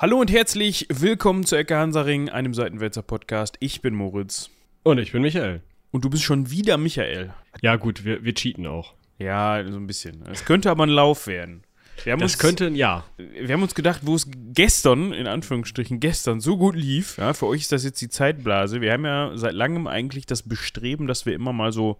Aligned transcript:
Hallo 0.00 0.20
und 0.20 0.30
herzlich 0.30 0.86
willkommen 0.90 1.44
zu 1.44 1.56
Ecke 1.56 1.76
Hansaring, 1.76 2.28
einem 2.28 2.54
Seitenwälzer 2.54 3.02
Podcast. 3.02 3.56
Ich 3.58 3.82
bin 3.82 3.96
Moritz. 3.96 4.48
Und 4.84 4.98
ich 4.98 5.10
bin 5.10 5.22
Michael. 5.22 5.60
Und 5.90 6.04
du 6.04 6.08
bist 6.08 6.22
schon 6.22 6.52
wieder 6.52 6.78
Michael. 6.78 7.34
Ja, 7.62 7.74
gut, 7.74 8.04
wir, 8.04 8.22
wir 8.22 8.32
cheaten 8.32 8.68
auch. 8.68 8.94
Ja, 9.18 9.60
so 9.68 9.76
ein 9.76 9.88
bisschen. 9.88 10.22
Es 10.30 10.44
könnte 10.44 10.70
aber 10.70 10.86
ein 10.86 10.90
Lauf 10.90 11.26
werden. 11.26 11.64
Wir 12.04 12.12
haben 12.12 12.20
das 12.20 12.34
uns, 12.34 12.38
könnte, 12.38 12.68
ja. 12.68 13.04
Wir 13.16 13.54
haben 13.54 13.62
uns 13.62 13.74
gedacht, 13.74 14.00
wo 14.04 14.14
es 14.14 14.28
gestern, 14.52 15.12
in 15.12 15.26
Anführungsstrichen, 15.26 16.00
gestern 16.00 16.40
so 16.40 16.56
gut 16.56 16.76
lief, 16.76 17.18
ja, 17.18 17.32
für 17.32 17.46
euch 17.46 17.62
ist 17.62 17.72
das 17.72 17.84
jetzt 17.84 18.00
die 18.00 18.08
Zeitblase. 18.08 18.80
Wir 18.80 18.92
haben 18.92 19.04
ja 19.04 19.32
seit 19.34 19.54
langem 19.54 19.86
eigentlich 19.86 20.26
das 20.26 20.42
Bestreben, 20.42 21.06
dass 21.06 21.26
wir 21.26 21.34
immer 21.34 21.52
mal 21.52 21.72
so 21.72 21.98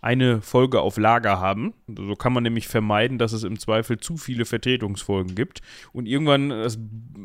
eine 0.00 0.40
Folge 0.40 0.80
auf 0.80 0.96
Lager 0.96 1.40
haben. 1.40 1.74
So 1.86 2.14
kann 2.14 2.32
man 2.32 2.42
nämlich 2.42 2.68
vermeiden, 2.68 3.18
dass 3.18 3.32
es 3.32 3.44
im 3.44 3.58
Zweifel 3.58 3.98
zu 3.98 4.16
viele 4.16 4.46
Vertretungsfolgen 4.46 5.34
gibt. 5.34 5.60
Und 5.92 6.06
irgendwann, 6.06 6.48
das 6.48 6.78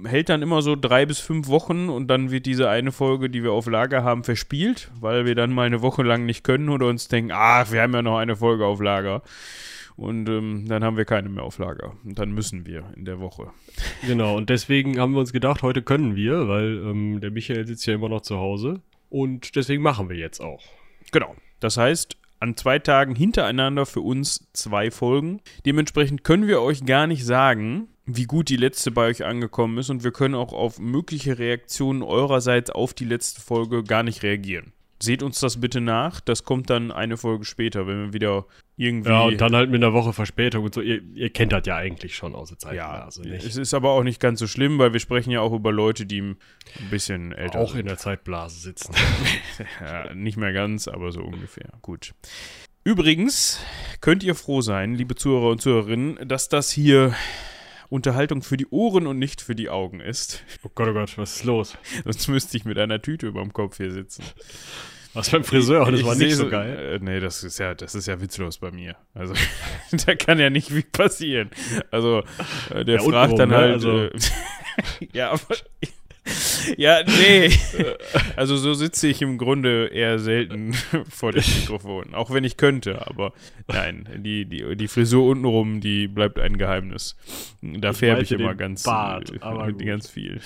hält 0.05 0.29
dann 0.29 0.41
immer 0.41 0.61
so 0.61 0.75
drei 0.75 1.05
bis 1.05 1.19
fünf 1.19 1.47
Wochen 1.47 1.89
und 1.89 2.07
dann 2.07 2.31
wird 2.31 2.45
diese 2.45 2.69
eine 2.69 2.91
Folge, 2.91 3.29
die 3.29 3.43
wir 3.43 3.53
auf 3.53 3.67
Lager 3.67 4.03
haben, 4.03 4.23
verspielt, 4.23 4.91
weil 4.99 5.25
wir 5.25 5.35
dann 5.35 5.53
mal 5.53 5.67
eine 5.67 5.81
Woche 5.81 6.03
lang 6.03 6.25
nicht 6.25 6.43
können 6.43 6.69
oder 6.69 6.87
uns 6.87 7.07
denken, 7.07 7.31
ach, 7.33 7.71
wir 7.71 7.81
haben 7.81 7.93
ja 7.93 8.01
noch 8.01 8.17
eine 8.17 8.35
Folge 8.35 8.65
auf 8.65 8.81
Lager. 8.81 9.21
Und 9.97 10.27
ähm, 10.27 10.65
dann 10.67 10.83
haben 10.83 10.97
wir 10.97 11.05
keine 11.05 11.29
mehr 11.29 11.43
auf 11.43 11.57
Lager. 11.57 11.93
Und 12.03 12.19
dann 12.19 12.31
müssen 12.31 12.65
wir 12.65 12.91
in 12.95 13.05
der 13.05 13.19
Woche. 13.19 13.51
Genau, 14.05 14.35
und 14.35 14.49
deswegen 14.49 14.99
haben 14.99 15.13
wir 15.13 15.19
uns 15.21 15.31
gedacht, 15.31 15.61
heute 15.63 15.81
können 15.81 16.15
wir, 16.15 16.47
weil 16.47 16.77
ähm, 16.85 17.21
der 17.21 17.31
Michael 17.31 17.65
sitzt 17.65 17.85
ja 17.85 17.95
immer 17.95 18.09
noch 18.09 18.21
zu 18.21 18.37
Hause. 18.37 18.81
Und 19.09 19.55
deswegen 19.55 19.81
machen 19.81 20.09
wir 20.09 20.17
jetzt 20.17 20.41
auch. 20.41 20.63
Genau. 21.11 21.35
Das 21.61 21.77
heißt, 21.77 22.17
an 22.39 22.57
zwei 22.57 22.79
Tagen 22.79 23.15
hintereinander 23.15 23.85
für 23.85 24.01
uns 24.01 24.47
zwei 24.53 24.91
Folgen. 24.91 25.41
Dementsprechend 25.65 26.23
können 26.23 26.47
wir 26.47 26.61
euch 26.61 26.85
gar 26.85 27.07
nicht 27.07 27.23
sagen, 27.25 27.87
wie 28.05 28.25
gut 28.25 28.49
die 28.49 28.57
letzte 28.57 28.91
bei 28.91 29.07
euch 29.07 29.25
angekommen 29.25 29.77
ist 29.77 29.89
und 29.89 30.03
wir 30.03 30.11
können 30.11 30.35
auch 30.35 30.53
auf 30.53 30.79
mögliche 30.79 31.39
Reaktionen 31.39 32.03
eurerseits 32.03 32.69
auf 32.69 32.93
die 32.93 33.05
letzte 33.05 33.41
Folge 33.41 33.83
gar 33.83 34.03
nicht 34.03 34.21
reagieren. 34.21 34.73
Seht 35.01 35.23
uns 35.23 35.39
das 35.39 35.59
bitte 35.59 35.81
nach. 35.81 36.19
Das 36.19 36.43
kommt 36.43 36.69
dann 36.69 36.91
eine 36.91 37.17
Folge 37.17 37.45
später, 37.45 37.87
wenn 37.87 38.05
wir 38.05 38.13
wieder 38.13 38.45
irgendwie. 38.77 39.09
Ja, 39.09 39.21
und 39.21 39.39
dann 39.39 39.55
halt 39.55 39.69
mit 39.69 39.83
einer 39.83 39.93
Woche 39.93 40.13
Verspätung 40.13 40.65
und 40.65 40.73
so. 40.73 40.81
Ihr, 40.81 41.01
ihr 41.13 41.29
kennt 41.29 41.51
das 41.51 41.65
ja 41.65 41.75
eigentlich 41.75 42.15
schon 42.15 42.35
aus 42.35 42.49
der 42.49 42.59
Zeit. 42.59 42.75
Ja, 42.75 43.05
also 43.05 43.21
nicht. 43.21 43.45
es 43.45 43.57
ist 43.57 43.73
aber 43.73 43.91
auch 43.91 44.03
nicht 44.03 44.19
ganz 44.19 44.39
so 44.39 44.47
schlimm, 44.47 44.77
weil 44.79 44.93
wir 44.93 44.99
sprechen 44.99 45.31
ja 45.31 45.41
auch 45.41 45.53
über 45.53 45.71
Leute, 45.71 46.05
die 46.05 46.21
ein 46.21 46.37
bisschen 46.89 47.31
älter 47.31 47.59
auch 47.59 47.69
sind. 47.69 47.75
Auch 47.75 47.79
in 47.79 47.85
der 47.87 47.97
Zeitblase 47.97 48.59
sitzen. 48.59 48.93
ja, 49.81 50.13
nicht 50.13 50.37
mehr 50.37 50.53
ganz, 50.53 50.87
aber 50.87 51.11
so 51.11 51.21
ungefähr. 51.21 51.69
Gut. 51.81 52.13
Übrigens 52.83 53.59
könnt 54.01 54.23
ihr 54.23 54.35
froh 54.35 54.61
sein, 54.61 54.93
liebe 54.93 55.15
Zuhörer 55.15 55.49
und 55.49 55.61
Zuhörerinnen, 55.61 56.27
dass 56.27 56.49
das 56.49 56.69
hier 56.69 57.15
Unterhaltung 57.89 58.41
für 58.41 58.57
die 58.57 58.67
Ohren 58.67 59.07
und 59.07 59.17
nicht 59.17 59.41
für 59.41 59.55
die 59.55 59.69
Augen 59.69 59.99
ist. 59.99 60.43
Oh 60.63 60.69
Gott, 60.73 60.89
oh 60.89 60.93
Gott, 60.93 61.17
was 61.17 61.37
ist 61.37 61.43
los? 61.45 61.77
Sonst 62.03 62.27
müsste 62.27 62.57
ich 62.57 62.65
mit 62.65 62.77
einer 62.77 63.01
Tüte 63.01 63.27
über 63.27 63.41
dem 63.41 63.53
Kopf 63.53 63.77
hier 63.77 63.91
sitzen. 63.91 64.23
Was 65.15 65.29
beim 65.29 65.43
Friseur, 65.45 65.89
das 65.89 66.01
ich 66.01 66.05
war 66.05 66.15
nicht 66.15 66.35
so 66.35 66.49
geil. 66.49 66.99
Äh, 67.01 67.03
nee, 67.03 67.19
das 67.19 67.43
ist 67.43 67.57
ja, 67.57 67.73
das 67.73 67.95
ist 67.95 68.05
ja 68.05 68.19
witzlos 68.19 68.57
bei 68.57 68.69
mir. 68.71 68.95
Also, 69.13 69.33
da 70.05 70.15
kann 70.15 70.39
ja 70.39 70.49
nicht 70.49 70.67
viel 70.67 70.83
passieren. 70.83 71.49
Also, 71.89 72.23
äh, 72.69 72.83
der 72.83 72.95
ja, 72.95 73.01
fragt 73.01 73.39
dann 73.39 73.49
ne? 73.49 73.55
halt. 73.55 73.73
Also. 73.73 74.03
Äh, 74.03 74.11
ja, 75.13 75.31
aber 75.31 75.55
ja, 76.77 77.01
nee. 77.03 77.49
Also 78.35 78.57
so 78.57 78.73
sitze 78.73 79.07
ich 79.07 79.21
im 79.21 79.37
Grunde 79.37 79.87
eher 79.87 80.19
selten 80.19 80.73
vor 81.09 81.31
dem 81.31 81.43
Mikrofon. 81.59 82.13
Auch 82.13 82.31
wenn 82.31 82.43
ich 82.43 82.57
könnte, 82.57 83.07
aber 83.07 83.33
nein, 83.67 84.07
die, 84.17 84.45
die, 84.45 84.75
die 84.75 84.87
Frisur 84.87 85.27
untenrum, 85.27 85.81
die 85.81 86.07
bleibt 86.07 86.39
ein 86.39 86.57
Geheimnis. 86.57 87.15
Da 87.61 87.93
färbe 87.93 88.23
ich 88.23 88.31
immer 88.31 88.55
ganz, 88.55 88.83
Bart, 88.83 89.31
aber 89.41 89.71
ganz 89.71 90.09
viel. 90.09 90.41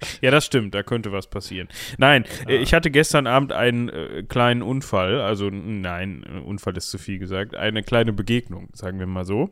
Ja, 0.20 0.30
das 0.30 0.46
stimmt, 0.46 0.74
da 0.74 0.82
könnte 0.82 1.12
was 1.12 1.28
passieren. 1.28 1.68
Nein, 1.98 2.24
ja. 2.46 2.56
ich 2.56 2.74
hatte 2.74 2.90
gestern 2.90 3.26
Abend 3.26 3.52
einen 3.52 3.88
äh, 3.88 4.22
kleinen 4.28 4.62
Unfall, 4.62 5.20
also 5.20 5.48
nein, 5.50 6.24
Unfall 6.44 6.76
ist 6.76 6.90
zu 6.90 6.98
viel 6.98 7.18
gesagt, 7.18 7.54
eine 7.54 7.82
kleine 7.82 8.12
Begegnung, 8.12 8.68
sagen 8.72 8.98
wir 8.98 9.06
mal 9.06 9.24
so. 9.24 9.50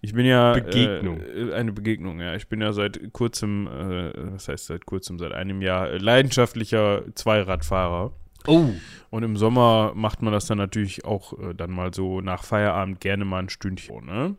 Ich 0.00 0.14
bin 0.14 0.26
ja 0.26 0.54
Begegnung. 0.54 1.20
Äh, 1.20 1.52
eine 1.52 1.72
Begegnung, 1.72 2.20
ja. 2.20 2.34
Ich 2.34 2.48
bin 2.48 2.60
ja 2.60 2.72
seit 2.72 3.12
kurzem, 3.12 3.66
äh, 3.66 4.12
was 4.32 4.48
heißt 4.48 4.66
seit 4.66 4.86
kurzem, 4.86 5.18
seit 5.18 5.32
einem 5.32 5.62
Jahr 5.62 5.98
leidenschaftlicher 5.98 7.04
Zweiradfahrer. 7.14 8.12
Oh. 8.46 8.70
Und 9.10 9.22
im 9.22 9.36
Sommer 9.36 9.92
macht 9.94 10.22
man 10.22 10.32
das 10.32 10.46
dann 10.46 10.58
natürlich 10.58 11.04
auch 11.04 11.38
äh, 11.38 11.54
dann 11.54 11.70
mal 11.70 11.92
so 11.92 12.20
nach 12.20 12.44
Feierabend 12.44 13.00
gerne 13.00 13.24
mal 13.24 13.42
ein 13.42 13.48
Stündchen, 13.48 14.06
ne? 14.06 14.36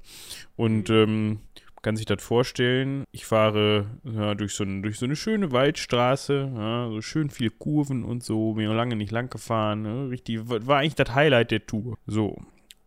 Und 0.56 0.90
ähm, 0.90 1.40
kann 1.82 1.96
sich 1.96 2.06
das 2.06 2.24
vorstellen. 2.24 3.06
Ich 3.12 3.26
fahre 3.26 3.88
ja, 4.04 4.36
durch, 4.36 4.54
so 4.54 4.66
durch 4.66 4.98
so 4.98 5.06
eine 5.06 5.16
schöne 5.16 5.52
Waldstraße, 5.52 6.52
ja, 6.56 6.90
so 6.90 7.02
schön 7.02 7.30
viele 7.30 7.50
Kurven 7.50 8.04
und 8.04 8.24
so, 8.24 8.54
bin 8.54 8.70
lange 8.72 8.96
nicht 8.96 9.12
lang 9.12 9.30
gefahren. 9.30 9.82
Ne? 9.82 10.10
Richtig, 10.10 10.42
war 10.48 10.80
eigentlich 10.80 10.96
das 10.96 11.14
Highlight 11.14 11.52
der 11.52 11.66
Tour. 11.66 11.98
So. 12.06 12.42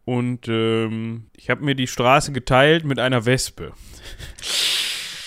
Und 0.05 0.49
ähm, 0.49 1.27
ich 1.35 1.49
habe 1.51 1.65
mir 1.65 1.75
die 1.75 1.87
Straße 1.87 2.33
geteilt 2.33 2.85
mit 2.85 2.99
einer 2.99 3.25
Wespe. 3.25 3.73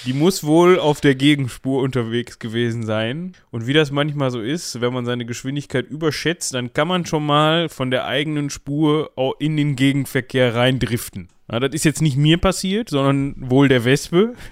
Die 0.08 0.14
muss 0.14 0.46
wohl 0.46 0.80
auf 0.80 1.02
der 1.02 1.16
Gegenspur 1.16 1.82
unterwegs 1.82 2.40
gewesen 2.40 2.86
sein. 2.86 3.34
Und 3.52 3.68
wie 3.68 3.74
das 3.74 3.92
manchmal 3.92 4.32
so 4.32 4.40
ist, 4.40 4.80
wenn 4.80 4.94
man 4.94 5.04
seine 5.04 5.26
Geschwindigkeit 5.26 5.86
überschätzt, 5.86 6.54
dann 6.54 6.72
kann 6.72 6.88
man 6.88 7.06
schon 7.06 7.26
mal 7.26 7.68
von 7.68 7.92
der 7.92 8.06
eigenen 8.06 8.50
Spur 8.50 9.12
in 9.40 9.58
den 9.58 9.76
Gegenverkehr 9.76 10.56
reindriften. 10.56 11.28
Ja, 11.52 11.60
das 11.60 11.74
ist 11.74 11.84
jetzt 11.84 12.02
nicht 12.02 12.16
mir 12.16 12.38
passiert, 12.38 12.88
sondern 12.88 13.50
wohl 13.50 13.68
der 13.68 13.84
Wespe. 13.84 14.34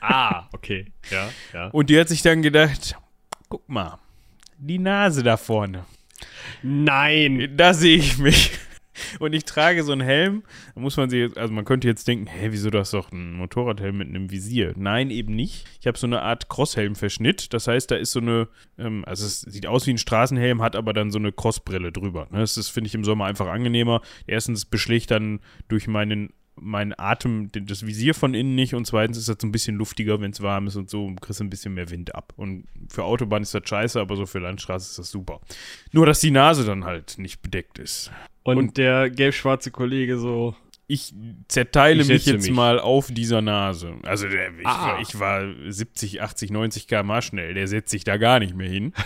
Ah, 0.00 0.48
okay. 0.52 0.86
Ja, 1.10 1.28
ja. 1.52 1.66
Und 1.70 1.90
die 1.90 1.98
hat 1.98 2.08
sich 2.08 2.22
dann 2.22 2.42
gedacht, 2.42 2.96
guck 3.48 3.68
mal, 3.68 3.98
die 4.56 4.78
Nase 4.78 5.24
da 5.24 5.36
vorne. 5.36 5.84
Nein. 6.62 7.54
Da 7.56 7.74
sehe 7.74 7.96
ich 7.96 8.16
mich. 8.18 8.52
Und 9.18 9.32
ich 9.32 9.44
trage 9.44 9.82
so 9.82 9.92
einen 9.92 10.00
Helm. 10.00 10.42
Da 10.74 10.80
muss 10.80 10.96
man 10.96 11.10
sich, 11.10 11.36
also 11.36 11.52
man 11.52 11.64
könnte 11.64 11.88
jetzt 11.88 12.06
denken, 12.08 12.26
hä, 12.26 12.48
wieso 12.50 12.70
das 12.70 12.90
doch 12.90 13.12
ein 13.12 13.34
Motorradhelm 13.34 13.98
mit 13.98 14.08
einem 14.08 14.30
Visier? 14.30 14.74
Nein, 14.76 15.10
eben 15.10 15.34
nicht. 15.34 15.66
Ich 15.80 15.86
habe 15.86 15.98
so 15.98 16.06
eine 16.06 16.22
Art 16.22 16.48
Crosshelm-Verschnitt. 16.48 17.52
Das 17.52 17.66
heißt, 17.66 17.90
da 17.90 17.96
ist 17.96 18.12
so 18.12 18.20
eine, 18.20 18.48
ähm, 18.78 19.04
also 19.06 19.26
es 19.26 19.40
sieht 19.40 19.66
aus 19.66 19.86
wie 19.86 19.92
ein 19.92 19.98
Straßenhelm, 19.98 20.62
hat 20.62 20.76
aber 20.76 20.92
dann 20.92 21.10
so 21.10 21.18
eine 21.18 21.32
Crossbrille 21.32 21.92
drüber. 21.92 22.28
Ne? 22.30 22.40
Das 22.40 22.68
finde 22.68 22.88
ich, 22.88 22.94
im 22.94 23.04
Sommer 23.04 23.26
einfach 23.26 23.48
angenehmer. 23.48 24.00
Erstens 24.26 24.64
beschlägt 24.64 25.10
dann 25.10 25.40
durch 25.68 25.86
meinen 25.86 26.32
mein 26.60 26.98
Atem, 26.98 27.50
das 27.52 27.86
Visier 27.86 28.14
von 28.14 28.34
innen 28.34 28.54
nicht 28.54 28.74
und 28.74 28.86
zweitens 28.86 29.16
ist 29.16 29.28
das 29.28 29.36
so 29.40 29.46
ein 29.46 29.52
bisschen 29.52 29.76
luftiger, 29.76 30.20
wenn 30.20 30.30
es 30.30 30.40
warm 30.40 30.66
ist 30.66 30.76
und 30.76 30.90
so, 30.90 31.12
kriegst 31.20 31.40
du 31.40 31.44
ein 31.44 31.50
bisschen 31.50 31.74
mehr 31.74 31.90
Wind 31.90 32.14
ab. 32.14 32.32
Und 32.36 32.66
für 32.88 33.04
Autobahn 33.04 33.42
ist 33.42 33.54
das 33.54 33.62
scheiße, 33.64 34.00
aber 34.00 34.16
so 34.16 34.26
für 34.26 34.38
Landstraße 34.38 34.90
ist 34.90 34.98
das 34.98 35.10
super. 35.10 35.40
Nur, 35.92 36.06
dass 36.06 36.20
die 36.20 36.30
Nase 36.30 36.64
dann 36.64 36.84
halt 36.84 37.18
nicht 37.18 37.42
bedeckt 37.42 37.78
ist. 37.78 38.10
Und, 38.42 38.58
und 38.58 38.76
der 38.76 39.10
gelb-schwarze 39.10 39.70
Kollege 39.70 40.18
so. 40.18 40.54
Ich 40.86 41.14
zerteile 41.46 42.02
ich 42.02 42.08
mich 42.08 42.26
jetzt 42.26 42.46
mich. 42.46 42.54
mal 42.54 42.80
auf 42.80 43.12
dieser 43.12 43.42
Nase. 43.42 43.94
Also 44.02 44.28
der, 44.28 44.50
ich, 44.58 44.66
ah. 44.66 44.88
war, 44.88 45.00
ich, 45.00 45.18
war 45.20 45.46
70, 45.68 46.20
80, 46.20 46.50
90 46.50 46.88
km 46.88 47.20
schnell. 47.20 47.54
Der 47.54 47.68
setzt 47.68 47.90
sich 47.90 48.02
da 48.02 48.16
gar 48.16 48.38
nicht 48.38 48.54
mehr 48.54 48.68
hin. 48.68 48.92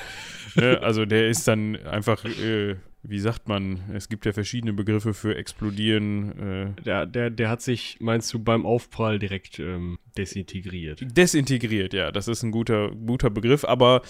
Ne, 0.56 0.78
also 0.80 1.04
der 1.04 1.26
ist 1.30 1.48
dann 1.48 1.74
einfach 1.84 2.24
äh, 2.24 2.76
wie 3.06 3.18
sagt 3.18 3.48
man, 3.48 3.80
es 3.92 4.08
gibt 4.08 4.24
ja 4.24 4.32
verschiedene 4.32 4.72
Begriffe 4.72 5.12
für 5.12 5.36
explodieren. 5.36 6.74
Äh 6.78 6.82
der, 6.82 7.06
der, 7.06 7.30
der 7.30 7.50
hat 7.50 7.60
sich, 7.60 7.98
meinst 8.00 8.32
du, 8.32 8.38
beim 8.38 8.64
Aufprall 8.64 9.18
direkt 9.18 9.58
ähm, 9.58 9.98
desintegriert? 10.16 11.00
Desintegriert, 11.02 11.92
ja, 11.92 12.10
das 12.10 12.28
ist 12.28 12.42
ein 12.42 12.50
guter, 12.50 12.90
guter 12.90 13.28
Begriff, 13.30 13.64
aber 13.64 14.02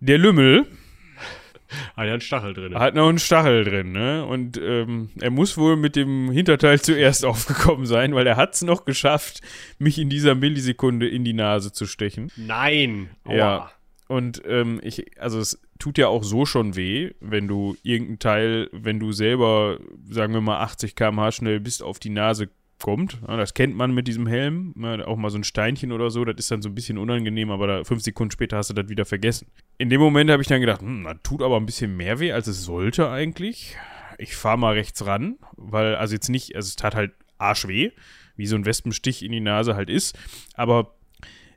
der 0.00 0.18
Lümmel. 0.18 0.66
Hat 1.96 2.06
einen 2.06 2.20
Stachel 2.20 2.52
drin. 2.52 2.74
Hat 2.74 2.94
noch 2.94 3.08
einen 3.08 3.18
Stachel 3.18 3.64
drin, 3.64 3.92
ne? 3.92 4.26
Und 4.26 4.58
ähm, 4.58 5.08
er 5.18 5.30
muss 5.30 5.56
wohl 5.56 5.76
mit 5.76 5.96
dem 5.96 6.30
Hinterteil 6.30 6.78
zuerst 6.78 7.24
aufgekommen 7.24 7.86
sein, 7.86 8.14
weil 8.14 8.26
er 8.26 8.36
hat 8.36 8.52
es 8.54 8.62
noch 8.62 8.84
geschafft, 8.84 9.40
mich 9.78 9.98
in 9.98 10.10
dieser 10.10 10.34
Millisekunde 10.34 11.08
in 11.08 11.24
die 11.24 11.32
Nase 11.32 11.72
zu 11.72 11.86
stechen. 11.86 12.30
Nein! 12.36 13.08
Aua. 13.24 13.34
Ja. 13.34 13.72
Und 14.08 14.42
ähm, 14.46 14.78
ich, 14.82 15.18
also 15.18 15.38
es 15.38 15.62
tut 15.82 15.98
ja 15.98 16.06
auch 16.06 16.22
so 16.22 16.46
schon 16.46 16.76
weh, 16.76 17.10
wenn 17.20 17.48
du 17.48 17.76
irgendein 17.82 18.20
Teil, 18.20 18.68
wenn 18.70 19.00
du 19.00 19.10
selber, 19.10 19.80
sagen 20.08 20.32
wir 20.32 20.40
mal, 20.40 20.60
80 20.60 20.94
km/h 20.94 21.32
schnell 21.32 21.58
bist, 21.58 21.82
auf 21.82 21.98
die 21.98 22.10
Nase 22.10 22.50
kommt. 22.80 23.18
Das 23.26 23.52
kennt 23.52 23.74
man 23.74 23.92
mit 23.92 24.06
diesem 24.06 24.28
Helm. 24.28 24.74
Ja, 24.80 25.04
auch 25.06 25.16
mal 25.16 25.30
so 25.30 25.38
ein 25.38 25.44
Steinchen 25.44 25.90
oder 25.90 26.10
so, 26.10 26.24
das 26.24 26.36
ist 26.38 26.52
dann 26.52 26.62
so 26.62 26.68
ein 26.68 26.76
bisschen 26.76 26.98
unangenehm, 26.98 27.50
aber 27.50 27.66
da, 27.66 27.84
fünf 27.84 28.00
Sekunden 28.00 28.30
später 28.30 28.58
hast 28.58 28.70
du 28.70 28.74
das 28.74 28.88
wieder 28.88 29.04
vergessen. 29.04 29.48
In 29.76 29.90
dem 29.90 30.00
Moment 30.00 30.30
habe 30.30 30.40
ich 30.40 30.46
dann 30.46 30.60
gedacht, 30.60 30.82
hm, 30.82 31.02
das 31.02 31.16
tut 31.24 31.42
aber 31.42 31.56
ein 31.56 31.66
bisschen 31.66 31.96
mehr 31.96 32.20
weh, 32.20 32.30
als 32.30 32.46
es 32.46 32.62
sollte 32.62 33.10
eigentlich. 33.10 33.76
Ich 34.18 34.36
fahre 34.36 34.58
mal 34.58 34.74
rechts 34.74 35.04
ran, 35.04 35.36
weil, 35.56 35.96
also 35.96 36.14
jetzt 36.14 36.28
nicht, 36.28 36.54
also 36.54 36.68
es 36.68 36.76
tat 36.76 36.94
halt 36.94 37.10
arschweh, 37.38 37.90
wie 38.36 38.46
so 38.46 38.54
ein 38.54 38.66
Wespenstich 38.66 39.24
in 39.24 39.32
die 39.32 39.40
Nase 39.40 39.74
halt 39.74 39.90
ist, 39.90 40.16
aber 40.54 40.94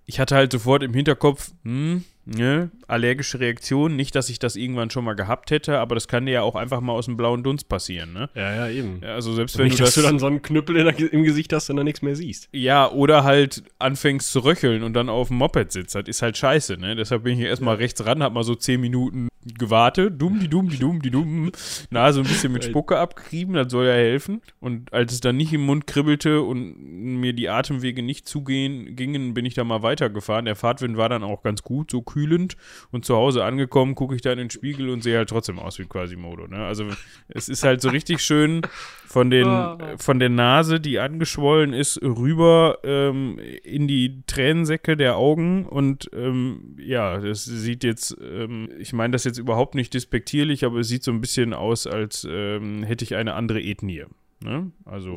ich 0.07 0.19
hatte 0.19 0.35
halt 0.35 0.51
sofort 0.51 0.81
im 0.81 0.95
Hinterkopf, 0.95 1.51
hm, 1.63 2.03
ne, 2.25 2.71
allergische 2.87 3.39
Reaktion. 3.39 3.95
Nicht, 3.95 4.15
dass 4.15 4.29
ich 4.29 4.39
das 4.39 4.55
irgendwann 4.55 4.89
schon 4.89 5.03
mal 5.05 5.13
gehabt 5.15 5.51
hätte, 5.51 5.79
aber 5.79 5.95
das 5.95 6.07
kann 6.07 6.25
dir 6.25 6.31
ja 6.33 6.41
auch 6.41 6.55
einfach 6.55 6.81
mal 6.81 6.93
aus 6.93 7.05
dem 7.05 7.17
blauen 7.17 7.43
Dunst 7.43 7.69
passieren, 7.69 8.13
ne? 8.13 8.29
Ja, 8.35 8.53
ja, 8.55 8.69
eben. 8.69 8.99
Ja, 9.03 9.13
Also 9.15 9.33
selbst 9.33 9.57
wenn 9.57 9.65
Nicht, 9.65 9.79
du 9.79 9.83
dass 9.83 9.93
das, 9.95 10.03
du 10.03 10.09
dann 10.09 10.19
so 10.19 10.25
einen 10.27 10.41
Knüppel 10.41 10.75
der, 10.83 10.97
im 11.13 11.23
Gesicht 11.23 11.53
hast 11.53 11.69
und 11.69 11.77
dann 11.77 11.85
nichts 11.85 12.01
mehr 12.01 12.15
siehst. 12.15 12.49
ja, 12.51 12.89
oder 12.91 13.23
halt 13.23 13.63
anfängst 13.79 14.31
zu 14.31 14.39
röcheln 14.39 14.83
und 14.83 14.93
dann 14.93 15.09
auf 15.09 15.27
dem 15.29 15.37
Moped 15.37 15.71
sitzt, 15.71 15.95
das 15.95 16.07
ist 16.07 16.21
halt 16.21 16.37
scheiße, 16.37 16.77
ne? 16.77 16.95
Deshalb 16.95 17.23
bin 17.23 17.33
ich 17.33 17.39
hier 17.39 17.49
erstmal 17.49 17.75
rechts 17.75 18.05
ran, 18.05 18.21
hab 18.23 18.33
mal 18.33 18.43
so 18.43 18.55
10 18.55 18.79
Minuten 18.81 19.27
gewartet, 19.59 20.19
dumm, 20.19 20.39
die 20.39 20.47
dumm, 20.47 20.69
die 20.69 20.79
dumm, 20.79 21.01
die 21.03 21.11
dumm, 21.11 21.51
Nase 21.91 22.19
ein 22.21 22.25
bisschen 22.25 22.51
mit 22.51 22.63
Spucke 22.63 22.97
abgerieben, 22.97 23.53
das 23.53 23.71
soll 23.71 23.85
ja 23.85 23.93
helfen. 23.93 24.41
Und 24.59 24.91
als 24.91 25.13
es 25.13 25.19
dann 25.19 25.37
nicht 25.37 25.53
im 25.53 25.61
Mund 25.61 25.85
kribbelte 25.85 26.41
und 26.41 26.75
mir 27.19 27.31
die 27.33 27.47
Atemwege 27.49 28.01
nicht 28.01 28.27
zugehen 28.27 28.95
gingen, 28.95 29.35
bin 29.35 29.45
ich 29.45 29.53
da 29.53 29.63
mal 29.63 29.83
weitergefahren. 29.83 30.45
Der 30.45 30.55
Fahrtwind 30.55 30.97
war 30.97 31.09
dann 31.09 31.23
auch 31.23 31.43
ganz 31.43 31.61
gut, 31.61 31.91
so 31.91 32.01
kühlend. 32.15 32.55
Und 32.91 33.03
zu 33.03 33.15
Hause 33.15 33.43
angekommen, 33.43 33.93
gucke 33.93 34.15
ich 34.15 34.21
da 34.21 34.31
in 34.31 34.37
den 34.37 34.49
Spiegel 34.49 34.89
und 34.89 35.03
sehe 35.03 35.17
halt 35.17 35.29
trotzdem 35.29 35.59
aus 35.59 35.77
wie 35.79 35.85
Quasimodo. 35.85 36.47
Ne? 36.47 36.65
Also 36.65 36.85
es 37.27 37.49
ist 37.49 37.63
halt 37.63 37.81
so 37.81 37.89
richtig 37.89 38.21
schön 38.21 38.61
von, 39.05 39.29
den, 39.29 39.45
von 39.97 40.19
der 40.19 40.29
Nase, 40.29 40.79
die 40.79 40.99
angeschwollen 40.99 41.73
ist, 41.73 42.01
rüber 42.01 42.79
ähm, 42.83 43.37
in 43.63 43.87
die 43.89 44.23
Tränensäcke 44.27 44.95
der 44.95 45.17
Augen. 45.17 45.65
Und 45.65 46.09
ähm, 46.13 46.77
ja, 46.79 47.19
das 47.19 47.43
sieht 47.43 47.83
jetzt, 47.83 48.15
ähm, 48.21 48.69
ich 48.79 48.93
meine 48.93 49.11
das 49.11 49.25
jetzt 49.25 49.37
überhaupt 49.37 49.75
nicht 49.75 49.93
despektierlich, 49.93 50.63
aber 50.63 50.79
es 50.79 50.87
sieht 50.87 51.03
so 51.03 51.11
ein 51.11 51.19
bisschen 51.19 51.53
aus, 51.53 51.85
als 51.85 52.25
ähm, 52.29 52.83
hätte 52.83 53.03
ich 53.03 53.15
eine 53.15 53.33
andere 53.33 53.61
Ethnie. 53.61 54.05
Ne? 54.39 54.71
Also, 54.85 55.15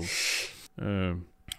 äh, 0.76 1.14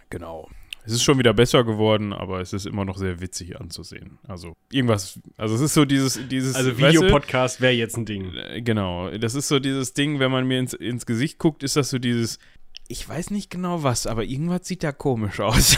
genau. 0.09 0.49
Es 0.89 0.95
ist 0.95 1.03
schon 1.03 1.19
wieder 1.19 1.35
besser 1.35 1.63
geworden, 1.63 2.13
aber 2.13 2.41
es 2.41 2.51
ist 2.51 2.65
immer 2.65 2.83
noch 2.83 2.97
sehr 2.97 3.19
witzig 3.21 3.59
anzusehen. 3.61 4.17
Also 4.27 4.55
irgendwas, 4.71 5.19
also 5.37 5.53
es 5.53 5.61
ist 5.61 5.75
so 5.75 5.85
dieses, 5.85 6.19
dieses 6.29 6.55
Also 6.55 6.79
Videopodcast 6.79 7.61
wäre 7.61 7.73
jetzt 7.73 7.95
ein 7.95 8.05
Ding. 8.07 8.33
äh, 8.33 8.63
Genau, 8.63 9.07
das 9.11 9.35
ist 9.35 9.49
so 9.49 9.59
dieses 9.59 9.93
Ding, 9.93 10.17
wenn 10.17 10.31
man 10.31 10.47
mir 10.47 10.57
ins, 10.57 10.73
ins 10.73 11.05
Gesicht 11.05 11.37
guckt, 11.37 11.61
ist 11.61 11.75
das 11.75 11.91
so 11.91 11.99
dieses, 11.99 12.39
ich 12.87 13.07
weiß 13.07 13.29
nicht 13.29 13.51
genau 13.51 13.83
was, 13.83 14.07
aber 14.07 14.23
irgendwas 14.23 14.67
sieht 14.67 14.81
da 14.83 14.91
komisch 14.91 15.39
aus. 15.39 15.77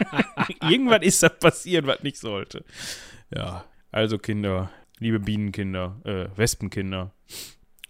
irgendwas 0.62 1.02
ist 1.02 1.22
da 1.22 1.28
passiert, 1.28 1.86
was 1.86 2.02
nicht 2.02 2.16
sollte. 2.16 2.64
Ja, 3.30 3.66
also 3.92 4.16
Kinder, 4.16 4.70
liebe 4.98 5.20
Bienenkinder, 5.20 6.00
äh, 6.04 6.38
Wespenkinder, 6.38 7.12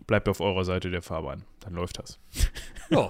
bleibt 0.09 0.29
auf 0.29 0.41
eurer 0.41 0.65
Seite 0.65 0.91
der 0.91 1.03
Fahrbahn, 1.03 1.45
dann 1.61 1.75
läuft 1.75 2.01
das. 2.01 2.19
Ja, 2.91 3.09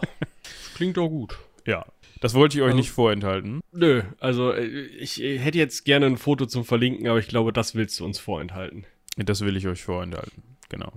klingt 0.75 0.99
doch 0.99 1.09
gut. 1.09 1.39
Ja, 1.67 1.87
das 2.21 2.35
wollte 2.35 2.57
ich 2.57 2.63
euch 2.63 2.69
Also- 2.69 2.77
nicht 2.79 2.91
vorenthalten. 2.91 3.61
Nö, 3.73 4.03
also 4.21 4.53
äh, 4.53 4.65
ich 4.67 5.23
äh, 5.23 5.39
hätte 5.39 5.59
jetzt 5.59 5.85
gerne 5.85 6.07
ein 6.07 6.17
Foto 6.17 6.47
zum 6.47 6.65
Verlinken, 6.65 7.07
aber 7.09 7.19
ich 7.19 7.29
glaube, 7.29 7.53
das 7.53 7.75
willst 7.75 7.99
du 8.01 8.05
uns 8.05 8.19
vorenthalten. 8.19 8.85
Das 9.17 9.41
will 9.41 9.57
ich 9.57 9.67
euch 9.67 9.83
vorenthalten, 9.83 10.43
genau. 10.69 10.93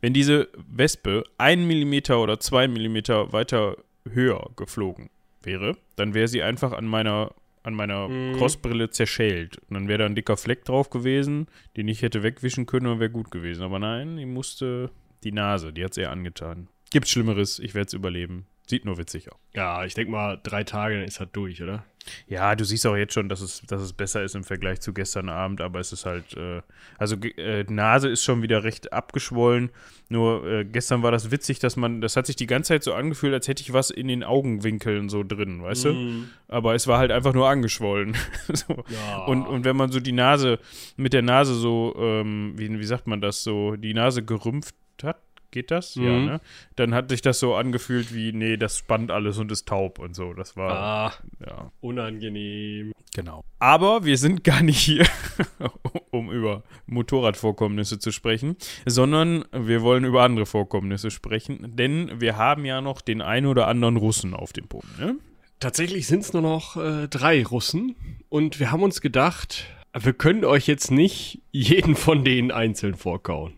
Wenn 0.00 0.12
diese 0.12 0.48
Wespe 0.68 1.24
ein 1.38 1.66
Millimeter 1.66 2.20
oder 2.20 2.38
zwei 2.40 2.68
Millimeter 2.68 3.32
weiter 3.32 3.76
höher 4.10 4.50
geflogen 4.56 5.08
wäre, 5.42 5.76
dann 5.96 6.12
wäre 6.14 6.28
sie 6.28 6.42
einfach 6.42 6.72
an 6.72 6.86
meiner, 6.86 7.32
an 7.62 7.74
meiner 7.74 8.08
Mhm. 8.08 8.36
Crossbrille 8.36 8.90
zerschält. 8.90 9.58
Und 9.68 9.74
dann 9.74 9.88
wäre 9.88 9.98
da 10.00 10.06
ein 10.06 10.14
dicker 10.14 10.36
Fleck 10.36 10.64
drauf 10.64 10.90
gewesen, 10.90 11.46
den 11.76 11.88
ich 11.88 12.02
hätte 12.02 12.22
wegwischen 12.22 12.66
können 12.66 12.86
und 12.86 13.00
wäre 13.00 13.10
gut 13.10 13.30
gewesen. 13.30 13.62
Aber 13.62 13.78
nein, 13.78 14.16
die 14.16 14.26
musste 14.26 14.90
die 15.24 15.32
Nase, 15.32 15.72
die 15.72 15.84
hat 15.84 15.92
es 15.92 15.98
eher 15.98 16.10
angetan. 16.10 16.68
Gibt's 16.90 17.10
Schlimmeres, 17.10 17.58
ich 17.58 17.74
werde 17.74 17.86
es 17.86 17.94
überleben. 17.94 18.44
Sieht 18.72 18.86
nur 18.86 18.96
witzig 18.96 19.30
aus. 19.30 19.38
Ja, 19.52 19.84
ich 19.84 19.92
denke 19.92 20.12
mal, 20.12 20.40
drei 20.42 20.64
Tage, 20.64 20.94
dann 20.94 21.04
ist 21.04 21.20
das 21.20 21.28
durch, 21.30 21.62
oder? 21.62 21.84
Ja, 22.26 22.56
du 22.56 22.64
siehst 22.64 22.86
auch 22.86 22.96
jetzt 22.96 23.12
schon, 23.12 23.28
dass 23.28 23.42
es, 23.42 23.60
dass 23.66 23.82
es 23.82 23.92
besser 23.92 24.22
ist 24.22 24.34
im 24.34 24.44
Vergleich 24.44 24.80
zu 24.80 24.94
gestern 24.94 25.28
Abend, 25.28 25.60
aber 25.60 25.78
es 25.78 25.92
ist 25.92 26.06
halt, 26.06 26.34
äh, 26.38 26.62
also 26.96 27.16
äh, 27.16 27.64
Nase 27.68 28.08
ist 28.08 28.24
schon 28.24 28.40
wieder 28.40 28.64
recht 28.64 28.94
abgeschwollen. 28.94 29.68
Nur 30.08 30.46
äh, 30.46 30.64
gestern 30.64 31.02
war 31.02 31.10
das 31.12 31.30
witzig, 31.30 31.58
dass 31.58 31.76
man, 31.76 32.00
das 32.00 32.16
hat 32.16 32.24
sich 32.24 32.36
die 32.36 32.46
ganze 32.46 32.68
Zeit 32.68 32.82
so 32.82 32.94
angefühlt, 32.94 33.34
als 33.34 33.46
hätte 33.46 33.60
ich 33.60 33.74
was 33.74 33.90
in 33.90 34.08
den 34.08 34.24
Augenwinkeln 34.24 35.10
so 35.10 35.22
drin, 35.22 35.62
weißt 35.62 35.84
du? 35.84 35.92
Mhm. 35.92 36.30
Aber 36.48 36.74
es 36.74 36.86
war 36.86 36.96
halt 36.96 37.10
einfach 37.10 37.34
nur 37.34 37.50
angeschwollen. 37.50 38.16
so. 38.54 38.84
Ja. 38.88 39.26
Und, 39.26 39.46
und 39.46 39.66
wenn 39.66 39.76
man 39.76 39.92
so 39.92 40.00
die 40.00 40.12
Nase, 40.12 40.60
mit 40.96 41.12
der 41.12 41.20
Nase 41.20 41.54
so, 41.56 41.94
ähm, 41.98 42.54
wie, 42.56 42.70
wie 42.70 42.86
sagt 42.86 43.06
man 43.06 43.20
das, 43.20 43.44
so 43.44 43.76
die 43.76 43.92
Nase 43.92 44.24
gerümpft 44.24 44.74
hat, 45.02 45.20
geht 45.52 45.70
das? 45.70 45.94
Ja, 45.94 46.02
Mhm. 46.02 46.24
ne? 46.24 46.40
Dann 46.76 46.92
hat 46.94 47.10
sich 47.10 47.22
das 47.22 47.38
so 47.38 47.54
angefühlt 47.54 48.12
wie, 48.14 48.32
nee, 48.32 48.56
das 48.56 48.78
spannt 48.78 49.10
alles 49.12 49.38
und 49.38 49.52
ist 49.52 49.68
taub 49.68 49.98
und 50.00 50.14
so. 50.16 50.34
Das 50.34 50.56
war, 50.56 50.72
Ah, 50.72 51.12
ja. 51.46 51.70
unangenehm. 51.80 52.92
Genau. 53.14 53.44
Aber 53.58 54.04
wir 54.04 54.16
sind 54.18 54.42
gar 54.42 54.62
nicht 54.62 54.78
hier, 54.78 55.06
um 56.10 56.30
über 56.32 56.62
Motorradvorkommnisse 56.86 57.98
zu 57.98 58.10
sprechen, 58.10 58.56
sondern 58.86 59.44
wir 59.52 59.82
wollen 59.82 60.04
über 60.04 60.22
andere 60.22 60.46
Vorkommnisse 60.46 61.10
sprechen, 61.10 61.76
denn 61.76 62.20
wir 62.20 62.36
haben 62.36 62.64
ja 62.64 62.80
noch 62.80 63.00
den 63.00 63.20
ein 63.22 63.46
oder 63.46 63.68
anderen 63.68 63.96
Russen 63.96 64.34
auf 64.34 64.52
dem 64.52 64.66
Punkt. 64.68 64.98
Ne? 64.98 65.16
Tatsächlich 65.60 66.06
sind 66.06 66.20
es 66.20 66.32
nur 66.32 66.42
noch 66.42 66.76
äh, 66.76 67.06
drei 67.08 67.44
Russen 67.44 67.94
und 68.28 68.58
wir 68.58 68.72
haben 68.72 68.82
uns 68.82 69.00
gedacht, 69.00 69.66
wir 69.96 70.12
können 70.14 70.44
euch 70.44 70.66
jetzt 70.66 70.90
nicht 70.90 71.40
jeden 71.52 71.94
von 71.96 72.24
denen 72.24 72.50
einzeln 72.50 72.94
vorkauen. 72.94 73.52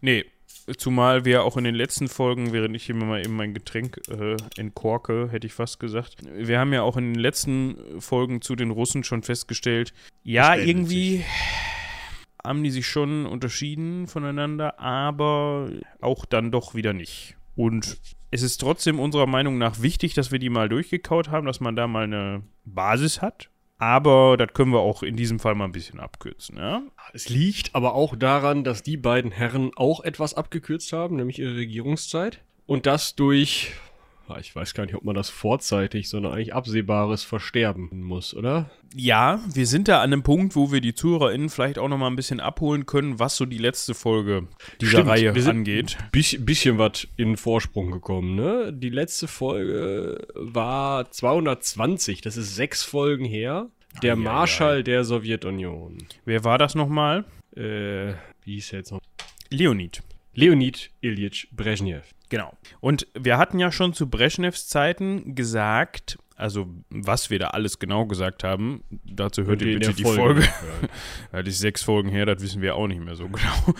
Nee, 0.00 0.24
zumal 0.76 1.24
wir 1.24 1.44
auch 1.44 1.56
in 1.56 1.64
den 1.64 1.74
letzten 1.74 2.08
Folgen, 2.08 2.52
während 2.52 2.76
ich 2.76 2.84
hier 2.84 2.94
mal 2.94 3.20
eben 3.20 3.36
mein 3.36 3.54
Getränk 3.54 4.00
äh, 4.08 4.36
entkorke, 4.56 5.28
hätte 5.30 5.46
ich 5.46 5.54
fast 5.54 5.80
gesagt, 5.80 6.16
wir 6.34 6.58
haben 6.58 6.72
ja 6.72 6.82
auch 6.82 6.96
in 6.96 7.14
den 7.14 7.20
letzten 7.20 8.00
Folgen 8.00 8.42
zu 8.42 8.56
den 8.56 8.70
Russen 8.70 9.04
schon 9.04 9.22
festgestellt, 9.22 9.94
ja, 10.22 10.54
irgendwie 10.54 11.24
haben 12.44 12.62
die 12.62 12.70
sich 12.70 12.86
schon 12.86 13.26
unterschieden 13.26 14.06
voneinander, 14.06 14.78
aber 14.78 15.70
auch 16.00 16.24
dann 16.24 16.50
doch 16.50 16.74
wieder 16.74 16.92
nicht. 16.92 17.36
Und 17.56 17.98
es 18.30 18.42
ist 18.42 18.58
trotzdem 18.58 19.00
unserer 19.00 19.26
Meinung 19.26 19.58
nach 19.58 19.82
wichtig, 19.82 20.14
dass 20.14 20.30
wir 20.30 20.38
die 20.38 20.50
mal 20.50 20.68
durchgekaut 20.68 21.30
haben, 21.30 21.46
dass 21.46 21.60
man 21.60 21.76
da 21.76 21.86
mal 21.86 22.04
eine 22.04 22.42
Basis 22.64 23.22
hat. 23.22 23.50
Aber 23.78 24.36
das 24.36 24.52
können 24.54 24.72
wir 24.72 24.80
auch 24.80 25.04
in 25.04 25.16
diesem 25.16 25.38
Fall 25.38 25.54
mal 25.54 25.64
ein 25.64 25.72
bisschen 25.72 26.00
abkürzen, 26.00 26.56
ja? 26.58 26.82
Es 27.12 27.28
liegt 27.28 27.74
aber 27.76 27.94
auch 27.94 28.16
daran, 28.16 28.64
dass 28.64 28.82
die 28.82 28.96
beiden 28.96 29.30
Herren 29.30 29.70
auch 29.76 30.00
etwas 30.02 30.34
abgekürzt 30.34 30.92
haben, 30.92 31.16
nämlich 31.16 31.38
ihre 31.38 31.54
Regierungszeit. 31.54 32.40
Und 32.66 32.86
das 32.86 33.14
durch, 33.14 33.72
ich 34.38 34.54
weiß 34.54 34.74
gar 34.74 34.84
nicht, 34.84 34.94
ob 34.94 35.04
man 35.04 35.14
das 35.14 35.30
vorzeitig, 35.30 36.08
sondern 36.08 36.32
eigentlich 36.32 36.54
absehbares 36.54 37.24
Versterben 37.24 37.88
muss, 38.02 38.34
oder? 38.34 38.70
Ja, 38.94 39.40
wir 39.52 39.66
sind 39.66 39.88
da 39.88 39.98
an 39.98 40.12
einem 40.12 40.22
Punkt, 40.22 40.56
wo 40.56 40.72
wir 40.72 40.80
die 40.80 40.94
ZuhörerInnen 40.94 41.48
vielleicht 41.48 41.78
auch 41.78 41.88
noch 41.88 41.98
mal 41.98 42.08
ein 42.08 42.16
bisschen 42.16 42.40
abholen 42.40 42.86
können, 42.86 43.18
was 43.18 43.36
so 43.36 43.46
die 43.46 43.58
letzte 43.58 43.94
Folge 43.94 44.48
dieser 44.80 44.98
Stimmt, 44.98 45.08
Reihe 45.08 45.48
angeht. 45.48 45.96
Bisschen, 46.12 46.44
bisschen 46.44 46.78
was 46.78 47.08
in 47.16 47.36
Vorsprung 47.36 47.90
gekommen, 47.90 48.34
ne? 48.34 48.72
Die 48.72 48.90
letzte 48.90 49.28
Folge 49.28 50.26
war 50.34 51.10
220, 51.10 52.20
das 52.20 52.36
ist 52.36 52.54
sechs 52.54 52.82
Folgen 52.82 53.24
her. 53.24 53.68
Der 54.02 54.14
Ei, 54.14 54.16
ei, 54.16 54.20
Marschall 54.20 54.84
der 54.84 55.04
Sowjetunion. 55.04 55.98
Wer 56.24 56.44
war 56.44 56.58
das 56.58 56.74
nochmal? 56.74 57.24
Äh, 57.56 58.14
wie 58.44 58.54
hieß 58.54 58.72
er 58.72 58.78
jetzt 58.80 58.92
noch? 58.92 59.00
Leonid. 59.50 60.02
Leonid 60.34 60.90
Ilyich 61.00 61.48
Brezhnev. 61.52 62.04
Genau. 62.28 62.56
Und 62.80 63.06
wir 63.14 63.38
hatten 63.38 63.58
ja 63.58 63.72
schon 63.72 63.94
zu 63.94 64.08
Brezhnevs 64.08 64.68
Zeiten 64.68 65.34
gesagt, 65.34 66.18
also 66.36 66.68
was 66.90 67.30
wir 67.30 67.38
da 67.38 67.48
alles 67.48 67.78
genau 67.78 68.06
gesagt 68.06 68.44
haben, 68.44 68.84
dazu 68.90 69.44
hört 69.44 69.62
ihr 69.62 69.78
bitte 69.78 69.94
die 69.94 70.02
Folge. 70.04 70.42
hören. 70.42 70.88
Das 71.32 71.46
ist 71.48 71.58
sechs 71.58 71.82
Folgen 71.82 72.10
her, 72.10 72.26
das 72.26 72.42
wissen 72.42 72.62
wir 72.62 72.76
auch 72.76 72.86
nicht 72.86 73.00
mehr 73.00 73.16
so 73.16 73.28
genau. 73.28 73.74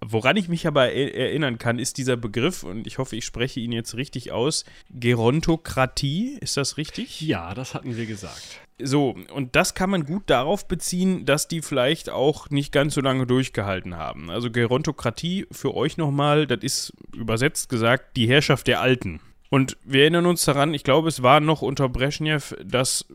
Woran 0.00 0.36
ich 0.36 0.48
mich 0.48 0.66
aber 0.66 0.92
er 0.92 1.14
erinnern 1.14 1.58
kann, 1.58 1.78
ist 1.78 1.98
dieser 1.98 2.16
Begriff, 2.16 2.62
und 2.62 2.86
ich 2.86 2.98
hoffe, 2.98 3.16
ich 3.16 3.24
spreche 3.24 3.60
ihn 3.60 3.72
jetzt 3.72 3.96
richtig 3.96 4.30
aus, 4.32 4.64
Gerontokratie, 4.90 6.38
ist 6.40 6.56
das 6.56 6.76
richtig? 6.76 7.20
Ja, 7.20 7.52
das 7.52 7.74
hatten 7.74 7.96
wir 7.96 8.06
gesagt. 8.06 8.60
So, 8.80 9.16
und 9.34 9.56
das 9.56 9.74
kann 9.74 9.90
man 9.90 10.04
gut 10.04 10.24
darauf 10.26 10.68
beziehen, 10.68 11.24
dass 11.24 11.48
die 11.48 11.62
vielleicht 11.62 12.10
auch 12.10 12.50
nicht 12.50 12.72
ganz 12.72 12.94
so 12.94 13.00
lange 13.00 13.26
durchgehalten 13.26 13.96
haben. 13.96 14.30
Also 14.30 14.50
Gerontokratie 14.50 15.46
für 15.50 15.74
euch 15.74 15.96
nochmal, 15.96 16.46
das 16.46 16.60
ist 16.62 16.92
übersetzt 17.14 17.68
gesagt 17.68 18.16
die 18.16 18.28
Herrschaft 18.28 18.66
der 18.66 18.80
Alten. 18.80 19.20
Und 19.50 19.78
wir 19.82 20.02
erinnern 20.02 20.26
uns 20.26 20.44
daran, 20.44 20.74
ich 20.74 20.84
glaube, 20.84 21.08
es 21.08 21.22
war 21.22 21.40
noch 21.40 21.62
unter 21.62 21.88
Brezhnev, 21.88 22.54
dass 22.64 23.06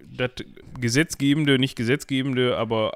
das 0.00 0.30
Gesetzgebende, 0.80 1.58
nicht 1.58 1.74
Gesetzgebende, 1.76 2.56
aber 2.56 2.92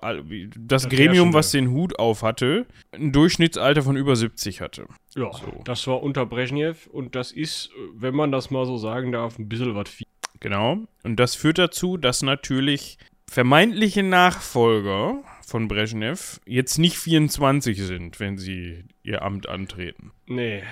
das, 0.57 0.85
Das 0.85 0.89
Gremium, 0.89 1.35
was 1.35 1.51
den 1.51 1.71
Hut 1.71 1.99
auf 1.99 2.23
hatte, 2.23 2.67
ein 2.93 3.13
Durchschnittsalter 3.13 3.83
von 3.83 3.97
über 3.97 4.15
70 4.17 4.61
hatte. 4.61 4.87
Ja, 5.17 5.33
So. 5.33 5.61
das 5.65 5.87
war 5.87 6.03
unter 6.03 6.25
Brezhnev 6.25 6.87
und 6.87 7.15
das 7.17 7.33
ist, 7.33 7.71
wenn 7.95 8.15
man 8.15 8.31
das 8.33 8.51
mal 8.51 8.65
so 8.65 8.77
sagen 8.77 9.13
darf, 9.13 9.39
ein 9.39 9.49
bisschen 9.49 9.75
was 9.75 9.89
viel. 9.89 10.07
Genau. 10.43 10.79
Und 11.05 11.17
das 11.21 11.37
führt 11.37 11.59
dazu, 11.59 11.97
dass 11.97 12.23
natürlich 12.23 12.99
vermeintliche 13.31 14.03
Nachfolger 14.03 15.23
von 15.47 15.69
Brezhnev 15.69 16.41
jetzt 16.45 16.79
nicht 16.79 16.97
24 16.99 17.79
sind, 17.79 18.19
wenn 18.21 18.37
sie 18.39 18.85
ihr 19.05 19.23
Amt 19.23 19.49
antreten. 19.49 20.11
Nee, 20.27 20.63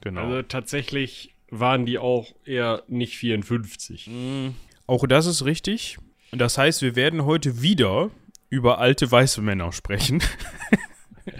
Genau. 0.00 0.22
also 0.22 0.42
tatsächlich 0.42 1.34
waren 1.50 1.84
die 1.86 1.98
auch 1.98 2.32
eher 2.44 2.82
nicht 2.88 3.16
54. 3.18 4.06
Mm, 4.08 4.48
Auch 4.86 5.06
das 5.06 5.26
ist 5.26 5.44
richtig. 5.44 5.98
Das 6.32 6.56
heißt, 6.56 6.82
wir 6.82 6.96
werden 6.96 7.24
heute 7.24 7.60
wieder 7.62 8.10
über 8.48 8.78
alte 8.78 9.10
weiße 9.10 9.42
Männer 9.42 9.72
sprechen. 9.72 10.22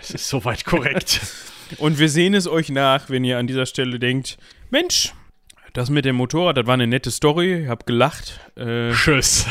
Es 0.01 0.11
ist 0.11 0.29
soweit 0.29 0.67
korrekt. 0.67 1.21
Und 1.79 1.99
wir 1.99 2.11
sehen 2.11 2.35
es 2.35 2.47
euch 2.47 2.69
nach, 2.69 3.09
wenn 3.09 3.25
ihr 3.25 3.39
an 3.39 3.47
dieser 3.47 3.65
Stelle 3.65 3.99
denkt, 3.99 4.37
Mensch, 4.71 5.15
das 5.79 5.91
mit 5.91 6.05
dem 6.05 6.17
Motorrad, 6.17 6.57
das 6.57 6.67
war 6.67 6.75
eine 6.75 6.89
nette 6.89 7.13
Story, 7.13 7.63
ich 7.63 7.69
hab 7.69 7.87
gelacht. 7.87 8.41
Äh, 8.57 8.91
Tschüss. 8.91 9.47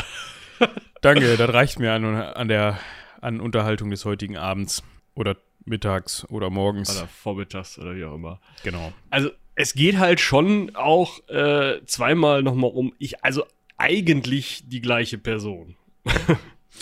danke, 1.00 1.38
das 1.38 1.54
reicht 1.54 1.78
mir 1.78 1.94
an, 1.94 2.04
an 2.04 2.48
der 2.48 2.78
an 3.22 3.40
Unterhaltung 3.40 3.88
des 3.88 4.04
heutigen 4.04 4.36
Abends 4.36 4.82
oder 5.14 5.38
mittags 5.64 6.28
oder 6.28 6.50
morgens. 6.50 6.94
Oder 6.94 7.08
vormittags 7.08 7.78
oder 7.78 7.96
wie 7.96 8.04
auch 8.04 8.14
immer. 8.14 8.40
Genau. 8.62 8.92
Also, 9.08 9.30
es 9.54 9.72
geht 9.72 9.98
halt 9.98 10.20
schon 10.20 10.76
auch 10.76 11.26
äh, 11.30 11.80
zweimal 11.86 12.42
nochmal 12.42 12.72
um 12.74 12.92
ich, 12.98 13.24
also 13.24 13.44
eigentlich 13.78 14.64
die 14.66 14.82
gleiche 14.82 15.16
Person. 15.16 15.76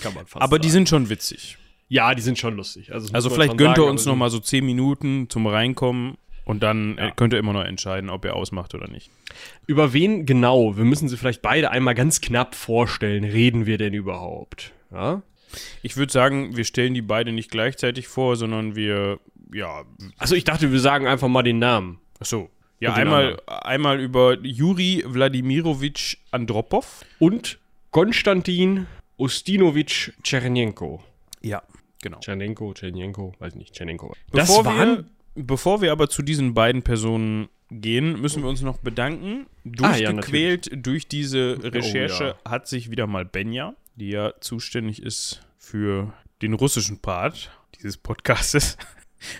Kann 0.02 0.12
man 0.12 0.26
fast 0.26 0.42
Aber 0.42 0.58
die 0.58 0.68
sagen. 0.68 0.72
sind 0.72 0.88
schon 0.88 1.08
witzig. 1.08 1.56
Ja, 1.88 2.16
die 2.16 2.22
sind 2.22 2.36
schon 2.36 2.56
lustig. 2.56 2.92
Also, 2.92 3.14
Also 3.14 3.30
vielleicht 3.30 3.56
gönnt 3.56 3.76
sagen, 3.76 3.86
ihr 3.86 3.90
uns 3.90 4.02
aber 4.02 4.10
noch 4.10 4.18
mal 4.18 4.30
so 4.30 4.40
zehn 4.40 4.66
Minuten 4.66 5.30
zum 5.30 5.46
Reinkommen 5.46 6.18
und 6.46 6.62
dann 6.62 6.96
Ja. 6.96 7.08
äh, 7.08 7.12
könnt 7.14 7.34
ihr 7.34 7.38
immer 7.38 7.52
noch 7.52 7.64
entscheiden, 7.64 8.08
ob 8.08 8.24
ihr 8.24 8.34
ausmacht 8.34 8.74
oder 8.74 8.88
nicht. 8.88 9.10
Über 9.66 9.92
wen 9.92 10.24
genau, 10.24 10.78
wir 10.78 10.84
müssen 10.84 11.08
sie 11.10 11.18
vielleicht 11.18 11.42
beide 11.42 11.70
einmal 11.70 11.94
ganz 11.94 12.22
knapp 12.22 12.54
vorstellen, 12.54 13.24
reden 13.24 13.66
wir 13.66 13.76
denn 13.76 13.92
überhaupt? 13.92 14.72
Ja? 14.90 15.20
Ich 15.82 15.96
würde 15.96 16.12
sagen, 16.12 16.56
wir 16.56 16.64
stellen 16.64 16.94
die 16.94 17.02
beide 17.02 17.32
nicht 17.32 17.50
gleichzeitig 17.50 18.08
vor, 18.08 18.36
sondern 18.36 18.74
wir, 18.76 19.18
ja, 19.52 19.84
Also 20.16 20.34
ich 20.34 20.44
dachte, 20.44 20.72
wir 20.72 20.80
sagen 20.80 21.06
einfach 21.06 21.28
mal 21.28 21.42
den 21.42 21.58
Namen. 21.58 21.98
ach 22.20 22.26
so. 22.26 22.48
Ja, 22.78 22.92
einmal, 22.92 23.40
einmal 23.46 24.00
über 24.00 24.38
Juri 24.42 25.02
Wladimirovich 25.06 26.18
Andropov. 26.30 27.04
Und 27.18 27.58
Konstantin 27.90 28.86
Ustinowitsch 29.18 30.10
Tschernenko. 30.22 31.02
Ja, 31.40 31.62
genau. 32.02 32.18
Tschernenko, 32.20 32.74
Tschernenko, 32.74 33.32
weiß 33.38 33.54
nicht, 33.54 33.72
Tschernenko. 33.74 34.14
Bevor, 34.30 34.62
das 34.62 34.72
wir, 34.74 34.78
waren, 34.78 35.10
bevor 35.36 35.80
wir 35.82 35.92
aber 35.92 36.08
zu 36.08 36.22
diesen 36.22 36.54
beiden 36.54 36.82
Personen 36.82 37.48
gehen, 37.70 38.20
müssen 38.20 38.42
wir 38.42 38.48
uns 38.48 38.62
noch 38.62 38.78
bedanken. 38.78 39.46
Ah, 39.80 39.96
ja, 39.96 40.12
Durchgequält 40.12 40.86
durch 40.86 41.08
diese 41.08 41.58
Recherche 41.62 42.36
ja. 42.44 42.50
hat 42.50 42.68
sich 42.68 42.90
wieder 42.90 43.06
mal 43.06 43.24
Benja, 43.24 43.74
die 43.96 44.10
ja 44.10 44.32
zuständig 44.40 45.02
ist 45.02 45.42
für 45.58 46.12
den 46.42 46.54
russischen 46.54 46.98
Part 47.00 47.50
dieses 47.78 47.96
Podcastes. 47.96 48.76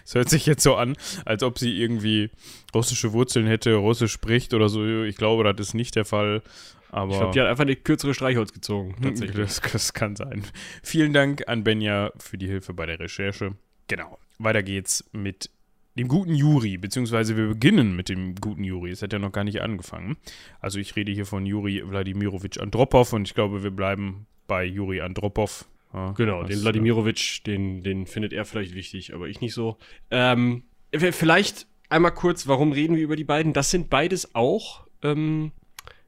Es 0.04 0.14
hört 0.14 0.30
sich 0.30 0.46
jetzt 0.46 0.62
so 0.62 0.74
an, 0.74 0.96
als 1.26 1.42
ob 1.42 1.58
sie 1.58 1.78
irgendwie 1.78 2.30
russische 2.74 3.12
Wurzeln 3.12 3.46
hätte, 3.46 3.74
Russisch 3.74 4.10
spricht 4.10 4.54
oder 4.54 4.70
so. 4.70 5.04
Ich 5.04 5.16
glaube, 5.16 5.44
das 5.52 5.68
ist 5.68 5.74
nicht 5.74 5.94
der 5.94 6.06
Fall. 6.06 6.42
Aber 6.90 7.12
ich 7.12 7.18
glaube, 7.18 7.32
die 7.34 7.40
hat 7.40 7.46
einfach 7.46 7.64
eine 7.64 7.76
kürzere 7.76 8.14
Streichholz 8.14 8.54
gezogen, 8.54 8.96
tatsächlich. 9.02 9.36
das, 9.36 9.60
das 9.60 9.92
kann 9.92 10.16
sein. 10.16 10.44
Vielen 10.82 11.12
Dank 11.12 11.46
an 11.46 11.62
Benja 11.62 12.10
für 12.16 12.38
die 12.38 12.46
Hilfe 12.46 12.72
bei 12.72 12.86
der 12.86 12.98
Recherche. 12.98 13.52
Genau. 13.86 14.18
Weiter 14.38 14.62
geht's 14.62 15.04
mit 15.12 15.50
dem 15.96 16.08
guten 16.08 16.34
Juri, 16.34 16.76
beziehungsweise 16.76 17.36
wir 17.36 17.48
beginnen 17.48 17.96
mit 17.96 18.08
dem 18.08 18.34
guten 18.34 18.64
Juri. 18.64 18.90
Es 18.90 19.02
hat 19.02 19.12
ja 19.12 19.18
noch 19.18 19.32
gar 19.32 19.44
nicht 19.44 19.62
angefangen. 19.62 20.16
Also 20.60 20.78
ich 20.78 20.94
rede 20.96 21.12
hier 21.12 21.26
von 21.26 21.46
Juri 21.46 21.82
Wladimirovich 21.86 22.60
Andropov 22.60 23.12
und 23.12 23.26
ich 23.26 23.34
glaube, 23.34 23.62
wir 23.62 23.70
bleiben 23.70 24.26
bei 24.46 24.64
Juri 24.64 25.00
Andropov. 25.00 25.66
Ja, 25.92 26.12
Genau, 26.12 26.44
den 26.44 26.60
Wladimirovich, 26.60 27.42
den, 27.44 27.82
den 27.82 28.06
findet 28.06 28.32
er 28.32 28.44
vielleicht 28.44 28.74
wichtig, 28.74 29.14
aber 29.14 29.28
ich 29.28 29.40
nicht 29.40 29.54
so. 29.54 29.78
Ähm, 30.10 30.64
vielleicht 30.92 31.66
einmal 31.88 32.12
kurz, 32.12 32.46
warum 32.46 32.72
reden 32.72 32.96
wir 32.96 33.02
über 33.02 33.16
die 33.16 33.24
beiden? 33.24 33.52
Das 33.52 33.70
sind 33.70 33.88
beides 33.88 34.34
auch 34.34 34.86
ähm, 35.02 35.52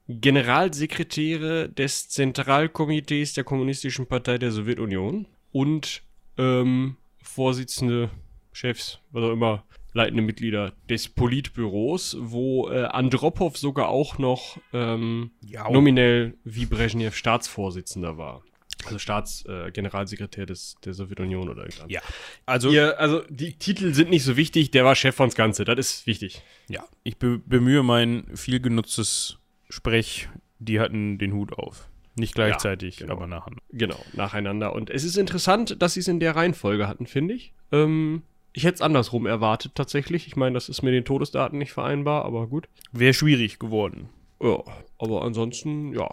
Generalsekretäre 0.09 1.69
des 1.69 2.09
Zentralkomitees 2.09 3.35
der 3.35 3.45
Kommunistischen 3.45 4.07
Partei 4.07 4.39
der 4.39 4.51
Sowjetunion 4.51 5.27
und 5.53 6.03
ähm, 6.37 6.97
Vorsitzende, 7.23 8.11
Chefs, 8.53 9.01
was 9.11 9.23
auch 9.23 9.33
immer, 9.33 9.65
leitende 9.99 10.23
Mitglieder 10.23 10.73
des 10.89 11.09
Politbüros, 11.09 12.17
wo 12.19 12.71
äh, 12.71 12.85
Andropov 12.85 13.59
sogar 13.59 13.89
auch 13.89 14.19
noch 14.19 14.59
ähm, 14.73 15.31
Ja, 15.45 15.71
nominell 15.71 16.35
wie 16.45 16.67
Brezhnev 16.67 17.15
Staatsvorsitzender 17.15 18.17
war. 18.17 18.43
Also 18.85 18.99
Staatsgeneralsekretär 18.99 20.45
äh, 20.45 20.47
des, 20.47 20.77
der 20.85 20.95
Sowjetunion 20.95 21.49
oder 21.49 21.63
irgendwas. 21.65 21.87
ja. 21.89 22.01
Also, 22.47 22.71
Ihr, 22.71 22.99
also 23.01 23.23
die 23.29 23.55
Titel 23.55 23.93
sind 23.93 24.09
nicht 24.09 24.23
so 24.25 24.37
wichtig, 24.37 24.71
der 24.71 24.85
war 24.85 24.95
Chef 24.95 25.19
von's 25.19 25.35
Ganze, 25.35 25.65
das 25.65 25.79
ist 25.79 26.07
wichtig. 26.07 26.43
ja, 26.69 26.85
ich 27.03 27.19
be 27.19 27.39
bemühe 27.45 27.83
mein 27.83 28.25
viel 28.35 28.61
genutztes 28.61 29.39
Sprech. 29.69 30.29
Die 30.61 30.81
hatten 30.81 31.19
den 31.19 31.35
Hut 31.35 31.53
auf. 31.53 31.89
Nicht 32.17 32.35
gleichzeitig, 32.35 32.97
genau. 32.97 33.13
aber 33.13 33.27
nachher. 33.29 33.53
Genau, 33.71 33.99
nacheinander. 34.13 34.73
Und 34.73 34.91
es 34.91 35.05
ist 35.05 35.17
interessant, 35.17 35.81
dass 35.81 35.95
sie 35.95 36.01
es 36.01 36.09
in 36.09 36.19
der 36.19 36.35
Reihenfolge 36.35 36.89
hatten, 36.89 37.07
finde 37.07 37.35
ich. 37.35 37.53
Ähm, 37.71 38.23
ich 38.59 38.65
hätte 38.65 38.75
es 38.75 38.83
andersrum 38.83 39.25
erwartet, 39.25 39.77
tatsächlich. 39.77 40.27
Ich 40.27 40.35
meine, 40.35 40.55
das 40.55 40.69
ist 40.69 40.83
mit 40.83 40.93
den 40.93 41.05
Todesdaten 41.05 41.59
nicht 41.59 41.71
vereinbar, 41.71 42.25
aber 42.25 42.49
gut. 42.49 42.69
Wäre 42.91 43.15
schwierig 43.15 43.61
geworden. 43.61 44.09
Ja, 44.43 44.65
aber 44.99 45.23
ansonsten, 45.23 45.93
ja. 45.95 46.09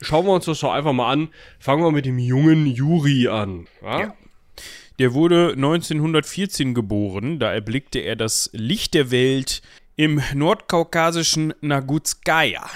Schauen 0.00 0.24
wir 0.24 0.32
uns 0.32 0.44
das 0.44 0.60
doch 0.60 0.70
einfach 0.72 0.92
mal 0.92 1.10
an. 1.10 1.30
Fangen 1.58 1.82
wir 1.82 1.90
mit 1.90 2.06
dem 2.06 2.20
jungen 2.20 2.66
Juri 2.66 3.26
an. 3.26 3.66
Ja? 3.82 4.00
Ja. 4.00 4.14
Der 5.00 5.14
wurde 5.14 5.54
1914 5.56 6.74
geboren, 6.74 7.40
da 7.40 7.52
erblickte 7.52 7.98
er 7.98 8.14
das 8.14 8.50
Licht 8.52 8.94
der 8.94 9.10
Welt 9.10 9.60
im 9.96 10.22
nordkaukasischen 10.32 11.54
Nagutskaya. 11.60 12.70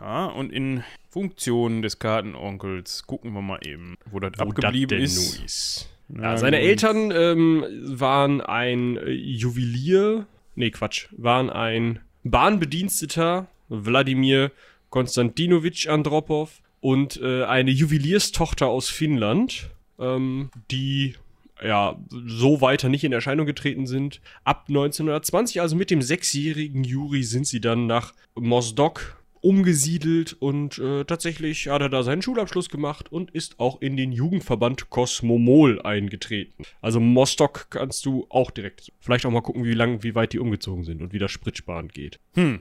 Ja, 0.00 0.26
und 0.26 0.50
in 0.50 0.82
Funktion 1.10 1.82
des 1.82 1.98
Kartenonkels 1.98 3.06
gucken 3.06 3.34
wir 3.34 3.42
mal 3.42 3.60
eben, 3.66 3.98
wo 4.10 4.18
das 4.18 4.32
Wo 4.38 4.44
abgeblieben 4.44 4.96
denn 4.96 5.02
ist. 5.02 5.44
ist. 5.44 5.95
Ja, 6.08 6.36
seine 6.36 6.58
gut. 6.58 6.66
Eltern 6.66 7.10
ähm, 7.10 7.64
waren 7.82 8.40
ein 8.40 8.96
äh, 8.96 9.10
Juwelier, 9.10 10.26
nee, 10.54 10.70
Quatsch, 10.70 11.08
waren 11.16 11.50
ein 11.50 12.00
Bahnbediensteter, 12.24 13.48
Wladimir 13.68 14.52
Konstantinowitsch 14.90 15.88
Andropov, 15.88 16.60
und 16.80 17.20
äh, 17.20 17.44
eine 17.44 17.70
Juwelierstochter 17.70 18.68
aus 18.68 18.88
Finnland, 18.88 19.70
ähm, 19.98 20.50
die 20.70 21.14
ja 21.60 21.98
so 22.10 22.60
weiter 22.60 22.88
nicht 22.88 23.02
in 23.02 23.12
Erscheinung 23.12 23.46
getreten 23.46 23.86
sind. 23.86 24.20
Ab 24.44 24.66
1920, 24.68 25.60
also 25.60 25.74
mit 25.74 25.90
dem 25.90 26.02
sechsjährigen 26.02 26.84
Juri, 26.84 27.22
sind 27.22 27.46
sie 27.46 27.60
dann 27.60 27.86
nach 27.86 28.14
Mozdok 28.34 29.16
umgesiedelt 29.40 30.32
und 30.34 30.78
äh, 30.78 31.04
tatsächlich 31.04 31.68
hat 31.68 31.82
er 31.82 31.88
da 31.88 32.02
seinen 32.02 32.22
Schulabschluss 32.22 32.68
gemacht 32.68 33.10
und 33.10 33.30
ist 33.30 33.60
auch 33.60 33.80
in 33.80 33.96
den 33.96 34.12
Jugendverband 34.12 34.90
Kosmomol 34.90 35.80
eingetreten. 35.82 36.64
Also 36.80 37.00
Mostok 37.00 37.66
kannst 37.70 38.06
du 38.06 38.26
auch 38.28 38.50
direkt. 38.50 38.92
Vielleicht 39.00 39.26
auch 39.26 39.30
mal 39.30 39.42
gucken, 39.42 39.64
wie 39.64 39.74
lang, 39.74 40.02
wie 40.02 40.14
weit 40.14 40.32
die 40.32 40.38
umgezogen 40.38 40.84
sind 40.84 41.02
und 41.02 41.12
wie 41.12 41.18
das 41.18 41.30
Spritsparend 41.30 41.92
geht. 41.92 42.18
Hm. 42.34 42.60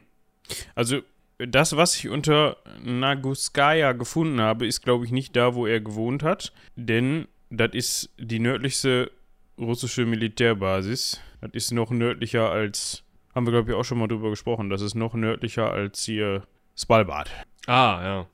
Also, 0.75 1.01
das, 1.37 1.75
was 1.75 1.97
ich 1.97 2.09
unter 2.09 2.57
Naguskaya 2.83 3.93
gefunden 3.93 4.39
habe, 4.39 4.65
ist, 4.65 4.81
glaube 4.81 5.05
ich, 5.05 5.11
nicht 5.11 5.35
da, 5.35 5.55
wo 5.55 5.65
er 5.65 5.81
gewohnt 5.81 6.23
hat. 6.23 6.53
Denn 6.75 7.27
das 7.49 7.71
ist 7.73 8.09
die 8.17 8.39
nördlichste 8.39 9.11
russische 9.57 10.05
Militärbasis. 10.05 11.21
Das 11.41 11.51
ist 11.53 11.71
noch 11.71 11.91
nördlicher 11.91 12.51
als. 12.51 13.03
Haben 13.33 13.47
wir, 13.47 13.51
glaube 13.51 13.71
ich, 13.71 13.75
auch 13.75 13.83
schon 13.83 13.97
mal 13.97 14.07
drüber 14.07 14.29
gesprochen. 14.29 14.69
Das 14.69 14.81
ist 14.81 14.95
noch 14.95 15.13
nördlicher 15.13 15.69
als 15.69 16.05
hier 16.05 16.43
Svalbard. 16.75 17.29
Ah, 17.67 18.01
ja. 18.03 18.27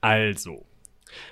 Also. 0.00 0.66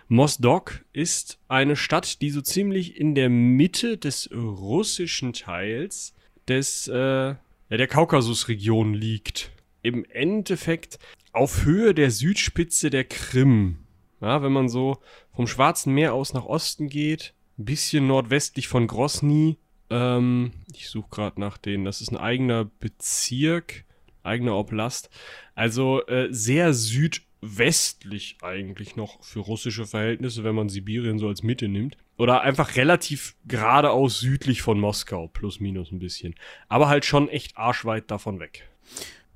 Mosdok 0.09 0.85
ist 0.93 1.39
eine 1.49 1.77
Stadt, 1.77 2.21
die 2.21 2.31
so 2.31 2.41
ziemlich 2.41 2.99
in 2.99 3.15
der 3.15 3.31
Mitte 3.31 3.97
des 3.97 4.31
russischen 4.33 5.33
Teils 5.33 6.15
des, 6.49 6.89
äh, 6.89 7.35
der 7.71 7.87
Kaukasusregion 7.89 8.95
liegt. 8.95 9.53
Im 9.83 10.05
Endeffekt 10.05 10.99
auf 11.33 11.65
Höhe 11.65 11.95
der 11.95 12.11
Südspitze 12.11 12.91
der 12.91 13.05
Krim. 13.05 13.79
Ja, 14.21 14.43
wenn 14.43 14.53
man 14.53 14.69
so 14.69 14.99
vom 15.35 15.47
Schwarzen 15.47 15.95
Meer 15.95 16.13
aus 16.13 16.35
nach 16.35 16.45
Osten 16.45 16.89
geht, 16.89 17.35
ein 17.59 17.65
bisschen 17.65 18.07
nordwestlich 18.07 18.69
von 18.69 18.87
Grosny. 18.87 19.59
Ähm, 19.89 20.53
ich 20.75 20.89
suche 20.89 21.09
gerade 21.11 21.41
nach 21.41 21.57
denen. 21.57 21.85
Das 21.85 22.01
ist 22.01 22.11
ein 22.11 22.17
eigener 22.17 22.65
Bezirk, 22.65 23.85
eigener 24.23 24.57
Oblast. 24.57 25.11
Also 25.55 26.07
äh, 26.07 26.29
sehr 26.31 26.73
südwestlich 26.73 28.39
eigentlich 28.43 28.97
noch 28.97 29.23
für 29.23 29.41
russische 29.41 29.87
Verhältnisse, 29.87 30.45
wenn 30.45 30.55
man 30.55 30.69
Sibirien 30.69 31.19
so 31.19 31.29
als 31.29 31.43
Mitte 31.43 31.69
nimmt. 31.69 31.97
Oder 32.17 32.43
einfach 32.43 32.77
relativ 32.77 33.35
geradeaus 33.47 34.21
südlich 34.21 34.63
von 34.63 34.79
Moskau, 34.79 35.29
plus 35.29 35.59
minus 35.59 35.91
ein 35.91 35.99
bisschen. 35.99 36.35
Aber 36.69 36.89
halt 36.89 37.05
schon 37.05 37.29
echt 37.29 37.57
arschweit 37.57 38.11
davon 38.11 38.41
weg. 38.41 38.69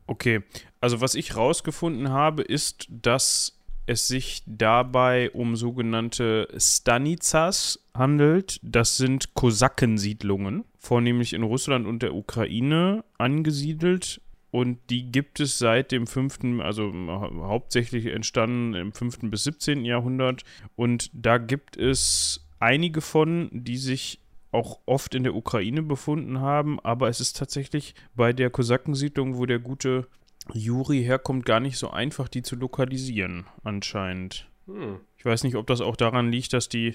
Okay, 0.07 0.43
also 0.81 1.01
was 1.01 1.15
ich 1.15 1.35
rausgefunden 1.35 2.11
habe, 2.11 2.43
ist, 2.43 2.87
dass 2.91 3.59
es 3.87 4.09
sich 4.09 4.43
dabei 4.47 5.31
um 5.31 5.57
sogenannte 5.57 6.49
Stanizas 6.57 7.85
handelt. 7.95 8.59
Das 8.63 8.97
sind 8.97 9.35
Kosakensiedlungen, 9.35 10.65
vornehmlich 10.79 11.33
in 11.33 11.43
Russland 11.43 11.87
und 11.87 12.03
der 12.03 12.15
Ukraine 12.15 13.05
angesiedelt. 13.19 14.21
Und 14.55 14.79
die 14.89 15.11
gibt 15.11 15.41
es 15.41 15.59
seit 15.59 15.91
dem 15.91 16.07
5., 16.07 16.61
also 16.61 16.93
hau- 16.93 17.49
hauptsächlich 17.49 18.07
entstanden 18.07 18.75
im 18.75 18.93
5. 18.93 19.19
bis 19.23 19.43
17. 19.43 19.85
Jahrhundert. 19.85 20.45
Und 20.77 21.11
da 21.13 21.39
gibt 21.39 21.77
es 21.77 22.47
einige 22.61 23.01
von, 23.01 23.49
die 23.51 23.77
sich 23.79 24.21
auch 24.53 24.79
oft 24.87 25.17
in 25.17 25.25
der 25.25 25.35
Ukraine 25.35 25.83
befunden 25.83 26.39
haben, 26.39 26.79
aber 26.79 27.09
es 27.09 27.19
ist 27.19 27.37
tatsächlich 27.37 27.97
bei 28.15 28.33
der 28.33 28.49
Kosakensiedlung, 28.49 29.39
wo 29.39 29.45
der 29.45 29.59
gute 29.59 30.07
Juri 30.53 31.03
herkommt, 31.03 31.45
gar 31.47 31.59
nicht 31.59 31.77
so 31.77 31.91
einfach, 31.91 32.29
die 32.29 32.43
zu 32.43 32.55
lokalisieren, 32.55 33.47
anscheinend. 33.65 34.49
Hm. 34.69 35.01
Ich 35.19 35.25
weiß 35.25 35.43
nicht, 35.43 35.57
ob 35.57 35.67
das 35.67 35.81
auch 35.81 35.97
daran 35.97 36.31
liegt, 36.31 36.53
dass 36.53 36.69
die. 36.69 36.95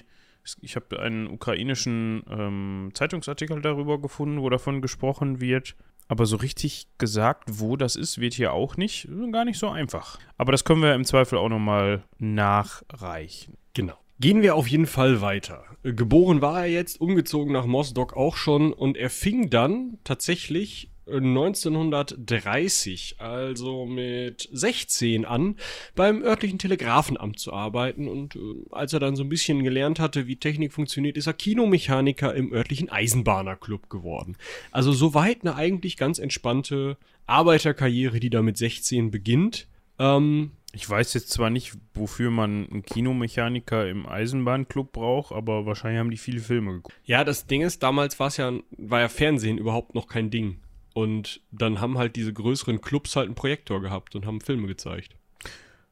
Ich 0.62 0.78
habe 0.78 0.98
einen 0.98 1.28
ukrainischen 1.28 2.24
ähm, 2.30 2.92
Zeitungsartikel 2.94 3.62
darüber 3.62 4.00
gefunden, 4.00 4.42
wo 4.42 4.50
davon 4.50 4.82
gesprochen 4.82 5.42
wird. 5.42 5.76
Aber 6.10 6.26
so 6.26 6.36
richtig 6.38 6.88
gesagt, 6.98 7.46
wo 7.54 7.78
das 7.78 7.96
ist, 7.96 8.20
wird 8.20 8.34
hier 8.34 8.52
auch 8.52 8.76
nicht. 8.76 9.08
Gar 9.32 9.46
nicht 9.46 9.60
so 9.60 9.70
einfach. 9.70 10.20
Aber 10.38 10.52
das 10.52 10.66
können 10.66 10.82
wir 10.82 10.96
im 10.96 11.06
Zweifel 11.06 11.38
auch 11.38 11.50
nochmal 11.50 12.04
nachreichen. 12.18 13.54
Genau. 13.76 13.94
Gehen 14.20 14.42
wir 14.42 14.56
auf 14.56 14.68
jeden 14.68 14.88
Fall 14.88 15.22
weiter. 15.22 15.64
Geboren 15.84 16.42
war 16.42 16.62
er 16.62 16.72
jetzt, 16.72 17.00
umgezogen 17.00 17.54
nach 17.54 17.68
Mossdock 17.68 18.18
auch 18.18 18.36
schon 18.36 18.74
und 18.74 18.98
er 18.98 19.10
fing 19.10 19.50
dann 19.50 20.00
tatsächlich 20.04 20.90
1930, 21.18 23.16
also 23.20 23.86
mit 23.86 24.50
16 24.52 25.26
an, 25.26 25.56
beim 25.96 26.22
örtlichen 26.22 26.60
Telegrafenamt 26.60 27.40
zu 27.40 27.54
arbeiten 27.54 28.08
und 28.08 28.36
äh, 28.36 28.40
als 28.72 28.94
er 28.94 29.00
dann 29.00 29.16
so 29.16 29.24
ein 29.24 29.30
bisschen 29.30 29.64
gelernt 29.64 30.00
hatte, 30.00 30.28
wie 30.28 30.36
Technik 30.36 30.74
funktioniert, 30.74 31.18
ist 31.18 31.28
er 31.28 31.34
Kinomechaniker 31.34 32.34
im 32.34 32.54
örtlichen 32.54 32.90
Eisenbahnerclub 32.90 33.90
geworden. 33.90 34.36
Also 34.72 34.92
soweit 34.92 35.42
eine 35.42 35.56
eigentlich 35.56 35.98
ganz 35.98 36.20
entspannte 36.20 36.98
Arbeiterkarriere, 37.26 38.20
die 38.20 38.30
da 38.30 38.42
mit 38.42 38.58
16 38.58 39.12
beginnt. 39.12 39.68
Ähm, 40.00 40.52
Ich 40.74 40.88
weiß 40.90 41.14
jetzt 41.16 41.32
zwar 41.32 41.50
nicht, 41.50 41.74
wofür 41.94 42.30
man 42.32 42.68
einen 42.70 42.84
Kinomechaniker 42.84 43.90
im 43.90 44.06
Eisenbahnclub 44.08 44.92
braucht, 44.92 45.34
aber 45.34 45.66
wahrscheinlich 45.66 46.00
haben 46.00 46.12
die 46.12 46.18
viele 46.18 46.42
Filme 46.42 46.74
geguckt. 46.74 46.96
Ja, 47.06 47.24
das 47.24 47.48
Ding 47.48 47.62
ist, 47.62 47.82
damals 47.82 48.20
war 48.20 48.28
es 48.28 48.38
ja, 48.38 48.54
war 48.78 49.00
ja 49.00 49.10
Fernsehen 49.10 49.58
überhaupt 49.58 49.96
noch 49.96 50.08
kein 50.08 50.30
Ding. 50.30 50.60
Und 50.94 51.42
dann 51.52 51.80
haben 51.80 51.98
halt 51.98 52.16
diese 52.16 52.34
größeren 52.34 52.82
Clubs 52.82 53.16
halt 53.16 53.28
einen 53.28 53.36
Projektor 53.36 53.82
gehabt 53.82 54.16
und 54.16 54.26
haben 54.26 54.42
Filme 54.42 54.68
gezeigt. 54.68 55.16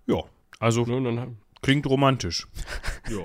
Ja, 0.05 0.23
also 0.59 0.85
Ne, 0.85 1.01
dann 1.01 1.19
haben, 1.19 1.37
klingt 1.61 1.85
romantisch. 1.85 2.47
ja. 3.09 3.23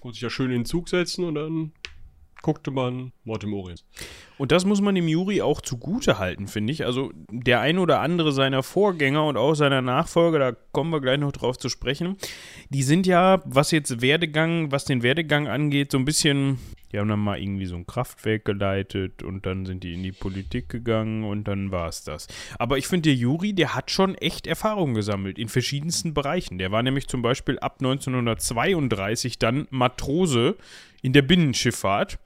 Konnte 0.00 0.14
sich 0.14 0.22
ja 0.22 0.30
schön 0.30 0.50
in 0.50 0.60
den 0.60 0.64
Zug 0.64 0.88
setzen 0.88 1.24
und 1.24 1.34
dann 1.34 1.72
guckte 2.42 2.70
man 2.70 3.12
Mord 3.24 3.44
im 3.44 3.54
Orient. 3.54 3.84
Und 4.36 4.50
das 4.50 4.64
muss 4.64 4.80
man 4.80 4.94
dem 4.94 5.06
Juri 5.06 5.42
auch 5.42 5.60
zugute 5.60 6.18
halten, 6.18 6.48
finde 6.48 6.72
ich. 6.72 6.84
Also 6.84 7.12
der 7.30 7.60
ein 7.60 7.78
oder 7.78 8.00
andere 8.00 8.32
seiner 8.32 8.62
Vorgänger 8.62 9.24
und 9.26 9.36
auch 9.36 9.54
seiner 9.54 9.80
Nachfolger, 9.80 10.38
da 10.38 10.56
kommen 10.72 10.90
wir 10.90 11.00
gleich 11.00 11.18
noch 11.18 11.32
drauf 11.32 11.56
zu 11.56 11.68
sprechen, 11.68 12.16
die 12.68 12.82
sind 12.82 13.06
ja, 13.06 13.42
was 13.44 13.70
jetzt 13.70 14.00
Werdegang, 14.00 14.72
was 14.72 14.84
den 14.84 15.02
Werdegang 15.02 15.46
angeht, 15.46 15.92
so 15.92 15.98
ein 15.98 16.04
bisschen, 16.04 16.58
die 16.92 16.98
haben 16.98 17.08
dann 17.08 17.20
mal 17.20 17.40
irgendwie 17.40 17.66
so 17.66 17.76
ein 17.76 17.86
Kraftwerk 17.86 18.44
geleitet 18.44 19.22
und 19.22 19.46
dann 19.46 19.66
sind 19.66 19.84
die 19.84 19.94
in 19.94 20.02
die 20.02 20.12
Politik 20.12 20.68
gegangen 20.68 21.22
und 21.22 21.46
dann 21.46 21.70
war 21.70 21.88
es 21.88 22.02
das. 22.02 22.26
Aber 22.58 22.76
ich 22.76 22.88
finde, 22.88 23.10
der 23.10 23.14
Juri, 23.14 23.52
der 23.52 23.76
hat 23.76 23.92
schon 23.92 24.16
echt 24.16 24.48
Erfahrung 24.48 24.94
gesammelt 24.94 25.38
in 25.38 25.48
verschiedensten 25.48 26.12
Bereichen. 26.12 26.58
Der 26.58 26.72
war 26.72 26.82
nämlich 26.82 27.06
zum 27.06 27.22
Beispiel 27.22 27.58
ab 27.60 27.76
1932 27.78 29.38
dann 29.38 29.68
Matrose 29.70 30.56
in 31.02 31.12
der 31.12 31.22
Binnenschifffahrt. 31.22 32.18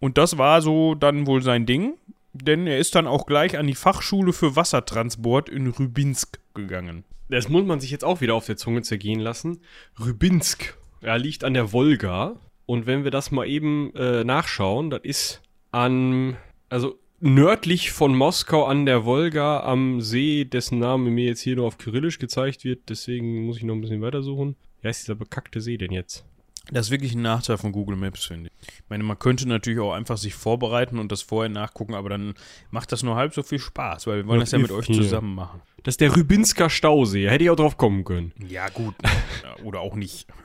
Und 0.00 0.18
das 0.18 0.38
war 0.38 0.62
so 0.62 0.94
dann 0.94 1.26
wohl 1.26 1.42
sein 1.42 1.66
Ding, 1.66 1.94
denn 2.32 2.66
er 2.66 2.78
ist 2.78 2.94
dann 2.94 3.06
auch 3.06 3.26
gleich 3.26 3.58
an 3.58 3.66
die 3.66 3.74
Fachschule 3.74 4.32
für 4.32 4.56
Wassertransport 4.56 5.48
in 5.48 5.68
Rybinsk 5.68 6.40
gegangen. 6.54 7.04
Das 7.28 7.48
muss 7.48 7.64
man 7.64 7.78
sich 7.78 7.90
jetzt 7.90 8.04
auch 8.04 8.20
wieder 8.20 8.34
auf 8.34 8.46
der 8.46 8.56
Zunge 8.56 8.82
zergehen 8.82 9.20
lassen. 9.20 9.60
Rybinsk, 10.04 10.76
ja, 11.00 11.14
liegt 11.16 11.44
an 11.44 11.54
der 11.54 11.72
Wolga. 11.72 12.36
Und 12.66 12.86
wenn 12.86 13.04
wir 13.04 13.10
das 13.10 13.30
mal 13.30 13.46
eben 13.46 13.94
äh, 13.94 14.24
nachschauen, 14.24 14.90
das 14.90 15.02
ist 15.02 15.42
an, 15.70 16.36
also 16.68 16.98
nördlich 17.20 17.92
von 17.92 18.16
Moskau 18.16 18.64
an 18.64 18.86
der 18.86 19.04
Wolga 19.04 19.60
am 19.60 20.00
See, 20.00 20.44
dessen 20.44 20.78
Name 20.78 21.10
mir 21.10 21.26
jetzt 21.26 21.40
hier 21.40 21.56
nur 21.56 21.66
auf 21.66 21.78
Kyrillisch 21.78 22.18
gezeigt 22.18 22.64
wird. 22.64 22.88
Deswegen 22.88 23.44
muss 23.44 23.58
ich 23.58 23.64
noch 23.64 23.74
ein 23.74 23.80
bisschen 23.80 24.02
weitersuchen. 24.02 24.56
Wie 24.80 24.88
heißt 24.88 25.02
dieser 25.02 25.14
bekackte 25.14 25.60
See 25.60 25.76
denn 25.76 25.92
jetzt? 25.92 26.24
Das 26.72 26.86
ist 26.86 26.90
wirklich 26.90 27.14
ein 27.14 27.22
Nachteil 27.22 27.58
von 27.58 27.72
Google 27.72 27.96
Maps, 27.96 28.24
finde 28.24 28.50
ich. 28.62 28.68
Ich 28.68 28.84
meine, 28.88 29.02
man 29.02 29.18
könnte 29.18 29.48
natürlich 29.48 29.80
auch 29.80 29.92
einfach 29.92 30.18
sich 30.18 30.34
vorbereiten 30.34 30.98
und 30.98 31.10
das 31.10 31.22
vorher 31.22 31.48
nachgucken, 31.48 31.94
aber 31.94 32.08
dann 32.10 32.34
macht 32.70 32.92
das 32.92 33.02
nur 33.02 33.16
halb 33.16 33.34
so 33.34 33.42
viel 33.42 33.58
Spaß, 33.58 34.06
weil 34.06 34.18
wir 34.18 34.26
wollen 34.26 34.38
Ja, 34.40 34.44
das 34.44 34.52
ja 34.52 34.58
mit 34.58 34.70
euch 34.70 34.86
viel. 34.86 34.96
zusammen 35.02 35.34
machen. 35.34 35.62
Das 35.82 35.94
ist 35.94 36.00
der 36.00 36.14
Rybinsker 36.14 36.68
Stausee. 36.70 37.28
Hätte 37.28 37.44
ich 37.44 37.50
auch 37.50 37.56
drauf 37.56 37.76
kommen 37.76 38.04
können. 38.04 38.32
Ja, 38.46 38.68
gut. 38.68 38.94
Oder 39.64 39.80
auch 39.80 39.94
nicht. 39.94 40.26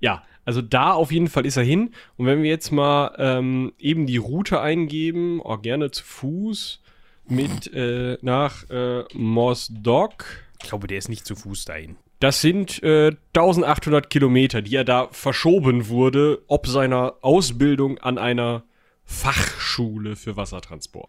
Ja, 0.00 0.24
also 0.44 0.62
da 0.62 0.94
auf 0.94 1.12
jeden 1.12 1.28
Fall 1.28 1.46
ist 1.46 1.56
er 1.56 1.62
hin. 1.62 1.92
Und 2.16 2.26
wenn 2.26 2.42
wir 2.42 2.50
jetzt 2.50 2.72
mal 2.72 3.14
ähm, 3.18 3.72
eben 3.78 4.04
die 4.08 4.16
Route 4.16 4.60
eingeben, 4.60 5.40
auch 5.40 5.62
gerne 5.62 5.92
zu 5.92 6.02
Fuß, 6.04 6.82
mit 7.28 7.72
äh, 7.72 8.18
nach 8.20 8.68
äh, 8.68 9.04
Mossdock. 9.14 10.24
Ich 10.60 10.68
glaube, 10.68 10.88
der 10.88 10.98
ist 10.98 11.08
nicht 11.08 11.24
zu 11.24 11.36
Fuß 11.36 11.66
dahin. 11.66 11.94
Das 12.20 12.42
sind 12.42 12.82
äh, 12.82 13.12
1800 13.34 14.10
Kilometer, 14.10 14.60
die 14.60 14.76
er 14.76 14.84
da 14.84 15.08
verschoben 15.10 15.88
wurde, 15.88 16.42
ob 16.48 16.66
seiner 16.66 17.14
Ausbildung 17.22 17.96
an 17.98 18.18
einer 18.18 18.64
Fachschule 19.06 20.16
für 20.16 20.36
Wassertransport. 20.36 21.08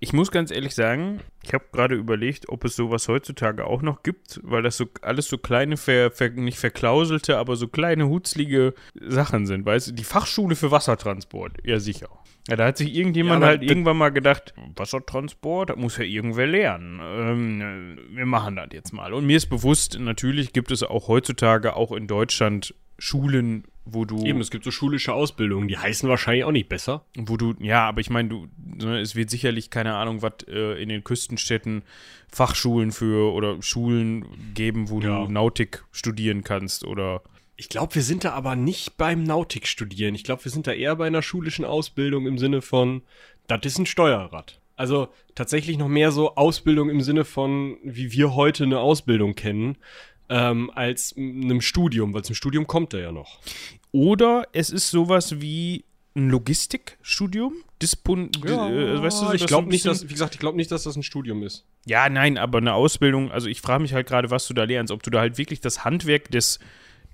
Ich 0.00 0.12
muss 0.12 0.30
ganz 0.30 0.50
ehrlich 0.50 0.74
sagen, 0.74 1.20
ich 1.42 1.54
habe 1.54 1.64
gerade 1.72 1.94
überlegt, 1.94 2.50
ob 2.50 2.62
es 2.66 2.76
sowas 2.76 3.08
heutzutage 3.08 3.66
auch 3.66 3.80
noch 3.80 4.02
gibt, 4.02 4.38
weil 4.42 4.62
das 4.62 4.76
so 4.76 4.84
alles 5.00 5.28
so 5.28 5.38
kleine, 5.38 5.78
ver, 5.78 6.10
ver, 6.10 6.28
nicht 6.28 6.58
verklauselte, 6.58 7.38
aber 7.38 7.56
so 7.56 7.66
kleine, 7.66 8.08
hutzlige 8.10 8.74
Sachen 9.00 9.46
sind. 9.46 9.64
Weißt 9.64 9.88
du, 9.88 9.92
die 9.92 10.04
Fachschule 10.04 10.56
für 10.56 10.70
Wassertransport, 10.70 11.52
ja 11.64 11.80
sicher. 11.80 12.10
Ja, 12.48 12.56
da 12.56 12.66
hat 12.66 12.76
sich 12.76 12.94
irgendjemand 12.94 13.40
Ja, 13.42 13.48
halt 13.48 13.62
irgendwann 13.62 13.96
mal 13.96 14.10
gedacht, 14.10 14.52
Wassertransport, 14.76 15.70
das 15.70 15.76
muss 15.76 15.96
ja 15.96 16.04
irgendwer 16.04 16.46
lernen. 16.46 17.00
Ähm, 17.02 17.60
äh, 18.12 18.16
wir 18.16 18.26
machen 18.26 18.56
das 18.56 18.68
jetzt 18.72 18.92
mal. 18.92 19.12
Und 19.14 19.24
mir 19.26 19.36
ist 19.36 19.46
bewusst, 19.46 19.98
natürlich 19.98 20.52
gibt 20.52 20.70
es 20.70 20.82
auch 20.82 21.08
heutzutage, 21.08 21.74
auch 21.76 21.92
in 21.92 22.06
Deutschland, 22.06 22.74
Schulen, 22.98 23.64
wo 23.86 24.04
du 24.04 24.24
Eben, 24.24 24.40
es 24.40 24.50
gibt 24.50 24.64
so 24.64 24.70
schulische 24.70 25.12
Ausbildungen, 25.12 25.66
die 25.68 25.76
heißen 25.76 26.08
wahrscheinlich 26.08 26.44
auch 26.44 26.52
nicht 26.52 26.68
besser. 26.68 27.04
wo 27.18 27.36
du, 27.36 27.54
ja, 27.58 27.88
aber 27.88 28.00
ich 28.00 28.08
meine, 28.08 28.28
du, 28.28 28.46
ne, 28.56 29.00
es 29.00 29.16
wird 29.16 29.30
sicherlich, 29.30 29.68
keine 29.70 29.94
Ahnung, 29.96 30.22
was 30.22 30.34
äh, 30.48 30.80
in 30.80 30.88
den 30.90 31.02
Küstenstädten 31.02 31.82
Fachschulen 32.30 32.92
für 32.92 33.32
oder 33.32 33.60
Schulen 33.62 34.26
geben, 34.54 34.90
wo 34.90 35.00
Ja. 35.00 35.24
du 35.24 35.32
Nautik 35.32 35.84
studieren 35.92 36.44
kannst 36.44 36.84
oder 36.84 37.22
Ich 37.56 37.68
glaube, 37.68 37.94
wir 37.94 38.02
sind 38.02 38.24
da 38.24 38.32
aber 38.32 38.56
nicht 38.56 38.96
beim 38.96 39.22
Nautik 39.22 39.66
studieren. 39.66 40.14
Ich 40.14 40.24
glaube, 40.24 40.44
wir 40.44 40.50
sind 40.50 40.66
da 40.66 40.72
eher 40.72 40.96
bei 40.96 41.06
einer 41.06 41.22
schulischen 41.22 41.64
Ausbildung 41.64 42.26
im 42.26 42.38
Sinne 42.38 42.62
von, 42.62 43.02
das 43.46 43.60
ist 43.64 43.78
ein 43.78 43.86
Steuerrad. 43.86 44.60
Also 44.76 45.08
tatsächlich 45.34 45.78
noch 45.78 45.88
mehr 45.88 46.10
so 46.10 46.34
Ausbildung 46.34 46.90
im 46.90 47.00
Sinne 47.00 47.24
von, 47.24 47.76
wie 47.84 48.10
wir 48.10 48.34
heute 48.34 48.64
eine 48.64 48.80
Ausbildung 48.80 49.34
kennen, 49.36 49.76
ähm, 50.28 50.70
als 50.74 51.14
einem 51.16 51.60
Studium, 51.60 52.12
weil 52.12 52.24
zum 52.24 52.34
Studium 52.34 52.66
kommt 52.66 52.94
er 52.94 53.00
ja 53.00 53.12
noch. 53.12 53.40
oder 53.92 54.48
es 54.52 54.70
ist 54.70 54.90
sowas 54.90 55.40
wie 55.40 55.84
ein 56.16 56.30
Logistikstudium. 56.30 57.54
Dispon 57.82 58.30
äh, 58.44 59.02
weißt 59.02 59.22
du, 59.22 59.32
ich 59.32 59.46
glaube 59.46 59.68
nicht, 59.68 59.84
dass, 59.84 60.08
wie 60.08 60.12
gesagt, 60.12 60.34
ich 60.34 60.40
glaube 60.40 60.56
nicht, 60.56 60.70
dass 60.70 60.84
das 60.84 60.96
ein 60.96 61.02
Studium 61.02 61.42
ist. 61.42 61.64
Ja, 61.86 62.08
nein, 62.08 62.38
aber 62.38 62.58
eine 62.58 62.72
Ausbildung, 62.72 63.30
also 63.30 63.48
ich 63.48 63.60
frage 63.60 63.82
mich 63.82 63.92
halt 63.92 64.06
gerade, 64.06 64.30
was 64.30 64.46
du 64.46 64.54
da 64.54 64.64
lernst, 64.64 64.92
ob 64.92 65.02
du 65.02 65.10
da 65.10 65.20
halt 65.20 65.38
wirklich 65.38 65.60
das 65.60 65.84
Handwerk 65.84 66.30
des, 66.30 66.60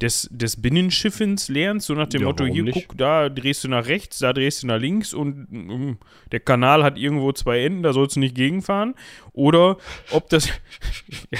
des, 0.00 0.28
des 0.32 0.60
Binnenschiffens 0.60 1.48
lernst, 1.48 1.86
so 1.86 1.94
nach 1.94 2.06
dem 2.08 2.22
Ja, 2.22 2.26
Motto, 2.28 2.44
hier 2.46 2.62
nicht? 2.62 2.88
guck, 2.88 2.96
da 2.96 3.28
drehst 3.28 3.64
du 3.64 3.68
nach 3.68 3.86
rechts, 3.86 4.18
da 4.18 4.32
drehst 4.32 4.62
du 4.62 4.66
nach 4.66 4.78
links 4.78 5.12
und 5.14 5.46
mm, 5.50 5.98
der 6.32 6.40
Kanal 6.40 6.82
hat 6.82 6.96
irgendwo 6.98 7.32
zwei 7.32 7.62
Enden, 7.64 7.82
da 7.82 7.92
sollst 7.92 8.16
du 8.16 8.20
nicht 8.20 8.34
gegenfahren. 8.34 8.94
Oder 9.32 9.76
ob 10.10 10.28
das. 10.30 10.48
ja. 11.30 11.38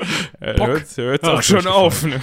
Hört's, 0.40 0.96
hört's 0.96 1.24
Ah, 1.26 1.34
auch 1.34 1.42
schon 1.42 1.66
auf. 1.66 2.04
Ne? 2.04 2.20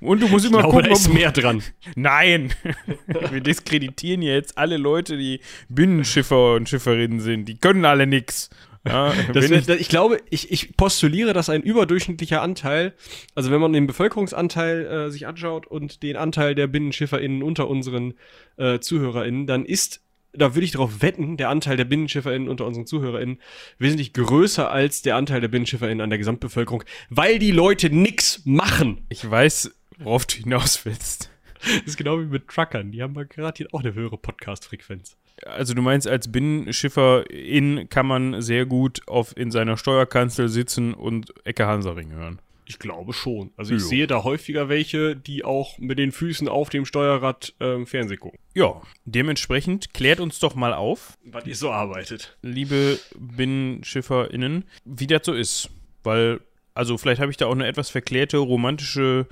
Und 0.00 0.20
du 0.20 0.28
musst 0.28 0.44
immer 0.44 0.58
Ich 0.58 0.64
glaube, 0.64 0.76
gucken, 0.82 0.90
da 0.90 0.92
ist 0.92 1.08
ob, 1.08 1.14
mehr 1.14 1.32
dran. 1.32 1.62
Nein! 1.96 2.52
Wir 3.30 3.40
diskreditieren 3.40 4.20
jetzt 4.20 4.58
alle 4.58 4.76
Leute, 4.76 5.16
die 5.16 5.40
Binnenschiffer 5.70 6.54
und 6.56 6.68
Schifferinnen 6.68 7.20
sind. 7.20 7.46
Die 7.46 7.56
können 7.56 7.86
alle 7.86 8.06
nix. 8.06 8.50
Ja, 8.86 9.12
wär, 9.34 9.80
ich- 9.80 9.88
glaube, 9.88 10.18
ich, 10.30 10.50
ich 10.50 10.76
postuliere, 10.76 11.32
dass 11.32 11.48
ein 11.48 11.62
überdurchschnittlicher 11.62 12.42
Anteil, 12.42 12.94
also 13.34 13.50
wenn 13.50 13.60
man 13.60 13.72
den 13.72 13.86
Bevölkerungsanteil 13.86 14.86
äh, 14.86 15.10
sich 15.10 15.26
anschaut 15.26 15.66
und 15.66 16.02
den 16.02 16.16
Anteil 16.16 16.54
der 16.54 16.66
BinnenschifferInnen 16.66 17.42
unter 17.42 17.68
unseren 17.68 18.14
äh, 18.56 18.80
ZuhörerInnen, 18.80 19.46
dann 19.46 19.64
ist, 19.64 20.02
da 20.32 20.54
würde 20.54 20.64
ich 20.64 20.72
darauf 20.72 21.00
wetten, 21.02 21.36
der 21.36 21.48
Anteil 21.48 21.76
der 21.76 21.84
BinnenschifferInnen 21.84 22.48
unter 22.48 22.66
unseren 22.66 22.86
ZuhörerInnen 22.86 23.38
wesentlich 23.78 24.12
größer 24.14 24.70
als 24.70 25.02
der 25.02 25.14
Anteil 25.16 25.40
der 25.40 25.48
BinnenschifferInnen 25.48 26.00
an 26.00 26.10
der 26.10 26.18
Gesamtbevölkerung, 26.18 26.82
weil 27.08 27.38
die 27.38 27.52
Leute 27.52 27.88
nix 27.90 28.42
machen. 28.44 29.06
ich 29.10 29.28
weiß, 29.30 29.70
worauf 29.98 30.26
du 30.26 30.36
hinaus 30.36 30.84
willst. 30.84 31.30
Das 31.62 31.82
ist 31.86 31.96
genau 31.96 32.18
wie 32.18 32.24
mit 32.24 32.48
Truckern, 32.48 32.90
die 32.90 33.00
haben 33.02 33.14
garantiert 33.14 33.72
auch 33.72 33.80
eine 33.84 33.94
höhere 33.94 34.18
Podcast-Frequenz. 34.18 35.16
Also 35.46 35.74
du 35.74 35.82
meinst, 35.82 36.06
als 36.06 36.30
Binnenschifferin 36.30 37.88
kann 37.88 38.06
man 38.06 38.40
sehr 38.42 38.66
gut 38.66 39.00
auf, 39.08 39.36
in 39.36 39.50
seiner 39.50 39.76
Steuerkanzel 39.76 40.48
sitzen 40.48 40.94
und 40.94 41.32
Ecke 41.44 41.66
Hansaring 41.66 42.12
hören. 42.12 42.38
Ich 42.64 42.78
glaube 42.78 43.12
schon. 43.12 43.50
Also 43.56 43.74
ich 43.74 43.82
Jo. 43.82 43.88
sehe 43.88 44.06
da 44.06 44.22
häufiger 44.22 44.68
welche, 44.68 45.16
die 45.16 45.44
auch 45.44 45.78
mit 45.78 45.98
den 45.98 46.12
Füßen 46.12 46.48
auf 46.48 46.70
dem 46.70 46.86
Steuerrad 46.86 47.54
ähm, 47.60 47.86
Fernsehen 47.86 48.20
gucken. 48.20 48.38
Ja, 48.54 48.80
dementsprechend 49.04 49.92
klärt 49.92 50.20
uns 50.20 50.38
doch 50.38 50.54
mal 50.54 50.72
auf, 50.72 51.18
Was 51.24 51.44
ihr 51.46 51.56
so 51.56 51.70
arbeitet. 51.72 52.38
liebe 52.42 52.98
BinnenschifferInnen, 53.18 54.64
wie 54.84 55.06
das 55.06 55.22
so 55.26 55.32
ist. 55.32 55.70
Weil, 56.04 56.40
also 56.74 56.98
vielleicht 56.98 57.20
habe 57.20 57.30
ich 57.30 57.36
da 57.36 57.46
auch 57.46 57.52
eine 57.52 57.66
etwas 57.66 57.90
verklärte 57.90 58.38
romantische 58.38 59.26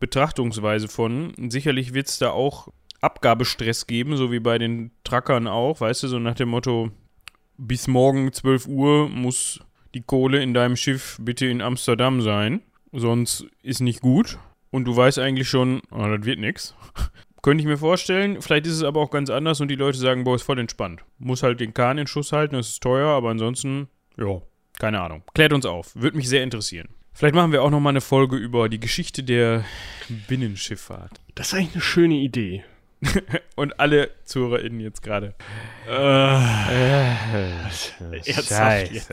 Betrachtungsweise 0.00 0.88
von. 0.88 1.32
Sicherlich 1.50 1.94
wird 1.94 2.08
es 2.08 2.18
da 2.18 2.30
auch 2.30 2.68
Abgabestress 3.04 3.86
geben, 3.86 4.16
so 4.16 4.32
wie 4.32 4.40
bei 4.40 4.58
den 4.58 4.90
Truckern 5.04 5.46
auch, 5.46 5.80
weißt 5.80 6.02
du, 6.04 6.08
so 6.08 6.18
nach 6.18 6.34
dem 6.34 6.48
Motto, 6.48 6.90
bis 7.56 7.86
morgen 7.86 8.32
12 8.32 8.66
Uhr 8.66 9.08
muss 9.08 9.60
die 9.94 10.02
Kohle 10.02 10.42
in 10.42 10.54
deinem 10.54 10.76
Schiff 10.76 11.18
bitte 11.20 11.46
in 11.46 11.62
Amsterdam 11.62 12.20
sein, 12.20 12.62
sonst 12.92 13.46
ist 13.62 13.80
nicht 13.80 14.00
gut. 14.00 14.38
Und 14.70 14.86
du 14.86 14.96
weißt 14.96 15.20
eigentlich 15.20 15.48
schon, 15.48 15.82
oh, 15.92 16.04
das 16.04 16.24
wird 16.24 16.40
nix. 16.40 16.74
Könnte 17.42 17.62
ich 17.62 17.68
mir 17.68 17.78
vorstellen. 17.78 18.42
Vielleicht 18.42 18.66
ist 18.66 18.72
es 18.72 18.82
aber 18.82 19.00
auch 19.00 19.10
ganz 19.10 19.30
anders 19.30 19.60
und 19.60 19.68
die 19.68 19.76
Leute 19.76 19.98
sagen, 19.98 20.24
boah, 20.24 20.34
ist 20.34 20.42
voll 20.42 20.58
entspannt. 20.58 21.04
Muss 21.18 21.44
halt 21.44 21.60
den 21.60 21.74
Kahn 21.74 21.98
in 21.98 22.08
Schuss 22.08 22.32
halten, 22.32 22.56
das 22.56 22.70
ist 22.70 22.82
teuer, 22.82 23.08
aber 23.08 23.30
ansonsten, 23.30 23.86
ja, 24.16 24.40
keine 24.78 25.00
Ahnung. 25.00 25.22
Klärt 25.34 25.52
uns 25.52 25.66
auf. 25.66 25.94
Würde 25.94 26.16
mich 26.16 26.28
sehr 26.28 26.42
interessieren. 26.42 26.88
Vielleicht 27.12 27.36
machen 27.36 27.52
wir 27.52 27.62
auch 27.62 27.70
nochmal 27.70 27.92
eine 27.92 28.00
Folge 28.00 28.36
über 28.36 28.68
die 28.68 28.80
Geschichte 28.80 29.22
der 29.22 29.64
Binnenschifffahrt. 30.26 31.20
Das 31.36 31.48
ist 31.48 31.54
eigentlich 31.54 31.74
eine 31.74 31.82
schöne 31.82 32.14
Idee. 32.14 32.64
Und 33.56 33.78
alle 33.80 34.10
ZuhörerInnen 34.24 34.80
jetzt 34.80 35.02
gerade. 35.02 35.34
Äh, 35.88 35.90
Ernsthaft 38.26 38.92
jetzt. 38.92 39.12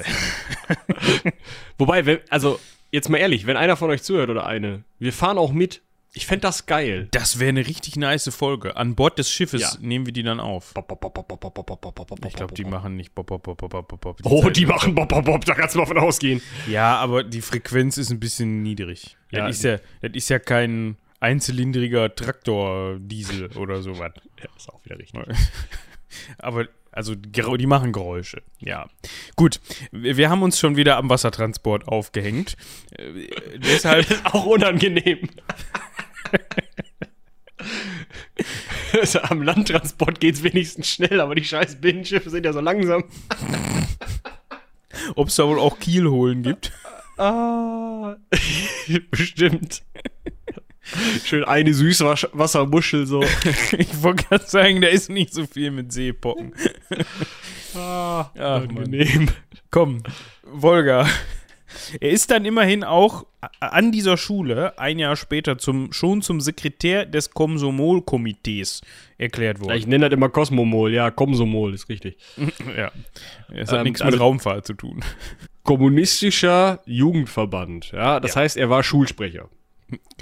Wobei, 1.77 2.05
wenn, 2.05 2.19
also, 2.29 2.59
jetzt 2.91 3.09
mal 3.09 3.17
ehrlich, 3.17 3.45
wenn 3.47 3.57
einer 3.57 3.75
von 3.75 3.89
euch 3.89 4.03
zuhört 4.03 4.29
oder 4.29 4.45
eine, 4.45 4.83
wir 4.99 5.13
fahren 5.13 5.37
auch 5.37 5.51
mit. 5.51 5.81
Ich 6.13 6.25
fände 6.25 6.41
das 6.41 6.65
geil. 6.65 7.07
Das 7.11 7.39
wäre 7.39 7.47
eine 7.49 7.65
richtig 7.65 7.95
nice 7.95 8.27
Folge. 8.35 8.75
An 8.75 8.95
Bord 8.95 9.17
des 9.17 9.31
Schiffes 9.31 9.61
Ja. 9.61 9.69
nehmen 9.79 10.05
wir 10.05 10.11
die 10.11 10.23
dann 10.23 10.41
auf. 10.41 10.73
Ich 12.27 12.33
glaube, 12.33 12.53
die 12.53 12.65
machen 12.65 12.97
nicht 12.97 13.15
Bop, 13.15 13.27
Bop, 13.27 13.39
Bop, 13.39 13.53
Bop, 13.53 13.69
Bop, 13.69 13.81
Bop, 13.81 14.01
Bop. 14.01 14.17
Oh, 14.25 14.43
Zeit- 14.43 14.57
die 14.57 14.65
machen 14.65 14.93
Bob, 14.93 15.07
Bob, 15.07 15.23
Bob, 15.23 15.45
da 15.45 15.53
kannst 15.55 15.75
du 15.75 15.79
mal 15.79 15.85
von 15.85 15.97
ausgehen. 15.97 16.41
Ja, 16.67 16.97
aber 16.97 17.23
die 17.23 17.39
Frequenz 17.39 17.97
ist 17.97 18.09
ein 18.09 18.19
bisschen 18.19 18.61
niedrig. 18.61 19.15
Ja, 19.31 19.47
das, 19.47 19.55
ist 19.57 19.63
ja, 19.63 19.77
das 20.01 20.11
ist 20.13 20.27
ja 20.29 20.39
kein 20.39 20.97
einzylindriger 21.21 22.13
Traktor-Diesel 22.13 23.55
oder 23.57 23.81
sowas. 23.81 24.11
Ja, 24.41 24.49
ist 24.57 24.69
auch 24.69 24.83
wieder 24.83 24.97
richtig. 24.97 25.21
Aber, 26.39 26.67
also, 26.91 27.13
die 27.13 27.67
machen 27.67 27.93
Geräusche. 27.93 28.41
Ja. 28.59 28.89
Gut, 29.35 29.59
wir 29.91 30.31
haben 30.31 30.41
uns 30.41 30.59
schon 30.59 30.75
wieder 30.77 30.97
am 30.97 31.09
Wassertransport 31.09 31.87
aufgehängt. 31.87 32.57
Äh, 32.97 33.27
deshalb, 33.57 34.09
ist 34.09 34.25
auch 34.25 34.47
unangenehm. 34.47 35.29
Also, 38.93 39.21
Am 39.21 39.43
Landtransport 39.43 40.19
geht's 40.19 40.41
wenigstens 40.41 40.89
schnell, 40.89 41.21
aber 41.21 41.35
die 41.35 41.43
scheiß 41.45 41.79
Binnenschiffe 41.79 42.31
sind 42.31 42.45
ja 42.45 42.51
so 42.53 42.61
langsam. 42.61 43.03
ob 45.15 45.27
es 45.27 45.35
da 45.35 45.47
wohl 45.47 45.59
auch 45.59 45.77
Kielholen 45.77 46.41
gibt. 46.41 46.71
Ah, 47.17 48.15
bestimmt. 49.11 49.83
Schön 51.23 51.43
eine 51.43 51.73
Süßwassermuschel 51.73 53.05
so. 53.07 53.23
Ich 53.77 54.01
wollte 54.03 54.25
gerade 54.25 54.45
sagen, 54.45 54.81
da 54.81 54.87
ist 54.87 55.09
nicht 55.09 55.33
so 55.33 55.45
viel 55.45 55.71
mit 55.71 55.91
Seepocken. 55.91 56.53
Ah, 57.73 58.29
Ach, 58.37 58.63
angenehm. 58.63 59.29
Komm, 59.69 60.03
Wolga. 60.43 61.07
Er 62.01 62.09
ist 62.09 62.29
dann 62.29 62.43
immerhin 62.43 62.83
auch 62.83 63.25
an 63.61 63.93
dieser 63.93 64.17
Schule 64.17 64.77
ein 64.77 64.99
Jahr 64.99 65.15
später 65.15 65.57
zum, 65.57 65.93
schon 65.93 66.21
zum 66.21 66.41
Sekretär 66.41 67.05
des 67.05 67.31
Komsomol-Komitees 67.31 68.81
erklärt 69.17 69.61
worden. 69.61 69.77
ich 69.77 69.87
nenne 69.87 70.09
das 70.09 70.17
immer 70.17 70.27
Kosmomol, 70.27 70.93
ja, 70.93 71.11
Komsomol 71.11 71.73
ist 71.73 71.87
richtig. 71.87 72.17
Ja. 72.77 72.91
Es 73.53 73.71
hat 73.71 73.77
Ähm, 73.79 73.83
nichts 73.85 74.01
mit 74.03 74.07
also- 74.13 74.17
Raumfahrt 74.17 74.67
zu 74.67 74.73
tun. 74.73 75.01
Kommunistischer 75.63 76.81
Jugendverband, 76.85 77.91
ja, 77.93 78.19
das 78.19 78.35
Ja. 78.35 78.41
heißt, 78.41 78.57
er 78.57 78.69
war 78.69 78.83
Schulsprecher. 78.83 79.47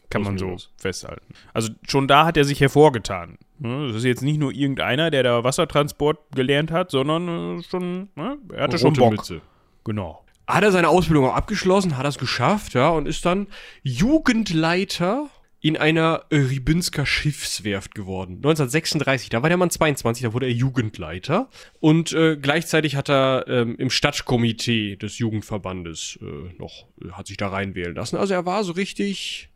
Kann 0.09 0.23
man 0.23 0.37
so 0.37 0.55
festhalten. 0.77 1.33
Also 1.53 1.71
schon 1.87 2.07
da 2.07 2.25
hat 2.25 2.37
er 2.37 2.43
sich 2.43 2.61
hervorgetan. 2.61 3.37
Ne, 3.59 3.87
Das 3.87 3.97
ist 3.97 4.05
jetzt 4.05 4.21
nicht 4.21 4.39
nur 4.39 4.51
irgendeiner, 4.51 5.11
der 5.11 5.23
da 5.23 5.43
Wassertransport 5.43 6.17
gelernt 6.33 6.71
hat, 6.71 6.91
sondern 6.91 7.59
äh, 7.59 7.63
schon, 7.63 8.09
ne? 8.15 8.37
er 8.53 8.63
hatte 8.63 8.77
schon 8.77 8.89
Rote 8.89 8.99
Bock. 9.01 9.11
Mütze. 9.11 9.41
Genau. 9.83 10.25
Hat 10.47 10.63
er 10.63 10.71
seine 10.71 10.89
Ausbildung 10.89 11.25
auch 11.25 11.35
abgeschlossen, 11.35 11.95
hat 11.97 12.05
das 12.05 12.17
geschafft, 12.17 12.73
ja, 12.73 12.89
und 12.89 13.07
ist 13.07 13.23
dann 13.25 13.47
Jugendleiter 13.83 15.29
in 15.61 15.75
einer 15.77 16.23
äh, 16.29 16.37
Ribinsker 16.37 17.05
Schiffswerft 17.05 17.93
geworden. 17.93 18.35
1936, 18.35 19.29
da 19.29 19.41
war 19.41 19.49
der 19.49 19.57
Mann 19.57 19.69
22, 19.69 20.23
da 20.23 20.33
wurde 20.33 20.45
er 20.45 20.53
Jugendleiter. 20.53 21.49
Und 21.79 22.13
äh, 22.13 22.37
gleichzeitig 22.37 22.95
hat 22.95 23.09
er 23.09 23.45
ähm, 23.47 23.75
im 23.77 23.89
Stadtkomitee 23.89 24.95
des 24.95 25.17
Jugendverbandes 25.17 26.17
äh, 26.21 26.57
noch, 26.57 26.87
äh, 27.03 27.11
hat 27.11 27.27
sich 27.27 27.37
da 27.37 27.49
reinwählen 27.49 27.93
lassen. 27.93 28.15
Also 28.15 28.33
er 28.33 28.45
war 28.45 28.63
so 28.63 28.71
richtig, 28.71 29.49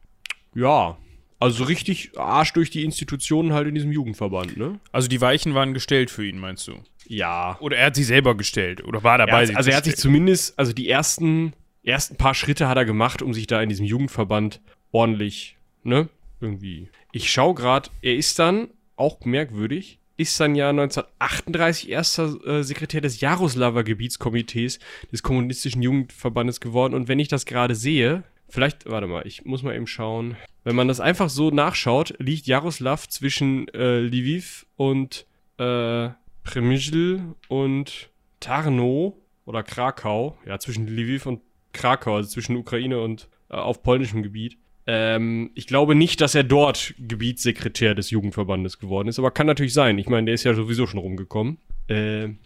ja, 0.56 0.98
also 1.40 1.58
so 1.58 1.64
richtig 1.66 2.18
Arsch 2.18 2.54
durch 2.54 2.70
die 2.70 2.86
Institutionen 2.86 3.52
halt 3.52 3.68
in 3.68 3.76
diesem 3.76 3.92
Jugendverband, 3.92 4.56
ne? 4.56 4.80
Also 4.94 5.10
die 5.10 5.20
Weichen 5.20 5.54
waren 5.54 5.74
gestellt 5.74 6.10
für 6.10 6.26
ihn, 6.26 6.40
meinst 6.40 6.68
du? 6.70 6.76
Ja. 7.06 7.58
Oder 7.60 7.78
er 7.78 7.88
hat 7.88 7.96
sie 7.96 8.06
selber 8.06 8.36
gestellt 8.36 8.84
oder 8.86 9.04
war 9.04 9.20
Er 9.20 9.26
dabei, 9.26 9.42
hat, 9.42 9.48
sie 9.48 9.56
also 9.56 9.70
er 9.70 9.78
hat 9.78 9.84
sich 9.84 9.98
zumindest, 9.98 10.58
also 10.58 10.72
die 10.72 10.88
ersten, 10.88 11.54
ersten 11.84 12.16
paar 12.16 12.34
Schritte 12.34 12.70
hat 12.70 12.78
er 12.78 12.86
gemacht, 12.86 13.22
um 13.22 13.34
sich 13.34 13.46
da 13.46 13.62
in 13.62 13.68
diesem 13.68 13.86
Jugendverband 13.86 14.62
ordentlich, 14.92 15.58
ne, 15.84 16.08
irgendwie. 16.40 16.88
Ich 17.12 17.30
schau 17.30 17.54
grad, 17.54 17.92
er 18.02 18.16
ist 18.16 18.40
dann, 18.40 18.70
auch 18.96 19.26
merkwürdig, 19.26 20.00
ist 20.16 20.40
dann 20.40 20.56
ja 20.56 20.70
1938 20.70 21.90
erster 21.90 22.36
äh, 22.46 22.64
Sekretär 22.64 23.02
des 23.02 23.20
Jaroslawer 23.20 23.84
Gebietskomitees 23.84 24.80
des 25.12 25.24
Kommunistischen 25.24 25.82
Jugendverbandes 25.82 26.62
geworden. 26.62 26.94
Und 26.94 27.08
wenn 27.08 27.20
ich 27.20 27.28
das 27.28 27.46
gerade 27.46 27.76
sehe, 27.76 28.24
vielleicht, 28.54 28.90
warte 28.90 29.08
mal, 29.08 29.26
ich 29.26 29.46
muss 29.46 29.64
mal 29.64 29.76
eben 29.76 29.88
schauen. 29.88 30.38
Wenn 30.64 30.76
man 30.76 30.88
das 30.88 31.00
einfach 31.00 31.30
so 31.30 31.50
nachschaut, 31.50 32.14
liegt 32.20 32.46
Jaroslav 32.46 33.10
zwischen 33.10 33.68
äh, 33.70 34.00
Lviv 34.00 34.66
und 34.76 35.26
äh, 35.58 36.10
Przemysl 36.44 37.22
und 37.48 38.10
Tarnow 38.40 39.16
oder 39.46 39.64
Krakau, 39.64 40.38
ja, 40.46 40.60
zwischen 40.60 40.88
Lviv 40.88 41.26
und 41.26 41.42
Krakau, 41.74 42.18
also 42.18 42.30
zwischen 42.30 42.56
Ukraine 42.56 43.02
und 43.02 43.28
äh, 43.50 43.56
auf 43.56 43.82
polnischem 43.82 44.22
Gebiet. 44.22 44.58
Ähm, 44.86 45.52
ich 45.56 45.66
glaube 45.66 45.96
nicht, 45.96 46.22
dass 46.22 46.36
er 46.36 46.44
dort 46.44 46.94
Gebietssekretär 47.00 47.96
des 47.96 48.12
Jugendverbandes 48.12 48.78
geworden 48.78 49.08
ist, 49.08 49.18
aber 49.18 49.32
kann 49.32 49.48
natürlich 49.48 49.74
sein. 49.74 49.98
Ich 49.98 50.08
meine, 50.08 50.26
der 50.26 50.36
ist 50.36 50.44
ja 50.44 50.54
sowieso 50.54 50.86
schon 50.86 51.00
rumgekommen. 51.00 51.58
Ähm, 51.90 52.38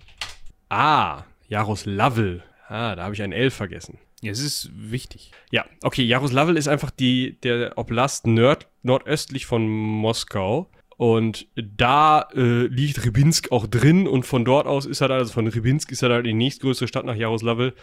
ah, 0.70 1.24
Jaroslawl. 1.50 2.44
Ah, 2.70 2.96
da 2.96 3.04
habe 3.04 3.14
ich 3.14 3.22
ein 3.22 3.32
L 3.32 3.50
vergessen. 3.50 3.98
Ja, 4.22 4.32
es 4.32 4.40
ist 4.40 4.72
wichtig. 4.74 5.32
Ja, 5.52 5.66
okay, 5.84 6.04
Jaroslawl 6.04 6.58
ist 6.58 6.68
einfach 6.68 6.90
die, 6.90 7.40
der 7.42 7.78
Oblast 7.78 8.26
nord, 8.26 8.68
nordöstlich 8.82 9.46
von 9.46 9.68
Moskau. 9.68 10.70
Und 10.98 11.48
da 11.56 12.28
äh, 12.34 12.66
liegt 12.66 13.06
Rybinsk 13.06 13.52
auch 13.52 13.68
drin 13.68 14.08
und 14.08 14.26
von 14.26 14.44
dort 14.44 14.66
aus 14.66 14.88
ist 14.88 15.02
er 15.02 15.10
dann, 15.10 15.20
also 15.20 15.32
von 15.32 15.48
Rybinsk 15.48 15.92
ist 15.92 16.02
er 16.02 16.10
dann 16.10 16.24
die 16.24 16.34
nächstgrößere 16.34 16.88
Stadt 16.88 17.06
nach 17.06 17.16
Jaroslawl, 17.16 17.76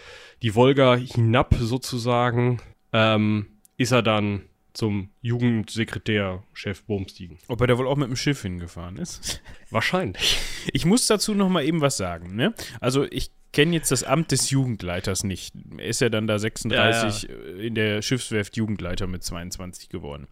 die 0.43 0.57
Wolga 0.57 0.97
hinab 0.97 1.55
sozusagen, 1.55 2.61
ähm, 2.93 3.47
ist 3.77 3.93
er 3.93 4.03
dann 4.03 4.43
zum 4.73 5.11
Jugendsekretär 5.23 6.43
Chef 6.53 6.83
Bumstigen. 6.83 7.39
Ob 7.47 7.61
er 7.61 7.69
da 7.69 7.79
wohl 7.79 7.87
auch 7.87 7.97
mit 7.97 8.09
dem 8.09 8.17
Schiff 8.17 8.43
hingefahren 8.43 8.97
ist? 8.97 9.41
Wahrscheinlich. 9.71 10.39
Ich 10.73 10.85
muss 10.85 11.07
dazu 11.07 11.35
noch 11.35 11.49
mal 11.49 11.65
eben 11.65 11.81
was 11.81 11.97
sagen. 11.97 12.35
Ne? 12.35 12.53
Also 12.81 13.05
ich 13.05 13.31
kenne 13.55 13.73
jetzt 13.73 13.91
das 13.91 14.05
Amt 14.05 14.33
des 14.33 14.51
Jugendleiters 14.51 15.25
nicht. 15.25 15.55
Er 15.79 15.87
ist 15.87 16.01
ja 16.03 16.11
dann 16.11 16.27
da 16.27 16.39
36 16.39 17.31
äh, 17.31 17.67
in 17.67 17.75
der 17.75 18.03
Schiffswerft 18.03 18.57
Jugendleiter 18.57 19.07
mit 19.07 19.23
22 19.23 19.89
geworden. 19.89 20.27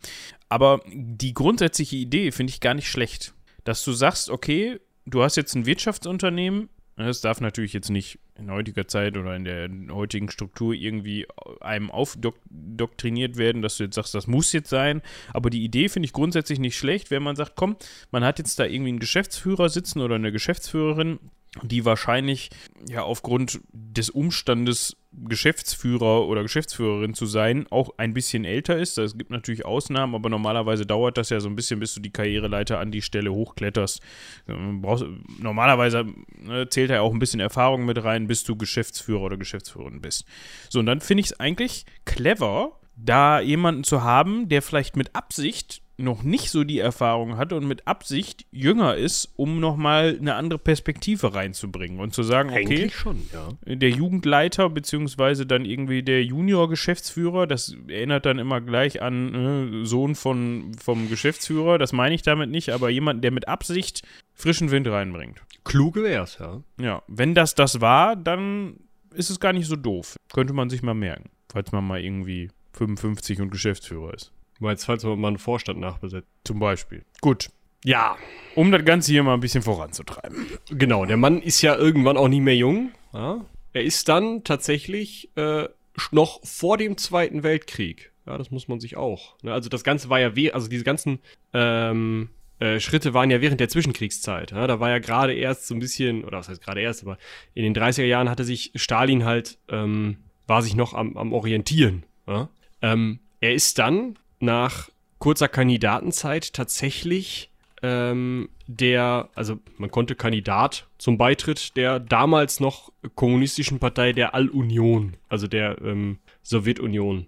Aber 0.50 0.82
die 0.92 1.32
grundsätzliche 1.32 1.96
Idee 1.96 2.32
finde 2.32 2.50
ich 2.50 2.60
gar 2.60 2.74
nicht 2.74 2.90
schlecht. 2.90 3.32
Dass 3.64 3.84
du 3.84 3.92
sagst, 3.92 4.28
okay, 4.28 4.80
du 5.06 5.22
hast 5.22 5.36
jetzt 5.36 5.54
ein 5.54 5.66
Wirtschaftsunternehmen, 5.66 6.68
das 6.96 7.20
darf 7.20 7.40
natürlich 7.40 7.72
jetzt 7.72 7.90
nicht 7.90 8.18
in 8.36 8.50
heutiger 8.50 8.86
Zeit 8.86 9.16
oder 9.16 9.34
in 9.34 9.44
der 9.44 9.70
heutigen 9.90 10.30
Struktur 10.30 10.74
irgendwie 10.74 11.26
einem 11.60 11.90
aufdoktriniert 11.90 13.36
werden, 13.36 13.62
dass 13.62 13.76
du 13.76 13.84
jetzt 13.84 13.94
sagst, 13.94 14.14
das 14.14 14.26
muss 14.26 14.52
jetzt 14.52 14.68
sein. 14.68 15.00
Aber 15.32 15.48
die 15.48 15.64
Idee 15.64 15.88
finde 15.88 16.06
ich 16.06 16.12
grundsätzlich 16.12 16.58
nicht 16.58 16.76
schlecht, 16.76 17.10
wenn 17.10 17.22
man 17.22 17.36
sagt, 17.36 17.52
komm, 17.56 17.76
man 18.10 18.24
hat 18.24 18.38
jetzt 18.38 18.58
da 18.58 18.64
irgendwie 18.64 18.90
einen 18.90 18.98
Geschäftsführer 18.98 19.68
sitzen 19.68 20.00
oder 20.00 20.16
eine 20.16 20.32
Geschäftsführerin, 20.32 21.18
die 21.62 21.84
wahrscheinlich 21.84 22.50
ja 22.88 23.02
aufgrund 23.02 23.60
des 23.72 24.08
Umstandes 24.08 24.96
Geschäftsführer 25.14 26.26
oder 26.26 26.42
Geschäftsführerin 26.42 27.12
zu 27.12 27.26
sein, 27.26 27.66
auch 27.68 27.90
ein 27.98 28.14
bisschen 28.14 28.46
älter 28.46 28.78
ist. 28.78 28.96
Es 28.96 29.18
gibt 29.18 29.30
natürlich 29.30 29.66
Ausnahmen, 29.66 30.14
aber 30.14 30.30
normalerweise 30.30 30.86
dauert 30.86 31.18
das 31.18 31.28
ja 31.28 31.40
so 31.40 31.50
ein 31.50 31.54
bisschen, 31.54 31.80
bis 31.80 31.94
du 31.94 32.00
die 32.00 32.10
Karriereleiter 32.10 32.78
an 32.78 32.90
die 32.90 33.02
Stelle 33.02 33.30
hochkletterst. 33.30 34.00
Ähm, 34.48 34.80
Brauchst, 34.80 35.04
normalerweise 35.38 36.06
ne, 36.38 36.66
zählt 36.70 36.90
ja 36.90 37.02
auch 37.02 37.12
ein 37.12 37.18
bisschen 37.18 37.40
Erfahrung 37.40 37.84
mit 37.84 38.02
rein, 38.02 38.26
bis 38.26 38.44
du 38.44 38.56
Geschäftsführer 38.56 39.20
oder 39.20 39.36
Geschäftsführerin 39.36 40.00
bist. 40.00 40.24
So, 40.70 40.78
und 40.78 40.86
dann 40.86 41.02
finde 41.02 41.20
ich 41.20 41.26
es 41.26 41.40
eigentlich 41.40 41.84
clever, 42.06 42.80
da 42.96 43.40
jemanden 43.40 43.84
zu 43.84 44.02
haben, 44.02 44.48
der 44.48 44.62
vielleicht 44.62 44.96
mit 44.96 45.14
Absicht 45.14 45.81
noch 45.98 46.22
nicht 46.22 46.50
so 46.50 46.64
die 46.64 46.78
Erfahrung 46.78 47.36
hat 47.36 47.52
und 47.52 47.66
mit 47.66 47.86
Absicht 47.86 48.46
jünger 48.50 48.96
ist, 48.96 49.32
um 49.36 49.60
nochmal 49.60 50.16
eine 50.18 50.34
andere 50.34 50.58
Perspektive 50.58 51.34
reinzubringen 51.34 52.00
und 52.00 52.14
zu 52.14 52.22
sagen, 52.22 52.50
okay, 52.50 52.60
Eigentlich 52.60 52.94
schon, 52.94 53.22
ja. 53.32 53.48
der 53.74 53.90
Jugendleiter 53.90 54.70
beziehungsweise 54.70 55.46
dann 55.46 55.64
irgendwie 55.64 56.02
der 56.02 56.24
Junior-Geschäftsführer, 56.24 57.46
das 57.46 57.76
erinnert 57.88 58.26
dann 58.26 58.38
immer 58.38 58.60
gleich 58.60 59.02
an 59.02 59.82
äh, 59.82 59.86
Sohn 59.86 60.14
von, 60.14 60.72
vom 60.82 61.08
Geschäftsführer, 61.08 61.78
das 61.78 61.92
meine 61.92 62.14
ich 62.14 62.22
damit 62.22 62.50
nicht, 62.50 62.70
aber 62.70 62.90
jemand, 62.90 63.22
der 63.22 63.30
mit 63.30 63.48
Absicht 63.48 64.02
frischen 64.34 64.70
Wind 64.70 64.88
reinbringt. 64.88 65.42
Kluge 65.64 66.02
wär's, 66.02 66.38
ja. 66.40 66.62
Ja, 66.80 67.02
wenn 67.06 67.34
das 67.34 67.54
das 67.54 67.80
war, 67.80 68.16
dann 68.16 68.76
ist 69.14 69.30
es 69.30 69.40
gar 69.40 69.52
nicht 69.52 69.66
so 69.66 69.76
doof. 69.76 70.16
Könnte 70.32 70.52
man 70.52 70.70
sich 70.70 70.82
mal 70.82 70.94
merken, 70.94 71.30
falls 71.52 71.70
man 71.70 71.86
mal 71.86 72.00
irgendwie 72.00 72.50
55 72.72 73.40
und 73.40 73.50
Geschäftsführer 73.50 74.14
ist. 74.14 74.32
Weil 74.62 74.72
jetzt, 74.72 74.84
falls 74.84 75.04
man 75.04 75.20
mal 75.20 75.28
einen 75.28 75.38
Vorstand 75.38 75.80
nachbesetzt. 75.80 76.28
Zum 76.44 76.58
Beispiel. 76.58 77.04
Gut. 77.20 77.50
Ja, 77.84 78.16
Um 78.54 78.70
das 78.70 78.84
Ganze 78.84 79.10
hier 79.10 79.22
mal 79.24 79.34
ein 79.34 79.40
bisschen 79.40 79.62
voranzutreiben. 79.62 80.46
genau. 80.70 81.04
Der 81.04 81.16
Mann 81.16 81.42
ist 81.42 81.62
ja 81.62 81.74
irgendwann 81.74 82.16
auch 82.16 82.28
nicht 82.28 82.42
mehr 82.42 82.54
jung. 82.56 82.92
Ja? 83.12 83.44
Er 83.72 83.82
ist 83.82 84.08
dann 84.08 84.44
tatsächlich 84.44 85.30
äh, 85.36 85.68
noch 86.12 86.40
vor 86.44 86.78
dem 86.78 86.96
Zweiten 86.96 87.42
Weltkrieg. 87.42 88.12
Ja, 88.24 88.38
das 88.38 88.52
muss 88.52 88.68
man 88.68 88.78
sich 88.78 88.96
auch. 88.96 89.34
Ne? 89.42 89.52
Also 89.52 89.68
das 89.68 89.82
Ganze 89.82 90.08
war 90.10 90.20
ja, 90.20 90.36
we 90.36 90.54
also 90.54 90.68
diese 90.68 90.84
ganzen 90.84 91.18
ähm, 91.52 92.28
äh, 92.60 92.78
Schritte 92.78 93.14
waren 93.14 93.30
ja 93.32 93.40
während 93.40 93.58
der 93.58 93.68
Zwischenkriegszeit. 93.68 94.52
Ja? 94.52 94.68
Da 94.68 94.78
war 94.78 94.90
ja 94.90 95.00
gerade 95.00 95.34
erst 95.34 95.66
so 95.66 95.74
ein 95.74 95.80
bisschen, 95.80 96.24
oder 96.24 96.38
was 96.38 96.48
heißt 96.48 96.62
gerade 96.62 96.80
erst, 96.82 97.02
aber 97.02 97.18
in 97.54 97.64
den 97.64 97.74
30er 97.74 98.04
Jahren 98.04 98.30
hatte 98.30 98.44
sich 98.44 98.70
Stalin 98.76 99.24
halt, 99.24 99.58
ähm, 99.68 100.18
war 100.46 100.62
sich 100.62 100.76
noch 100.76 100.94
am, 100.94 101.16
am 101.16 101.32
Orientieren. 101.32 102.04
Ja? 102.28 102.48
Ähm, 102.80 103.18
er 103.40 103.54
ist 103.54 103.80
dann 103.80 104.16
nach 104.42 104.90
kurzer 105.18 105.48
Kandidatenzeit 105.48 106.52
tatsächlich 106.52 107.50
ähm, 107.82 108.48
der, 108.66 109.28
also 109.34 109.58
man 109.76 109.90
konnte 109.90 110.14
Kandidat 110.14 110.86
zum 110.98 111.18
Beitritt 111.18 111.76
der 111.76 112.00
damals 112.00 112.60
noch 112.60 112.92
kommunistischen 113.14 113.78
Partei 113.78 114.12
der 114.12 114.34
All-Union, 114.34 115.16
also 115.28 115.46
der 115.46 115.80
ähm, 115.82 116.18
Sowjetunion, 116.42 117.26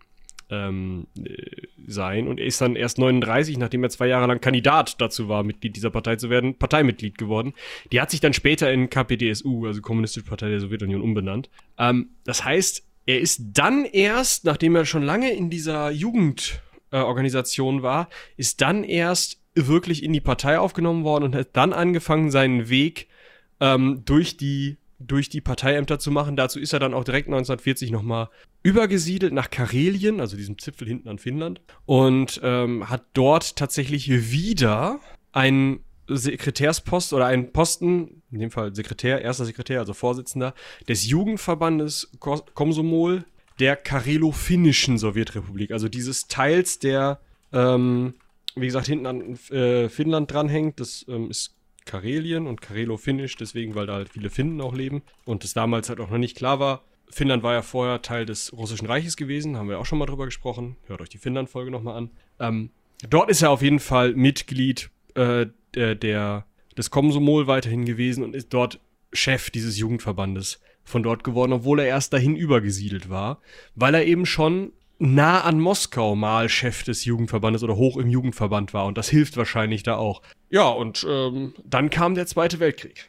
ähm, 0.50 1.06
äh, 1.18 1.66
sein. 1.86 2.28
Und 2.28 2.38
er 2.38 2.46
ist 2.46 2.60
dann 2.60 2.76
erst 2.76 2.98
39, 2.98 3.58
nachdem 3.58 3.82
er 3.82 3.90
zwei 3.90 4.06
Jahre 4.06 4.26
lang 4.26 4.40
Kandidat 4.40 5.00
dazu 5.00 5.28
war, 5.28 5.42
Mitglied 5.42 5.76
dieser 5.76 5.90
Partei 5.90 6.16
zu 6.16 6.30
werden, 6.30 6.56
Parteimitglied 6.56 7.18
geworden. 7.18 7.54
Die 7.92 8.00
hat 8.00 8.10
sich 8.10 8.20
dann 8.20 8.32
später 8.32 8.72
in 8.72 8.90
KPDSU, 8.90 9.66
also 9.66 9.80
Kommunistische 9.80 10.26
Partei 10.26 10.50
der 10.50 10.60
Sowjetunion, 10.60 11.02
umbenannt. 11.02 11.50
Ähm, 11.78 12.10
das 12.24 12.44
heißt, 12.44 12.84
er 13.06 13.20
ist 13.20 13.42
dann 13.52 13.84
erst, 13.84 14.44
nachdem 14.44 14.76
er 14.76 14.86
schon 14.86 15.02
lange 15.02 15.32
in 15.32 15.50
dieser 15.50 15.90
Jugendorganisation 16.94 17.82
war, 17.82 18.08
ist 18.36 18.60
dann 18.60 18.84
erst 18.84 19.40
wirklich 19.54 20.02
in 20.02 20.12
die 20.12 20.20
Partei 20.20 20.58
aufgenommen 20.58 21.04
worden 21.04 21.24
und 21.24 21.34
hat 21.34 21.48
dann 21.52 21.72
angefangen, 21.72 22.30
seinen 22.30 22.68
Weg 22.68 23.08
ähm, 23.60 24.02
durch 24.04 24.36
die 24.36 24.76
durch 25.00 25.28
die 25.28 25.40
Parteiämter 25.42 25.98
zu 25.98 26.10
machen. 26.10 26.34
Dazu 26.36 26.58
ist 26.58 26.72
er 26.72 26.78
dann 26.78 26.94
auch 26.94 27.04
direkt 27.04 27.26
1940 27.26 27.90
nochmal 27.90 28.30
übergesiedelt 28.62 29.34
nach 29.34 29.50
Karelien, 29.50 30.20
also 30.20 30.36
diesem 30.36 30.56
Zipfel 30.56 30.88
hinten 30.88 31.08
an 31.08 31.18
Finnland, 31.18 31.60
und 31.84 32.40
ähm, 32.42 32.88
hat 32.88 33.04
dort 33.12 33.56
tatsächlich 33.56 34.08
wieder 34.30 35.00
einen 35.32 35.80
Sekretärspost 36.08 37.12
oder 37.12 37.26
einen 37.26 37.52
Posten, 37.52 38.22
in 38.30 38.38
dem 38.38 38.50
Fall 38.50 38.74
Sekretär, 38.74 39.20
erster 39.20 39.44
Sekretär, 39.44 39.80
also 39.80 39.92
Vorsitzender 39.94 40.54
des 40.88 41.06
Jugendverbandes 41.06 42.12
Ko- 42.18 42.44
Komsomol 42.54 43.24
der 43.58 43.76
Karelo-Finnischen 43.76 44.98
Sowjetrepublik, 44.98 45.70
also 45.70 45.88
dieses 45.88 46.26
Teils, 46.26 46.78
der, 46.78 47.20
ähm, 47.52 48.14
wie 48.56 48.66
gesagt, 48.66 48.86
hinten 48.86 49.06
an 49.06 49.38
äh, 49.50 49.88
Finnland 49.88 50.32
dranhängt. 50.32 50.80
Das 50.80 51.04
ähm, 51.08 51.30
ist 51.30 51.54
Karelien 51.84 52.46
und 52.46 52.60
Karelo-Finnisch, 52.60 53.36
deswegen, 53.36 53.74
weil 53.74 53.86
da 53.86 53.94
halt 53.94 54.08
viele 54.08 54.30
Finnen 54.30 54.60
auch 54.60 54.74
leben 54.74 55.02
und 55.24 55.44
das 55.44 55.52
damals 55.52 55.88
halt 55.88 56.00
auch 56.00 56.10
noch 56.10 56.18
nicht 56.18 56.36
klar 56.36 56.58
war. 56.58 56.82
Finnland 57.10 57.42
war 57.42 57.52
ja 57.52 57.62
vorher 57.62 58.02
Teil 58.02 58.26
des 58.26 58.52
Russischen 58.52 58.86
Reiches 58.86 59.16
gewesen, 59.16 59.56
haben 59.56 59.68
wir 59.68 59.78
auch 59.78 59.86
schon 59.86 59.98
mal 59.98 60.06
drüber 60.06 60.24
gesprochen. 60.24 60.76
Hört 60.86 61.00
euch 61.00 61.10
die 61.10 61.18
Finnland-Folge 61.18 61.70
nochmal 61.70 61.96
an. 61.96 62.10
Ähm, 62.40 62.70
dort 63.08 63.30
ist 63.30 63.42
er 63.42 63.50
auf 63.50 63.62
jeden 63.62 63.78
Fall 63.78 64.14
Mitglied 64.14 64.90
äh, 65.14 65.46
der, 65.74 65.94
der, 65.94 66.46
des 66.76 66.90
Komsomol 66.90 67.46
weiterhin 67.46 67.84
gewesen 67.84 68.24
und 68.24 68.34
ist 68.34 68.52
dort 68.52 68.80
Chef 69.12 69.50
dieses 69.50 69.78
Jugendverbandes 69.78 70.60
von 70.84 71.02
dort 71.02 71.24
geworden, 71.24 71.52
obwohl 71.52 71.80
er 71.80 71.86
erst 71.86 72.12
dahin 72.12 72.36
übergesiedelt 72.36 73.08
war, 73.08 73.40
weil 73.74 73.94
er 73.94 74.04
eben 74.04 74.26
schon 74.26 74.72
nah 74.98 75.40
an 75.40 75.60
Moskau 75.60 76.14
mal 76.14 76.48
Chef 76.48 76.84
des 76.84 77.04
Jugendverbandes 77.04 77.62
oder 77.62 77.76
hoch 77.76 77.96
im 77.96 78.08
Jugendverband 78.08 78.72
war 78.74 78.86
und 78.86 78.96
das 78.96 79.08
hilft 79.08 79.36
wahrscheinlich 79.36 79.82
da 79.82 79.96
auch. 79.96 80.22
Ja, 80.50 80.68
und 80.68 81.06
ähm, 81.08 81.54
dann 81.64 81.90
kam 81.90 82.14
der 82.14 82.26
Zweite 82.26 82.60
Weltkrieg. 82.60 83.08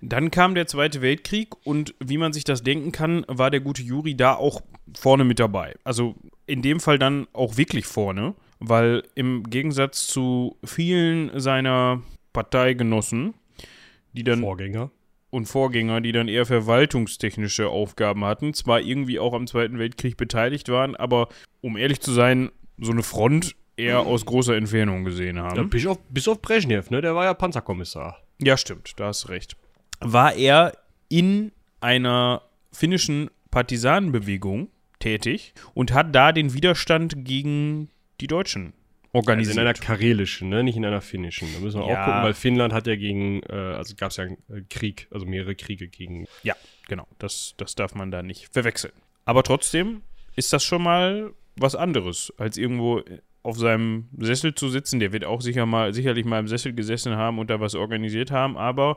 Dann 0.00 0.30
kam 0.30 0.54
der 0.54 0.66
Zweite 0.66 1.00
Weltkrieg 1.00 1.48
und 1.64 1.94
wie 1.98 2.18
man 2.18 2.32
sich 2.32 2.44
das 2.44 2.62
denken 2.62 2.92
kann, 2.92 3.24
war 3.26 3.50
der 3.50 3.60
gute 3.60 3.82
Juri 3.82 4.14
da 4.14 4.34
auch 4.34 4.60
vorne 4.96 5.24
mit 5.24 5.38
dabei. 5.38 5.74
Also 5.82 6.14
in 6.46 6.62
dem 6.62 6.78
Fall 6.80 6.98
dann 6.98 7.26
auch 7.32 7.56
wirklich 7.56 7.86
vorne, 7.86 8.34
weil 8.60 9.02
im 9.14 9.44
Gegensatz 9.44 10.06
zu 10.06 10.58
vielen 10.62 11.38
seiner 11.40 12.02
Parteigenossen, 12.32 13.34
die 14.12 14.24
dann 14.24 14.40
Vorgänger. 14.40 14.90
Und 15.34 15.46
Vorgänger, 15.46 16.00
die 16.00 16.12
dann 16.12 16.28
eher 16.28 16.46
verwaltungstechnische 16.46 17.68
Aufgaben 17.68 18.24
hatten, 18.24 18.54
zwar 18.54 18.80
irgendwie 18.80 19.18
auch 19.18 19.34
am 19.34 19.46
Zweiten 19.46 19.78
Weltkrieg 19.78 20.16
beteiligt 20.16 20.68
waren, 20.68 20.94
aber 20.94 21.28
um 21.60 21.76
ehrlich 21.76 22.00
zu 22.00 22.12
sein, 22.12 22.50
so 22.78 22.92
eine 22.92 23.02
Front 23.02 23.56
eher 23.76 24.00
aus 24.00 24.24
großer 24.24 24.56
Entfernung 24.56 25.04
gesehen 25.04 25.40
haben. 25.40 25.56
Ja, 25.56 25.62
bis, 25.64 25.86
auf, 25.86 25.98
bis 26.08 26.28
auf 26.28 26.40
Brezhnev, 26.40 26.90
ne? 26.90 27.00
Der 27.00 27.14
war 27.14 27.24
ja 27.24 27.34
Panzerkommissar. 27.34 28.18
Ja, 28.40 28.56
stimmt, 28.56 28.92
da 28.96 29.06
hast 29.06 29.24
du 29.24 29.28
recht. 29.28 29.56
War 30.00 30.34
er 30.34 30.72
in 31.08 31.50
einer 31.80 32.42
finnischen 32.72 33.30
Partisanenbewegung 33.50 34.68
tätig 35.00 35.52
und 35.74 35.92
hat 35.92 36.14
da 36.14 36.32
den 36.32 36.54
Widerstand 36.54 37.24
gegen 37.24 37.90
die 38.20 38.26
Deutschen 38.28 38.72
Also 39.14 39.28
organisiert. 39.30 39.56
in 39.56 39.60
einer 39.60 39.74
karelischen, 39.74 40.48
ne? 40.48 40.62
Nicht 40.64 40.76
in 40.76 40.84
einer 40.84 41.00
finnischen. 41.00 41.48
Da 41.54 41.60
müssen 41.60 41.80
wir 41.80 41.88
Ja. 41.88 42.02
auch 42.02 42.04
gucken, 42.06 42.22
weil 42.22 42.34
Finnland 42.34 42.72
hat 42.72 42.86
ja 42.86 42.96
gegen, 42.96 43.42
äh, 43.44 43.52
also 43.52 43.94
gab 43.96 44.10
es 44.10 44.16
ja 44.16 44.24
einen 44.24 44.38
äh, 44.52 44.62
Krieg, 44.68 45.06
also 45.10 45.24
mehrere 45.24 45.54
Kriege 45.54 45.88
gegen. 45.88 46.26
ja, 46.42 46.54
genau, 46.88 47.06
das, 47.18 47.54
das 47.56 47.74
darf 47.74 47.94
man 47.94 48.10
da 48.10 48.22
nicht 48.22 48.52
verwechseln. 48.52 48.92
Aber 49.24 49.42
trotzdem 49.42 50.02
ist 50.36 50.52
das 50.52 50.64
schon 50.64 50.82
mal 50.82 51.32
was 51.56 51.76
anderes, 51.76 52.32
als 52.38 52.56
irgendwo 52.56 53.02
auf 53.44 53.58
seinem 53.58 54.08
Sessel 54.18 54.54
zu 54.54 54.68
sitzen. 54.70 54.98
Der 55.00 55.12
wird 55.12 55.24
auch 55.24 55.40
sicher 55.42 55.66
mal, 55.66 55.92
sicherlich 55.94 56.24
mal 56.24 56.40
im 56.40 56.48
Sessel 56.48 56.72
gesessen 56.72 57.14
haben 57.16 57.38
und 57.38 57.50
da 57.50 57.60
was 57.60 57.74
organisiert 57.74 58.30
haben, 58.30 58.56
aber 58.56 58.96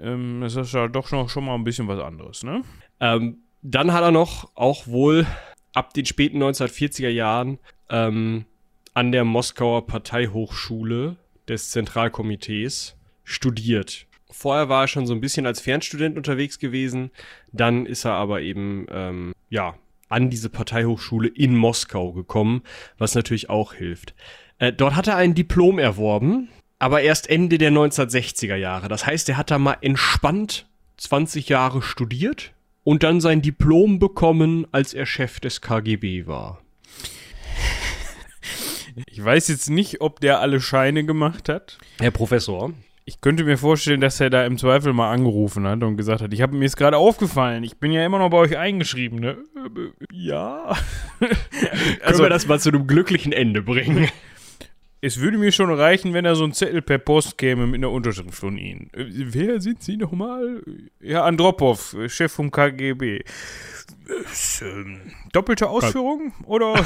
ähm, 0.00 0.42
es 0.42 0.56
ist 0.56 0.74
ja 0.74 0.88
doch 0.88 1.06
schon, 1.08 1.28
schon 1.28 1.44
mal 1.44 1.54
ein 1.54 1.64
bisschen 1.64 1.86
was 1.88 2.00
anderes, 2.00 2.42
ne? 2.42 2.62
Ähm, 3.00 3.38
dann 3.62 3.92
hat 3.92 4.02
er 4.02 4.10
noch, 4.10 4.50
auch 4.54 4.86
wohl 4.86 5.24
ab 5.72 5.94
den 5.94 6.04
späten 6.04 6.42
1940er 6.42 7.08
Jahren, 7.08 7.58
ähm, 7.88 8.44
an 8.96 9.12
der 9.12 9.24
Moskauer 9.24 9.86
Parteihochschule 9.86 11.16
des 11.46 11.70
Zentralkomitees 11.70 12.96
studiert. 13.24 14.06
Vorher 14.30 14.70
war 14.70 14.84
er 14.84 14.88
schon 14.88 15.06
so 15.06 15.12
ein 15.12 15.20
bisschen 15.20 15.44
als 15.44 15.60
Fernstudent 15.60 16.16
unterwegs 16.16 16.58
gewesen, 16.58 17.10
dann 17.52 17.84
ist 17.84 18.06
er 18.06 18.12
aber 18.12 18.40
eben, 18.40 18.86
ähm, 18.90 19.34
ja, 19.50 19.74
an 20.08 20.30
diese 20.30 20.48
Parteihochschule 20.48 21.28
in 21.28 21.54
Moskau 21.56 22.14
gekommen, 22.14 22.62
was 22.96 23.14
natürlich 23.14 23.50
auch 23.50 23.74
hilft. 23.74 24.14
Äh, 24.58 24.72
dort 24.72 24.96
hat 24.96 25.08
er 25.08 25.16
ein 25.16 25.34
Diplom 25.34 25.78
erworben, 25.78 26.48
aber 26.78 27.02
erst 27.02 27.28
Ende 27.28 27.58
der 27.58 27.72
1960er 27.72 28.56
Jahre. 28.56 28.88
Das 28.88 29.04
heißt, 29.04 29.28
er 29.28 29.36
hat 29.36 29.50
da 29.50 29.58
mal 29.58 29.76
entspannt 29.82 30.70
20 30.96 31.50
Jahre 31.50 31.82
studiert 31.82 32.54
und 32.82 33.02
dann 33.02 33.20
sein 33.20 33.42
Diplom 33.42 33.98
bekommen, 33.98 34.66
als 34.72 34.94
er 34.94 35.04
Chef 35.04 35.38
des 35.38 35.60
KGB 35.60 36.26
war. 36.26 36.62
Ich 39.06 39.22
weiß 39.22 39.48
jetzt 39.48 39.68
nicht, 39.68 40.00
ob 40.00 40.20
der 40.20 40.40
alle 40.40 40.60
Scheine 40.60 41.04
gemacht 41.04 41.48
hat. 41.48 41.78
Herr 41.98 42.10
Professor. 42.10 42.72
Ich 43.04 43.20
könnte 43.20 43.44
mir 43.44 43.56
vorstellen, 43.56 44.00
dass 44.00 44.18
er 44.20 44.30
da 44.30 44.44
im 44.44 44.58
Zweifel 44.58 44.92
mal 44.92 45.12
angerufen 45.12 45.66
hat 45.66 45.82
und 45.84 45.96
gesagt 45.96 46.22
hat, 46.22 46.32
ich 46.32 46.42
habe 46.42 46.56
mir 46.56 46.64
jetzt 46.64 46.76
gerade 46.76 46.96
aufgefallen, 46.96 47.62
ich 47.62 47.76
bin 47.76 47.92
ja 47.92 48.04
immer 48.04 48.18
noch 48.18 48.30
bei 48.30 48.38
euch 48.38 48.56
eingeschrieben, 48.56 49.20
ne? 49.20 49.36
Ja. 50.10 50.76
Können 51.20 51.36
also, 52.02 52.24
wir 52.24 52.30
das 52.30 52.48
mal 52.48 52.58
zu 52.58 52.70
einem 52.70 52.86
glücklichen 52.86 53.32
Ende 53.32 53.62
bringen? 53.62 54.08
es 55.00 55.20
würde 55.20 55.38
mir 55.38 55.52
schon 55.52 55.72
reichen, 55.72 56.14
wenn 56.14 56.24
da 56.24 56.34
so 56.34 56.44
ein 56.44 56.52
Zettel 56.52 56.82
per 56.82 56.98
Post 56.98 57.38
käme 57.38 57.66
mit 57.66 57.76
einer 57.76 57.90
Unterschrift 57.90 58.34
von 58.34 58.58
Ihnen. 58.58 58.90
Äh, 58.92 59.04
Wer 59.08 59.60
sind 59.60 59.82
Sie 59.82 59.96
nochmal? 59.96 60.62
Ja, 61.00 61.24
Andropov, 61.24 61.96
Chef 62.08 62.32
vom 62.32 62.50
KGB. 62.50 63.22
Ist, 64.30 64.62
ähm, 64.62 65.00
doppelte 65.32 65.68
Ausführung? 65.68 66.32
Oder? 66.44 66.84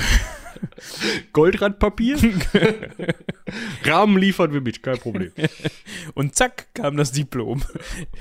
Goldrandpapier? 1.32 2.16
Rahmen 3.84 4.18
liefern 4.18 4.52
wir 4.52 4.60
mit, 4.60 4.82
kein 4.82 4.98
Problem. 4.98 5.32
Und 6.14 6.34
zack, 6.34 6.74
kam 6.74 6.96
das 6.96 7.12
Diplom. 7.12 7.62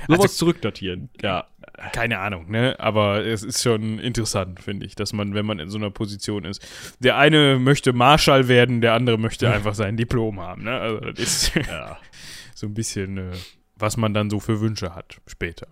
Sowas 0.07 0.35
zurückdatieren. 0.35 1.09
Ja. 1.21 1.47
keine 1.93 2.19
Ahnung, 2.19 2.49
ne? 2.49 2.75
Aber 2.79 3.25
es 3.25 3.43
ist 3.43 3.63
schon 3.63 3.99
interessant, 3.99 4.61
finde 4.61 4.85
ich, 4.85 4.95
dass 4.95 5.13
man, 5.13 5.33
wenn 5.33 5.45
man 5.45 5.59
in 5.59 5.69
so 5.69 5.77
einer 5.77 5.91
Position 5.91 6.45
ist. 6.45 6.65
Der 6.99 7.17
eine 7.17 7.59
möchte 7.59 7.93
Marschall 7.93 8.47
werden, 8.47 8.81
der 8.81 8.93
andere 8.93 9.17
möchte 9.17 9.51
einfach 9.51 9.75
sein 9.75 9.97
Diplom 9.97 10.39
haben, 10.39 10.63
ne? 10.63 10.79
Also 10.79 10.99
das 10.99 11.19
ist 11.19 11.55
ja. 11.55 11.97
so 12.53 12.67
ein 12.67 12.73
bisschen, 12.73 13.17
äh, 13.17 13.31
was 13.75 13.97
man 13.97 14.13
dann 14.13 14.29
so 14.29 14.39
für 14.39 14.59
Wünsche 14.59 14.93
hat 14.93 15.17
später. 15.25 15.67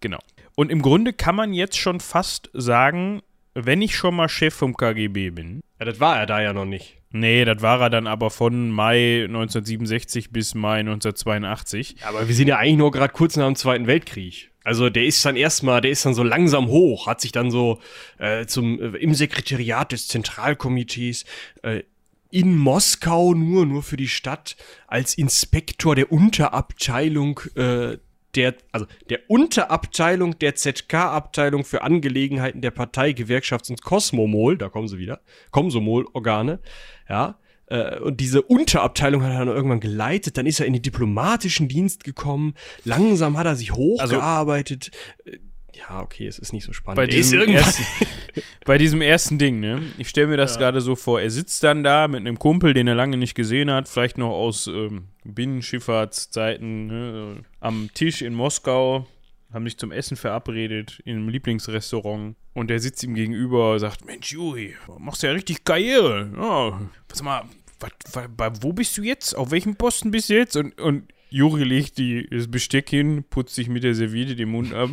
Genau. 0.00 0.18
Und 0.54 0.70
im 0.70 0.82
Grunde 0.82 1.12
kann 1.12 1.34
man 1.34 1.52
jetzt 1.52 1.78
schon 1.78 2.00
fast 2.00 2.50
sagen, 2.52 3.22
wenn 3.54 3.82
ich 3.82 3.96
schon 3.96 4.14
mal 4.14 4.28
Chef 4.28 4.54
vom 4.54 4.76
KGB 4.76 5.30
bin. 5.30 5.60
Ja, 5.78 5.86
das 5.86 6.00
war 6.00 6.18
er 6.18 6.26
da 6.26 6.40
ja 6.40 6.52
noch 6.52 6.66
nicht. 6.66 6.96
Nee, 7.12 7.44
das 7.44 7.60
war 7.60 7.80
er 7.80 7.90
dann 7.90 8.06
aber 8.06 8.30
von 8.30 8.70
Mai 8.70 9.24
1967 9.24 10.30
bis 10.30 10.54
Mai 10.54 10.80
1982. 10.80 11.96
Aber 12.02 12.28
wir 12.28 12.34
sind 12.34 12.46
ja 12.46 12.58
eigentlich 12.58 12.76
nur 12.76 12.92
gerade 12.92 13.12
kurz 13.12 13.36
nach 13.36 13.46
dem 13.46 13.56
Zweiten 13.56 13.86
Weltkrieg. 13.88 14.50
Also 14.62 14.90
der 14.90 15.04
ist 15.04 15.24
dann 15.24 15.36
erstmal, 15.36 15.80
der 15.80 15.90
ist 15.90 16.04
dann 16.04 16.14
so 16.14 16.22
langsam 16.22 16.68
hoch, 16.68 17.06
hat 17.06 17.20
sich 17.20 17.32
dann 17.32 17.50
so 17.50 17.80
äh, 18.18 18.46
zum 18.46 18.80
äh, 18.80 18.98
im 18.98 19.14
Sekretariat 19.14 19.90
des 19.90 20.06
Zentralkomitees 20.06 21.24
äh, 21.62 21.82
in 22.30 22.56
Moskau 22.56 23.34
nur 23.34 23.66
nur 23.66 23.82
für 23.82 23.96
die 23.96 24.06
Stadt 24.06 24.56
als 24.86 25.14
Inspektor 25.14 25.96
der 25.96 26.12
Unterabteilung 26.12 27.40
äh, 27.56 27.96
der, 28.34 28.54
also 28.72 28.86
der 29.08 29.20
Unterabteilung 29.28 30.38
der 30.38 30.54
ZK-Abteilung 30.54 31.64
für 31.64 31.82
Angelegenheiten 31.82 32.60
der 32.60 32.70
Partei, 32.70 33.10
Gewerkschafts- 33.10 33.70
und 33.70 33.82
Kosmomol, 33.82 34.56
da 34.56 34.68
kommen 34.68 34.88
sie 34.88 34.98
wieder, 34.98 35.20
Komsomol-Organe, 35.50 36.60
ja, 37.08 37.38
äh, 37.66 37.98
und 38.00 38.20
diese 38.20 38.42
Unterabteilung 38.42 39.22
hat 39.22 39.32
er 39.32 39.38
dann 39.38 39.48
irgendwann 39.48 39.80
geleitet, 39.80 40.36
dann 40.36 40.46
ist 40.46 40.60
er 40.60 40.66
in 40.66 40.72
den 40.72 40.82
diplomatischen 40.82 41.68
Dienst 41.68 42.04
gekommen, 42.04 42.54
langsam 42.84 43.38
hat 43.38 43.46
er 43.46 43.56
sich 43.56 43.70
also 43.70 43.82
hochgearbeitet, 43.82 44.90
also, 45.24 45.38
ja, 45.80 46.00
okay, 46.00 46.26
es 46.26 46.38
ist 46.38 46.52
nicht 46.52 46.64
so 46.64 46.72
spannend. 46.72 46.96
Bei 46.96 47.06
diesem, 47.06 47.40
ersten, 47.40 47.84
bei 48.64 48.78
diesem 48.78 49.00
ersten 49.00 49.38
Ding, 49.38 49.60
ne? 49.60 49.82
Ich 49.98 50.08
stelle 50.08 50.28
mir 50.28 50.36
das 50.36 50.54
ja. 50.54 50.60
gerade 50.60 50.80
so 50.80 50.96
vor. 50.96 51.20
Er 51.20 51.30
sitzt 51.30 51.62
dann 51.62 51.82
da 51.82 52.08
mit 52.08 52.20
einem 52.20 52.38
Kumpel, 52.38 52.74
den 52.74 52.86
er 52.86 52.94
lange 52.94 53.16
nicht 53.16 53.34
gesehen 53.34 53.70
hat, 53.70 53.88
vielleicht 53.88 54.18
noch 54.18 54.30
aus 54.30 54.66
ähm, 54.66 55.04
Binnenschifffahrtszeiten, 55.24 56.86
ne? 56.86 57.42
am 57.60 57.90
Tisch 57.94 58.22
in 58.22 58.34
Moskau, 58.34 59.06
haben 59.52 59.64
sich 59.64 59.78
zum 59.78 59.90
Essen 59.90 60.16
verabredet 60.16 61.00
in 61.04 61.16
einem 61.16 61.28
Lieblingsrestaurant. 61.28 62.36
Und 62.52 62.70
er 62.70 62.78
sitzt 62.78 63.02
ihm 63.02 63.14
gegenüber 63.14 63.72
und 63.72 63.78
sagt: 63.78 64.04
Mensch, 64.04 64.32
Juri, 64.32 64.76
machst 64.98 65.22
ja 65.22 65.32
richtig 65.32 65.64
Karriere. 65.64 66.30
Ja, 66.36 66.80
pass 67.08 67.22
mal, 67.22 67.44
wat, 67.80 67.92
wat, 68.36 68.62
wo 68.62 68.72
bist 68.72 68.96
du 68.98 69.02
jetzt? 69.02 69.36
Auf 69.36 69.50
welchem 69.50 69.76
Posten 69.76 70.10
bist 70.10 70.30
du 70.30 70.34
jetzt? 70.34 70.56
Und, 70.56 70.78
und 70.80 71.12
Juri 71.30 71.64
legt 71.64 71.98
die, 71.98 72.28
das 72.28 72.48
Besteck 72.48 72.90
hin, 72.90 73.24
putzt 73.28 73.54
sich 73.54 73.68
mit 73.68 73.82
der 73.82 73.94
Serviette 73.94 74.36
den 74.36 74.50
Mund 74.50 74.74
ab 74.74 74.90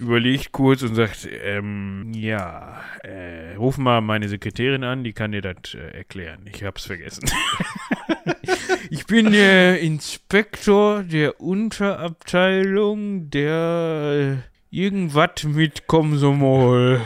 überlegt 0.00 0.50
kurz 0.52 0.82
und 0.82 0.94
sagt, 0.94 1.28
ähm, 1.30 2.10
ja, 2.14 2.82
äh, 3.04 3.54
ruf 3.54 3.76
mal 3.76 4.00
meine 4.00 4.28
Sekretärin 4.28 4.82
an, 4.82 5.04
die 5.04 5.12
kann 5.12 5.32
dir 5.32 5.42
das 5.42 5.74
äh, 5.74 5.98
erklären. 5.98 6.40
Ich 6.52 6.64
hab's 6.64 6.86
vergessen. 6.86 7.28
ich 8.90 9.06
bin 9.06 9.30
der 9.30 9.80
Inspektor 9.80 11.02
der 11.02 11.40
Unterabteilung 11.40 13.28
der 13.30 14.40
äh, 14.72 14.76
irgendwas 14.76 15.44
mit 15.44 15.86
Komsomol. 15.86 17.02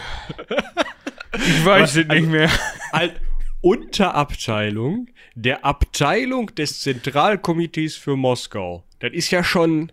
Ich 1.32 1.64
weiß 1.64 1.96
es 1.96 2.06
nicht 2.06 2.28
mehr. 2.28 2.50
Als 2.92 3.12
Unterabteilung 3.60 5.08
der 5.34 5.64
Abteilung 5.64 6.54
des 6.54 6.80
Zentralkomitees 6.80 7.96
für 7.96 8.16
Moskau. 8.16 8.84
Das 9.00 9.12
ist 9.12 9.32
ja 9.32 9.42
schon 9.42 9.90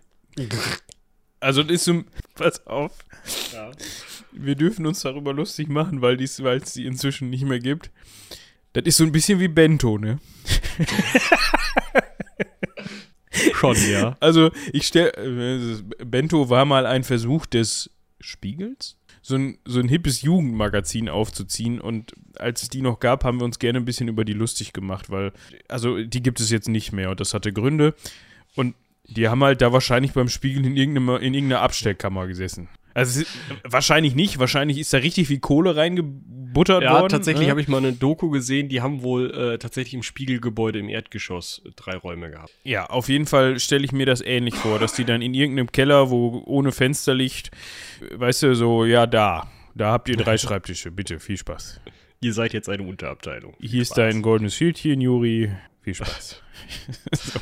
also 1.42 1.62
das 1.62 1.72
ist 1.72 1.84
so, 1.84 2.04
pass 2.42 2.66
auf. 2.66 2.98
Ja. 3.52 3.70
Wir 4.32 4.56
dürfen 4.56 4.86
uns 4.86 5.00
darüber 5.00 5.32
lustig 5.32 5.68
machen, 5.68 6.02
weil 6.02 6.20
es 6.20 6.72
die 6.72 6.86
inzwischen 6.86 7.30
nicht 7.30 7.44
mehr 7.44 7.60
gibt. 7.60 7.90
Das 8.72 8.84
ist 8.84 8.96
so 8.96 9.04
ein 9.04 9.12
bisschen 9.12 9.38
wie 9.38 9.48
Bento, 9.48 9.98
ne? 9.98 10.18
Schon, 13.54 13.76
ja. 13.90 14.16
Also, 14.20 14.50
ich 14.72 14.86
stelle, 14.86 15.12
äh, 15.12 16.04
Bento 16.04 16.48
war 16.48 16.64
mal 16.64 16.86
ein 16.86 17.04
Versuch 17.04 17.46
des 17.46 17.90
Spiegels, 18.20 18.96
so 19.20 19.36
ein, 19.36 19.58
so 19.64 19.80
ein 19.80 19.88
hippes 19.88 20.22
Jugendmagazin 20.22 21.08
aufzuziehen. 21.08 21.80
Und 21.80 22.12
als 22.36 22.62
es 22.62 22.68
die 22.70 22.82
noch 22.82 22.98
gab, 22.98 23.24
haben 23.24 23.40
wir 23.40 23.44
uns 23.44 23.58
gerne 23.58 23.78
ein 23.78 23.84
bisschen 23.84 24.08
über 24.08 24.24
die 24.24 24.32
lustig 24.32 24.72
gemacht, 24.72 25.10
weil, 25.10 25.32
also, 25.68 26.02
die 26.02 26.22
gibt 26.22 26.40
es 26.40 26.50
jetzt 26.50 26.68
nicht 26.68 26.92
mehr 26.92 27.10
und 27.10 27.20
das 27.20 27.34
hatte 27.34 27.52
Gründe. 27.52 27.94
Und 28.54 28.74
die 29.04 29.28
haben 29.28 29.42
halt 29.42 29.60
da 29.60 29.72
wahrscheinlich 29.72 30.12
beim 30.12 30.28
Spiegeln 30.28 30.64
in, 30.64 30.76
irgendeiner, 30.76 31.20
in 31.20 31.34
irgendeiner 31.34 31.62
Abstellkammer 31.62 32.26
gesessen. 32.26 32.68
Also 32.94 33.24
wahrscheinlich 33.64 34.14
nicht, 34.14 34.38
wahrscheinlich 34.38 34.78
ist 34.78 34.92
da 34.92 34.98
richtig 34.98 35.28
viel 35.28 35.40
Kohle 35.40 35.76
reingebuttert 35.76 36.82
ja, 36.82 36.92
worden. 36.92 37.04
Ja, 37.04 37.08
tatsächlich 37.08 37.46
ne? 37.46 37.50
habe 37.50 37.60
ich 37.60 37.68
mal 37.68 37.78
eine 37.78 37.92
Doku 37.92 38.28
gesehen, 38.28 38.68
die 38.68 38.82
haben 38.82 39.02
wohl 39.02 39.30
äh, 39.30 39.58
tatsächlich 39.58 39.94
im 39.94 40.02
Spiegelgebäude 40.02 40.78
im 40.78 40.88
Erdgeschoss 40.88 41.62
drei 41.74 41.96
Räume 41.96 42.30
gehabt. 42.30 42.52
Ja, 42.64 42.86
auf 42.86 43.08
jeden 43.08 43.26
Fall 43.26 43.58
stelle 43.60 43.84
ich 43.84 43.92
mir 43.92 44.04
das 44.04 44.20
ähnlich 44.20 44.54
vor, 44.54 44.78
dass 44.78 44.92
die 44.92 45.04
dann 45.04 45.22
in 45.22 45.32
irgendeinem 45.32 45.72
Keller, 45.72 46.10
wo 46.10 46.42
ohne 46.44 46.70
Fenster 46.70 47.14
liegt, 47.14 47.50
weißt 48.14 48.42
du, 48.42 48.54
so, 48.54 48.84
ja, 48.84 49.06
da, 49.06 49.50
da 49.74 49.92
habt 49.92 50.08
ihr 50.10 50.16
drei 50.16 50.36
Schreibtische, 50.38 50.90
bitte, 50.90 51.18
viel 51.18 51.38
Spaß. 51.38 51.80
Ihr 52.20 52.34
seid 52.34 52.52
jetzt 52.52 52.68
eine 52.68 52.82
Unterabteilung. 52.82 53.54
Hier 53.58 53.70
Spaß. 53.70 53.80
ist 53.80 53.94
dein 53.94 54.22
goldenes 54.22 54.54
Schildchen, 54.54 55.00
Juri, 55.00 55.50
viel 55.80 55.94
Spaß. 55.94 56.42
so. 57.12 57.40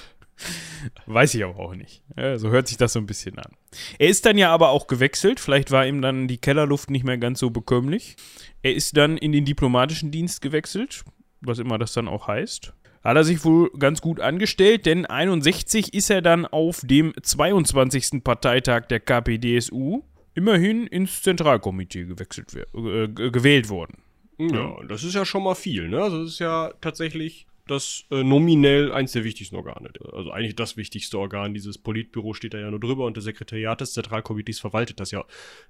Weiß 1.07 1.35
ich 1.35 1.45
aber 1.45 1.59
auch 1.59 1.75
nicht. 1.75 2.03
So 2.37 2.51
hört 2.51 2.69
sich 2.69 2.77
das 2.77 2.93
so 2.93 2.99
ein 2.99 3.07
bisschen 3.07 3.38
an. 3.38 3.53
Er 3.99 4.09
ist 4.09 4.27
dann 4.27 4.38
ja 4.38 4.53
aber 4.53 4.71
auch 4.71 4.87
gewechselt. 4.87 5.40
Vielleicht 5.40 5.71
war 5.71 5.87
ihm 5.87 6.03
dann 6.03 6.29
die 6.29 6.38
Kellerluft 6.38 6.90
nicht 6.90 7.05
mehr 7.05 7.19
ganz 7.19 7.40
so 7.40 7.51
bekömmlich. 7.51 8.16
Er 8.62 8.75
ist 8.75 8.97
dann 8.97 9.16
in 9.16 9.33
den 9.33 9.45
diplomatischen 9.45 10.11
Dienst 10.11 10.40
gewechselt, 10.43 11.05
was 11.40 11.59
immer 11.59 11.79
das 11.79 11.93
dann 11.93 12.09
auch 12.09 12.29
heißt. 12.29 12.73
Hat 13.03 13.16
er 13.16 13.25
sich 13.25 13.45
wohl 13.45 13.71
ganz 13.79 14.03
gut 14.03 14.21
angestellt, 14.21 14.85
denn 14.85 15.07
61 15.07 15.95
ist 15.95 16.11
er 16.11 16.21
dann 16.21 16.45
auf 16.45 16.83
dem 16.85 17.14
22. 17.21 18.23
Parteitag 18.23 18.87
der 18.88 19.01
KPDSU 19.01 20.03
immerhin 20.35 20.87
ins 20.87 21.23
Zentralkomitee 21.23 22.05
gewechselt, 22.05 22.55
äh, 22.55 23.09
gewählt 23.09 23.69
worden. 23.71 24.03
Ja, 24.38 24.77
das 24.87 25.05
ist 25.05 25.14
ja 25.14 25.25
schon 25.25 25.43
mal 25.43 25.55
viel, 25.55 25.88
ne? 25.88 26.03
Also 26.03 26.23
das 26.23 26.33
ist 26.33 26.38
ja 26.38 26.73
tatsächlich 26.81 27.47
das 27.71 28.05
äh, 28.11 28.23
nominell 28.23 28.93
eins 28.93 29.13
der 29.13 29.25
wichtigsten 29.25 29.57
Organe. 29.57 29.91
Also 30.13 30.31
eigentlich 30.31 30.57
das 30.57 30.77
wichtigste 30.77 31.19
Organ. 31.19 31.55
Dieses 31.55 31.79
Politbüro 31.79 32.35
steht 32.35 32.55
da 32.55 32.59
ja 32.59 32.71
nur 32.71 32.81
drüber 32.81 33.07
und 33.07 33.17
das 33.17 33.25
Sekretariat 33.25 33.81
des 33.81 33.93
Zentralkomitees 33.93 34.61
verwaltet 34.61 35.01
das 35.01 35.11
ja 35.11 35.25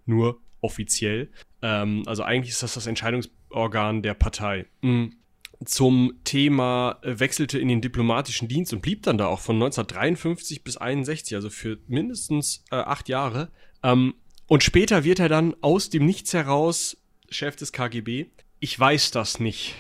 nur 0.06 0.40
offiziell. 0.60 1.30
Ähm, 1.62 2.02
also 2.06 2.22
eigentlich 2.22 2.50
ist 2.50 2.62
das 2.62 2.74
das 2.74 2.86
Entscheidungsorgan 2.86 4.02
der 4.02 4.14
Partei. 4.14 4.66
Mhm. 4.82 5.16
Zum 5.64 6.14
Thema 6.24 6.98
äh, 7.02 7.18
wechselte 7.20 7.58
in 7.58 7.68
den 7.68 7.82
diplomatischen 7.82 8.48
Dienst 8.48 8.72
und 8.72 8.80
blieb 8.80 9.02
dann 9.02 9.18
da 9.18 9.26
auch 9.26 9.40
von 9.40 9.56
1953 9.56 10.64
bis 10.64 10.78
61, 10.78 11.34
also 11.34 11.50
für 11.50 11.78
mindestens 11.86 12.64
äh, 12.70 12.76
acht 12.76 13.08
Jahre. 13.08 13.50
Ähm, 13.82 14.14
und 14.46 14.64
später 14.64 15.04
wird 15.04 15.20
er 15.20 15.28
dann 15.28 15.54
aus 15.60 15.90
dem 15.90 16.06
Nichts 16.06 16.32
heraus 16.32 16.96
Chef 17.28 17.56
des 17.56 17.72
KGB. 17.72 18.26
Ich 18.58 18.78
weiß 18.78 19.10
das 19.10 19.38
nicht. 19.38 19.74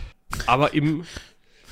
Aber 0.46 0.74
im 0.74 1.04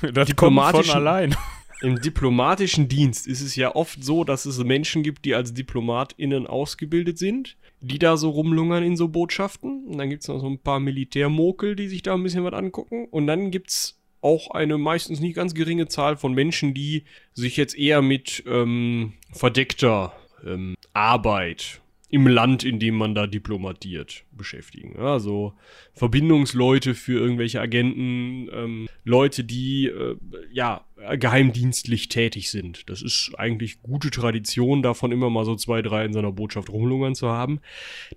Das 0.13 0.27
diplomatischen, 0.27 0.73
kommt 0.73 0.87
von 0.87 0.95
allein. 0.95 1.35
Im 1.81 2.01
diplomatischen 2.01 2.89
Dienst 2.89 3.25
ist 3.25 3.41
es 3.41 3.55
ja 3.55 3.73
oft 3.73 4.03
so, 4.03 4.25
dass 4.25 4.45
es 4.45 4.61
Menschen 4.63 5.01
gibt, 5.01 5.23
die 5.23 5.33
als 5.33 5.53
DiplomatInnen 5.53 6.45
ausgebildet 6.45 7.17
sind, 7.17 7.55
die 7.79 7.99
da 7.99 8.17
so 8.17 8.31
rumlungern 8.31 8.83
in 8.83 8.97
so 8.97 9.07
Botschaften. 9.07 9.85
Und 9.85 9.97
dann 9.97 10.09
gibt 10.09 10.23
es 10.23 10.27
noch 10.27 10.41
so 10.41 10.47
ein 10.47 10.59
paar 10.59 10.81
Militärmokel, 10.81 11.77
die 11.77 11.87
sich 11.87 12.01
da 12.01 12.15
ein 12.15 12.23
bisschen 12.23 12.43
was 12.43 12.53
angucken. 12.53 13.07
Und 13.09 13.27
dann 13.27 13.49
gibt 13.49 13.69
es 13.69 13.97
auch 14.21 14.51
eine 14.51 14.77
meistens 14.77 15.21
nicht 15.21 15.35
ganz 15.35 15.53
geringe 15.53 15.87
Zahl 15.87 16.17
von 16.17 16.33
Menschen, 16.33 16.73
die 16.73 17.05
sich 17.33 17.55
jetzt 17.55 17.77
eher 17.77 18.01
mit 18.01 18.43
ähm, 18.45 19.13
verdeckter 19.31 20.11
ähm, 20.45 20.75
Arbeit 20.93 21.81
im 22.09 22.25
Land, 22.27 22.63
in 22.63 22.79
dem 22.79 22.95
man 22.95 23.13
da 23.13 23.27
diplomatiert, 23.27 24.23
beschäftigen. 24.31 24.97
Also 24.97 25.53
Verbindungsleute 25.93 26.95
für 26.95 27.19
irgendwelche 27.19 27.61
Agenten, 27.61 28.49
ähm, 28.51 28.89
Leute, 29.03 29.43
die 29.43 29.85
äh, 29.85 30.15
ja 30.51 30.85
geheimdienstlich 31.17 32.09
tätig 32.09 32.49
sind. 32.49 32.89
Das 32.89 33.01
ist 33.01 33.31
eigentlich 33.37 33.81
gute 33.81 34.09
Tradition, 34.09 34.81
davon 34.81 35.11
immer 35.11 35.29
mal 35.29 35.45
so 35.45 35.55
zwei, 35.55 35.81
drei 35.81 36.03
in 36.03 36.13
seiner 36.13 36.31
Botschaft 36.31 36.69
rumlungern 36.69 37.15
zu 37.15 37.29
haben. 37.29 37.61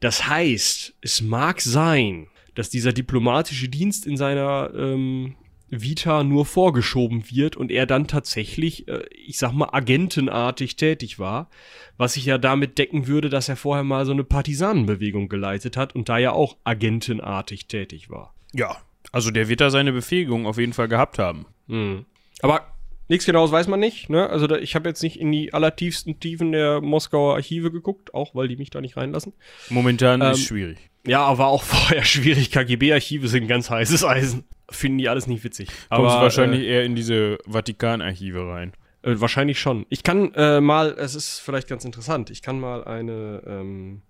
Das 0.01 0.27
heißt, 0.27 0.95
es 1.01 1.21
mag 1.21 1.61
sein, 1.61 2.29
dass 2.55 2.71
dieser 2.71 2.93
diplomatische 2.93 3.69
Dienst 3.69 4.07
in 4.07 4.17
seiner 4.17 4.73
ähm, 4.75 5.37
Vita 5.73 6.23
nur 6.23 6.45
vorgeschoben 6.45 7.25
wird 7.31 7.57
und 7.57 7.71
er 7.71 7.87
dann 7.87 8.07
tatsächlich, 8.07 8.87
äh, 8.89 9.05
ich 9.11 9.39
sag 9.39 9.53
mal, 9.53 9.71
agentenartig 9.73 10.77
tätig 10.77 11.19
war, 11.19 11.49
was 11.97 12.15
sich 12.15 12.27
ja 12.27 12.39
damit 12.39 12.79
decken 12.79 13.07
würde, 13.07 13.31
dass 13.31 13.49
er 13.49 13.57
vorher 13.57 13.85
mal 13.85 14.05
so 14.05 14.13
eine 14.13 14.25
Partisanenbewegung 14.25 15.29
geleitet 15.29 15.77
hat 15.77 15.95
und 15.95 16.09
da 16.09 16.19
ja 16.19 16.33
auch 16.33 16.57
agentenartig 16.65 17.67
tätig 17.67 18.11
war. 18.11 18.35
Ja, 18.53 18.77
also 19.11 19.31
der 19.31 19.49
wird 19.49 19.61
da 19.61 19.71
seine 19.71 19.93
Befähigung 19.93 20.47
auf 20.47 20.59
jeden 20.59 20.75
Fall 20.75 20.89
gehabt 20.89 21.19
haben. 21.19 21.47
Mhm. 21.67 22.05
Aber 22.43 22.73
Nichts 23.09 23.27
genaues 23.27 23.51
weiß 23.51 23.67
man 23.67 23.79
nicht. 23.79 24.09
Ne? 24.09 24.31
Also 24.31 24.47
da, 24.47 24.57
ich 24.57 24.75
habe 24.75 24.89
jetzt 24.89 25.03
nicht 25.03 25.21
in 25.21 25.31
die 25.33 25.53
allertiefsten 25.53 26.19
Tiefen 26.19 26.53
der 26.53 26.81
Moskauer 26.81 27.35
Archive 27.35 27.71
geguckt, 27.71 28.15
auch 28.15 28.35
weil 28.35 28.49
die 28.49 28.57
mich 28.57 28.71
da 28.71 28.81
nicht 28.81 28.97
reinlassen. 28.97 29.35
Momentan 29.69 30.23
Ähm, 30.23 30.31
ist 30.33 30.45
schwierig. 30.45 30.79
Ja, 31.07 31.37
war 31.37 31.49
auch 31.49 31.63
vorher 31.63 32.05
schwierig. 32.05 32.51
KGB-Archive 32.51 33.29
sind 33.29 33.49
ganz 33.49 33.69
heißes 33.69 34.03
Eisen. 34.05 34.45
Finden 34.73 34.99
die 34.99 35.09
alles 35.09 35.27
nicht 35.27 35.45
witzig. 35.45 35.69
Kommst 35.69 35.89
Aber 35.91 36.23
wahrscheinlich 36.23 36.63
eher 36.63 36.85
in 36.85 36.95
diese 36.95 37.39
Vatikanarchive 37.47 38.47
rein. 38.47 38.73
Äh, 39.03 39.13
äh, 39.13 39.21
wahrscheinlich 39.21 39.61
schon. 39.61 39.87
Ich 39.89 40.03
kann 40.03 40.33
äh, 40.35 40.61
mal, 40.61 40.95
es 40.99 41.15
ist 41.15 41.39
vielleicht 41.41 41.69
ganz 41.69 41.85
interessant, 41.85 42.31
ich 42.31 42.43
kann 42.43 42.59
mal 42.61 42.85
eine 42.85 43.43
ähm, 43.47 44.03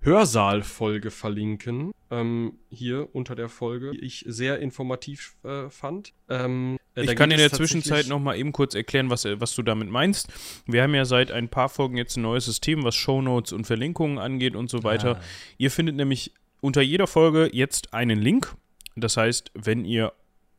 Hörsaal-Folge 0.00 1.10
verlinken. 1.10 1.92
Ähm, 2.10 2.54
hier 2.70 3.14
unter 3.14 3.34
der 3.34 3.48
Folge, 3.48 3.90
die 3.90 4.00
ich 4.00 4.24
sehr 4.26 4.60
informativ 4.60 5.36
äh, 5.44 5.68
fand. 5.68 6.14
Ähm, 6.28 6.78
äh, 6.94 7.02
Ich 7.02 7.16
kann 7.16 7.30
in 7.30 7.38
der 7.38 7.52
Zwischenzeit 7.52 8.06
noch 8.06 8.18
mal 8.18 8.36
eben 8.36 8.52
kurz 8.52 8.74
erklären, 8.74 9.10
was, 9.10 9.24
äh, 9.24 9.40
was 9.40 9.54
du 9.54 9.62
damit 9.62 9.90
meinst. 9.90 10.28
Wir 10.66 10.82
haben 10.82 10.94
ja 10.94 11.04
seit 11.04 11.30
ein 11.30 11.48
paar 11.48 11.68
Folgen 11.68 11.96
jetzt 11.96 12.16
ein 12.16 12.22
neues 12.22 12.46
System, 12.46 12.84
was 12.84 12.94
Shownotes 12.94 13.52
und 13.52 13.66
Verlinkungen 13.66 14.18
angeht 14.18 14.56
und 14.56 14.70
so 14.70 14.84
weiter. 14.84 15.16
Ah. 15.16 15.24
Ihr 15.58 15.70
findet 15.70 15.96
nämlich 15.96 16.32
unter 16.60 16.80
jeder 16.80 17.06
Folge 17.06 17.50
jetzt 17.52 17.92
einen 17.92 18.20
Link. 18.20 18.54
Das 19.00 19.16
heißt, 19.16 19.50
wenn 19.54 19.84
ihr 19.84 20.12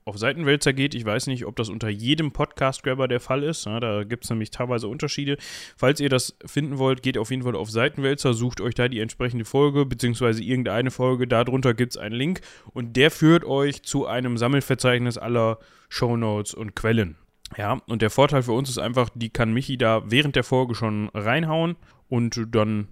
auf 0.10 0.18
Seitenwälzer 0.18 0.74
geht, 0.74 0.96
ich 0.96 1.06
weiß 1.06 1.28
nicht, 1.28 1.46
ob 1.46 1.56
das 1.56 1.70
unter 1.70 1.88
jedem 1.88 2.32
Podcast-Grabber 2.32 3.08
der 3.08 3.20
Fall 3.20 3.44
ist, 3.44 3.66
ja, 3.66 3.80
da 3.80 4.04
gibt 4.04 4.24
es 4.24 4.30
nämlich 4.30 4.50
teilweise 4.50 4.88
Unterschiede. 4.88 5.38
Falls 5.78 6.00
ihr 6.00 6.10
das 6.10 6.36
finden 6.46 6.80
wollt, 6.80 7.04
geht 7.04 7.18
auf 7.18 7.30
jeden 7.30 7.44
Fall 7.44 7.56
auf 7.56 7.70
Seitenwälzer, 7.70 8.34
sucht 8.34 8.60
euch 8.60 8.74
da 8.74 8.88
die 8.88 9.00
entsprechende 9.00 9.46
Folge, 9.46 9.86
beziehungsweise 9.86 10.44
irgendeine 10.44 10.90
Folge, 10.90 11.28
darunter 11.28 11.74
gibt 11.76 11.94
es 11.94 11.98
einen 11.98 12.16
Link 12.16 12.42
und 12.74 12.96
der 12.96 13.12
führt 13.12 13.44
euch 13.44 13.84
zu 13.84 14.08
einem 14.08 14.38
Sammelverzeichnis 14.38 15.18
aller 15.18 15.60
Shownotes 15.90 16.56
und 16.56 16.76
Quellen. 16.76 17.16
Ja, 17.58 17.82
und 17.88 18.02
der 18.02 18.10
Vorteil 18.10 18.44
für 18.44 18.54
uns 18.54 18.70
ist 18.70 18.78
einfach, 18.78 19.10
die 19.14 19.30
kann 19.30 19.54
Michi 19.54 19.78
da 19.78 20.04
während 20.06 20.36
der 20.36 20.44
Folge 20.44 20.76
schon 20.76 21.10
reinhauen 21.14 21.76
und 22.08 22.40
dann 22.52 22.88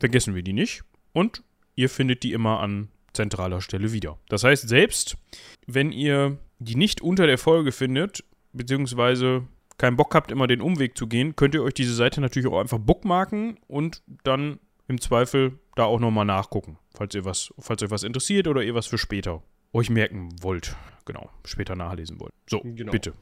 vergessen 0.00 0.34
wir 0.34 0.42
die 0.42 0.52
nicht. 0.52 0.84
Und 1.12 1.42
ihr 1.74 1.88
findet 1.88 2.22
die 2.22 2.32
immer 2.32 2.60
an 2.60 2.88
zentraler 3.12 3.60
Stelle 3.60 3.92
wieder. 3.92 4.18
Das 4.28 4.44
heißt, 4.44 4.68
selbst 4.68 5.16
wenn 5.66 5.92
ihr 5.92 6.38
die 6.58 6.76
nicht 6.76 7.00
unter 7.00 7.26
der 7.26 7.38
Folge 7.38 7.72
findet, 7.72 8.24
beziehungsweise 8.52 9.46
keinen 9.78 9.96
Bock 9.96 10.14
habt, 10.14 10.30
immer 10.30 10.46
den 10.46 10.60
Umweg 10.60 10.96
zu 10.96 11.06
gehen, 11.06 11.34
könnt 11.36 11.54
ihr 11.54 11.62
euch 11.62 11.74
diese 11.74 11.94
Seite 11.94 12.20
natürlich 12.20 12.48
auch 12.48 12.60
einfach 12.60 12.78
bookmarken 12.78 13.58
und 13.66 14.02
dann 14.24 14.58
im 14.88 15.00
Zweifel 15.00 15.58
da 15.74 15.84
auch 15.84 16.00
nochmal 16.00 16.24
nachgucken, 16.24 16.78
falls 16.94 17.14
ihr 17.14 17.24
was, 17.24 17.52
falls 17.58 17.82
euch 17.82 17.90
was 17.90 18.02
interessiert 18.02 18.46
oder 18.46 18.62
ihr 18.62 18.74
was 18.74 18.86
für 18.86 18.98
später 18.98 19.42
euch 19.72 19.90
merken 19.90 20.30
wollt. 20.42 20.76
Genau, 21.04 21.30
später 21.44 21.74
nachlesen 21.74 22.20
wollt. 22.20 22.32
So, 22.48 22.60
Genau. 22.60 22.92
bitte. 22.92 23.12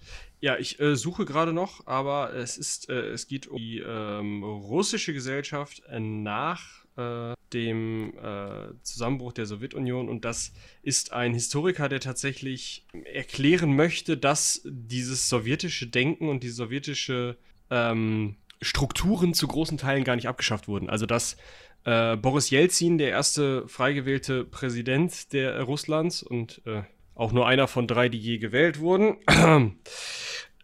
Ja, 0.40 0.59
ich 0.59 0.80
äh, 0.80 0.96
suche 0.96 1.24
gerade 1.24 1.53
noch, 1.53 1.86
aber 1.86 2.34
es 2.34 2.59
ist, 2.59 2.90
äh, 2.90 3.09
es 3.11 3.26
geht 3.26 3.46
um 3.46 3.57
die 3.57 3.78
ähm, 3.78 4.42
russische 4.42 5.12
Gesellschaft 5.14 5.82
nach 5.98 6.84
äh, 6.96 7.34
dem 7.53 8.12
äh, 8.18 8.72
Zusammenbruch 8.82 9.32
der 9.32 9.46
Sowjetunion 9.46 10.09
und 10.09 10.24
das 10.24 10.53
ist 10.82 11.12
ein 11.12 11.32
Historiker, 11.34 11.88
der 11.88 12.01
tatsächlich 12.01 12.86
erklären 13.12 13.74
möchte, 13.74 14.16
dass 14.16 14.61
dieses 14.64 15.28
sowjetische 15.28 15.86
Denken 15.86 16.28
und 16.28 16.42
die 16.42 16.51
sowjetische 16.51 17.36
ähm, 17.70 18.36
Strukturen 18.62 19.32
zu 19.32 19.48
großen 19.48 19.78
Teilen 19.78 20.05
gar 20.05 20.16
nicht 20.16 20.28
abgeschafft 20.28 20.68
wurden. 20.68 20.90
Also 20.90 21.07
dass 21.07 21.36
äh, 21.85 22.16
Boris 22.16 22.51
Jelzin, 22.51 22.99
der 22.99 23.11
erste 23.11 23.66
frei 23.68 23.93
gewählte 23.93 24.45
Präsident 24.45 25.33
der 25.33 25.55
äh, 25.55 25.61
Russlands 25.61 26.22
und 26.22 26.62
äh, 26.66 26.83
auch 27.14 27.33
nur 27.33 27.47
einer 27.47 27.68
von 27.68 27.87
drei, 27.87 28.09
die 28.09 28.18
je 28.18 28.39
gewählt 28.39 28.81
wurden, 28.81 29.16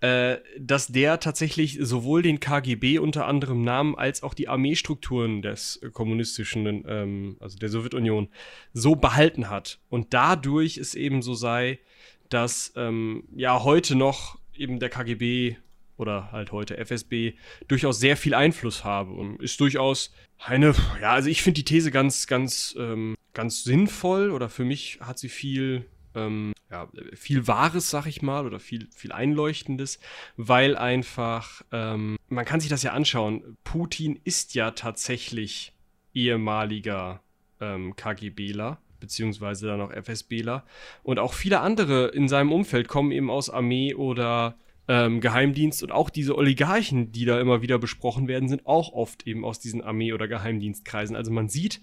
äh, 0.00 0.36
dass 0.58 0.88
der 0.88 1.20
tatsächlich 1.20 1.78
sowohl 1.80 2.22
den 2.22 2.40
KGB 2.40 2.98
unter 2.98 3.26
anderem 3.26 3.62
nahm, 3.62 3.94
als 3.94 4.22
auch 4.22 4.34
die 4.34 4.48
Armeestrukturen 4.48 5.42
des 5.42 5.80
kommunistischen, 5.92 6.84
ähm, 6.86 7.36
also 7.40 7.58
der 7.58 7.68
Sowjetunion, 7.68 8.28
so 8.72 8.96
behalten 8.96 9.50
hat. 9.50 9.80
Und 9.88 10.14
dadurch 10.14 10.78
es 10.78 10.94
eben 10.94 11.22
so 11.22 11.34
sei, 11.34 11.78
dass 12.28 12.72
ähm, 12.76 13.24
ja 13.34 13.62
heute 13.62 13.94
noch 13.94 14.38
eben 14.54 14.80
der 14.80 14.88
KGB 14.88 15.56
oder 15.96 16.30
halt 16.32 16.52
heute 16.52 16.76
FSB 16.76 17.34
durchaus 17.68 17.98
sehr 17.98 18.16
viel 18.16 18.34
Einfluss 18.34 18.84
habe 18.84 19.12
und 19.12 19.40
ist 19.42 19.60
durchaus 19.60 20.12
eine, 20.38 20.74
ja, 21.00 21.12
also 21.12 21.28
ich 21.28 21.42
finde 21.42 21.62
die 21.62 21.64
These 21.64 21.90
ganz, 21.90 22.26
ganz, 22.26 22.74
ähm, 22.78 23.16
ganz 23.32 23.64
sinnvoll 23.64 24.30
oder 24.30 24.48
für 24.48 24.64
mich 24.64 24.98
hat 25.00 25.18
sie 25.18 25.28
viel, 25.28 25.86
ähm, 26.14 26.52
ja, 26.70 26.88
viel 27.14 27.46
Wahres, 27.46 27.90
sag 27.90 28.06
ich 28.06 28.22
mal, 28.22 28.46
oder 28.46 28.60
viel, 28.60 28.88
viel 28.94 29.12
Einleuchtendes, 29.12 29.98
weil 30.36 30.76
einfach, 30.76 31.62
ähm, 31.72 32.16
man 32.28 32.44
kann 32.44 32.60
sich 32.60 32.70
das 32.70 32.82
ja 32.82 32.92
anschauen, 32.92 33.56
Putin 33.64 34.20
ist 34.24 34.54
ja 34.54 34.72
tatsächlich 34.72 35.72
ehemaliger 36.12 37.20
ähm, 37.60 37.94
KGBler 37.96 38.78
beziehungsweise 38.98 39.66
dann 39.66 39.80
auch 39.80 39.92
FSBler. 39.92 40.64
Und 41.02 41.18
auch 41.18 41.34
viele 41.34 41.60
andere 41.60 42.08
in 42.08 42.28
seinem 42.28 42.52
Umfeld 42.52 42.88
kommen 42.88 43.12
eben 43.12 43.30
aus 43.30 43.50
Armee 43.50 43.94
oder 43.94 44.56
ähm, 44.88 45.20
Geheimdienst 45.20 45.82
und 45.82 45.92
auch 45.92 46.10
diese 46.10 46.36
Oligarchen, 46.36 47.12
die 47.12 47.24
da 47.24 47.40
immer 47.40 47.62
wieder 47.62 47.78
besprochen 47.78 48.28
werden, 48.28 48.48
sind 48.48 48.66
auch 48.66 48.92
oft 48.92 49.26
eben 49.26 49.44
aus 49.44 49.58
diesen 49.58 49.82
Armee- 49.82 50.12
oder 50.12 50.28
Geheimdienstkreisen. 50.28 51.16
Also 51.16 51.32
man 51.32 51.48
sieht, 51.48 51.80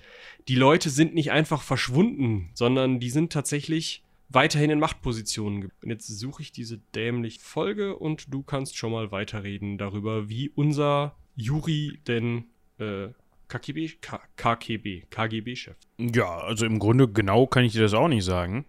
die 0.48 0.56
Leute 0.56 0.90
sind 0.90 1.14
nicht 1.14 1.32
einfach 1.32 1.62
verschwunden, 1.62 2.50
sondern 2.54 3.00
die 3.00 3.10
sind 3.10 3.34
tatsächlich 3.34 4.04
weiterhin 4.30 4.70
in 4.70 4.80
Machtpositionen. 4.80 5.72
Und 5.84 5.90
jetzt 5.90 6.08
suche 6.08 6.42
ich 6.42 6.52
diese 6.52 6.80
dämliche 6.96 7.42
Folge 7.42 7.96
und 7.96 8.34
du 8.34 8.42
kannst 8.42 8.78
schon 8.78 8.92
mal 8.92 9.12
weiterreden 9.12 9.78
darüber, 9.78 10.30
wie 10.30 10.50
unser 10.50 11.16
Juri 11.36 12.00
denn 12.08 12.46
äh, 12.80 13.10
KGB, 13.48 13.98
KGB, 14.36 15.04
KGB-Chef. 15.10 15.76
Ja, 16.00 16.38
also 16.38 16.66
im 16.66 16.80
Grunde 16.80 17.08
genau 17.08 17.46
kann 17.46 17.66
ich 17.66 17.74
dir 17.74 17.82
das 17.82 17.94
auch 17.94 18.08
nicht 18.08 18.24
sagen. 18.24 18.66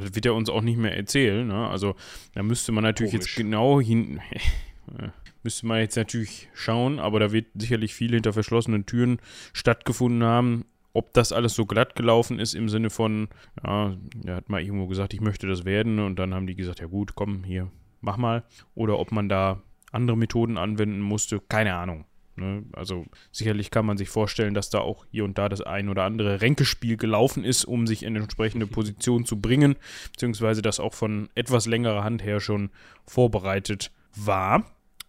Das 0.00 0.14
wird 0.14 0.26
er 0.26 0.34
uns 0.34 0.50
auch 0.50 0.62
nicht 0.62 0.78
mehr 0.78 0.96
erzählen. 0.96 1.46
Ne? 1.46 1.68
Also 1.68 1.94
da 2.34 2.42
müsste 2.42 2.72
man 2.72 2.84
natürlich 2.84 3.12
jetzt 3.12 3.34
Komisch. 3.34 3.36
genau 3.36 3.80
hin. 3.80 4.20
müsste 5.42 5.66
man 5.66 5.78
jetzt 5.80 5.96
natürlich 5.96 6.48
schauen, 6.54 6.98
aber 6.98 7.20
da 7.20 7.32
wird 7.32 7.46
sicherlich 7.54 7.94
viel 7.94 8.12
hinter 8.12 8.32
verschlossenen 8.32 8.86
Türen 8.86 9.18
stattgefunden 9.52 10.24
haben. 10.24 10.64
Ob 10.92 11.12
das 11.12 11.32
alles 11.32 11.54
so 11.54 11.66
glatt 11.66 11.96
gelaufen 11.96 12.38
ist 12.38 12.54
im 12.54 12.68
Sinne 12.68 12.88
von, 12.88 13.28
ja, 13.64 13.96
er 14.24 14.36
hat 14.36 14.48
mal 14.48 14.62
irgendwo 14.62 14.86
gesagt, 14.86 15.12
ich 15.12 15.20
möchte 15.20 15.46
das 15.46 15.64
werden 15.64 15.98
und 15.98 16.18
dann 16.18 16.34
haben 16.34 16.46
die 16.46 16.54
gesagt, 16.54 16.80
ja 16.80 16.86
gut, 16.86 17.14
komm, 17.14 17.44
hier, 17.44 17.70
mach 18.00 18.16
mal. 18.16 18.44
Oder 18.74 18.98
ob 18.98 19.10
man 19.10 19.28
da 19.28 19.60
andere 19.90 20.16
Methoden 20.16 20.56
anwenden 20.56 21.00
musste, 21.00 21.40
keine 21.40 21.74
Ahnung. 21.74 22.04
Ne? 22.36 22.64
Also 22.72 23.06
sicherlich 23.32 23.70
kann 23.70 23.86
man 23.86 23.96
sich 23.96 24.08
vorstellen, 24.08 24.54
dass 24.54 24.70
da 24.70 24.80
auch 24.80 25.06
hier 25.10 25.24
und 25.24 25.38
da 25.38 25.48
das 25.48 25.60
ein 25.60 25.88
oder 25.88 26.04
andere 26.04 26.40
Ränkespiel 26.40 26.96
gelaufen 26.96 27.44
ist, 27.44 27.64
um 27.64 27.86
sich 27.86 28.02
in 28.02 28.08
eine 28.08 28.24
entsprechende 28.24 28.66
Position 28.66 29.24
zu 29.24 29.40
bringen, 29.40 29.76
beziehungsweise 30.12 30.62
das 30.62 30.80
auch 30.80 30.94
von 30.94 31.28
etwas 31.34 31.66
längerer 31.66 32.04
Hand 32.04 32.22
her 32.22 32.40
schon 32.40 32.70
vorbereitet 33.06 33.90
war. 34.14 34.64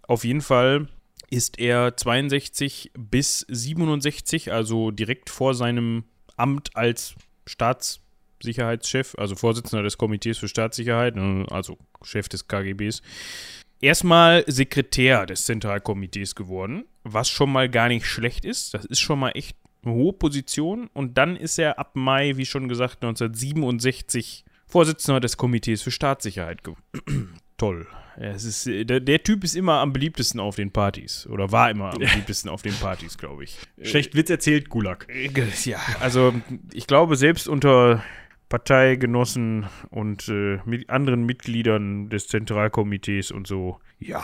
Auf 0.08 0.24
jeden 0.24 0.42
Fall 0.42 0.88
ist 1.30 1.60
er 1.60 1.98
62 1.98 2.92
bis 2.98 3.46
67, 3.50 4.52
also 4.52 4.92
direkt 4.92 5.30
vor 5.30 5.54
seinem 5.54 6.04
Amt 6.38 6.76
als 6.76 7.16
Staatssicherheitschef, 7.48 9.16
also 9.18 9.36
Vorsitzender 9.36 9.84
des 9.84 9.98
Komitees 9.98 10.38
für 10.38 10.48
Staatssicherheit, 10.48 11.16
ne, 11.16 11.46
also 11.50 11.78
Chef 12.04 12.30
des 12.30 12.48
KGBs, 12.48 13.02
erstmal 13.86 14.44
Sekretär 14.48 15.26
des 15.26 15.46
Zentralkomitees 15.46 16.36
geworden, 16.36 16.86
was 17.04 17.30
schon 17.30 17.52
mal 17.52 17.70
gar 17.70 17.88
nicht 17.88 18.06
schlecht 18.06 18.44
ist. 18.44 18.74
Das 18.74 18.86
ist 18.86 19.00
schon 19.00 19.20
mal 19.20 19.32
echt 19.32 19.56
eine 19.84 19.94
hohe 19.94 20.14
Position. 20.14 20.90
Und 20.94 21.18
dann 21.18 21.36
ist 21.36 21.60
er 21.60 21.78
ab 21.80 21.92
Mai, 21.96 22.38
wie 22.38 22.46
schon 22.46 22.68
gesagt, 22.68 23.04
1967 23.04 24.44
Vorsitzender 24.68 25.20
des 25.20 25.38
Komitees 25.38 25.84
für 25.84 25.92
Staatssicherheit 25.92 26.64
geworden. 26.64 27.38
Toll. 27.58 27.88
Es 28.18 28.44
ist, 28.44 28.66
äh, 28.68 28.86
der, 28.86 29.00
der 29.00 29.22
Typ 29.24 29.44
ist 29.44 29.56
immer 29.56 29.80
am 29.80 29.94
beliebtesten 29.94 30.40
auf 30.40 30.56
den 30.56 30.72
Partys. 30.72 31.28
Oder 31.28 31.52
war 31.52 31.70
immer 31.70 31.94
am 31.94 32.00
beliebtesten 32.00 32.50
auf 32.50 32.62
den 32.64 32.74
Partys, 32.74 33.18
glaube 33.18 33.44
ich. 33.44 33.58
Schlecht 33.82 34.16
Witz 34.16 34.30
erzählt, 34.30 34.70
Gulag. 34.70 35.08
Ja, 35.66 35.80
also 36.00 36.34
ich 36.74 36.88
glaube, 36.88 37.16
selbst 37.16 37.48
unter 37.48 38.04
Parteigenossen 38.56 39.66
und 39.90 40.30
äh, 40.30 40.60
mit 40.64 40.90
anderen 40.90 41.26
Mitgliedern 41.26 42.08
des 42.08 42.30
Zentralkomitees 42.30 43.32
und 43.32 43.48
so, 43.48 43.80
ja, 44.00 44.24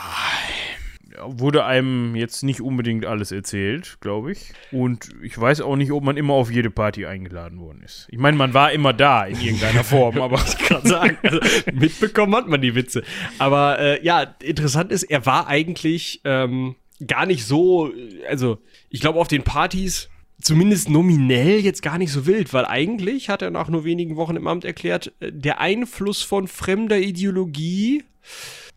wurde 1.22 1.66
einem 1.66 2.16
jetzt 2.16 2.42
nicht 2.42 2.62
unbedingt 2.62 3.04
alles 3.04 3.30
erzählt, 3.30 3.98
glaube 4.00 4.32
ich. 4.32 4.54
Und 4.70 5.10
ich 5.22 5.38
weiß 5.38 5.60
auch 5.60 5.76
nicht, 5.76 5.92
ob 5.92 6.02
man 6.02 6.16
immer 6.16 6.32
auf 6.32 6.50
jede 6.50 6.70
Party 6.70 7.04
eingeladen 7.04 7.60
worden 7.60 7.82
ist. 7.82 8.08
Ich 8.10 8.18
meine, 8.18 8.38
man 8.38 8.54
war 8.54 8.72
immer 8.72 8.94
da 8.94 9.26
in 9.26 9.38
irgendeiner 9.38 9.84
Form, 9.84 10.18
aber 10.18 10.38
gerade 10.66 10.88
sagen. 10.88 11.18
Also, 11.22 11.38
mitbekommen 11.70 12.34
hat 12.34 12.48
man 12.48 12.62
die 12.62 12.74
Witze. 12.74 13.02
Aber 13.36 13.78
äh, 13.80 14.02
ja, 14.02 14.22
interessant 14.42 14.92
ist, 14.92 15.02
er 15.02 15.26
war 15.26 15.46
eigentlich 15.46 16.22
ähm, 16.24 16.76
gar 17.06 17.26
nicht 17.26 17.44
so, 17.44 17.92
also 18.30 18.62
ich 18.88 19.02
glaube 19.02 19.18
auf 19.18 19.28
den 19.28 19.42
Partys 19.42 20.08
zumindest 20.42 20.90
nominell 20.90 21.60
jetzt 21.60 21.82
gar 21.82 21.98
nicht 21.98 22.12
so 22.12 22.26
wild, 22.26 22.52
weil 22.52 22.64
eigentlich 22.66 23.28
hat 23.28 23.42
er 23.42 23.50
nach 23.50 23.68
nur 23.68 23.84
wenigen 23.84 24.16
Wochen 24.16 24.36
im 24.36 24.46
Amt 24.46 24.64
erklärt, 24.64 25.12
äh, 25.20 25.32
der 25.32 25.60
Einfluss 25.60 26.22
von 26.22 26.48
fremder 26.48 26.98
Ideologie 26.98 28.04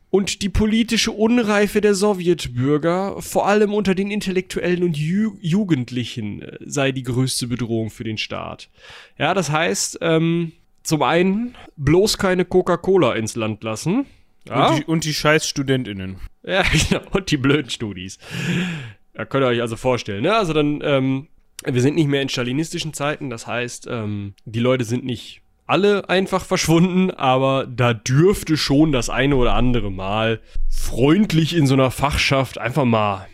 und 0.09 0.41
die 0.41 0.49
politische 0.49 1.11
Unreife 1.11 1.81
der 1.81 1.93
Sowjetbürger, 1.93 3.21
vor 3.21 3.47
allem 3.47 3.73
unter 3.73 3.95
den 3.95 4.11
Intellektuellen 4.11 4.83
und 4.83 4.97
Ju 4.97 5.37
Jugendlichen, 5.41 6.41
äh, 6.41 6.57
sei 6.65 6.91
die 6.91 7.03
größte 7.03 7.47
Bedrohung 7.47 7.89
für 7.89 8.03
den 8.03 8.17
Staat. 8.17 8.69
Ja, 9.17 9.33
das 9.33 9.51
heißt, 9.51 9.99
ähm, 10.01 10.53
zum 10.83 11.01
einen 11.01 11.55
bloß 11.77 12.17
keine 12.17 12.45
Coca-Cola 12.45 13.13
ins 13.15 13.35
Land 13.35 13.63
lassen. 13.63 14.05
Ja? 14.47 14.69
Und, 14.69 14.77
die, 14.77 14.85
und 14.85 15.03
die 15.03 15.13
scheiß 15.13 15.49
StudentInnen. 15.49 16.17
Ja, 16.43 16.63
genau. 16.89 17.01
Und 17.11 17.31
die 17.31 17.37
blöden 17.37 17.69
Studis. 17.69 18.19
Ja, 19.17 19.25
könnt 19.25 19.43
ihr 19.43 19.47
euch 19.47 19.61
also 19.61 19.75
vorstellen, 19.75 20.23
ne? 20.23 20.35
Also 20.35 20.53
dann, 20.53 20.81
ähm, 20.83 21.27
wir 21.63 21.81
sind 21.81 21.95
nicht 21.95 22.07
mehr 22.07 22.21
in 22.21 22.29
stalinistischen 22.29 22.93
Zeiten, 22.93 23.29
das 23.29 23.47
heißt, 23.47 23.87
ähm, 23.89 24.33
die 24.45 24.59
Leute 24.59 24.83
sind 24.83 25.05
nicht 25.05 25.41
alle 25.67 26.09
einfach 26.09 26.45
verschwunden, 26.45 27.11
aber 27.11 27.65
da 27.65 27.93
dürfte 27.93 28.55
schon 28.55 28.91
das 28.91 29.09
eine 29.09 29.35
oder 29.35 29.53
andere 29.53 29.91
Mal 29.91 30.41
freundlich 30.69 31.55
in 31.55 31.65
so 31.65 31.73
einer 31.73 31.91
Fachschaft 31.91 32.59
einfach 32.59 32.85
mal 32.85 33.27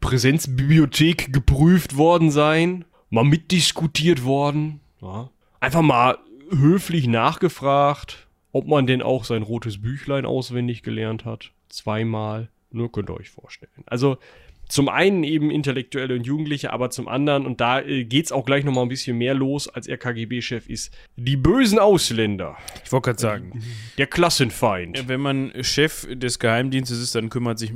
Präsenzbibliothek 0.00 1.32
geprüft 1.32 1.96
worden 1.96 2.30
sein, 2.30 2.84
mal 3.10 3.24
mitdiskutiert 3.24 4.24
worden, 4.24 4.80
ja. 5.00 5.30
einfach 5.60 5.82
mal 5.82 6.18
höflich 6.50 7.06
nachgefragt, 7.06 8.28
ob 8.52 8.66
man 8.66 8.86
denn 8.86 9.02
auch 9.02 9.24
sein 9.24 9.42
rotes 9.42 9.80
Büchlein 9.80 10.26
auswendig 10.26 10.82
gelernt 10.82 11.24
hat. 11.24 11.52
Zweimal. 11.68 12.48
Nur 12.70 12.92
könnt 12.92 13.10
ihr 13.10 13.16
euch 13.16 13.30
vorstellen. 13.30 13.84
Also 13.86 14.18
zum 14.68 14.88
einen 14.88 15.24
eben 15.24 15.50
Intellektuelle 15.50 16.14
und 16.14 16.26
Jugendliche, 16.26 16.72
aber 16.72 16.90
zum 16.90 17.08
anderen, 17.08 17.46
und 17.46 17.60
da 17.60 17.80
äh, 17.80 18.04
geht's 18.04 18.32
auch 18.32 18.44
gleich 18.44 18.64
nochmal 18.64 18.84
ein 18.84 18.88
bisschen 18.88 19.16
mehr 19.16 19.34
los, 19.34 19.68
als 19.68 19.86
er 19.86 19.96
KGB-Chef 19.96 20.68
ist, 20.68 20.94
die 21.16 21.36
bösen 21.36 21.78
Ausländer. 21.78 22.56
Ich 22.84 22.92
wollte 22.92 23.06
gerade 23.06 23.20
sagen. 23.20 23.62
Der 23.96 24.06
Klassenfeind. 24.06 25.08
Wenn 25.08 25.20
man 25.20 25.52
Chef 25.62 26.06
des 26.10 26.38
Geheimdienstes 26.38 27.00
ist, 27.00 27.14
dann 27.14 27.30
kümmert, 27.30 27.58
sich, 27.58 27.72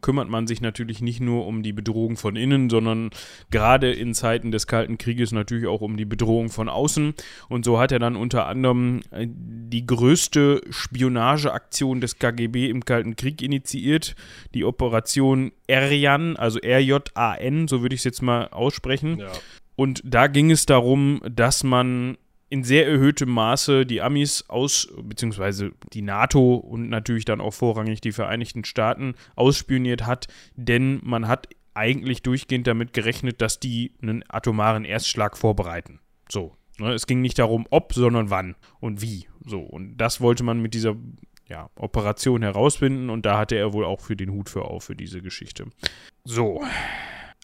kümmert 0.00 0.28
man 0.28 0.46
sich 0.46 0.60
natürlich 0.60 1.02
nicht 1.02 1.20
nur 1.20 1.46
um 1.46 1.62
die 1.62 1.72
Bedrohung 1.72 2.16
von 2.16 2.36
innen, 2.36 2.70
sondern 2.70 3.10
gerade 3.50 3.92
in 3.92 4.14
Zeiten 4.14 4.50
des 4.50 4.66
Kalten 4.66 4.98
Krieges 4.98 5.32
natürlich 5.32 5.66
auch 5.66 5.80
um 5.80 5.96
die 5.96 6.04
Bedrohung 6.04 6.48
von 6.48 6.68
außen. 6.68 7.14
Und 7.48 7.64
so 7.64 7.78
hat 7.78 7.92
er 7.92 7.98
dann 7.98 8.16
unter 8.16 8.46
anderem 8.46 9.00
äh, 9.10 9.26
die 9.70 9.86
größte 9.86 10.62
Spionageaktion 10.70 12.00
des 12.00 12.18
KGB 12.18 12.68
im 12.68 12.84
Kalten 12.84 13.16
Krieg 13.16 13.42
initiiert, 13.42 14.14
die 14.54 14.64
Operation 14.64 15.52
Erjan, 15.66 16.36
also 16.36 16.58
R-J-A-N, 16.60 17.68
so 17.68 17.82
würde 17.82 17.94
ich 17.94 18.00
es 18.00 18.04
jetzt 18.04 18.22
mal 18.22 18.48
aussprechen. 18.48 19.18
Ja. 19.18 19.32
Und 19.74 20.02
da 20.04 20.26
ging 20.26 20.50
es 20.50 20.66
darum, 20.66 21.20
dass 21.30 21.62
man 21.64 22.16
in 22.48 22.62
sehr 22.62 22.86
erhöhtem 22.86 23.30
Maße 23.30 23.84
die 23.86 24.00
Amis 24.00 24.44
aus, 24.48 24.88
beziehungsweise 25.02 25.72
die 25.92 26.02
NATO 26.02 26.54
und 26.54 26.88
natürlich 26.88 27.24
dann 27.24 27.40
auch 27.40 27.52
vorrangig 27.52 28.00
die 28.00 28.12
Vereinigten 28.12 28.64
Staaten 28.64 29.14
ausspioniert 29.34 30.06
hat, 30.06 30.28
denn 30.54 31.00
man 31.02 31.26
hat 31.26 31.48
eigentlich 31.74 32.22
durchgehend 32.22 32.66
damit 32.66 32.92
gerechnet, 32.92 33.42
dass 33.42 33.60
die 33.60 33.92
einen 34.00 34.24
atomaren 34.28 34.84
Erstschlag 34.84 35.36
vorbereiten. 35.36 36.00
So. 36.28 36.54
Ne? 36.78 36.92
Es 36.92 37.06
ging 37.06 37.20
nicht 37.20 37.38
darum, 37.38 37.66
ob, 37.70 37.92
sondern 37.92 38.30
wann 38.30 38.54
und 38.80 39.02
wie. 39.02 39.26
So. 39.46 39.60
Und 39.60 39.96
das 39.96 40.20
wollte 40.20 40.42
man 40.44 40.60
mit 40.60 40.74
dieser 40.74 40.96
ja, 41.48 41.70
Operation 41.76 42.42
herausfinden 42.42 43.08
und 43.08 43.24
da 43.24 43.38
hatte 43.38 43.56
er 43.56 43.72
wohl 43.72 43.84
auch 43.84 44.00
für 44.00 44.16
den 44.16 44.32
Hut 44.32 44.50
für 44.50 44.64
auf 44.64 44.84
für 44.84 44.96
diese 44.96 45.22
Geschichte. 45.22 45.66
So. 46.24 46.62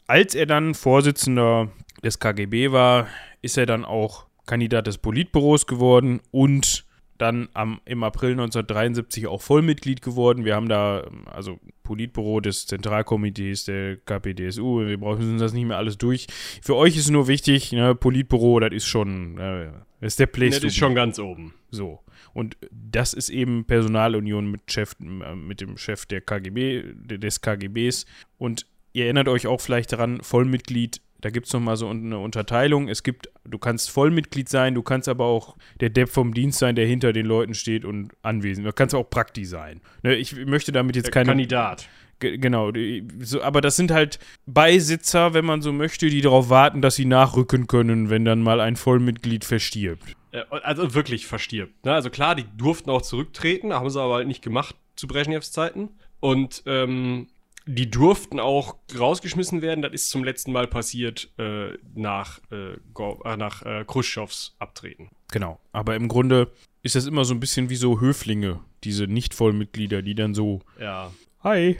Als 0.06 0.34
er 0.34 0.46
dann 0.46 0.74
Vorsitzender 0.74 1.70
des 2.02 2.18
KGB 2.18 2.72
war, 2.72 3.06
ist 3.40 3.56
er 3.56 3.66
dann 3.66 3.84
auch 3.84 4.26
Kandidat 4.46 4.88
des 4.88 4.98
Politbüros 4.98 5.66
geworden 5.66 6.20
und 6.32 6.84
dann 7.22 7.48
am, 7.54 7.80
im 7.84 8.02
April 8.02 8.32
1973 8.32 9.26
auch 9.28 9.40
Vollmitglied 9.40 10.02
geworden. 10.02 10.44
Wir 10.44 10.56
haben 10.56 10.68
da 10.68 11.08
also 11.26 11.58
Politbüro 11.84 12.40
des 12.40 12.66
Zentralkomitees 12.66 13.64
der 13.64 13.96
KPDSU. 13.96 14.86
Wir 14.86 14.98
brauchen 14.98 15.38
das 15.38 15.52
nicht 15.52 15.66
mehr 15.66 15.76
alles 15.76 15.98
durch. 15.98 16.26
Für 16.62 16.74
euch 16.74 16.96
ist 16.96 17.10
nur 17.10 17.28
wichtig, 17.28 17.72
ne, 17.72 17.94
Politbüro, 17.94 18.60
das 18.60 18.72
ist 18.72 18.86
schon, 18.86 19.38
äh, 19.38 19.70
das 20.00 20.14
ist 20.14 20.20
der 20.20 20.26
Place. 20.26 20.56
Das 20.56 20.64
ist 20.64 20.76
schon 20.76 20.94
ganz 20.94 21.18
oben. 21.18 21.54
So. 21.70 22.00
Und 22.34 22.56
das 22.70 23.14
ist 23.14 23.30
eben 23.30 23.64
Personalunion 23.66 24.50
mit, 24.50 24.62
Chef, 24.70 24.96
äh, 25.00 25.34
mit 25.34 25.60
dem 25.60 25.76
Chef 25.76 26.06
der 26.06 26.20
KGB, 26.20 26.94
des 26.94 27.40
KGBs. 27.40 28.06
Und 28.36 28.66
ihr 28.92 29.04
erinnert 29.04 29.28
euch 29.28 29.46
auch 29.46 29.60
vielleicht 29.60 29.92
daran, 29.92 30.20
Vollmitglied, 30.22 31.00
da 31.22 31.30
gibt 31.30 31.46
es 31.46 31.52
nochmal 31.52 31.76
so 31.76 31.88
eine 31.88 32.18
Unterteilung. 32.18 32.88
Es 32.88 33.02
gibt, 33.02 33.30
du 33.44 33.56
kannst 33.56 33.90
Vollmitglied 33.90 34.48
sein, 34.48 34.74
du 34.74 34.82
kannst 34.82 35.08
aber 35.08 35.24
auch 35.24 35.56
der 35.80 35.88
Depp 35.88 36.08
vom 36.08 36.34
Dienst 36.34 36.58
sein, 36.58 36.74
der 36.74 36.84
hinter 36.84 37.12
den 37.12 37.26
Leuten 37.26 37.54
steht 37.54 37.84
und 37.84 38.10
anwesend. 38.22 38.66
Du 38.66 38.72
kannst 38.72 38.94
auch 38.94 39.08
Prakti 39.08 39.44
sein. 39.44 39.80
Ne, 40.02 40.16
ich 40.16 40.34
möchte 40.44 40.72
damit 40.72 40.96
jetzt 40.96 41.12
keine. 41.12 41.28
Kandidat. 41.28 41.88
Genau, 42.18 42.70
so, 43.18 43.42
aber 43.42 43.60
das 43.60 43.74
sind 43.74 43.90
halt 43.90 44.20
Beisitzer, 44.46 45.34
wenn 45.34 45.44
man 45.44 45.60
so 45.60 45.72
möchte, 45.72 46.08
die 46.08 46.20
darauf 46.20 46.50
warten, 46.50 46.80
dass 46.80 46.94
sie 46.94 47.04
nachrücken 47.04 47.66
können, 47.66 48.10
wenn 48.10 48.24
dann 48.24 48.42
mal 48.42 48.60
ein 48.60 48.76
Vollmitglied 48.76 49.44
verstirbt. 49.44 50.16
Also 50.50 50.94
wirklich 50.94 51.26
verstirbt. 51.26 51.84
Ne? 51.84 51.92
Also 51.92 52.10
klar, 52.10 52.36
die 52.36 52.44
durften 52.56 52.90
auch 52.90 53.02
zurücktreten, 53.02 53.72
haben 53.72 53.90
sie 53.90 54.00
aber 54.00 54.14
halt 54.14 54.28
nicht 54.28 54.42
gemacht 54.42 54.76
zu 54.94 55.08
Brezhnevs 55.08 55.50
Zeiten. 55.50 55.90
Und 56.20 56.62
ähm, 56.66 57.26
die 57.66 57.90
durften 57.90 58.40
auch 58.40 58.76
rausgeschmissen 58.98 59.62
werden. 59.62 59.82
Das 59.82 59.92
ist 59.92 60.10
zum 60.10 60.24
letzten 60.24 60.52
Mal 60.52 60.66
passiert 60.66 61.30
äh, 61.38 61.70
nach, 61.94 62.40
äh, 62.50 62.74
äh 62.74 63.36
nach 63.36 63.62
äh, 63.62 63.84
Khrushchevs 63.86 64.56
Abtreten. 64.58 65.10
Genau. 65.30 65.60
Aber 65.72 65.96
im 65.96 66.08
Grunde 66.08 66.50
ist 66.82 66.94
das 66.96 67.06
immer 67.06 67.24
so 67.24 67.34
ein 67.34 67.40
bisschen 67.40 67.70
wie 67.70 67.76
so 67.76 68.00
Höflinge, 68.00 68.60
diese 68.84 69.04
Nicht-Vollmitglieder, 69.06 70.02
die 70.02 70.14
dann 70.14 70.34
so. 70.34 70.60
Ja. 70.80 71.12
Hi. 71.42 71.78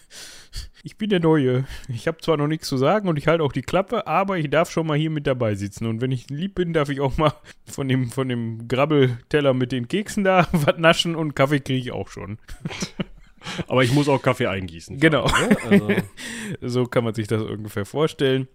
ich 0.82 0.96
bin 0.96 1.10
der 1.10 1.20
Neue. 1.20 1.66
Ich 1.88 2.06
habe 2.06 2.18
zwar 2.18 2.36
noch 2.36 2.46
nichts 2.46 2.68
zu 2.68 2.76
sagen 2.76 3.08
und 3.08 3.16
ich 3.16 3.26
halte 3.26 3.42
auch 3.42 3.52
die 3.52 3.62
Klappe, 3.62 4.06
aber 4.06 4.38
ich 4.38 4.50
darf 4.50 4.70
schon 4.70 4.86
mal 4.86 4.98
hier 4.98 5.10
mit 5.10 5.26
dabei 5.26 5.54
sitzen. 5.54 5.86
Und 5.86 6.00
wenn 6.00 6.12
ich 6.12 6.28
lieb 6.30 6.54
bin, 6.54 6.72
darf 6.72 6.90
ich 6.90 7.00
auch 7.00 7.16
mal 7.16 7.32
von 7.66 7.88
dem, 7.88 8.10
von 8.10 8.28
dem 8.28 8.68
Grabbelteller 8.68 9.54
mit 9.54 9.72
den 9.72 9.88
Keksen 9.88 10.24
da 10.24 10.48
was 10.52 10.78
naschen 10.78 11.16
und 11.16 11.34
Kaffee 11.34 11.60
kriege 11.60 11.80
ich 11.80 11.92
auch 11.92 12.08
schon. 12.08 12.38
aber 13.66 13.84
ich 13.84 13.92
muss 13.92 14.08
auch 14.08 14.20
Kaffee 14.20 14.46
eingießen. 14.46 14.98
Genau. 14.98 15.26
Ne? 15.26 15.56
Also. 15.70 15.88
so 16.60 16.84
kann 16.86 17.04
man 17.04 17.14
sich 17.14 17.26
das 17.26 17.42
ungefähr 17.42 17.84
vorstellen. 17.84 18.48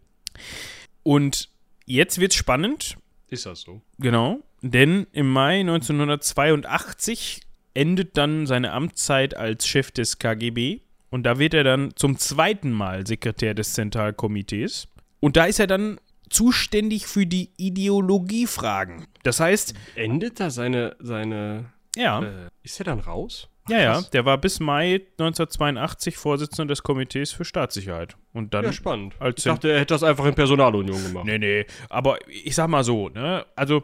Und 1.04 1.50
jetzt 1.86 2.20
wird's 2.20 2.36
spannend. 2.36 2.98
Ist 3.30 3.46
das 3.46 3.62
so? 3.62 3.82
Genau. 4.00 4.40
Denn 4.62 5.08
im 5.12 5.32
Mai 5.32 5.60
1982 5.60 7.42
endet 7.74 8.18
dann 8.18 8.48
seine 8.48 8.72
Amtszeit 8.72 9.36
als 9.36 9.68
Chef 9.68 9.92
des 9.92 10.18
KGB 10.18 10.82
und 11.10 11.24
da 11.24 11.40
wird 11.40 11.54
er 11.54 11.64
dann 11.64 11.92
zum 11.96 12.18
zweiten 12.18 12.72
Mal 12.72 13.08
Sekretär 13.08 13.54
des 13.54 13.74
Zentralkomitees. 13.74 14.88
Und 15.20 15.38
da 15.38 15.46
ist 15.46 15.60
er 15.60 15.68
dann 15.68 16.00
zuständig 16.30 17.08
für 17.08 17.26
die 17.26 17.52
Ideologiefragen. 17.58 19.08
Das 19.24 19.40
heißt. 19.40 19.74
Endet 19.96 20.40
da 20.40 20.50
seine. 20.50 20.96
seine 21.00 21.72
ja. 21.96 22.22
Äh, 22.22 22.50
ist 22.64 22.80
er 22.80 22.86
dann 22.86 23.00
raus? 23.00 23.48
Ja, 23.68 23.80
ja. 23.80 24.02
Der 24.14 24.26
war 24.26 24.38
bis 24.38 24.60
Mai 24.60 25.02
1982 25.18 26.18
Vorsitzender 26.18 26.72
des 26.72 26.84
Komitees 26.84 27.32
für 27.32 27.46
Staatssicherheit. 27.46 28.16
Und 28.34 28.54
dann. 28.54 28.66
Ja, 28.66 28.74
spannend. 28.74 29.16
Als 29.20 29.40
ich 29.40 29.44
dachte, 29.46 29.72
er 29.72 29.80
hätte 29.80 29.94
das 29.94 30.04
einfach 30.04 30.26
in 30.26 30.36
Personalunion 30.36 31.02
gemacht. 31.04 31.26
Nee, 31.26 31.40
nee. 31.40 31.66
Aber 31.90 32.18
ich 32.28 32.54
sag 32.54 32.68
mal 32.68 32.84
so, 32.84 33.10
ne? 33.10 33.46
Also 33.56 33.84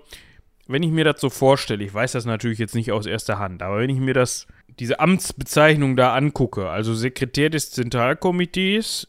wenn 0.67 0.83
ich 0.83 0.91
mir 0.91 1.03
das 1.03 1.19
so 1.19 1.29
vorstelle, 1.29 1.83
ich 1.83 1.93
weiß 1.93 2.13
das 2.13 2.25
natürlich 2.25 2.59
jetzt 2.59 2.75
nicht 2.75 2.91
aus 2.91 3.05
erster 3.05 3.39
Hand, 3.39 3.61
aber 3.61 3.79
wenn 3.79 3.89
ich 3.89 3.99
mir 3.99 4.13
das, 4.13 4.47
diese 4.79 4.99
Amtsbezeichnung 4.99 5.95
da 5.95 6.15
angucke, 6.15 6.69
also 6.69 6.93
Sekretär 6.93 7.49
des 7.49 7.71
Zentralkomitees 7.71 9.07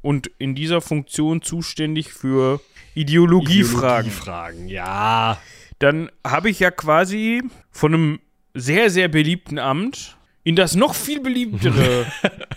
und 0.00 0.30
in 0.38 0.54
dieser 0.54 0.80
Funktion 0.80 1.42
zuständig 1.42 2.12
für 2.12 2.60
Ideologiefragen. 2.94 4.10
Ideologiefragen, 4.10 4.68
ja. 4.68 5.40
Dann 5.78 6.10
habe 6.24 6.50
ich 6.50 6.60
ja 6.60 6.70
quasi 6.70 7.42
von 7.70 7.94
einem 7.94 8.20
sehr, 8.54 8.90
sehr 8.90 9.08
beliebten 9.08 9.58
Amt 9.58 10.16
in 10.44 10.56
das 10.56 10.74
noch 10.74 10.94
viel 10.94 11.20
beliebtere, 11.20 12.06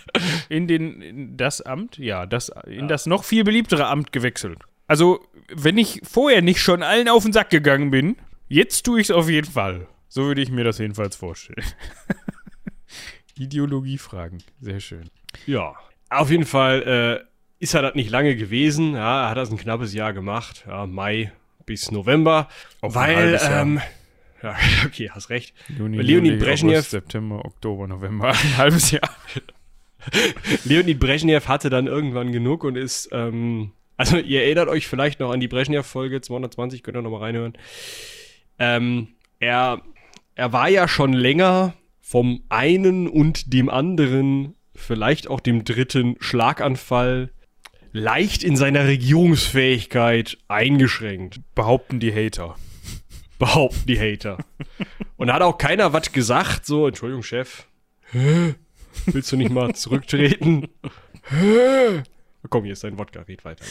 in 0.48 0.66
den, 0.66 1.00
in 1.00 1.36
das 1.36 1.60
Amt, 1.60 1.98
ja, 1.98 2.26
das, 2.26 2.50
in 2.66 2.80
ja. 2.80 2.86
das 2.86 3.06
noch 3.06 3.22
viel 3.22 3.44
beliebtere 3.44 3.86
Amt 3.86 4.12
gewechselt. 4.12 4.58
Also, 4.88 5.24
wenn 5.54 5.78
ich 5.78 6.00
vorher 6.02 6.42
nicht 6.42 6.60
schon 6.60 6.82
allen 6.82 7.08
auf 7.08 7.22
den 7.22 7.32
Sack 7.32 7.50
gegangen 7.50 7.90
bin, 7.90 8.16
Jetzt 8.48 8.84
tue 8.84 9.00
ich 9.00 9.08
es 9.08 9.10
auf 9.10 9.28
jeden 9.28 9.50
Fall. 9.50 9.88
So 10.08 10.24
würde 10.24 10.40
ich 10.40 10.50
mir 10.50 10.62
das 10.62 10.78
jedenfalls 10.78 11.16
vorstellen. 11.16 11.66
Ideologiefragen. 13.36 14.42
Sehr 14.60 14.80
schön. 14.80 15.10
Ja. 15.46 15.74
Auf 16.10 16.30
jeden 16.30 16.46
Fall 16.46 17.26
äh, 17.60 17.62
ist 17.62 17.74
er 17.74 17.82
das 17.82 17.96
nicht 17.96 18.10
lange 18.10 18.36
gewesen. 18.36 18.94
Ja, 18.94 19.24
er 19.24 19.30
hat 19.30 19.36
das 19.36 19.50
ein 19.50 19.56
knappes 19.56 19.92
Jahr 19.94 20.12
gemacht. 20.12 20.64
Ja, 20.68 20.86
Mai 20.86 21.32
bis 21.66 21.90
November. 21.90 22.48
Auf 22.80 22.94
weil, 22.94 23.40
ähm, 23.50 23.80
ja, 24.46 24.56
okay, 24.86 25.10
hast 25.10 25.30
recht. 25.30 25.54
Juni, 25.76 25.98
Leonid 25.98 26.38
Brezhnev. 26.38 26.86
September, 26.86 27.44
Oktober, 27.44 27.86
November. 27.86 28.28
Ein 28.42 28.56
halbes 28.56 28.90
Jahr. 28.90 29.10
Leonid 30.64 31.00
Brezhnev 31.00 31.48
hatte 31.48 31.70
dann 31.70 31.86
irgendwann 31.86 32.32
genug 32.32 32.64
und 32.64 32.76
ist, 32.76 33.08
ähm, 33.12 33.72
also 33.96 34.18
ihr 34.18 34.44
erinnert 34.44 34.68
euch 34.68 34.86
vielleicht 34.86 35.20
noch 35.20 35.32
an 35.32 35.40
die 35.40 35.48
Brezhnev-Folge 35.48 36.20
220, 36.20 36.82
könnt 36.82 36.96
ihr 36.96 37.02
nochmal 37.02 37.22
reinhören. 37.22 37.54
Ähm, 38.58 39.08
er, 39.40 39.82
er 40.34 40.52
war 40.52 40.68
ja 40.68 40.86
schon 40.86 41.12
länger 41.12 41.74
vom 42.00 42.44
einen 42.48 43.08
und 43.08 43.52
dem 43.52 43.68
anderen, 43.68 44.54
vielleicht 44.76 45.28
auch 45.28 45.40
dem 45.40 45.64
dritten 45.64 46.16
Schlaganfall 46.20 47.32
leicht 47.92 48.44
in 48.44 48.56
seiner 48.56 48.84
Regierungsfähigkeit 48.84 50.38
eingeschränkt. 50.46 51.40
Behaupten 51.54 51.98
die 51.98 52.12
Hater. 52.12 52.56
Behaupten 53.38 53.86
die 53.86 53.98
Hater. 53.98 54.38
Und 55.16 55.28
da 55.28 55.34
hat 55.34 55.42
auch 55.42 55.58
keiner 55.58 55.92
was 55.92 56.12
gesagt, 56.12 56.66
so, 56.66 56.86
Entschuldigung, 56.86 57.22
Chef. 57.22 57.66
Hä? 58.12 58.54
Willst 59.06 59.30
du 59.32 59.36
nicht 59.36 59.50
mal 59.50 59.74
zurücktreten? 59.74 60.68
Hä? 61.28 62.02
Komm, 62.48 62.64
hier 62.64 62.74
ist 62.74 62.84
dein 62.84 62.98
Wodka, 62.98 63.22
red 63.22 63.44
weiter. 63.44 63.64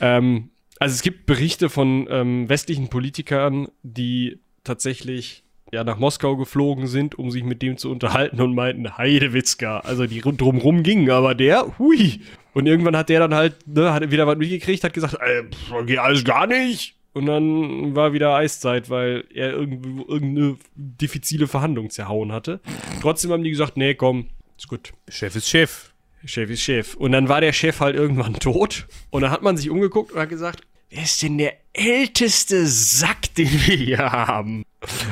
ähm, 0.00 0.50
also 0.78 0.94
es 0.94 1.02
gibt 1.02 1.26
Berichte 1.26 1.68
von 1.70 2.06
ähm, 2.10 2.48
westlichen 2.48 2.88
Politikern, 2.88 3.68
die 3.82 4.40
tatsächlich 4.64 5.44
ja 5.72 5.84
nach 5.84 5.98
Moskau 5.98 6.36
geflogen 6.36 6.86
sind, 6.86 7.18
um 7.18 7.30
sich 7.30 7.44
mit 7.44 7.62
dem 7.62 7.78
zu 7.78 7.90
unterhalten 7.90 8.40
und 8.40 8.54
meinten, 8.54 8.98
Heidewitzka, 8.98 9.78
also 9.80 10.06
die 10.06 10.20
drumrum 10.20 10.82
gingen, 10.82 11.10
aber 11.10 11.34
der, 11.34 11.78
hui. 11.78 12.20
Und 12.52 12.66
irgendwann 12.66 12.96
hat 12.96 13.08
der 13.08 13.20
dann 13.20 13.34
halt, 13.34 13.66
ne, 13.66 13.92
hat 13.92 14.10
wieder 14.10 14.26
was 14.26 14.36
mitgekriegt, 14.36 14.84
hat 14.84 14.92
gesagt, 14.92 15.16
ey, 15.20 15.44
pff, 15.44 15.86
geht 15.86 15.98
alles 15.98 16.24
gar 16.24 16.46
nicht. 16.46 16.96
Und 17.14 17.26
dann 17.26 17.94
war 17.94 18.12
wieder 18.12 18.34
Eiszeit, 18.34 18.88
weil 18.88 19.24
er 19.34 19.52
irgendeine 19.52 20.56
diffizile 20.74 21.46
Verhandlung 21.46 21.90
zerhauen 21.90 22.32
hatte. 22.32 22.60
Trotzdem 23.02 23.32
haben 23.32 23.44
die 23.44 23.50
gesagt, 23.50 23.76
nee, 23.76 23.94
komm, 23.94 24.28
ist 24.56 24.68
gut. 24.68 24.92
Chef 25.08 25.36
ist 25.36 25.48
Chef. 25.48 25.92
Chef 26.24 26.48
ist 26.48 26.62
Chef. 26.62 26.94
Und 26.94 27.12
dann 27.12 27.28
war 27.28 27.40
der 27.40 27.52
Chef 27.52 27.80
halt 27.80 27.96
irgendwann 27.96 28.34
tot. 28.34 28.86
Und 29.10 29.22
dann 29.22 29.30
hat 29.30 29.42
man 29.42 29.56
sich 29.56 29.68
umgeguckt 29.68 30.12
und 30.12 30.20
hat 30.20 30.28
gesagt, 30.28 30.62
wer 30.92 31.02
ist 31.02 31.22
denn 31.22 31.38
der 31.38 31.54
älteste 31.72 32.66
Sack, 32.66 33.34
den 33.34 33.50
wir 33.50 33.76
hier 33.76 33.98
haben? 33.98 34.64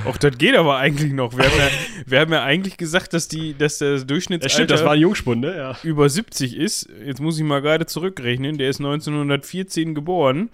Auch 0.05 0.17
das 0.17 0.37
geht 0.37 0.57
aber 0.57 0.77
eigentlich 0.77 1.13
noch. 1.13 1.37
Wir 1.37 1.45
haben 1.45 1.59
ja, 1.59 1.69
wir 2.07 2.21
haben 2.21 2.33
ja 2.33 2.43
eigentlich 2.43 2.77
gesagt, 2.77 3.13
dass, 3.15 3.29
die, 3.29 3.57
dass 3.57 3.79
der 3.79 4.01
Durchschnittsalter 4.01 4.51
Ja, 4.51 4.55
stimmt, 4.55 4.71
das 4.71 4.85
war 4.85 4.93
ein 4.93 5.01
Jungspund, 5.01 5.43
ne? 5.43 5.57
Ja. 5.57 5.77
über 5.83 6.09
70 6.09 6.57
ist. 6.57 6.89
Jetzt 7.05 7.21
muss 7.21 7.39
ich 7.39 7.45
mal 7.45 7.63
gerade 7.63 7.87
zurückrechnen. 7.87 8.59
Der 8.59 8.69
ist 8.69 8.81
1914 8.81 9.95
geboren 9.95 10.51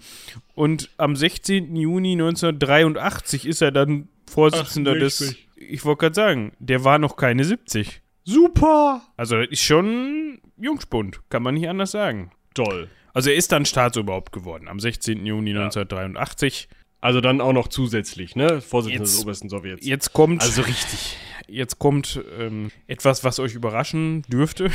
und 0.53 0.89
am 0.97 1.15
16. 1.15 1.75
Juni 1.75 2.13
1983 2.13 3.47
ist 3.47 3.61
er 3.61 3.71
dann 3.71 4.07
Vorsitzender 4.29 4.91
Ach, 4.95 4.99
des. 4.99 5.35
Ich 5.55 5.83
wollte 5.85 6.01
gerade 6.01 6.15
sagen, 6.15 6.51
der 6.59 6.83
war 6.83 6.99
noch 6.99 7.15
keine 7.15 7.43
70. 7.43 8.01
Super! 8.23 9.01
Also 9.15 9.37
das 9.37 9.47
ist 9.49 9.63
schon 9.63 10.39
Jungspund, 10.57 11.21
kann 11.29 11.43
man 11.43 11.55
nicht 11.55 11.69
anders 11.69 11.91
sagen. 11.91 12.31
Toll. 12.53 12.89
Also 13.17 13.31
er 13.31 13.35
ist 13.35 13.51
dann 13.51 13.65
Staatsoberhaupt 13.65 14.31
geworden 14.31 14.67
am 14.67 14.79
16. 14.79 15.25
Juni 15.25 15.49
1983. 15.49 16.69
Also 17.01 17.19
dann 17.19 17.41
auch 17.41 17.51
noch 17.51 17.67
zusätzlich, 17.67 18.35
ne? 18.35 18.61
Vorsitzender 18.61 19.05
Jetzt- 19.05 19.15
des 19.15 19.23
obersten 19.23 19.49
Sowjets. 19.49 19.87
Jetzt 19.87 20.13
kommt 20.13 20.43
Also 20.43 20.61
richtig. 20.61 21.17
jetzt 21.47 21.79
kommt 21.79 22.21
ähm, 22.39 22.69
etwas, 22.85 23.23
was 23.23 23.39
euch 23.39 23.55
überraschen 23.55 24.21
dürfte. 24.27 24.69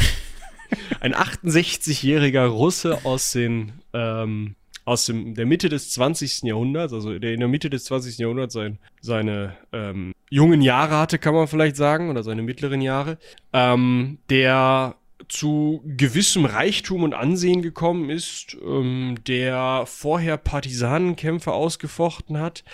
Ein 1.01 1.15
68-jähriger 1.15 2.47
Russe 2.47 3.05
aus 3.05 3.31
den 3.31 3.75
ähm, 3.93 4.57
aus 4.85 5.07
dem, 5.07 5.37
der 5.37 5.47
Mitte 5.47 5.69
des 5.69 5.91
20. 5.93 6.43
Jahrhunderts, 6.43 6.93
also 6.93 7.17
der 7.17 7.35
in 7.35 7.39
der 7.39 7.49
Mitte 7.49 7.71
des 7.71 7.85
20. 7.85 8.19
Jahrhunderts 8.19 8.55
sein, 8.55 8.81
seine 9.01 9.57
ähm, 9.73 10.13
jungen 10.31 10.63
Jahre 10.63 10.97
hatte, 10.99 11.21
kann 11.21 11.35
man 11.35 11.47
vielleicht 11.47 11.77
sagen, 11.77 12.11
oder 12.11 12.25
seine 12.25 12.43
mittleren 12.43 12.81
Jahre, 12.81 13.19
ähm, 13.53 14.19
der 14.31 14.97
zu 15.29 15.83
gewissem 15.85 16.45
Reichtum 16.45 17.03
und 17.03 17.15
Ansehen 17.15 17.63
gekommen 17.63 18.11
ist, 18.11 18.57
ähm, 18.65 19.17
der 19.27 19.85
vorher 19.87 20.37
Partisanenkämpfe 20.37 21.53
ausgefochten 21.53 22.39
hat. 22.39 22.65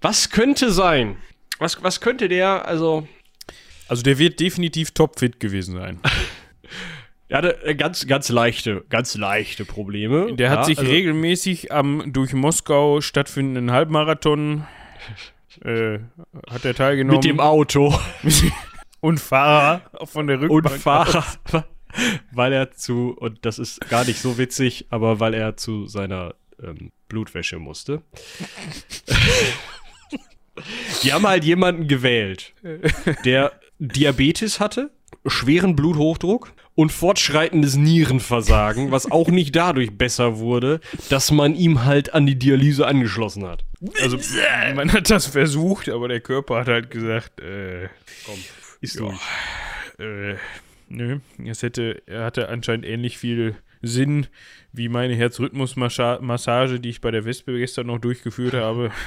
Was 0.00 0.30
könnte 0.30 0.70
sein? 0.72 1.16
Was, 1.58 1.82
was 1.82 2.00
könnte 2.00 2.28
der, 2.28 2.66
also 2.66 3.06
Also 3.88 4.02
der 4.02 4.18
wird 4.18 4.40
definitiv 4.40 4.92
topfit 4.92 5.40
gewesen 5.40 5.74
sein. 5.76 6.00
er 7.28 7.38
hatte 7.38 7.62
äh, 7.64 7.74
ganz, 7.74 8.06
ganz 8.06 8.28
leichte, 8.30 8.84
ganz 8.88 9.14
leichte 9.16 9.64
Probleme. 9.64 10.34
Der 10.36 10.50
hat 10.50 10.58
Ja, 10.60 10.64
sich 10.64 10.78
also- 10.78 10.90
regelmäßig 10.90 11.70
am 11.72 12.12
durch 12.12 12.32
Moskau 12.32 13.00
stattfindenden 13.00 13.70
Halbmarathon 13.72 14.66
äh, 15.64 15.98
hat 16.50 16.64
er 16.64 16.74
teilgenommen. 16.74 17.18
mit 17.18 17.24
dem 17.24 17.40
Auto 17.40 17.94
und 19.00 19.20
Fahrer 19.20 19.82
von 20.04 20.26
der 20.26 20.40
und 20.40 20.50
Rückbank. 20.50 20.80
Fahrer, 20.80 21.24
weil 22.32 22.52
er 22.52 22.72
zu, 22.72 23.16
und 23.18 23.44
das 23.44 23.58
ist 23.58 23.80
gar 23.88 24.04
nicht 24.04 24.20
so 24.20 24.38
witzig, 24.38 24.86
aber 24.90 25.20
weil 25.20 25.34
er 25.34 25.56
zu 25.56 25.86
seiner 25.86 26.34
ähm, 26.62 26.92
Blutwäsche 27.08 27.58
musste. 27.58 28.02
Die 31.02 31.12
haben 31.12 31.26
halt 31.26 31.44
jemanden 31.44 31.88
gewählt, 31.88 32.52
der 33.24 33.52
Diabetes 33.78 34.60
hatte, 34.60 34.90
schweren 35.26 35.74
Bluthochdruck 35.76 36.52
und 36.74 36.92
fortschreitendes 36.92 37.76
Nierenversagen, 37.76 38.90
was 38.90 39.10
auch 39.10 39.28
nicht 39.28 39.56
dadurch 39.56 39.96
besser 39.96 40.38
wurde, 40.38 40.80
dass 41.08 41.30
man 41.30 41.54
ihm 41.54 41.84
halt 41.84 42.12
an 42.14 42.26
die 42.26 42.38
Dialyse 42.38 42.86
angeschlossen 42.86 43.46
hat. 43.46 43.64
Also 44.02 44.18
man 44.74 44.92
hat 44.92 45.08
das 45.10 45.26
versucht, 45.26 45.88
aber 45.88 46.08
der 46.08 46.20
Körper 46.20 46.60
hat 46.60 46.68
halt 46.68 46.90
gesagt, 46.90 47.40
äh, 47.40 47.88
Komm, 48.26 48.38
ist 48.80 49.00
Ja. 49.00 49.08
äh, 50.04 50.36
nö, 50.90 51.20
es 51.44 51.62
hätte, 51.62 52.02
er 52.06 52.24
hatte 52.24 52.48
anscheinend 52.48 52.84
ähnlich 52.84 53.16
viel 53.18 53.56
Sinn 53.82 54.26
wie 54.72 54.88
meine 54.88 55.14
Herzrhythmusmassage, 55.14 56.80
die 56.80 56.90
ich 56.90 57.00
bei 57.00 57.10
der 57.10 57.24
Wespe 57.24 57.56
gestern 57.58 57.86
noch 57.86 57.98
durchgeführt 57.98 58.54
habe. 58.54 58.90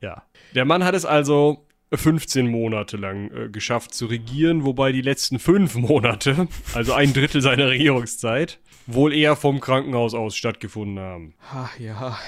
Ja. 0.00 0.22
Der 0.54 0.64
Mann 0.64 0.84
hat 0.84 0.94
es 0.94 1.04
also 1.04 1.66
15 1.92 2.46
Monate 2.46 2.96
lang 2.96 3.30
äh, 3.32 3.48
geschafft 3.48 3.94
zu 3.94 4.06
regieren, 4.06 4.64
wobei 4.64 4.92
die 4.92 5.00
letzten 5.00 5.38
fünf 5.38 5.74
Monate, 5.74 6.48
also 6.74 6.92
ein 6.92 7.12
Drittel 7.12 7.40
seiner 7.40 7.68
Regierungszeit, 7.68 8.60
wohl 8.86 9.12
eher 9.12 9.36
vom 9.36 9.60
Krankenhaus 9.60 10.14
aus 10.14 10.36
stattgefunden 10.36 11.00
haben. 11.00 11.34
Ach 11.52 11.78
ja. 11.78 12.18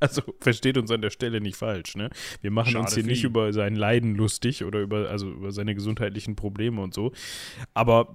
Also 0.00 0.22
versteht 0.40 0.78
uns 0.78 0.90
an 0.90 1.02
der 1.02 1.10
Stelle 1.10 1.40
nicht 1.40 1.56
falsch, 1.56 1.94
ne? 1.94 2.10
Wir 2.40 2.50
machen 2.50 2.74
uns 2.76 2.90
Schade 2.90 2.94
hier 2.94 3.04
für 3.04 3.10
nicht 3.10 3.24
über 3.24 3.52
sein 3.52 3.76
Leiden 3.76 4.14
lustig 4.14 4.64
oder 4.64 4.80
über, 4.80 5.10
also 5.10 5.30
über 5.30 5.52
seine 5.52 5.74
gesundheitlichen 5.74 6.36
Probleme 6.36 6.80
und 6.80 6.94
so. 6.94 7.12
Aber 7.74 8.14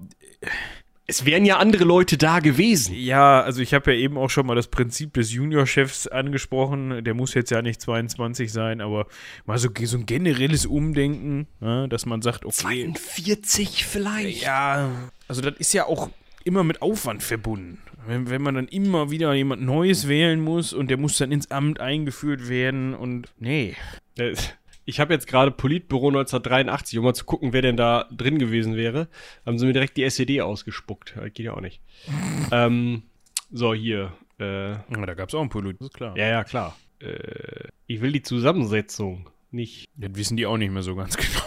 Es 1.06 1.24
wären 1.24 1.44
ja 1.44 1.58
andere 1.58 1.84
Leute 1.84 2.18
da 2.18 2.40
gewesen. 2.40 2.92
ja, 2.96 3.40
also 3.40 3.62
ich 3.62 3.72
habe 3.72 3.92
ja 3.92 3.98
eben 3.98 4.18
auch 4.18 4.28
schon 4.30 4.44
mal 4.46 4.56
das 4.56 4.66
Prinzip 4.66 5.14
des 5.14 5.32
Juniorchefs 5.32 6.08
angesprochen. 6.08 7.04
Der 7.04 7.14
muss 7.14 7.34
jetzt 7.34 7.50
ja 7.50 7.62
nicht 7.62 7.80
22 7.80 8.52
sein, 8.52 8.80
aber 8.80 9.06
mal 9.44 9.56
so, 9.58 9.68
so 9.84 9.96
ein 9.98 10.06
generelles 10.06 10.66
Umdenken, 10.66 11.46
ja, 11.60 11.86
dass 11.86 12.06
man 12.06 12.22
sagt, 12.22 12.44
okay, 12.44 12.54
42 12.54 13.86
vielleicht. 13.86 14.42
Ja, 14.42 14.90
also 15.28 15.40
das 15.42 15.54
ist 15.58 15.72
ja 15.72 15.86
auch 15.86 16.10
immer 16.46 16.64
mit 16.64 16.80
Aufwand 16.82 17.22
verbunden. 17.22 17.78
Wenn, 18.06 18.30
wenn 18.30 18.40
man 18.42 18.54
dann 18.54 18.68
immer 18.68 19.10
wieder 19.10 19.34
jemand 19.34 19.62
Neues 19.62 20.06
wählen 20.06 20.40
muss 20.40 20.72
und 20.72 20.88
der 20.88 20.96
muss 20.96 21.18
dann 21.18 21.32
ins 21.32 21.50
Amt 21.50 21.80
eingeführt 21.80 22.48
werden 22.48 22.94
und 22.94 23.28
nee. 23.38 23.74
Äh, 24.16 24.34
Ich 24.84 25.00
habe 25.00 25.12
jetzt 25.12 25.26
gerade 25.26 25.50
Politbüro 25.50 26.08
1983, 26.08 26.98
um 27.00 27.04
mal 27.04 27.14
zu 27.14 27.24
gucken, 27.24 27.52
wer 27.52 27.62
denn 27.62 27.76
da 27.76 28.06
drin 28.16 28.38
gewesen 28.38 28.76
wäre. 28.76 29.08
Haben 29.44 29.58
sie 29.58 29.66
mir 29.66 29.72
direkt 29.72 29.96
die 29.96 30.04
SED 30.04 30.40
ausgespuckt. 30.40 31.14
Das 31.16 31.24
geht 31.34 31.46
ja 31.46 31.54
auch 31.54 31.60
nicht. 31.60 31.80
ähm, 32.52 33.02
so, 33.50 33.74
hier. 33.74 34.12
Äh, 34.38 34.70
Ja, 34.70 35.06
da 35.06 35.14
gab 35.14 35.28
es 35.30 35.34
auch 35.34 35.42
ein 35.42 35.48
Polit, 35.48 35.80
ist 35.80 35.92
klar. 35.94 36.16
Ja, 36.16 36.28
ja, 36.28 36.44
klar. 36.44 36.76
Äh, 37.00 37.68
ich 37.88 38.00
will 38.00 38.12
die 38.12 38.22
Zusammensetzung 38.22 39.28
nicht. 39.50 39.88
Das 39.96 40.10
wissen 40.14 40.36
die 40.36 40.46
auch 40.46 40.56
nicht 40.58 40.70
mehr 40.72 40.82
so 40.82 40.94
ganz 40.94 41.16
genau. 41.16 41.42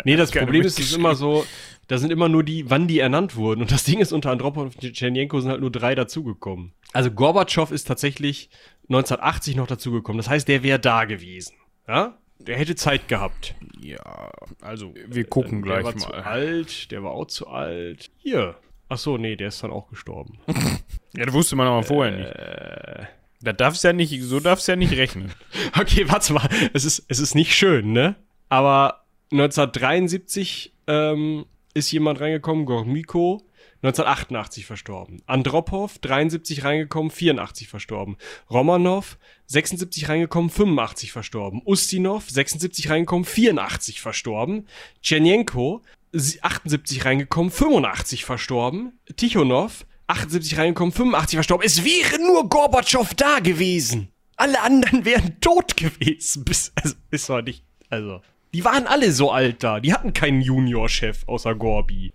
Nee, 0.04 0.16
das 0.16 0.30
Problem 0.30 0.62
ist, 0.62 0.78
es 0.78 0.86
ist 0.90 0.96
immer 0.96 1.14
so, 1.14 1.44
da 1.88 1.98
sind 1.98 2.10
immer 2.12 2.28
nur 2.28 2.42
die, 2.44 2.68
wann 2.70 2.86
die 2.88 2.98
ernannt 2.98 3.36
wurden. 3.36 3.60
Und 3.62 3.72
das 3.72 3.84
Ding 3.84 3.98
ist, 4.00 4.12
unter 4.12 4.30
Andropov 4.30 4.64
und 4.74 4.78
Tschernjenko 4.80 5.40
sind 5.40 5.50
halt 5.50 5.60
nur 5.60 5.70
drei 5.72 5.94
dazugekommen. 5.94 6.72
Also 6.92 7.10
Gorbatschow 7.10 7.70
ist 7.70 7.84
tatsächlich 7.84 8.50
1980 8.88 9.56
noch 9.56 9.66
dazugekommen. 9.66 10.18
Das 10.18 10.28
heißt, 10.28 10.48
der 10.48 10.62
wäre 10.62 10.78
da 10.78 11.04
gewesen. 11.04 11.54
Ja? 11.88 12.16
Der 12.38 12.56
hätte 12.56 12.74
Zeit 12.74 13.06
gehabt. 13.08 13.54
Ja, 13.78 14.30
also 14.60 14.94
wir 15.08 15.24
gucken 15.24 15.62
der 15.62 15.80
gleich 15.80 15.84
war 15.84 15.96
zu 15.96 16.08
mal. 16.08 16.20
alt, 16.22 16.90
der 16.90 17.02
war 17.02 17.10
auch 17.12 17.26
zu 17.26 17.48
alt. 17.48 18.10
Hier. 18.16 18.56
Ach 18.88 18.98
so, 18.98 19.18
nee, 19.18 19.36
der 19.36 19.48
ist 19.48 19.62
dann 19.62 19.70
auch 19.70 19.88
gestorben. 19.88 20.38
Ja, 21.16 21.24
das 21.26 21.34
wusste 21.34 21.56
man 21.56 21.66
aber 21.66 21.82
vorher 21.82 22.16
nicht. 22.16 22.28
äh, 22.36 23.04
Da 23.42 23.52
darf's 23.52 23.82
ja 23.82 23.92
nicht, 23.92 24.22
so 24.22 24.38
darf's 24.38 24.68
ja 24.68 24.76
nicht 24.76 24.92
rechnen. 24.96 25.32
Okay, 25.78 26.04
warte 26.08 26.32
mal. 26.32 26.48
Es 26.72 26.84
ist, 26.84 27.04
es 27.08 27.18
ist 27.18 27.34
nicht 27.34 27.52
schön, 27.52 27.92
ne? 27.92 28.14
Aber 28.48 28.99
1973 29.32 30.72
ähm, 30.86 31.46
ist 31.74 31.90
jemand 31.92 32.20
reingekommen, 32.20 32.66
Gormiko, 32.66 33.42
1988 33.82 34.66
verstorben. 34.66 35.22
Andropov, 35.26 35.98
73 36.00 36.64
reingekommen, 36.64 37.10
84 37.10 37.68
verstorben. 37.68 38.16
Romanov, 38.50 39.18
76 39.46 40.08
reingekommen, 40.08 40.50
85 40.50 41.12
verstorben. 41.12 41.62
Ustinov, 41.64 42.28
76 42.28 42.90
reingekommen, 42.90 43.24
84 43.24 44.00
verstorben. 44.00 44.66
Tschernjenko, 45.02 45.82
sie- 46.12 46.42
78 46.42 47.04
reingekommen, 47.04 47.50
85 47.50 48.24
verstorben. 48.26 48.98
Tichonov, 49.16 49.86
78 50.08 50.58
reingekommen, 50.58 50.92
85 50.92 51.36
verstorben. 51.36 51.64
Es 51.66 51.84
wäre 51.84 52.18
nur 52.20 52.48
Gorbatschow 52.48 53.14
da 53.14 53.38
gewesen. 53.38 54.08
Alle 54.36 54.60
anderen 54.60 55.04
wären 55.06 55.40
tot 55.40 55.76
gewesen. 55.76 56.44
Bis, 56.44 56.72
also, 56.74 56.96
ist 57.10 57.28
doch 57.30 57.40
nicht, 57.42 57.64
also. 57.88 58.20
Die 58.52 58.64
waren 58.64 58.86
alle 58.86 59.12
so 59.12 59.30
alt 59.30 59.62
da. 59.62 59.80
Die 59.80 59.92
hatten 59.92 60.12
keinen 60.12 60.40
Juniorchef 60.40 61.22
außer 61.26 61.54
Gorbi. 61.54 62.12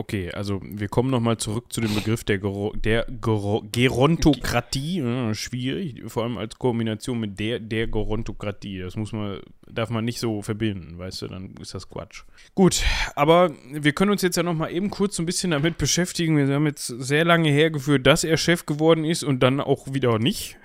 Okay, 0.00 0.32
also 0.32 0.62
wir 0.64 0.88
kommen 0.88 1.10
nochmal 1.10 1.36
zurück 1.36 1.70
zu 1.70 1.82
dem 1.82 1.94
Begriff 1.94 2.24
der, 2.24 2.38
Gero 2.38 2.72
der 2.74 3.04
Gero 3.20 3.62
Gerontokratie. 3.70 5.00
Ja, 5.00 5.34
schwierig, 5.34 6.02
vor 6.06 6.22
allem 6.22 6.38
als 6.38 6.58
Kombination 6.58 7.20
mit 7.20 7.38
der, 7.38 7.60
der 7.60 7.86
Gerontokratie. 7.86 8.78
Das 8.78 8.96
muss 8.96 9.12
man, 9.12 9.40
darf 9.70 9.90
man 9.90 10.06
nicht 10.06 10.18
so 10.18 10.40
verbinden, 10.40 10.96
weißt 10.96 11.20
du, 11.20 11.26
dann 11.26 11.54
ist 11.60 11.74
das 11.74 11.90
Quatsch. 11.90 12.22
Gut, 12.54 12.82
aber 13.14 13.50
wir 13.70 13.92
können 13.92 14.10
uns 14.10 14.22
jetzt 14.22 14.38
ja 14.38 14.42
nochmal 14.42 14.72
eben 14.72 14.88
kurz 14.88 15.16
so 15.16 15.22
ein 15.22 15.26
bisschen 15.26 15.50
damit 15.50 15.76
beschäftigen. 15.76 16.38
Wir 16.38 16.54
haben 16.54 16.64
jetzt 16.64 16.86
sehr 16.86 17.26
lange 17.26 17.50
hergeführt, 17.50 18.06
dass 18.06 18.24
er 18.24 18.38
Chef 18.38 18.64
geworden 18.64 19.04
ist 19.04 19.22
und 19.22 19.42
dann 19.42 19.60
auch 19.60 19.92
wieder 19.92 20.18
nicht. 20.18 20.56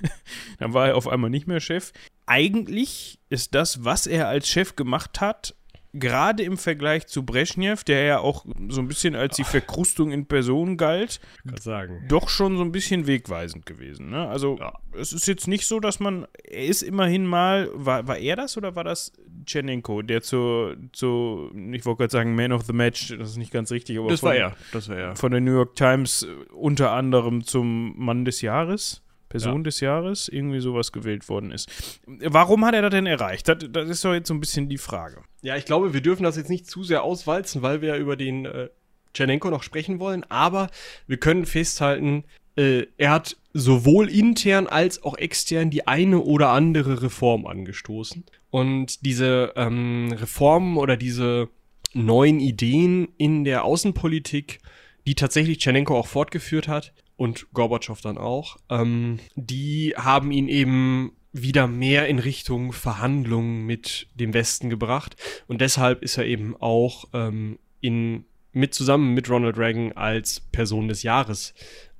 dann 0.58 0.74
war 0.74 0.88
er 0.88 0.96
auf 0.96 1.08
einmal 1.08 1.30
nicht 1.30 1.46
mehr 1.46 1.60
Chef. 1.60 1.92
Eigentlich 2.26 3.18
ist 3.34 3.54
das, 3.54 3.84
was 3.84 4.06
er 4.06 4.28
als 4.28 4.48
Chef 4.48 4.76
gemacht 4.76 5.20
hat, 5.20 5.54
gerade 5.96 6.42
im 6.42 6.56
Vergleich 6.58 7.06
zu 7.06 7.24
Brezhnev, 7.24 7.84
der 7.84 8.02
ja 8.04 8.18
auch 8.18 8.44
so 8.68 8.80
ein 8.80 8.88
bisschen 8.88 9.14
als 9.14 9.36
die 9.36 9.44
Verkrustung 9.44 10.10
in 10.10 10.26
Person 10.26 10.76
galt, 10.76 11.20
sagen. 11.60 12.04
doch 12.08 12.28
schon 12.28 12.56
so 12.56 12.64
ein 12.64 12.72
bisschen 12.72 13.06
wegweisend 13.06 13.64
gewesen. 13.64 14.10
Ne? 14.10 14.26
Also 14.28 14.56
Ja. 14.58 14.72
es 14.98 15.12
ist 15.12 15.28
jetzt 15.28 15.46
nicht 15.46 15.66
so, 15.68 15.78
dass 15.78 16.00
man, 16.00 16.26
er 16.42 16.64
ist 16.64 16.82
immerhin 16.82 17.24
mal, 17.24 17.70
war, 17.74 18.08
war 18.08 18.18
er 18.18 18.34
das 18.34 18.56
oder 18.56 18.74
war 18.74 18.82
das 18.82 19.12
Tschernenko, 19.46 20.02
der 20.02 20.20
zu, 20.20 20.74
zu 20.92 21.52
ich 21.72 21.84
wollte 21.86 21.98
gerade 21.98 22.10
sagen 22.10 22.34
Man 22.34 22.50
of 22.50 22.62
the 22.64 22.72
Match, 22.72 23.14
das 23.16 23.30
ist 23.30 23.36
nicht 23.36 23.52
ganz 23.52 23.70
richtig, 23.70 23.96
aber 23.96 24.08
Das 24.08 24.18
von, 24.18 24.30
war 24.30 24.36
er. 24.36 24.56
Das 24.72 24.88
war 24.88 24.96
er. 24.96 25.14
von 25.14 25.30
der 25.30 25.40
New 25.40 25.52
York 25.52 25.76
Times 25.76 26.24
äh, 26.24 26.52
unter 26.54 26.90
anderem 26.90 27.44
zum 27.44 27.94
Mann 28.04 28.24
des 28.24 28.40
Jahres. 28.40 29.03
Person 29.34 29.56
Ja. 29.58 29.62
des 29.64 29.80
Jahres, 29.80 30.28
irgendwie 30.28 30.60
sowas 30.60 30.92
gewählt 30.92 31.28
worden 31.28 31.50
ist. 31.50 31.68
Warum 32.06 32.64
hat 32.64 32.74
er 32.74 32.82
das 32.82 32.92
denn 32.92 33.06
erreicht? 33.06 33.48
Das, 33.48 33.58
das 33.68 33.88
ist 33.88 34.04
doch 34.04 34.14
jetzt 34.14 34.28
so 34.28 34.34
ein 34.34 34.38
bisschen 34.40 34.68
die 34.68 34.78
Frage. 34.78 35.22
Ja, 35.42 35.56
ich 35.56 35.64
glaube, 35.64 35.92
wir 35.92 36.00
dürfen 36.00 36.22
das 36.22 36.36
jetzt 36.36 36.50
nicht 36.50 36.68
zu 36.68 36.84
sehr 36.84 37.02
auswalzen, 37.02 37.62
weil 37.62 37.80
wir 37.82 37.88
ja 37.88 37.96
über 37.96 38.14
den 38.16 38.44
äh, 38.44 38.68
Tschernenko 39.12 39.50
noch 39.50 39.64
sprechen 39.64 39.98
wollen. 39.98 40.22
Aber 40.30 40.68
wir 41.08 41.16
können 41.16 41.46
festhalten, 41.46 42.22
äh, 42.56 42.86
er 42.96 43.10
hat 43.10 43.36
sowohl 43.52 44.08
intern 44.08 44.68
als 44.68 45.02
auch 45.02 45.18
extern 45.18 45.70
die 45.70 45.88
eine 45.88 46.20
oder 46.20 46.50
andere 46.50 47.02
Reform 47.02 47.46
angestoßen. 47.46 48.24
Und 48.50 49.04
diese 49.04 49.52
ähm, 49.56 50.12
Reformen 50.16 50.76
oder 50.76 50.96
diese 50.96 51.48
neuen 51.92 52.38
Ideen 52.38 53.08
in 53.18 53.42
der 53.42 53.64
Außenpolitik, 53.64 54.60
die 55.08 55.16
tatsächlich 55.16 55.58
Tschernenko 55.58 55.98
auch 55.98 56.06
fortgeführt 56.06 56.68
hat 56.68 56.92
und 57.24 57.50
Gorbatschow 57.54 57.98
dann 58.02 58.18
auch, 58.18 58.58
ähm, 58.68 59.18
die 59.34 59.94
haben 59.96 60.30
ihn 60.30 60.46
eben 60.46 61.12
wieder 61.32 61.66
mehr 61.66 62.06
in 62.06 62.18
Richtung 62.18 62.72
Verhandlungen 62.72 63.64
mit 63.64 64.08
dem 64.14 64.34
Westen 64.34 64.68
gebracht. 64.68 65.16
Und 65.48 65.62
deshalb 65.62 66.02
ist 66.02 66.18
er 66.18 66.26
eben 66.26 66.54
auch 66.54 67.06
ähm, 67.14 67.58
in, 67.80 68.26
mit 68.52 68.74
zusammen 68.74 69.14
mit 69.14 69.30
Ronald 69.30 69.56
Reagan 69.56 69.92
als 69.92 70.38
Person 70.40 70.86
des 70.86 71.02
Jahres 71.02 71.54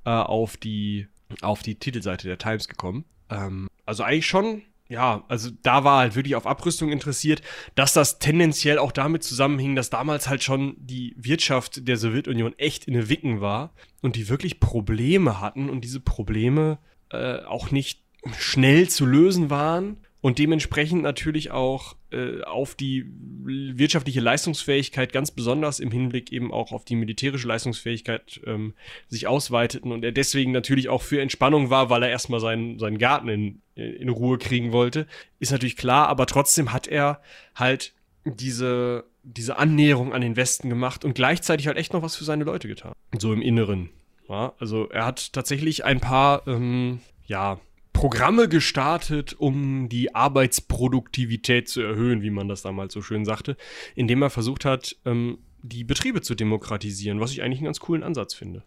äh, 0.05 0.11
auf, 0.11 0.57
die, 0.57 1.07
auf 1.41 1.63
die 1.63 1.75
Titelseite 1.75 2.27
der 2.27 2.37
Times 2.37 2.67
gekommen. 2.67 3.03
Ähm, 3.31 3.67
also 3.83 4.03
eigentlich 4.03 4.27
schon, 4.27 4.61
ja, 4.87 5.23
also 5.27 5.49
da 5.63 5.83
war 5.83 5.99
halt 5.99 6.15
wirklich 6.15 6.35
auf 6.35 6.45
Abrüstung 6.45 6.91
interessiert, 6.91 7.41
dass 7.73 7.93
das 7.93 8.19
tendenziell 8.19 8.77
auch 8.77 8.91
damit 8.91 9.23
zusammenhing, 9.23 9.75
dass 9.75 9.89
damals 9.89 10.29
halt 10.29 10.43
schon 10.43 10.75
die 10.77 11.15
Wirtschaft 11.17 11.87
der 11.87 11.97
Sowjetunion 11.97 12.53
echt 12.57 12.85
in 12.85 12.93
der 12.93 13.09
Wicken 13.09 13.41
war 13.41 13.73
und 14.01 14.15
die 14.15 14.29
wirklich 14.29 14.59
Probleme 14.59 15.41
hatten 15.41 15.69
und 15.69 15.81
diese 15.81 15.99
Probleme 15.99 16.77
äh, 17.09 17.39
auch 17.43 17.71
nicht 17.71 18.03
schnell 18.37 18.87
zu 18.87 19.05
lösen 19.05 19.49
waren 19.49 20.04
und 20.25 20.39
dementsprechend 20.39 21.03
natürlich 21.03 21.51
auch 21.51 21.97
äh, 22.11 22.41
auf 22.41 22.73
die 22.73 23.05
wirtschaftliche 23.43 24.21
Leistungsfähigkeit 24.21 25.13
ganz 25.13 25.29
besonders 25.29 25.79
im 25.79 25.91
Hinblick 25.91 26.31
eben 26.31 26.51
auch 26.51 26.71
auf 26.71 26.83
die 26.83 26.95
militärische 26.95 27.47
Leistungsfähigkeit 27.47 28.41
ähm, 28.43 28.73
sich 29.07 29.27
ausweiteten 29.27 29.91
und 29.91 30.03
er 30.03 30.11
deswegen 30.11 30.51
natürlich 30.51 30.89
auch 30.89 31.03
für 31.03 31.21
Entspannung 31.21 31.69
war, 31.69 31.91
weil 31.91 32.01
er 32.01 32.09
erstmal 32.09 32.39
seinen, 32.39 32.79
seinen 32.79 32.97
Garten 32.97 33.29
in, 33.29 33.61
in 33.75 34.09
Ruhe 34.09 34.39
kriegen 34.39 34.71
wollte, 34.71 35.05
ist 35.37 35.51
natürlich 35.51 35.77
klar, 35.77 36.07
aber 36.07 36.25
trotzdem 36.25 36.73
hat 36.73 36.87
er 36.87 37.21
halt 37.53 37.93
diese, 38.23 39.03
diese 39.21 39.59
Annäherung 39.59 40.11
an 40.11 40.21
den 40.21 40.37
Westen 40.37 40.69
gemacht 40.69 41.05
und 41.05 41.13
gleichzeitig 41.13 41.67
halt 41.67 41.77
echt 41.77 41.93
noch 41.93 42.01
was 42.01 42.15
für 42.15 42.23
seine 42.23 42.45
Leute 42.45 42.67
getan. 42.67 42.93
So 43.15 43.31
im 43.31 43.43
Inneren. 43.43 43.91
Ja, 44.27 44.53
also 44.57 44.89
er 44.89 45.05
hat 45.05 45.33
tatsächlich 45.33 45.85
ein 45.85 45.99
paar, 45.99 46.47
ähm, 46.47 47.01
ja, 47.27 47.59
Programme 47.95 48.49
gestartet, 48.49 49.33
um 49.33 49.89
die 49.89 50.13
Arbeitsproduktivität 50.13 51.69
zu 51.69 51.81
erhöhen, 51.81 52.21
wie 52.21 52.29
man 52.29 52.47
das 52.47 52.61
damals 52.61 52.93
so 52.93 53.01
schön 53.01 53.25
sagte, 53.25 53.55
indem 53.95 54.21
er 54.21 54.29
versucht 54.29 54.65
hat, 54.65 54.97
ähm, 55.05 55.39
die 55.63 55.83
Betriebe 55.83 56.21
zu 56.21 56.35
demokratisieren, 56.35 57.19
was 57.19 57.31
ich 57.31 57.41
eigentlich 57.41 57.59
einen 57.59 57.65
ganz 57.65 57.79
coolen 57.79 58.03
Ansatz 58.03 58.33
finde. 58.33 58.63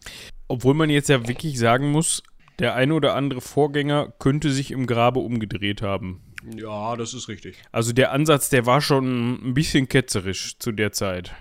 Obwohl 0.49 0.75
man 0.75 0.91
jetzt 0.91 1.09
ja 1.09 1.29
wirklich 1.29 1.59
sagen 1.59 1.91
muss, 1.91 2.23
der 2.59 2.75
eine 2.75 2.95
oder 2.95 3.15
andere 3.15 3.41
Vorgänger 3.41 4.13
könnte 4.19 4.51
sich 4.51 4.71
im 4.71 4.87
Grabe 4.87 5.21
umgedreht 5.21 5.83
haben. 5.83 6.23
Ja, 6.57 6.97
das 6.97 7.15
ist 7.15 7.29
richtig. 7.29 7.63
Also 7.71 7.93
der 7.93 8.13
Ansatz, 8.13 8.49
der 8.49 8.67
war 8.67 8.81
schon 8.81 9.35
ein 9.47 9.55
bisschen 9.55 9.89
ketzerisch 9.89 10.59
zu 10.59 10.73
der 10.73 10.93
Zeit. 10.93 11.35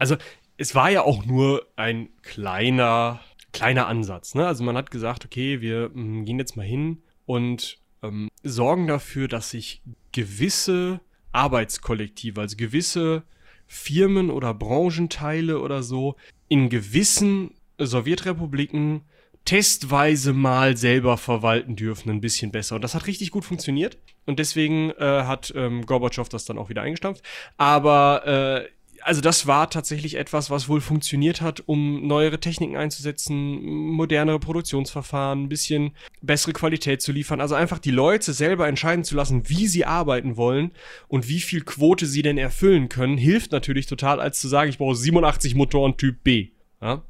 Also, 0.00 0.16
es 0.56 0.74
war 0.74 0.90
ja 0.90 1.02
auch 1.02 1.24
nur 1.24 1.66
ein 1.76 2.08
kleiner, 2.22 3.20
kleiner 3.52 3.86
Ansatz. 3.86 4.34
Ne? 4.34 4.46
Also, 4.46 4.64
man 4.64 4.76
hat 4.76 4.90
gesagt, 4.90 5.24
okay, 5.24 5.60
wir 5.60 5.90
mm, 5.90 6.24
gehen 6.24 6.38
jetzt 6.38 6.56
mal 6.56 6.66
hin 6.66 7.02
und 7.26 7.78
ähm, 8.02 8.28
sorgen 8.42 8.86
dafür, 8.86 9.28
dass 9.28 9.50
sich 9.50 9.82
gewisse 10.12 11.00
Arbeitskollektive, 11.32 12.40
also 12.40 12.56
gewisse 12.56 13.22
Firmen 13.66 14.30
oder 14.30 14.52
Branchenteile 14.52 15.60
oder 15.60 15.82
so, 15.82 16.16
in 16.48 16.68
gewissen 16.68 17.54
Sowjetrepubliken 17.78 19.02
testweise 19.44 20.32
mal 20.32 20.76
selber 20.76 21.16
verwalten 21.16 21.76
dürfen, 21.76 22.10
ein 22.10 22.20
bisschen 22.20 22.50
besser. 22.50 22.74
Und 22.74 22.82
das 22.82 22.94
hat 22.94 23.06
richtig 23.06 23.30
gut 23.30 23.44
funktioniert. 23.44 23.98
Und 24.26 24.38
deswegen 24.38 24.90
äh, 24.90 25.24
hat 25.24 25.52
ähm, 25.56 25.86
Gorbatschow 25.86 26.28
das 26.28 26.44
dann 26.44 26.58
auch 26.58 26.68
wieder 26.68 26.82
eingestampft. 26.82 27.24
Aber 27.56 28.26
äh, 28.26 28.68
also 29.02 29.20
das 29.20 29.46
war 29.46 29.70
tatsächlich 29.70 30.16
etwas, 30.16 30.50
was 30.50 30.68
wohl 30.68 30.80
funktioniert 30.80 31.40
hat, 31.40 31.62
um 31.66 32.06
neuere 32.06 32.40
Techniken 32.40 32.76
einzusetzen, 32.76 33.62
modernere 33.62 34.38
Produktionsverfahren, 34.38 35.44
ein 35.44 35.48
bisschen 35.48 35.92
bessere 36.22 36.52
Qualität 36.52 37.02
zu 37.02 37.12
liefern. 37.12 37.40
Also 37.40 37.54
einfach 37.54 37.78
die 37.78 37.90
Leute 37.90 38.32
selber 38.32 38.68
entscheiden 38.68 39.04
zu 39.04 39.16
lassen, 39.16 39.48
wie 39.48 39.66
sie 39.66 39.84
arbeiten 39.84 40.36
wollen 40.36 40.72
und 41.08 41.28
wie 41.28 41.40
viel 41.40 41.62
Quote 41.62 42.06
sie 42.06 42.22
denn 42.22 42.38
erfüllen 42.38 42.88
können, 42.88 43.18
hilft 43.18 43.52
natürlich 43.52 43.86
total, 43.86 44.20
als 44.20 44.40
zu 44.40 44.48
sagen, 44.48 44.70
ich 44.70 44.78
brauche 44.78 44.96
87 44.96 45.54
Motoren 45.54 45.96
Typ 45.96 46.22
B. 46.22 46.48
Ja? 46.80 47.02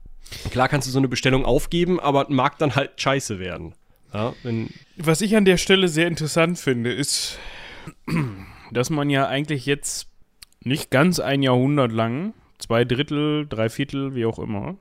Klar 0.51 0.69
kannst 0.69 0.87
du 0.87 0.93
so 0.93 0.99
eine 0.99 1.09
Bestellung 1.09 1.45
aufgeben, 1.45 1.99
aber 2.01 2.27
mag 2.29 2.59
dann 2.59 2.75
halt 2.75 3.01
scheiße 3.01 3.39
werden. 3.39 3.75
Ja, 4.13 4.35
Was 4.97 5.21
ich 5.21 5.37
an 5.37 5.45
der 5.45 5.57
Stelle 5.57 5.89
sehr 5.89 6.09
interessant 6.09 6.59
finde, 6.59 6.93
ist, 6.93 7.39
dass 8.73 8.91
man 8.91 9.09
ja 9.09 9.29
eigentlich 9.29 9.67
jetzt 9.67 10.10
nicht 10.65 10.91
ganz 10.91 11.21
ein 11.21 11.43
Jahrhundert 11.43 11.93
lang, 11.93 12.35
zwei 12.59 12.85
Drittel, 12.85 13.47
drei 13.49 13.69
Viertel, 13.69 14.15
wie 14.15 14.27
auch 14.27 14.39
immer, 14.39 14.77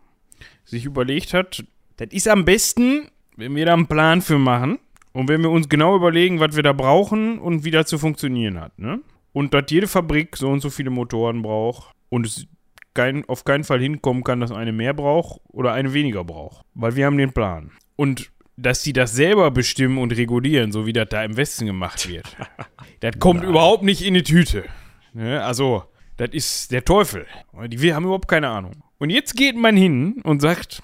sich 0.65 0.85
überlegt 0.85 1.33
hat, 1.33 1.63
das 1.97 2.09
ist 2.11 2.27
am 2.27 2.45
besten, 2.45 3.09
wenn 3.35 3.55
wir 3.55 3.65
da 3.65 3.73
einen 3.73 3.87
Plan 3.87 4.21
für 4.21 4.37
machen 4.37 4.79
und 5.13 5.27
wenn 5.27 5.41
wir 5.41 5.49
uns 5.49 5.69
genau 5.69 5.95
überlegen, 5.95 6.39
was 6.39 6.55
wir 6.55 6.63
da 6.63 6.73
brauchen 6.73 7.39
und 7.39 7.63
wie 7.63 7.71
das 7.71 7.87
zu 7.87 7.97
funktionieren 7.97 8.59
hat. 8.59 8.77
Ne? 8.77 9.01
Und 9.33 9.53
dass 9.53 9.65
jede 9.69 9.87
Fabrik 9.87 10.37
so 10.37 10.49
und 10.49 10.61
so 10.61 10.69
viele 10.69 10.89
Motoren 10.89 11.41
braucht 11.41 11.93
und 12.09 12.25
es 12.25 12.47
kein, 12.93 13.23
auf 13.25 13.45
keinen 13.45 13.63
Fall 13.63 13.79
hinkommen 13.79 14.23
kann, 14.23 14.39
dass 14.39 14.51
eine 14.51 14.71
mehr 14.71 14.93
braucht 14.93 15.41
oder 15.47 15.73
eine 15.73 15.93
weniger 15.93 16.23
braucht. 16.23 16.65
Weil 16.73 16.95
wir 16.95 17.05
haben 17.05 17.17
den 17.17 17.33
Plan. 17.33 17.71
Und 17.95 18.31
dass 18.57 18.81
die 18.81 18.93
das 18.93 19.13
selber 19.13 19.51
bestimmen 19.51 19.97
und 19.97 20.15
regulieren, 20.15 20.71
so 20.71 20.85
wie 20.85 20.93
das 20.93 21.07
da 21.09 21.23
im 21.23 21.37
Westen 21.37 21.65
gemacht 21.65 22.09
wird, 22.09 22.35
das 22.99 23.17
kommt 23.19 23.43
überhaupt 23.43 23.83
nicht 23.83 24.01
in 24.01 24.15
die 24.15 24.23
Tüte. 24.23 24.65
Ne? 25.13 25.43
Also, 25.43 25.83
das 26.17 26.29
ist 26.31 26.71
der 26.71 26.83
Teufel. 26.83 27.25
Die 27.67 27.81
wir 27.81 27.95
haben 27.95 28.03
überhaupt 28.03 28.27
keine 28.27 28.49
Ahnung. 28.49 28.83
Und 28.97 29.09
jetzt 29.09 29.35
geht 29.35 29.55
man 29.55 29.77
hin 29.77 30.21
und 30.23 30.41
sagt, 30.41 30.83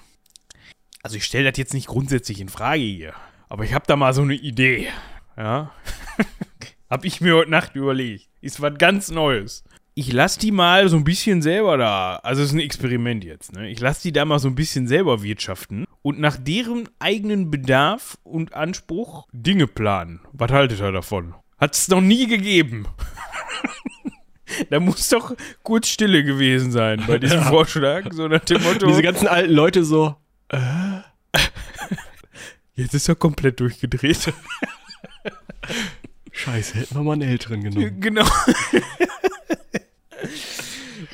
also 1.02 1.16
ich 1.16 1.24
stelle 1.24 1.50
das 1.50 1.58
jetzt 1.58 1.74
nicht 1.74 1.86
grundsätzlich 1.86 2.40
in 2.40 2.48
Frage 2.48 2.82
hier, 2.82 3.12
aber 3.48 3.64
ich 3.64 3.74
habe 3.74 3.84
da 3.86 3.96
mal 3.96 4.14
so 4.14 4.22
eine 4.22 4.34
Idee. 4.34 4.88
Ja. 5.36 5.72
hab 6.90 7.04
ich 7.04 7.20
mir 7.20 7.34
heute 7.34 7.50
Nacht 7.50 7.76
überlegt. 7.76 8.28
Ist 8.40 8.62
was 8.62 8.78
ganz 8.78 9.10
Neues. 9.10 9.62
Ich 9.94 10.12
lasse 10.12 10.40
die 10.40 10.52
mal 10.52 10.88
so 10.88 10.96
ein 10.96 11.04
bisschen 11.04 11.42
selber 11.42 11.76
da. 11.76 12.16
Also 12.16 12.42
es 12.42 12.48
ist 12.48 12.54
ein 12.54 12.60
Experiment 12.60 13.24
jetzt. 13.24 13.52
Ne? 13.52 13.68
Ich 13.68 13.80
lasse 13.80 14.02
die 14.02 14.12
da 14.12 14.24
mal 14.24 14.38
so 14.38 14.48
ein 14.48 14.54
bisschen 14.54 14.86
selber 14.86 15.22
wirtschaften 15.22 15.84
und 16.02 16.18
nach 16.18 16.36
deren 16.38 16.88
eigenen 16.98 17.50
Bedarf 17.50 18.18
und 18.22 18.54
Anspruch 18.54 19.26
Dinge 19.32 19.66
planen. 19.66 20.20
Was 20.32 20.50
haltet 20.50 20.80
ihr 20.80 20.92
davon? 20.92 21.34
Hat 21.58 21.74
es 21.74 21.88
noch 21.88 22.00
nie 22.00 22.26
gegeben. 22.26 22.86
da 24.70 24.80
muss 24.80 25.08
doch 25.08 25.34
kurz 25.62 25.88
Stille 25.88 26.24
gewesen 26.24 26.70
sein 26.72 27.02
bei 27.06 27.18
diesem 27.18 27.42
Vorschlag. 27.44 28.12
So 28.12 28.28
nach 28.28 28.44
dem 28.44 28.62
Motto. 28.62 28.86
diese 28.86 29.02
ganzen 29.02 29.26
alten 29.28 29.52
Leute 29.52 29.84
so, 29.84 30.16
Jetzt 32.74 32.94
ist 32.94 33.08
er 33.08 33.14
komplett 33.14 33.58
durchgedreht. 33.60 34.32
Scheiße, 36.30 36.78
hätten 36.78 36.94
wir 36.94 37.02
mal 37.02 37.14
einen 37.14 37.22
älteren 37.22 37.62
genommen. 37.62 38.00
Genau. 38.00 38.26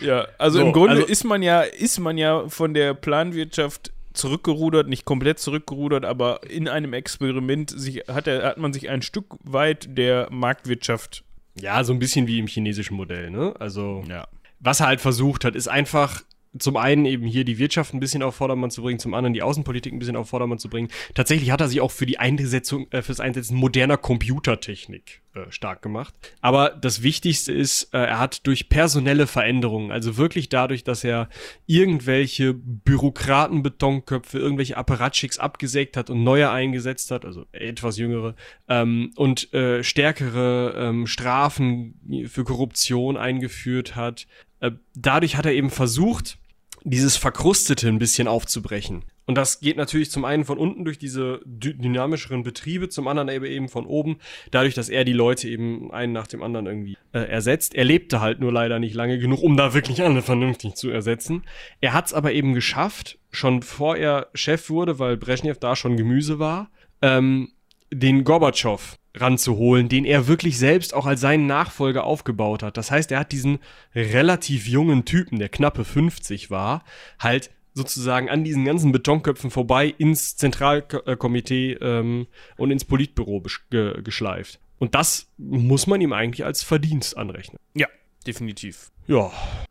ja, 0.01 0.27
also 0.39 0.59
So, 0.59 0.67
im 0.67 0.73
Grunde 0.73 0.97
also- 0.97 1.07
ist 1.07 1.25
man 1.25 1.43
ja, 1.43 1.61
ist 1.63 1.99
man 2.01 2.19
ja 2.19 2.49
von 2.49 2.75
der 2.75 2.95
Planwirtschaft 2.95 3.93
zurückgerudert, 4.13 4.89
nicht 4.89 5.05
komplett 5.05 5.39
zurückgerudert, 5.39 6.05
aber 6.05 6.41
in 6.51 6.69
einem 6.69 6.93
Experiment 6.93 7.71
sich, 7.71 8.03
hat, 8.09 8.27
er, 8.27 8.43
hat 8.45 8.59
man 8.59 8.73
sich 8.73 8.91
ein 8.91 9.01
Stück 9.03 9.27
weit 9.43 9.97
der 9.97 10.29
Marktwirtschaft. 10.31 11.25
Ja, 11.61 11.85
so 11.85 11.93
ein 11.93 11.99
bisschen 11.99 12.27
wie 12.27 12.39
im 12.39 12.47
chinesischen 12.47 12.97
Modell, 12.97 13.31
ne? 13.31 13.55
Also, 13.59 14.05
Ja. 14.09 14.27
was 14.61 14.81
er 14.81 14.87
halt 14.87 15.01
versucht 15.01 15.45
hat, 15.45 15.55
ist 15.55 15.69
einfach 15.69 16.23
zum 16.59 16.77
einen 16.77 17.07
eben 17.07 17.27
hier 17.27 17.45
die 17.45 17.59
Wirtschaft 17.59 17.95
ein 17.95 18.01
bisschen 18.01 18.23
auf 18.23 18.35
Vordermann 18.37 18.71
zu 18.71 18.83
bringen, 18.83 18.99
zum 18.99 19.15
anderen 19.15 19.35
die 19.35 19.43
Außenpolitik 19.43 19.93
ein 19.93 19.99
bisschen 19.99 20.17
auf 20.17 20.29
Vordermann 20.29 20.59
zu 20.59 20.69
bringen. 20.69 20.89
Tatsächlich 21.15 21.51
hat 21.51 21.61
er 21.61 21.69
sich 21.69 21.81
auch 21.81 21.91
für 21.91 22.07
die 22.07 22.19
Einsetzung, 22.19 22.87
äh, 22.91 23.03
fürs 23.03 23.21
Einsetzen 23.21 23.57
moderner 23.57 23.97
Computertechnik 23.97 25.23
äh, 25.35 25.51
stark 25.51 25.81
gemacht. 25.81 26.15
Aber 26.43 26.69
das 26.71 27.03
Wichtigste 27.03 27.53
ist, 27.53 27.95
äh, 27.95 27.99
er 27.99 28.19
hat 28.19 28.47
durch 28.47 28.69
personelle 28.69 29.27
Veränderungen, 29.27 29.91
also 29.91 30.19
wirklich 30.19 30.51
dadurch, 30.51 30.85
dass 30.85 31.05
er 31.05 31.31
irgendwelche 31.67 32.53
Bürokraten-Betonköpfe, 32.53 34.39
irgendwelche 34.39 34.77
Apparatschicks 34.77 35.39
abgesägt 35.39 35.97
hat 35.97 36.11
und 36.11 36.23
neue 36.23 36.51
eingesetzt 36.51 37.11
hat, 37.11 37.25
also 37.25 37.47
etwas 37.53 37.97
jüngere, 37.97 38.35
ähm, 38.69 39.13
und 39.17 39.55
äh, 39.55 39.83
stärkere 39.83 40.75
ähm, 40.77 41.07
Strafen 41.07 42.27
für 42.27 42.45
Korruption 42.45 43.17
eingeführt 43.17 43.97
hat. 43.97 44.27
Äh, 44.61 44.73
dadurch 44.95 45.37
hat 45.37 45.47
er 45.47 45.53
eben 45.53 45.71
versucht, 45.71 46.39
dieses 46.85 47.17
Verkrustete 47.17 47.89
ein 47.89 47.99
bisschen 47.99 48.29
aufzubrechen. 48.29 49.05
Und 49.25 49.37
das 49.37 49.61
geht 49.61 49.77
natürlich 49.77 50.11
zum 50.11 50.25
einen 50.25 50.45
von 50.45 50.59
unten 50.59 50.85
durch 50.85 50.99
diese 50.99 51.41
dy 51.45 51.75
dynamischeren 51.75 52.43
Betriebe, 52.43 52.89
zum 52.89 53.07
anderen 53.07 53.29
eben 53.29 53.45
eben 53.45 53.69
von 53.69 53.87
oben, 53.87 54.19
dadurch, 54.51 54.75
dass 54.75 54.89
er 54.89 55.05
die 55.05 55.13
Leute 55.13 55.49
eben 55.49 55.93
einen 55.93 56.13
nach 56.13 56.27
dem 56.27 56.43
anderen 56.43 56.67
irgendwie 56.67 56.97
äh, 57.13 57.21
ersetzt. 57.21 57.75
Er 57.75 57.85
lebte 57.85 58.21
halt 58.21 58.41
nur 58.41 58.53
leider 58.53 58.79
nicht 58.79 58.95
lange 58.95 59.19
genug, 59.19 59.43
um 59.43 59.57
da 59.57 59.75
wirklich 59.75 60.03
alle 60.03 60.23
vernünftig 60.23 60.75
zu 60.75 60.91
ersetzen. 60.91 61.45
Er 61.81 61.93
hat 61.93 62.07
es 62.07 62.15
aber 62.15 62.33
eben 62.33 62.53
geschafft, 62.53 63.19
schon 63.31 63.61
bevor 63.61 63.97
er 63.97 64.29
Chef 64.35 64.69
wurde, 64.71 64.99
weil 64.99 65.17
Brezhnev 65.17 65.59
da 65.59 65.77
schon 65.77 65.97
Gemüse 65.97 66.39
war, 66.39 66.71
ähm, 67.01 67.53
den 67.93 68.25
Gorbatschow 68.25 68.97
ranzuholen, 69.15 69.89
den 69.89 70.05
er 70.05 70.27
wirklich 70.27 70.59
selbst 70.59 70.95
auch 70.95 71.07
als 71.07 71.21
seinen 71.21 71.47
Nachfolger 71.47 72.05
aufgebaut 72.05 72.63
hat. 72.63 72.77
Das 72.77 72.91
heißt, 72.91 73.13
er 73.13 73.21
hat 73.21 73.33
diesen 73.33 73.59
relativ 73.95 74.67
jungen 74.67 75.05
Typen, 75.05 75.39
der 75.39 75.49
knappe 75.49 75.85
50 75.85 76.51
war, 76.51 76.85
halt 77.19 77.51
sozusagen 77.75 78.29
an 78.29 78.45
diesen 78.45 78.65
ganzen 78.65 78.93
Betonköpfen 78.93 79.51
vorbei 79.51 79.95
ins 79.97 80.37
Zentralkomitee 80.37 81.75
ähm, 81.75 82.27
und 82.57 82.71
ins 82.71 82.85
Politbüro 82.85 83.43
ge 83.71 84.03
geschleift. 84.03 84.61
Und 84.79 84.95
das 84.95 85.29
muss 85.39 85.87
man 85.87 86.01
ihm 86.01 86.13
eigentlich 86.13 86.45
als 86.45 86.63
Verdienst 86.63 87.17
anrechnen. 87.17 87.59
Ja, 87.75 87.87
definitiv. 88.27 88.91
Ja, 89.07 89.31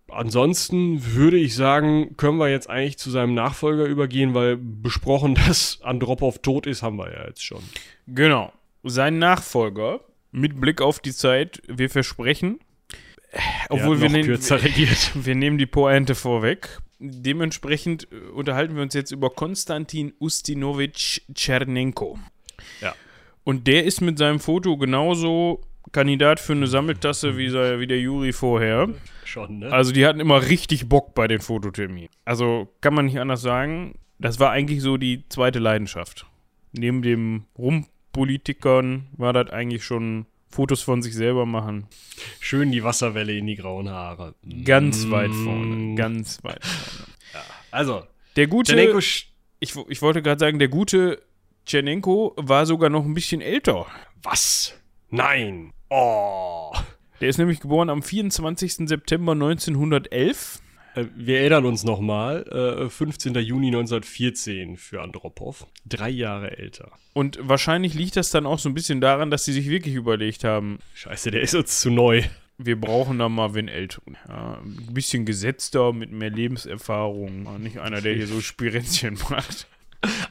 ansonsten 0.10 1.14
würde 1.16 1.38
ich 1.38 1.56
sagen, 1.56 2.16
können 2.18 2.38
wir 2.38 2.50
jetzt 2.50 2.70
eigentlich 2.70 2.98
zu 2.98 3.10
seinem 3.10 3.34
Nachfolger 3.34 3.86
übergehen, 3.86 4.34
weil 4.34 4.58
besprochen, 4.58 5.36
dass 5.48 5.80
Andropov 5.84 6.40
tot 6.40 6.68
ist, 6.68 6.82
haben 6.82 6.98
wir 6.98 7.12
ja 7.12 7.28
jetzt 7.28 7.44
schon. 7.44 7.62
Genau. 8.08 8.52
Sein 8.84 9.20
Nachfolger, 9.20 10.02
mit 10.32 10.60
Blick 10.60 10.82
auf 10.82 11.00
die 11.00 11.14
Zeit, 11.14 11.62
wir 11.68 11.90
versprechen, 11.90 12.60
obwohl 13.70 14.02
wir, 14.02 14.10
nehmen, 14.10 14.30
wir 14.40 15.36
nehmen 15.36 15.58
die 15.58 15.66
Pointe 15.66 16.16
vorweg. 16.16 16.80
Dementsprechend 17.00 18.08
äh, 18.12 18.30
unterhalten 18.30 18.76
wir 18.76 18.84
uns 18.84 18.94
jetzt 18.94 19.12
über 19.12 19.30
Konstantin 19.30 20.14
Ustinowitsch 20.20 21.22
Tschernenko. 21.34 22.20
Ja. 22.82 22.94
Und 23.44 23.68
der 23.68 23.86
ist 23.86 24.02
mit 24.02 24.18
seinem 24.18 24.40
Foto 24.40 24.78
genauso 24.78 25.62
Kandidat 25.92 26.40
für 26.40 26.54
eine 26.54 26.68
Sammeltasse 26.68 27.38
wie, 27.38 27.52
wie 27.52 27.88
der 27.88 28.00
Juri 28.00 28.34
vorher. 28.34 28.90
Schon, 29.26 29.60
ne? 29.60 29.72
Also 29.72 29.92
die 29.92 30.06
hatten 30.06 30.20
immer 30.20 30.48
richtig 30.48 30.88
Bock 30.88 31.16
bei 31.16 31.28
den 31.28 31.40
Fototerminen. 31.40 32.10
Also 32.24 32.70
kann 32.82 32.94
man 32.94 33.06
nicht 33.06 33.20
anders 33.20 33.42
sagen. 33.42 33.96
Das 34.20 34.40
war 34.40 34.52
eigentlich 34.52 34.82
so 34.82 34.98
die 34.98 35.28
zweite 35.30 35.60
Leidenschaft. 35.60 36.28
Neben 36.72 37.02
dem 37.02 37.46
Rumpolitikern 38.16 39.08
war 39.18 39.34
das 39.34 39.50
eigentlich 39.52 39.84
schon 39.86 40.26
Fotos 40.50 40.82
von 40.82 41.02
sich 41.02 41.14
selber 41.16 41.46
machen. 41.46 41.88
Schön 42.42 42.72
die 42.72 42.84
Wasserwelle 42.84 43.34
in 43.34 43.48
die 43.48 43.56
grauen 43.56 43.90
Haare. 43.90 44.36
Ganz 44.66 45.06
Mm. 45.06 45.12
weit 45.12 45.32
vorne. 45.34 45.96
Ganz 45.96 46.44
weit 46.44 46.64
vorne. 46.66 47.08
Also, 47.72 48.04
Der 48.36 48.48
gute, 48.48 48.74
Tschernenko 48.74 48.98
sch- 48.98 49.26
ich, 49.62 49.76
ich 49.88 50.02
wollte 50.02 50.22
gerade 50.22 50.40
sagen, 50.40 50.60
der 50.60 50.68
gute 50.68 51.22
Tschernenko 51.66 52.34
war 52.36 52.66
sogar 52.66 52.90
noch 52.90 53.06
ein 53.06 53.14
bisschen 53.14 53.40
älter. 53.42 53.86
was? 54.24 54.74
Nein. 55.10 55.72
Oh. 55.90 56.72
Der 57.22 57.30
ist 57.30 57.38
nämlich 57.38 57.60
geboren 57.60 57.90
am 57.90 58.02
24. 58.04 58.88
September 58.88 59.32
1911. 59.34 60.60
Äh, 60.96 61.06
Wir 61.16 61.40
erinnern 61.40 61.66
uns 61.66 61.84
nochmal, 61.84 62.44
äh, 62.48 62.90
15. 62.90 63.34
Juni 63.36 63.68
1914 63.68 64.78
für 64.78 65.02
Andropov. 65.02 65.66
Drei 65.86 66.10
Jahre 66.10 66.58
älter. 66.58 66.92
Und 67.14 67.40
wahrscheinlich 67.42 67.94
liegt 67.94 68.16
das 68.16 68.30
dann 68.32 68.46
auch 68.46 68.60
so 68.60 68.70
ein 68.70 68.74
bisschen 68.74 69.02
daran, 69.02 69.32
dass 69.32 69.46
sie 69.46 69.54
sich 69.54 69.70
wirklich 69.70 69.96
überlegt 69.96 70.44
haben, 70.44 70.80
Scheiße, 70.94 71.32
der 71.32 71.42
ist 71.42 71.56
uns 71.56 71.80
zu 71.80 71.90
neu. 71.90 72.24
wir 72.58 72.80
brauchen 72.80 73.18
da 73.20 73.28
mal 73.28 73.54
wen 73.56 73.68
Älteren. 73.68 74.18
Ja, 74.28 74.60
ein 74.64 74.94
bisschen 74.94 75.26
gesetzter, 75.26 75.94
mit 75.94 76.12
mehr 76.12 76.30
Lebenserfahrung. 76.30 77.62
Nicht 77.62 77.80
einer, 77.80 78.02
der 78.02 78.14
hier 78.14 78.28
so 78.28 78.40
Spirenzchen 78.42 79.18
macht. 79.30 79.68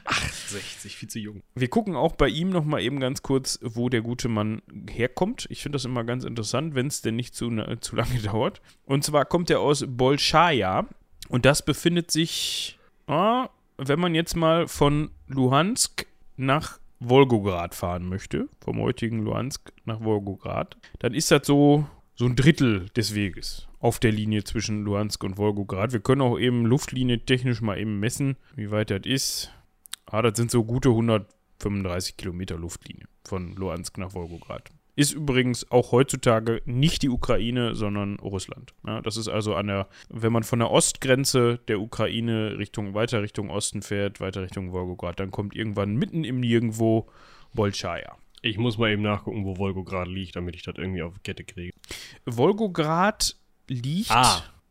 60, 0.09 0.95
viel 0.95 1.09
zu 1.09 1.19
jung. 1.19 1.41
Wir 1.55 1.69
gucken 1.69 1.95
auch 1.95 2.15
bei 2.15 2.27
ihm 2.27 2.49
noch 2.49 2.65
mal 2.65 2.81
eben 2.81 2.99
ganz 2.99 3.21
kurz, 3.21 3.59
wo 3.61 3.89
der 3.89 4.01
gute 4.01 4.27
Mann 4.29 4.61
herkommt. 4.89 5.47
Ich 5.49 5.61
finde 5.61 5.75
das 5.77 5.85
immer 5.85 6.03
ganz 6.03 6.23
interessant, 6.23 6.75
wenn 6.75 6.87
es 6.87 7.01
denn 7.01 7.15
nicht 7.15 7.35
zu, 7.35 7.49
ne- 7.49 7.79
zu 7.79 7.95
lange 7.95 8.19
dauert. 8.23 8.61
Und 8.85 9.03
zwar 9.03 9.25
kommt 9.25 9.49
er 9.49 9.59
aus 9.59 9.85
Bolschaja. 9.87 10.87
Und 11.29 11.45
das 11.45 11.63
befindet 11.63 12.11
sich, 12.11 12.77
ah, 13.07 13.49
wenn 13.77 13.99
man 13.99 14.15
jetzt 14.15 14.35
mal 14.35 14.67
von 14.67 15.11
Luhansk 15.27 16.05
nach 16.37 16.79
Wolgograd 16.99 17.73
fahren 17.73 18.07
möchte, 18.07 18.47
vom 18.63 18.79
heutigen 18.79 19.23
Luhansk 19.23 19.71
nach 19.85 20.01
Wolgograd, 20.03 20.77
dann 20.99 21.13
ist 21.13 21.31
das 21.31 21.47
so, 21.47 21.87
so 22.15 22.25
ein 22.25 22.35
Drittel 22.35 22.87
des 22.95 23.15
Weges 23.15 23.67
auf 23.79 23.97
der 23.97 24.11
Linie 24.11 24.43
zwischen 24.43 24.83
Luhansk 24.83 25.23
und 25.23 25.37
Wolgograd. 25.37 25.93
Wir 25.93 25.99
können 26.01 26.21
auch 26.21 26.37
eben 26.37 26.65
Luftlinie 26.65 27.25
technisch 27.25 27.61
mal 27.61 27.79
eben 27.79 27.99
messen, 27.99 28.35
wie 28.55 28.69
weit 28.69 28.91
das 28.91 29.01
ist. 29.05 29.51
Ah, 30.11 30.21
das 30.21 30.35
sind 30.37 30.51
so 30.51 30.63
gute 30.63 30.89
135 30.89 32.17
Kilometer 32.17 32.57
Luftlinie 32.57 33.05
von 33.23 33.53
Luhansk 33.55 33.97
nach 33.97 34.13
Wolgograd. 34.13 34.69
Ist 34.97 35.13
übrigens 35.13 35.71
auch 35.71 35.93
heutzutage 35.93 36.61
nicht 36.65 37.01
die 37.01 37.09
Ukraine, 37.09 37.75
sondern 37.75 38.19
Russland. 38.19 38.73
Ja, 38.85 39.01
das 39.01 39.15
ist 39.15 39.29
also 39.29 39.55
an 39.55 39.67
der, 39.67 39.87
wenn 40.09 40.33
man 40.33 40.43
von 40.43 40.59
der 40.59 40.69
Ostgrenze 40.69 41.59
der 41.69 41.79
Ukraine 41.79 42.57
Richtung, 42.57 42.93
weiter 42.93 43.21
Richtung 43.21 43.49
Osten 43.49 43.81
fährt, 43.81 44.19
weiter 44.19 44.41
Richtung 44.43 44.73
Wolgograd, 44.73 45.17
dann 45.19 45.31
kommt 45.31 45.55
irgendwann 45.55 45.95
mitten 45.95 46.25
im 46.25 46.41
Nirgendwo 46.41 47.07
Bolschaja. 47.53 48.17
Ich 48.41 48.57
muss 48.57 48.77
mal 48.77 48.91
eben 48.91 49.01
nachgucken, 49.03 49.45
wo 49.45 49.55
Volgograd 49.55 50.07
liegt, 50.09 50.35
damit 50.35 50.55
ich 50.55 50.63
das 50.63 50.75
irgendwie 50.77 51.03
auf 51.03 51.13
die 51.13 51.21
Kette 51.21 51.45
kriege. 51.45 51.73
Wolgograd 52.25 53.37
liegt. 53.69 54.11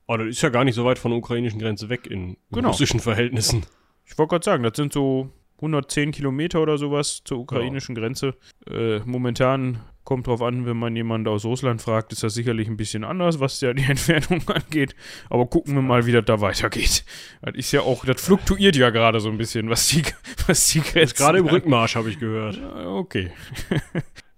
Oh, 0.07 0.16
das 0.16 0.26
ist 0.28 0.43
ja 0.43 0.49
gar 0.51 0.64
nicht 0.64 0.74
so 0.74 0.84
weit 0.84 0.99
von 0.99 1.12
der 1.12 1.18
ukrainischen 1.18 1.61
Grenze 1.61 1.88
weg 1.88 2.07
in 2.07 2.36
Genau. 2.51 2.68
russischen 2.68 3.01
Verhältnissen. 3.01 3.64
Ich 4.11 4.18
wollte 4.18 4.30
gerade 4.30 4.44
sagen, 4.44 4.62
das 4.64 4.72
sind 4.76 4.92
so 4.92 5.30
110 5.56 6.11
Kilometer 6.12 6.61
oder 6.61 6.78
sowas 6.78 7.22
zur 7.24 7.38
ukrainischen 7.38 7.94
Grenze. 7.94 8.34
Äh, 8.68 8.98
momentan 9.04 9.80
kommt 10.04 10.26
drauf 10.26 10.42
an, 10.42 10.66
wenn 10.66 10.76
man 10.76 10.96
jemanden 10.96 11.28
aus 11.28 11.44
Russland 11.44 11.80
fragt, 11.80 12.12
ist 12.12 12.24
das 12.24 12.34
sicherlich 12.34 12.66
ein 12.66 12.76
bisschen 12.76 13.04
anders, 13.04 13.38
was 13.38 13.61
ja 13.61 13.72
die 13.72 13.84
Entfernung 13.88 14.46
angeht. 14.48 14.96
Aber 15.28 15.46
gucken 15.46 15.74
wir 15.74 15.82
mal, 15.82 16.06
wie 16.06 16.12
das 16.12 16.24
da 16.24 16.40
weitergeht. 16.40 17.04
Das 17.42 17.54
ist 17.54 17.70
ja 17.70 17.82
auch, 17.82 18.04
das 18.04 18.20
fluktuiert 18.20 18.74
ja 18.74 18.90
gerade 18.90 19.20
so 19.20 19.28
ein 19.28 19.38
bisschen, 19.38 19.70
was 19.70 19.86
die, 19.88 20.02
was 20.46 20.66
die 20.68 20.80
Grenzen 20.80 21.16
Gerade 21.16 21.38
im. 21.38 21.46
Rückmarsch, 21.46 21.94
habe 21.94 22.11
ich 22.11 22.18
gehört. 22.18 22.61
Okay. 22.86 23.30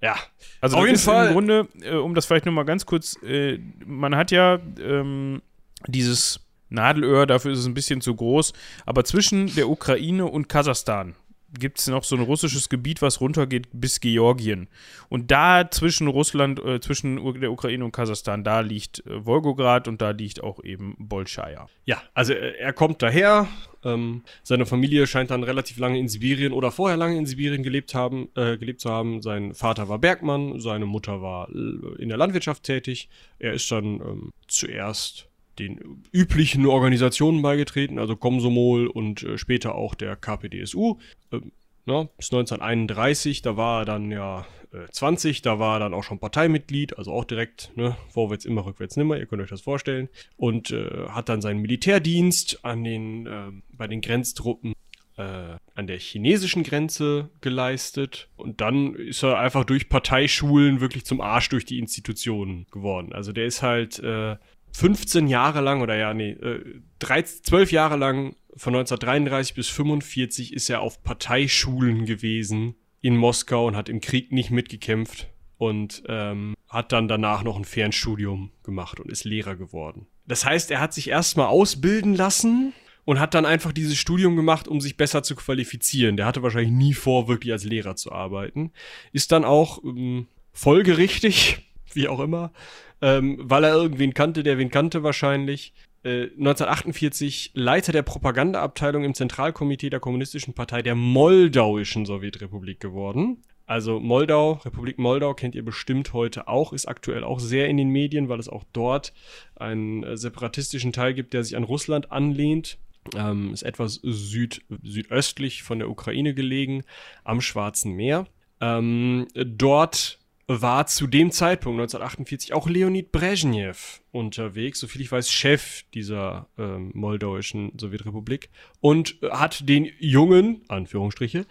Ja. 0.04 0.16
Also 0.60 0.78
Auf 0.78 0.86
jeden 0.86 0.98
Fall. 0.98 1.28
Im 1.28 1.32
Grunde, 1.32 1.68
äh, 1.80 1.94
um 1.94 2.16
das 2.16 2.26
vielleicht 2.26 2.44
nochmal 2.44 2.64
ganz 2.64 2.86
kurz, 2.86 3.16
äh, 3.22 3.60
man 3.86 4.16
hat 4.16 4.32
ja 4.32 4.58
ähm, 4.80 5.40
dieses 5.86 6.41
Nadelöhr, 6.72 7.26
dafür 7.26 7.52
ist 7.52 7.60
es 7.60 7.66
ein 7.66 7.74
bisschen 7.74 8.00
zu 8.00 8.14
groß, 8.14 8.52
aber 8.86 9.04
zwischen 9.04 9.54
der 9.54 9.68
Ukraine 9.68 10.26
und 10.26 10.48
Kasachstan 10.48 11.14
gibt 11.58 11.78
es 11.78 11.86
noch 11.86 12.04
so 12.04 12.16
ein 12.16 12.22
russisches 12.22 12.68
Gebiet, 12.68 13.02
was 13.02 13.20
runtergeht 13.20 13.68
bis 13.72 14.00
Georgien. 14.00 14.68
Und 15.08 15.30
da 15.30 15.70
zwischen 15.70 16.06
Russland, 16.06 16.58
äh, 16.64 16.80
zwischen 16.80 17.40
der 17.40 17.52
Ukraine 17.52 17.84
und 17.84 17.92
Kasachstan, 17.92 18.44
da 18.44 18.60
liegt 18.60 19.04
äh, 19.06 19.26
Wolgograd 19.26 19.88
und 19.88 20.00
da 20.00 20.10
liegt 20.10 20.42
auch 20.42 20.62
eben 20.64 20.96
Bolschaja. 20.98 21.68
Ja, 21.84 22.02
also 22.14 22.32
äh, 22.32 22.56
er 22.58 22.72
kommt 22.72 23.02
daher. 23.02 23.48
Ähm, 23.84 24.22
seine 24.42 24.64
Familie 24.64 25.06
scheint 25.06 25.30
dann 25.30 25.42
relativ 25.42 25.78
lange 25.78 25.98
in 25.98 26.08
Sibirien 26.08 26.52
oder 26.52 26.70
vorher 26.70 26.96
lange 26.96 27.18
in 27.18 27.26
Sibirien 27.26 27.62
gelebt, 27.62 27.94
haben, 27.94 28.28
äh, 28.34 28.56
gelebt 28.56 28.80
zu 28.80 28.90
haben. 28.90 29.22
Sein 29.22 29.54
Vater 29.54 29.88
war 29.88 29.98
Bergmann, 29.98 30.60
seine 30.60 30.86
Mutter 30.86 31.20
war 31.20 31.48
äh, 31.50 32.02
in 32.02 32.08
der 32.08 32.18
Landwirtschaft 32.18 32.62
tätig. 32.62 33.08
Er 33.38 33.52
ist 33.52 33.70
dann 33.70 33.84
ähm, 34.00 34.32
zuerst 34.46 35.28
den 35.58 36.02
üblichen 36.12 36.66
Organisationen 36.66 37.42
beigetreten, 37.42 37.98
also 37.98 38.16
Komsomol 38.16 38.86
und 38.86 39.22
äh, 39.22 39.38
später 39.38 39.74
auch 39.74 39.94
der 39.94 40.16
KPDSU. 40.16 40.98
Ähm, 41.32 41.52
ne, 41.86 42.08
bis 42.16 42.32
1931, 42.32 43.42
da 43.42 43.56
war 43.56 43.82
er 43.82 43.84
dann 43.84 44.10
ja 44.10 44.46
äh, 44.72 44.90
20, 44.90 45.42
da 45.42 45.58
war 45.58 45.76
er 45.76 45.80
dann 45.80 45.94
auch 45.94 46.04
schon 46.04 46.18
Parteimitglied, 46.18 46.98
also 46.98 47.12
auch 47.12 47.24
direkt, 47.24 47.72
ne, 47.76 47.96
vorwärts 48.08 48.44
immer, 48.44 48.64
rückwärts 48.64 48.96
nimmer, 48.96 49.18
ihr 49.18 49.26
könnt 49.26 49.42
euch 49.42 49.50
das 49.50 49.60
vorstellen. 49.60 50.08
Und 50.36 50.70
äh, 50.70 51.08
hat 51.08 51.28
dann 51.28 51.42
seinen 51.42 51.60
Militärdienst 51.60 52.64
an 52.64 52.84
den, 52.84 53.26
äh, 53.26 53.50
bei 53.72 53.86
den 53.86 54.00
Grenztruppen 54.00 54.74
äh, 55.16 55.56
an 55.74 55.86
der 55.86 55.98
chinesischen 55.98 56.62
Grenze 56.62 57.30
geleistet. 57.40 58.28
Und 58.36 58.60
dann 58.60 58.94
ist 58.94 59.22
er 59.22 59.38
einfach 59.38 59.64
durch 59.64 59.88
Parteischulen 59.88 60.80
wirklich 60.80 61.04
zum 61.04 61.20
Arsch 61.20 61.48
durch 61.48 61.64
die 61.64 61.78
Institutionen 61.78 62.66
geworden. 62.70 63.12
Also 63.12 63.32
der 63.32 63.46
ist 63.46 63.62
halt 63.62 63.98
äh, 63.98 64.36
15 64.72 65.28
Jahre 65.28 65.60
lang, 65.60 65.82
oder 65.82 65.96
ja, 65.96 66.14
nee, 66.14 66.30
äh, 66.30 66.80
13, 66.98 67.44
12 67.44 67.72
Jahre 67.72 67.96
lang 67.96 68.36
von 68.56 68.74
1933 68.74 69.54
bis 69.54 69.68
45 69.68 70.52
ist 70.52 70.68
er 70.68 70.80
auf 70.80 71.02
Parteischulen 71.02 72.06
gewesen 72.06 72.74
in 73.00 73.16
Moskau 73.16 73.66
und 73.66 73.76
hat 73.76 73.88
im 73.88 74.00
Krieg 74.00 74.32
nicht 74.32 74.50
mitgekämpft 74.50 75.28
und 75.58 76.02
ähm, 76.08 76.54
hat 76.68 76.92
dann 76.92 77.08
danach 77.08 77.42
noch 77.42 77.56
ein 77.56 77.64
Fernstudium 77.64 78.50
gemacht 78.62 79.00
und 79.00 79.10
ist 79.10 79.24
Lehrer 79.24 79.56
geworden. 79.56 80.06
Das 80.26 80.44
heißt, 80.44 80.70
er 80.70 80.80
hat 80.80 80.94
sich 80.94 81.08
erstmal 81.08 81.46
ausbilden 81.46 82.14
lassen 82.14 82.72
und 83.04 83.18
hat 83.18 83.34
dann 83.34 83.46
einfach 83.46 83.72
dieses 83.72 83.98
Studium 83.98 84.36
gemacht, 84.36 84.68
um 84.68 84.80
sich 84.80 84.96
besser 84.96 85.22
zu 85.22 85.34
qualifizieren. 85.34 86.16
Der 86.16 86.26
hatte 86.26 86.42
wahrscheinlich 86.42 86.72
nie 86.72 86.94
vor, 86.94 87.28
wirklich 87.28 87.52
als 87.52 87.64
Lehrer 87.64 87.96
zu 87.96 88.12
arbeiten. 88.12 88.72
Ist 89.12 89.32
dann 89.32 89.44
auch 89.44 89.82
ähm, 89.84 90.28
folgerichtig, 90.52 91.71
wie 91.96 92.08
auch 92.08 92.20
immer, 92.20 92.52
ähm, 93.00 93.38
weil 93.40 93.64
er 93.64 93.74
irgendwen 93.74 94.14
kannte, 94.14 94.42
der 94.42 94.58
wen 94.58 94.70
kannte 94.70 95.02
wahrscheinlich. 95.02 95.72
Äh, 96.04 96.30
1948 96.38 97.52
Leiter 97.54 97.92
der 97.92 98.02
Propagandaabteilung 98.02 99.04
im 99.04 99.14
Zentralkomitee 99.14 99.90
der 99.90 100.00
Kommunistischen 100.00 100.54
Partei 100.54 100.82
der 100.82 100.96
Moldauischen 100.96 102.06
Sowjetrepublik 102.06 102.80
geworden. 102.80 103.42
Also 103.66 104.00
Moldau, 104.00 104.60
Republik 104.64 104.98
Moldau 104.98 105.34
kennt 105.34 105.54
ihr 105.54 105.64
bestimmt 105.64 106.12
heute 106.12 106.48
auch, 106.48 106.72
ist 106.72 106.86
aktuell 106.86 107.22
auch 107.22 107.38
sehr 107.38 107.68
in 107.68 107.76
den 107.76 107.88
Medien, 107.88 108.28
weil 108.28 108.40
es 108.40 108.48
auch 108.48 108.64
dort 108.72 109.12
einen 109.54 110.02
äh, 110.02 110.16
separatistischen 110.16 110.92
Teil 110.92 111.14
gibt, 111.14 111.32
der 111.32 111.44
sich 111.44 111.56
an 111.56 111.64
Russland 111.64 112.10
anlehnt. 112.10 112.78
Ähm, 113.16 113.52
ist 113.52 113.62
etwas 113.62 114.00
süd, 114.02 114.62
südöstlich 114.82 115.62
von 115.62 115.78
der 115.78 115.90
Ukraine 115.90 116.34
gelegen, 116.34 116.84
am 117.24 117.40
Schwarzen 117.40 117.94
Meer. 117.94 118.26
Ähm, 118.60 119.26
dort 119.34 120.20
war 120.60 120.86
zu 120.86 121.06
dem 121.06 121.30
Zeitpunkt 121.30 121.80
1948 121.80 122.52
auch 122.52 122.68
Leonid 122.68 123.12
Brezhnev 123.12 124.02
unterwegs, 124.10 124.80
soviel 124.80 125.02
ich 125.02 125.12
weiß, 125.12 125.30
Chef 125.30 125.84
dieser 125.94 126.48
ähm, 126.58 126.90
moldauischen 126.94 127.72
Sowjetrepublik 127.78 128.50
und 128.80 129.16
hat 129.30 129.68
den 129.68 129.88
jungen, 129.98 130.62
Anführungsstriche, 130.68 131.46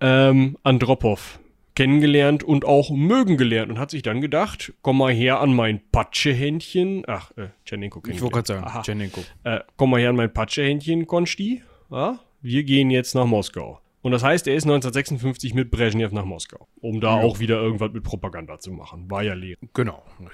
ähm, 0.00 0.56
Andropov 0.62 1.40
kennengelernt 1.74 2.44
und 2.44 2.64
auch 2.64 2.90
mögen 2.90 3.36
gelernt 3.36 3.70
und 3.70 3.78
hat 3.78 3.90
sich 3.90 4.02
dann 4.02 4.20
gedacht, 4.20 4.72
komm 4.82 4.98
mal 4.98 5.12
her 5.12 5.40
an 5.40 5.54
mein 5.54 5.80
Patschehändchen. 5.90 7.04
Ach, 7.06 7.30
äh, 7.36 7.48
Tschernenko 7.64 8.02
Ich 8.08 8.20
wollte 8.20 8.34
gerade 8.34 8.46
sagen, 8.46 8.64
Aha. 8.64 8.82
Tschernenko. 8.82 9.22
Äh, 9.44 9.60
komm 9.76 9.90
mal 9.90 10.00
her 10.00 10.10
an 10.10 10.16
mein 10.16 10.32
Patschehändchen, 10.32 11.06
Konsti. 11.06 11.62
Ja? 11.90 12.18
Wir 12.40 12.64
gehen 12.64 12.90
jetzt 12.90 13.14
nach 13.14 13.26
Moskau. 13.26 13.80
Und 14.02 14.10
das 14.10 14.24
heißt, 14.24 14.48
er 14.48 14.56
ist 14.56 14.64
1956 14.64 15.54
mit 15.54 15.70
Brezhnev 15.70 16.12
nach 16.12 16.24
Moskau, 16.24 16.66
um 16.80 17.00
da 17.00 17.18
ja. 17.18 17.22
auch 17.22 17.38
wieder 17.38 17.60
irgendwas 17.60 17.92
mit 17.92 18.02
Propaganda 18.02 18.58
zu 18.58 18.72
machen. 18.72 19.08
War 19.10 19.22
ja 19.22 19.34
leer. 19.34 19.56
Genau. 19.72 20.02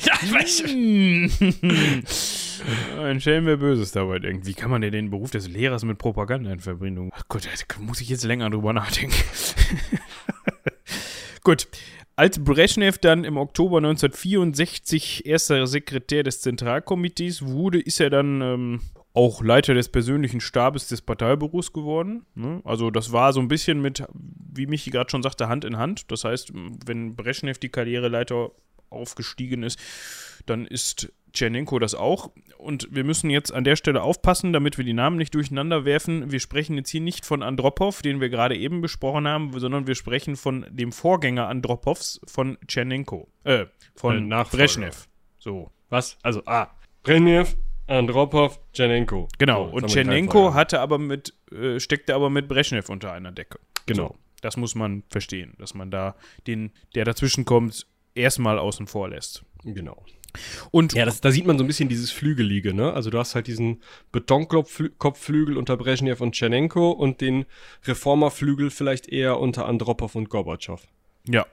ja, 0.00 0.14
ich 0.20 0.34
weiß. 0.34 0.64
Ein 2.98 3.20
Schelm 3.20 3.46
wäre 3.46 3.58
Böses 3.58 3.92
dabei 3.92 4.18
denkt. 4.18 4.46
Wie 4.46 4.54
kann 4.54 4.70
man 4.70 4.80
denn 4.80 4.92
den 4.92 5.10
Beruf 5.10 5.30
des 5.30 5.48
Lehrers 5.48 5.84
mit 5.84 5.98
Propaganda 5.98 6.50
in 6.50 6.58
Verbindung? 6.58 7.10
Ach 7.14 7.22
Gott, 7.28 7.46
da 7.46 7.50
muss 7.78 8.00
ich 8.00 8.08
jetzt 8.08 8.24
länger 8.24 8.50
drüber 8.50 8.72
nachdenken. 8.72 9.14
Gut. 11.44 11.68
Als 12.16 12.42
Brezhnev 12.42 12.98
dann 12.98 13.24
im 13.24 13.36
Oktober 13.36 13.78
1964 13.78 15.26
erster 15.26 15.66
Sekretär 15.66 16.22
des 16.22 16.40
Zentralkomitees 16.40 17.44
wurde, 17.44 17.80
ist 17.80 18.00
er 18.00 18.10
dann 18.10 18.40
ähm, 18.40 18.80
auch 19.14 19.42
Leiter 19.42 19.74
des 19.74 19.88
persönlichen 19.88 20.40
Stabes 20.40 20.88
des 20.88 21.02
Parteibüros 21.02 21.72
geworden. 21.72 22.24
Ne? 22.34 22.60
Also 22.64 22.90
das 22.90 23.10
war 23.10 23.32
so 23.32 23.40
ein 23.40 23.48
bisschen 23.48 23.82
mit, 23.82 24.04
wie 24.12 24.66
Michi 24.66 24.90
gerade 24.90 25.10
schon 25.10 25.22
sagte, 25.22 25.48
Hand 25.48 25.64
in 25.64 25.76
Hand. 25.76 26.10
Das 26.12 26.24
heißt, 26.24 26.52
wenn 26.86 27.16
Brezhnev 27.16 27.58
die 27.58 27.68
Karriereleiter 27.68 28.52
aufgestiegen 28.90 29.64
ist, 29.64 29.80
dann 30.46 30.66
ist 30.66 31.12
Tschernenko 31.34 31.78
das 31.78 31.94
auch. 31.94 32.30
Und 32.56 32.88
wir 32.90 33.04
müssen 33.04 33.28
jetzt 33.28 33.52
an 33.52 33.64
der 33.64 33.76
Stelle 33.76 34.02
aufpassen, 34.02 34.52
damit 34.52 34.78
wir 34.78 34.84
die 34.84 34.94
Namen 34.94 35.16
nicht 35.16 35.34
durcheinander 35.34 35.84
werfen. 35.84 36.32
Wir 36.32 36.40
sprechen 36.40 36.76
jetzt 36.76 36.88
hier 36.90 37.00
nicht 37.00 37.26
von 37.26 37.42
Andropov, 37.42 38.00
den 38.00 38.20
wir 38.20 38.30
gerade 38.30 38.56
eben 38.56 38.80
besprochen 38.80 39.28
haben, 39.28 39.52
sondern 39.58 39.86
wir 39.86 39.94
sprechen 39.94 40.36
von 40.36 40.64
dem 40.70 40.92
Vorgänger 40.92 41.48
Andropovs, 41.48 42.20
von 42.26 42.56
Tschernenko. 42.66 43.28
Äh, 43.44 43.66
von 43.94 44.32
äh, 44.32 44.44
Brezhnev. 44.50 45.08
So. 45.38 45.70
Was? 45.90 46.16
Also, 46.22 46.42
ah, 46.46 46.70
Brezhnev, 47.02 47.56
Andropov, 47.86 48.58
Tschernenko. 48.72 49.28
Genau, 49.38 49.68
so, 49.68 49.74
und 49.74 49.86
Tschernenko 49.88 50.54
hatte 50.54 50.80
aber 50.80 50.98
mit, 50.98 51.34
äh, 51.52 51.78
steckte 51.78 52.14
aber 52.14 52.30
mit 52.30 52.48
Brezhnev 52.48 52.88
unter 52.88 53.12
einer 53.12 53.32
Decke. 53.32 53.58
Genau. 53.86 54.08
So, 54.08 54.16
das 54.40 54.56
muss 54.56 54.74
man 54.74 55.02
verstehen, 55.10 55.54
dass 55.58 55.74
man 55.74 55.90
da 55.90 56.14
den, 56.46 56.72
der 56.94 57.04
dazwischen 57.04 57.44
kommt, 57.44 57.86
erstmal 58.14 58.58
außen 58.58 58.86
vor 58.86 59.10
lässt. 59.10 59.44
Genau. 59.64 60.04
Und 60.70 60.94
ja, 60.94 61.04
das, 61.04 61.20
da 61.20 61.30
sieht 61.30 61.46
man 61.46 61.58
so 61.58 61.64
ein 61.64 61.66
bisschen 61.66 61.88
dieses 61.88 62.10
Flügelige, 62.10 62.74
ne? 62.74 62.92
Also 62.92 63.10
du 63.10 63.18
hast 63.18 63.34
halt 63.34 63.46
diesen 63.46 63.82
Betonkopfflügel 64.12 65.56
unter 65.56 65.76
Brezhnev 65.76 66.20
und 66.22 66.32
Tschernenko 66.32 66.90
und 66.90 67.20
den 67.20 67.46
Reformerflügel 67.84 68.70
vielleicht 68.70 69.08
eher 69.08 69.38
unter 69.38 69.66
Andropov 69.66 70.14
und 70.14 70.28
Gorbatschow. 70.28 70.82
Ja. 71.26 71.46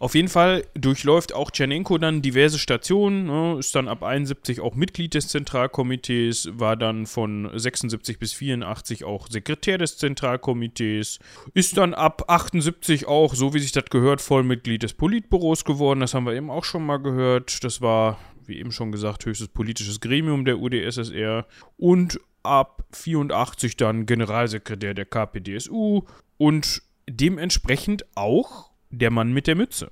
Auf 0.00 0.14
jeden 0.14 0.28
Fall 0.28 0.64
durchläuft 0.74 1.34
auch 1.34 1.50
Tschernenko 1.50 1.98
dann 1.98 2.22
diverse 2.22 2.58
Stationen, 2.58 3.26
ne, 3.26 3.56
ist 3.58 3.74
dann 3.74 3.88
ab 3.88 4.04
71 4.04 4.60
auch 4.60 4.76
Mitglied 4.76 5.14
des 5.14 5.26
Zentralkomitees, 5.26 6.50
war 6.52 6.76
dann 6.76 7.06
von 7.06 7.50
76 7.52 8.20
bis 8.20 8.32
84 8.32 9.04
auch 9.04 9.26
Sekretär 9.28 9.76
des 9.76 9.96
Zentralkomitees, 9.98 11.18
ist 11.52 11.76
dann 11.78 11.94
ab 11.94 12.24
78 12.28 13.08
auch, 13.08 13.34
so 13.34 13.54
wie 13.54 13.58
sich 13.58 13.72
das 13.72 13.86
gehört, 13.86 14.20
Vollmitglied 14.20 14.84
des 14.84 14.94
Politbüros 14.94 15.64
geworden. 15.64 16.00
Das 16.00 16.14
haben 16.14 16.26
wir 16.26 16.34
eben 16.34 16.50
auch 16.50 16.64
schon 16.64 16.86
mal 16.86 16.98
gehört. 16.98 17.64
Das 17.64 17.80
war, 17.80 18.20
wie 18.46 18.58
eben 18.58 18.70
schon 18.70 18.92
gesagt, 18.92 19.26
höchstes 19.26 19.48
politisches 19.48 20.00
Gremium 20.00 20.44
der 20.44 20.60
UdSSR. 20.60 21.44
Und 21.76 22.20
ab 22.44 22.84
84 22.92 23.76
dann 23.76 24.06
Generalsekretär 24.06 24.94
der 24.94 25.06
KPDSU 25.06 26.02
und 26.36 26.82
dementsprechend 27.08 28.04
auch 28.14 28.67
der 28.90 29.10
Mann 29.10 29.32
mit 29.32 29.46
der 29.46 29.54
Mütze. 29.54 29.90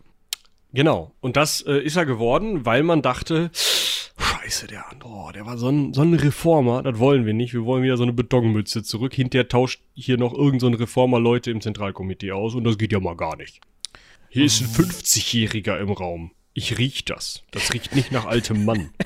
Genau. 0.72 1.12
Und 1.20 1.36
das 1.36 1.62
äh, 1.62 1.78
ist 1.78 1.96
er 1.96 2.06
geworden, 2.06 2.66
weil 2.66 2.82
man 2.82 3.02
dachte, 3.02 3.50
Scheiße, 4.46 4.68
der 4.68 4.88
andere, 4.90 5.10
oh, 5.10 5.30
der 5.32 5.44
war 5.44 5.58
so 5.58 5.68
ein, 5.68 5.92
so 5.92 6.02
ein 6.02 6.14
Reformer, 6.14 6.82
das 6.82 6.98
wollen 6.98 7.26
wir 7.26 7.34
nicht. 7.34 7.52
Wir 7.52 7.64
wollen 7.64 7.82
wieder 7.82 7.96
so 7.96 8.04
eine 8.04 8.12
Betonmütze 8.12 8.82
zurück. 8.84 9.12
Hinterher 9.12 9.48
tauscht 9.48 9.80
hier 9.94 10.18
noch 10.18 10.32
irgendein 10.32 10.72
so 10.72 10.78
Reformer 10.78 11.18
Leute 11.18 11.50
im 11.50 11.60
Zentralkomitee 11.60 12.30
aus 12.30 12.54
und 12.54 12.64
das 12.64 12.78
geht 12.78 12.92
ja 12.92 13.00
mal 13.00 13.16
gar 13.16 13.36
nicht. 13.36 13.60
Hier 14.28 14.44
ist 14.44 14.60
ein 14.60 14.68
50-Jähriger 14.68 15.78
im 15.78 15.90
Raum. 15.90 16.30
Ich 16.54 16.78
riech 16.78 17.04
das. 17.04 17.42
Das 17.50 17.72
riecht 17.72 17.94
nicht 17.94 18.12
nach 18.12 18.24
altem 18.24 18.64
Mann. 18.64 18.90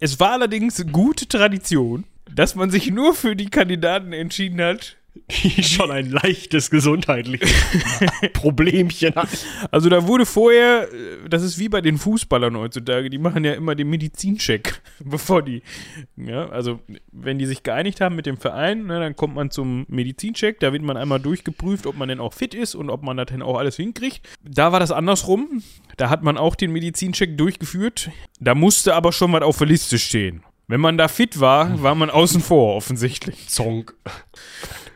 Es 0.00 0.20
war 0.20 0.30
allerdings 0.30 0.84
gute 0.92 1.26
Tradition, 1.26 2.04
dass 2.32 2.54
man 2.54 2.70
sich 2.70 2.88
nur 2.92 3.14
für 3.14 3.34
die 3.34 3.50
Kandidaten 3.50 4.12
entschieden 4.12 4.60
hat, 4.60 4.97
schon 5.62 5.90
ein 5.90 6.10
leichtes 6.10 6.70
gesundheitliches 6.70 7.52
Problemchen 8.32 9.14
hat. 9.14 9.28
Also 9.70 9.88
da 9.88 10.06
wurde 10.06 10.26
vorher, 10.26 10.88
äh, 10.92 11.28
das 11.28 11.42
ist 11.42 11.58
wie 11.58 11.68
bei 11.68 11.80
den 11.80 11.98
Fußballern 11.98 12.56
heutzutage, 12.56 13.10
die 13.10 13.18
machen 13.18 13.44
ja 13.44 13.54
immer 13.54 13.74
den 13.74 13.88
Medizincheck, 13.90 14.80
bevor 15.04 15.42
die, 15.42 15.62
ja, 16.16 16.48
also 16.48 16.80
wenn 17.12 17.38
die 17.38 17.46
sich 17.46 17.62
geeinigt 17.62 18.00
haben 18.00 18.16
mit 18.16 18.26
dem 18.26 18.36
Verein, 18.36 18.86
ne, 18.86 19.00
dann 19.00 19.16
kommt 19.16 19.34
man 19.34 19.50
zum 19.50 19.86
Medizincheck, 19.88 20.60
da 20.60 20.72
wird 20.72 20.82
man 20.82 20.96
einmal 20.96 21.20
durchgeprüft, 21.20 21.86
ob 21.86 21.96
man 21.96 22.08
denn 22.08 22.20
auch 22.20 22.32
fit 22.32 22.54
ist 22.54 22.74
und 22.74 22.90
ob 22.90 23.02
man 23.02 23.16
das 23.16 23.26
denn 23.26 23.42
auch 23.42 23.58
alles 23.58 23.76
hinkriegt. 23.76 24.26
Da 24.42 24.72
war 24.72 24.80
das 24.80 24.90
andersrum, 24.90 25.62
da 25.96 26.10
hat 26.10 26.22
man 26.22 26.38
auch 26.38 26.54
den 26.54 26.72
Medizincheck 26.72 27.36
durchgeführt, 27.36 28.10
da 28.40 28.54
musste 28.54 28.94
aber 28.94 29.12
schon 29.12 29.32
was 29.32 29.42
auf 29.42 29.58
der 29.58 29.66
Liste 29.66 29.98
stehen. 29.98 30.42
Wenn 30.70 30.82
man 30.82 30.98
da 30.98 31.08
fit 31.08 31.40
war, 31.40 31.82
war 31.82 31.94
man 31.94 32.10
außen 32.10 32.42
vor, 32.42 32.76
offensichtlich. 32.76 33.48
Zonk. 33.48 33.94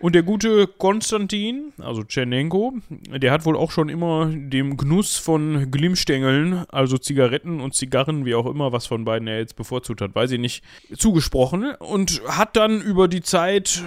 Und 0.02 0.16
der 0.16 0.24
gute 0.24 0.66
Konstantin, 0.66 1.72
also 1.78 2.02
Tschernenko, 2.02 2.74
der 2.90 3.30
hat 3.30 3.44
wohl 3.44 3.56
auch 3.56 3.70
schon 3.70 3.88
immer 3.88 4.26
dem 4.26 4.76
Genuss 4.76 5.16
von 5.16 5.70
Glimmstängeln, 5.70 6.64
also 6.70 6.98
Zigaretten 6.98 7.60
und 7.60 7.76
Zigarren, 7.76 8.24
wie 8.24 8.34
auch 8.34 8.46
immer, 8.46 8.72
was 8.72 8.88
von 8.88 9.04
beiden 9.04 9.28
er 9.28 9.38
jetzt 9.38 9.54
bevorzugt 9.54 10.00
hat, 10.00 10.12
weiß 10.12 10.32
ich 10.32 10.40
nicht, 10.40 10.64
zugesprochen 10.96 11.76
und 11.76 12.20
hat 12.26 12.56
dann 12.56 12.80
über 12.80 13.06
die 13.06 13.22
Zeit 13.22 13.84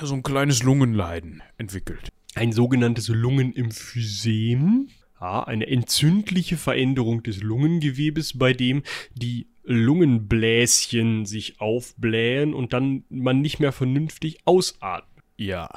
so 0.00 0.14
ein 0.14 0.22
kleines 0.22 0.62
Lungenleiden 0.62 1.42
entwickelt. 1.56 2.10
Ein 2.36 2.52
sogenanntes 2.52 3.08
Lungenemphysem. 3.08 4.90
Ja, 5.20 5.42
eine 5.42 5.66
entzündliche 5.66 6.56
Veränderung 6.56 7.24
des 7.24 7.42
Lungengewebes, 7.42 8.38
bei 8.38 8.52
dem 8.52 8.84
die 9.12 9.48
Lungenbläschen 9.64 11.26
sich 11.26 11.60
aufblähen 11.60 12.54
und 12.54 12.72
dann 12.72 13.02
man 13.10 13.40
nicht 13.40 13.58
mehr 13.58 13.72
vernünftig 13.72 14.38
ausatmet. 14.44 15.07
Ja. 15.38 15.70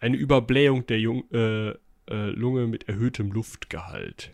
Eine 0.00 0.16
Überblähung 0.16 0.86
der 0.86 0.98
Jung 0.98 1.24
äh, 1.32 1.68
äh, 1.70 1.76
Lunge 2.08 2.66
mit 2.66 2.88
erhöhtem 2.88 3.30
Luftgehalt. 3.30 4.30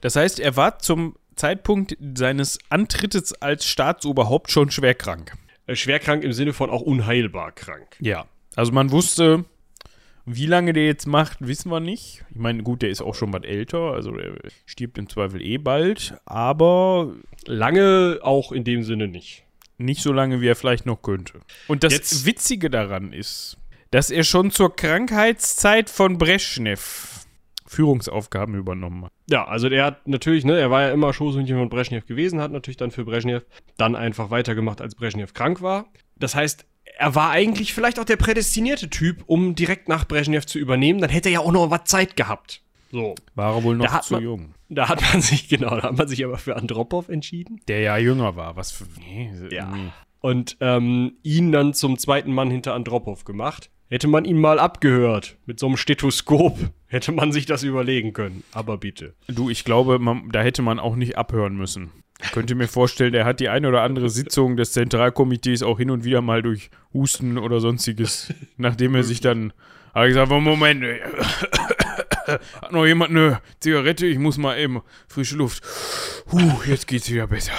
Das 0.00 0.16
heißt, 0.16 0.40
er 0.40 0.56
war 0.56 0.78
zum 0.80 1.14
Zeitpunkt 1.36 1.96
seines 2.16 2.58
Antrittes 2.70 3.32
als 3.40 3.66
Staatsoberhaupt 3.66 4.50
schon 4.50 4.70
schwer 4.70 4.94
krank. 4.94 5.32
Äh, 5.66 5.76
schwerkrank 5.76 6.24
im 6.24 6.32
Sinne 6.32 6.52
von 6.52 6.70
auch 6.70 6.80
unheilbar 6.82 7.52
krank. 7.52 7.96
Ja. 8.00 8.26
Also 8.54 8.72
man 8.72 8.90
wusste, 8.90 9.44
wie 10.24 10.46
lange 10.46 10.72
der 10.72 10.86
jetzt 10.86 11.06
macht, 11.06 11.46
wissen 11.46 11.70
wir 11.70 11.80
nicht. 11.80 12.24
Ich 12.30 12.36
meine, 12.36 12.62
gut, 12.62 12.82
der 12.82 12.88
ist 12.90 13.02
auch 13.02 13.14
schon 13.14 13.32
was 13.32 13.42
älter, 13.44 13.92
also 13.92 14.12
der 14.12 14.34
stirbt 14.64 14.96
im 14.98 15.08
Zweifel 15.08 15.42
eh 15.42 15.58
bald, 15.58 16.14
aber 16.24 17.12
Lange 17.46 18.18
auch 18.22 18.52
in 18.52 18.64
dem 18.64 18.82
Sinne 18.82 19.08
nicht. 19.08 19.44
nicht 19.78 20.02
so 20.02 20.12
lange, 20.12 20.40
wie 20.40 20.48
er 20.48 20.56
vielleicht 20.56 20.86
noch 20.86 21.02
könnte. 21.02 21.40
Und 21.68 21.84
das 21.84 21.92
Jetzt- 21.92 22.24
Witzige 22.26 22.70
daran 22.70 23.12
ist, 23.12 23.58
dass 23.96 24.10
er 24.10 24.24
schon 24.24 24.50
zur 24.50 24.76
Krankheitszeit 24.76 25.88
von 25.88 26.18
Brezhnev 26.18 27.24
Führungsaufgaben 27.66 28.54
übernommen 28.54 29.06
hat. 29.06 29.12
Ja, 29.30 29.46
also 29.46 29.70
der 29.70 29.86
hat 29.86 30.06
natürlich, 30.06 30.44
ne, 30.44 30.58
er 30.58 30.70
war 30.70 30.82
ja 30.82 30.90
immer 30.92 31.14
Schoßhündchen 31.14 31.56
von 31.58 31.70
Brezhnev 31.70 32.04
gewesen, 32.06 32.40
hat 32.40 32.52
natürlich 32.52 32.76
dann 32.76 32.90
für 32.90 33.06
Brezhnev 33.06 33.44
dann 33.78 33.96
einfach 33.96 34.30
weitergemacht, 34.30 34.82
als 34.82 34.94
Brezhnev 34.94 35.32
krank 35.32 35.62
war. 35.62 35.86
Das 36.16 36.34
heißt, 36.34 36.66
er 36.98 37.14
war 37.14 37.30
eigentlich 37.30 37.72
vielleicht 37.72 37.98
auch 37.98 38.04
der 38.04 38.16
prädestinierte 38.16 38.90
Typ, 38.90 39.24
um 39.26 39.54
direkt 39.54 39.88
nach 39.88 40.04
Brezhnev 40.06 40.44
zu 40.44 40.58
übernehmen. 40.58 41.00
Dann 41.00 41.10
hätte 41.10 41.30
er 41.30 41.32
ja 41.32 41.40
auch 41.40 41.50
noch 41.52 41.70
was 41.70 41.84
Zeit 41.84 42.16
gehabt. 42.16 42.62
So. 42.92 43.14
War 43.34 43.54
er 43.56 43.62
wohl 43.64 43.76
noch 43.76 44.00
zu 44.02 44.12
man- 44.14 44.22
jung. 44.22 44.54
Da 44.68 44.90
hat 44.90 45.00
man 45.10 45.22
sich, 45.22 45.48
genau, 45.48 45.70
da 45.76 45.84
hat 45.84 45.96
man 45.96 46.06
sich 46.06 46.22
aber 46.22 46.36
für 46.36 46.54
Andropov 46.56 47.08
entschieden. 47.08 47.60
Der 47.66 47.80
ja 47.80 47.96
jünger 47.96 48.36
war. 48.36 48.56
Was 48.56 48.72
für. 48.72 48.84
Nee, 48.98 49.30
Ja. 49.50 49.70
irgendwie- 49.70 49.92
Und 50.20 50.56
ähm, 50.60 51.14
ihn 51.22 51.50
dann 51.52 51.72
zum 51.72 51.98
zweiten 51.98 52.32
Mann 52.32 52.50
hinter 52.50 52.74
Andropov 52.74 53.24
gemacht. 53.24 53.70
Hätte 53.88 54.08
man 54.08 54.24
ihn 54.24 54.38
mal 54.38 54.58
abgehört 54.58 55.36
mit 55.46 55.60
so 55.60 55.66
einem 55.66 55.76
Stethoskop, 55.76 56.58
hätte 56.86 57.12
man 57.12 57.32
sich 57.32 57.46
das 57.46 57.62
überlegen 57.62 58.12
können. 58.12 58.42
Aber 58.52 58.78
bitte. 58.78 59.14
Du, 59.28 59.48
ich 59.48 59.64
glaube, 59.64 59.98
man, 59.98 60.30
da 60.30 60.42
hätte 60.42 60.62
man 60.62 60.78
auch 60.80 60.96
nicht 60.96 61.16
abhören 61.16 61.56
müssen. 61.56 61.90
Ich 62.22 62.32
könnte 62.32 62.54
mir 62.54 62.66
vorstellen, 62.66 63.12
der 63.12 63.26
hat 63.26 63.40
die 63.40 63.48
eine 63.48 63.68
oder 63.68 63.82
andere 63.82 64.08
Sitzung 64.08 64.56
des 64.56 64.72
Zentralkomitees 64.72 65.62
auch 65.62 65.78
hin 65.78 65.90
und 65.90 66.04
wieder 66.04 66.22
mal 66.22 66.42
durch 66.42 66.70
Husten 66.94 67.38
oder 67.38 67.60
sonstiges, 67.60 68.32
nachdem 68.56 68.94
er 68.94 69.04
sich 69.04 69.20
dann 69.20 69.52
hat 69.94 70.08
gesagt, 70.08 70.30
Moment, 70.30 70.82
ey. 70.84 71.00
hat 72.60 72.72
noch 72.72 72.84
jemand 72.84 73.12
eine 73.12 73.40
Zigarette? 73.60 74.04
Ich 74.04 74.18
muss 74.18 74.36
mal 74.36 74.58
eben 74.58 74.82
frische 75.08 75.36
Luft. 75.36 75.62
Huh, 76.30 76.60
jetzt 76.66 76.86
geht's 76.86 77.10
wieder 77.10 77.26
besser. 77.26 77.52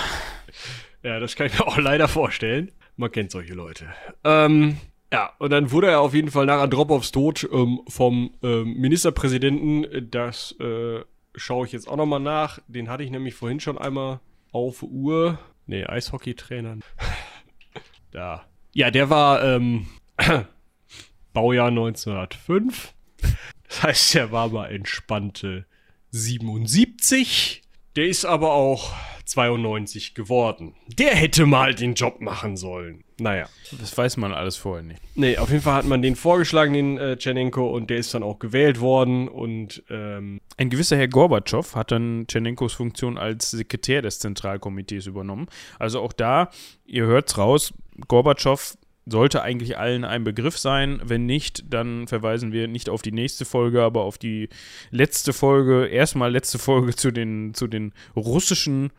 Ja, 1.01 1.19
das 1.19 1.35
kann 1.35 1.47
ich 1.47 1.57
mir 1.57 1.65
auch 1.65 1.77
leider 1.79 2.07
vorstellen. 2.07 2.71
Man 2.95 3.11
kennt 3.11 3.31
solche 3.31 3.55
Leute. 3.55 3.87
Ähm, 4.23 4.77
ja, 5.11 5.33
und 5.39 5.51
dann 5.51 5.71
wurde 5.71 5.87
er 5.87 6.01
auf 6.01 6.13
jeden 6.13 6.31
Fall 6.31 6.45
nach 6.45 6.59
Andropovs 6.59 7.11
Tod 7.11 7.47
ähm, 7.51 7.81
vom 7.87 8.31
ähm, 8.43 8.73
Ministerpräsidenten, 8.73 10.09
das 10.11 10.55
äh, 10.59 11.01
schaue 11.35 11.65
ich 11.65 11.71
jetzt 11.71 11.87
auch 11.87 11.95
nochmal 11.95 12.19
nach. 12.19 12.59
Den 12.67 12.89
hatte 12.89 13.03
ich 13.03 13.11
nämlich 13.11 13.35
vorhin 13.35 13.59
schon 13.59 13.77
einmal 13.77 14.19
auf 14.51 14.83
Uhr. 14.83 15.39
Nee, 15.65 15.85
Eishockeytrainer. 15.85 16.79
da. 18.11 18.45
Ja, 18.73 18.91
der 18.91 19.09
war 19.09 19.43
ähm, 19.43 19.87
Baujahr 21.33 21.67
1905. 21.67 22.93
Das 23.67 23.83
heißt, 23.83 24.15
er 24.15 24.31
war 24.31 24.49
mal 24.49 24.71
entspannte 24.71 25.65
77. 26.11 27.61
Der 27.95 28.07
ist 28.07 28.25
aber 28.25 28.53
auch 28.53 28.93
92 29.27 30.13
geworden. 30.13 30.73
Der 30.87 31.15
hätte 31.15 31.45
mal 31.45 31.75
den 31.75 31.93
Job 31.93 32.21
machen 32.21 32.57
sollen. 32.57 33.03
Naja. 33.19 33.49
Das 33.79 33.97
weiß 33.97 34.17
man 34.17 34.31
alles 34.31 34.57
vorher 34.57 34.83
nicht. 34.83 35.01
Nee, 35.15 35.37
auf 35.37 35.49
jeden 35.49 35.61
Fall 35.61 35.73
hat 35.73 35.85
man 35.85 36.01
den 36.01 36.15
vorgeschlagen, 36.15 36.73
den 36.73 36.97
äh, 36.97 37.17
Tschernenko, 37.17 37.67
und 37.67 37.89
der 37.89 37.97
ist 37.97 38.13
dann 38.13 38.23
auch 38.23 38.39
gewählt 38.39 38.79
worden. 38.79 39.27
Und 39.27 39.83
ähm, 39.89 40.39
Ein 40.57 40.69
gewisser 40.69 40.97
Herr 40.97 41.07
Gorbatschow 41.07 41.75
hat 41.75 41.91
dann 41.91 42.25
Tchernenkos 42.27 42.73
Funktion 42.73 43.17
als 43.17 43.51
Sekretär 43.51 44.01
des 44.01 44.19
Zentralkomitees 44.19 45.07
übernommen. 45.07 45.47
Also 45.79 46.01
auch 46.01 46.13
da, 46.13 46.49
ihr 46.85 47.05
hört's 47.05 47.37
raus, 47.37 47.73
Gorbatschow 48.07 48.77
sollte 49.09 49.41
eigentlich 49.41 49.77
allen 49.77 50.03
ein 50.03 50.23
Begriff 50.23 50.57
sein. 50.57 51.01
Wenn 51.03 51.25
nicht, 51.25 51.73
dann 51.73 52.07
verweisen 52.07 52.51
wir 52.51 52.67
nicht 52.67 52.89
auf 52.89 53.01
die 53.01 53.11
nächste 53.11 53.45
Folge, 53.45 53.81
aber 53.81 54.03
auf 54.03 54.17
die 54.17 54.49
letzte 54.91 55.33
Folge, 55.33 55.87
erstmal 55.87 56.31
letzte 56.31 56.59
Folge 56.59 56.95
zu 56.95 57.11
den, 57.11 57.53
zu 57.53 57.67
den 57.67 57.93
russischen 58.15 58.91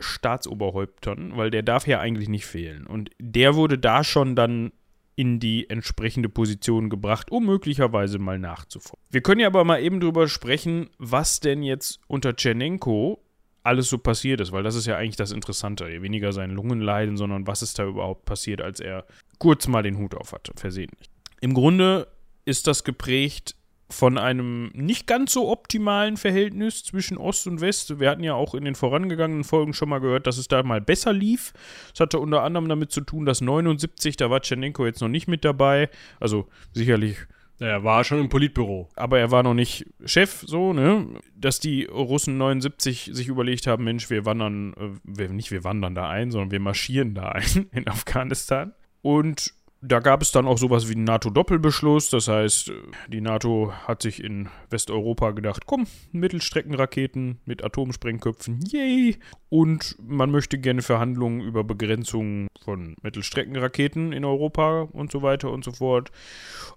Staatsoberhäuptern, 0.00 1.36
weil 1.36 1.50
der 1.50 1.62
darf 1.62 1.86
ja 1.86 2.00
eigentlich 2.00 2.28
nicht 2.28 2.46
fehlen. 2.46 2.86
Und 2.86 3.10
der 3.18 3.54
wurde 3.54 3.78
da 3.78 4.04
schon 4.04 4.36
dann 4.36 4.72
in 5.16 5.38
die 5.38 5.68
entsprechende 5.68 6.28
Position 6.28 6.88
gebracht, 6.88 7.30
um 7.30 7.44
möglicherweise 7.44 8.18
mal 8.18 8.38
nachzufolgen. 8.38 9.04
Wir 9.10 9.20
können 9.20 9.40
ja 9.40 9.48
aber 9.48 9.64
mal 9.64 9.82
eben 9.82 10.00
drüber 10.00 10.28
sprechen, 10.28 10.88
was 10.98 11.40
denn 11.40 11.62
jetzt 11.62 12.00
unter 12.06 12.34
Tschernenko 12.34 13.22
alles 13.62 13.90
so 13.90 13.98
passiert 13.98 14.40
ist, 14.40 14.52
weil 14.52 14.62
das 14.62 14.74
ist 14.74 14.86
ja 14.86 14.96
eigentlich 14.96 15.16
das 15.16 15.32
Interessante. 15.32 15.84
Weniger 16.00 16.32
sein 16.32 16.50
Lungenleiden, 16.50 17.16
sondern 17.16 17.46
was 17.46 17.60
ist 17.60 17.78
da 17.78 17.84
überhaupt 17.84 18.24
passiert, 18.24 18.62
als 18.62 18.80
er 18.80 19.04
kurz 19.38 19.68
mal 19.68 19.82
den 19.82 19.98
Hut 19.98 20.14
auf 20.14 20.32
hatte, 20.32 20.52
versehentlich. 20.56 21.10
Im 21.40 21.54
Grunde 21.54 22.08
ist 22.44 22.66
das 22.66 22.84
geprägt 22.84 23.56
von 23.90 24.18
einem 24.18 24.70
nicht 24.74 25.06
ganz 25.06 25.32
so 25.32 25.48
optimalen 25.50 26.16
Verhältnis 26.16 26.84
zwischen 26.84 27.18
Ost 27.18 27.46
und 27.46 27.60
West. 27.60 27.98
Wir 27.98 28.10
hatten 28.10 28.22
ja 28.22 28.34
auch 28.34 28.54
in 28.54 28.64
den 28.64 28.74
vorangegangenen 28.74 29.44
Folgen 29.44 29.74
schon 29.74 29.88
mal 29.88 30.00
gehört, 30.00 30.26
dass 30.26 30.38
es 30.38 30.48
da 30.48 30.62
mal 30.62 30.80
besser 30.80 31.12
lief. 31.12 31.52
Das 31.92 32.00
hatte 32.00 32.18
unter 32.18 32.42
anderem 32.42 32.68
damit 32.68 32.92
zu 32.92 33.00
tun, 33.00 33.26
dass 33.26 33.40
79, 33.40 34.16
da 34.16 34.30
war 34.30 34.40
Tschernenko 34.40 34.86
jetzt 34.86 35.00
noch 35.00 35.08
nicht 35.08 35.28
mit 35.28 35.44
dabei. 35.44 35.90
Also 36.20 36.46
sicherlich 36.72 37.16
naja, 37.60 37.84
war 37.84 38.04
schon 38.04 38.20
im 38.20 38.30
Politbüro. 38.30 38.88
aber 38.96 39.18
er 39.18 39.30
war 39.30 39.42
noch 39.42 39.52
nicht 39.52 39.84
Chef, 40.06 40.42
so, 40.46 40.72
ne? 40.72 41.06
Dass 41.36 41.60
die 41.60 41.84
Russen 41.84 42.38
79 42.38 43.10
sich 43.12 43.28
überlegt 43.28 43.66
haben, 43.66 43.84
Mensch, 43.84 44.08
wir 44.08 44.24
wandern, 44.24 44.72
äh, 44.78 44.88
wir, 45.04 45.28
nicht 45.28 45.50
wir 45.50 45.62
wandern 45.62 45.94
da 45.94 46.08
ein, 46.08 46.30
sondern 46.30 46.52
wir 46.52 46.60
marschieren 46.60 47.14
da 47.14 47.32
ein 47.32 47.68
in 47.72 47.86
Afghanistan. 47.86 48.72
Und 49.02 49.52
da 49.82 50.00
gab 50.00 50.20
es 50.20 50.30
dann 50.30 50.46
auch 50.46 50.58
sowas 50.58 50.88
wie 50.88 50.94
einen 50.94 51.04
NATO-Doppelbeschluss. 51.04 52.10
Das 52.10 52.28
heißt, 52.28 52.70
die 53.08 53.20
NATO 53.20 53.72
hat 53.86 54.02
sich 54.02 54.22
in 54.22 54.48
Westeuropa 54.68 55.30
gedacht, 55.30 55.64
komm, 55.66 55.86
Mittelstreckenraketen 56.12 57.38
mit 57.46 57.64
Atomsprengköpfen, 57.64 58.60
yay! 58.70 59.16
Und 59.48 59.96
man 60.00 60.30
möchte 60.30 60.58
gerne 60.58 60.82
Verhandlungen 60.82 61.40
über 61.40 61.64
Begrenzung 61.64 62.48
von 62.62 62.94
Mittelstreckenraketen 63.02 64.12
in 64.12 64.24
Europa 64.24 64.82
und 64.92 65.10
so 65.10 65.22
weiter 65.22 65.50
und 65.50 65.64
so 65.64 65.72
fort. 65.72 66.12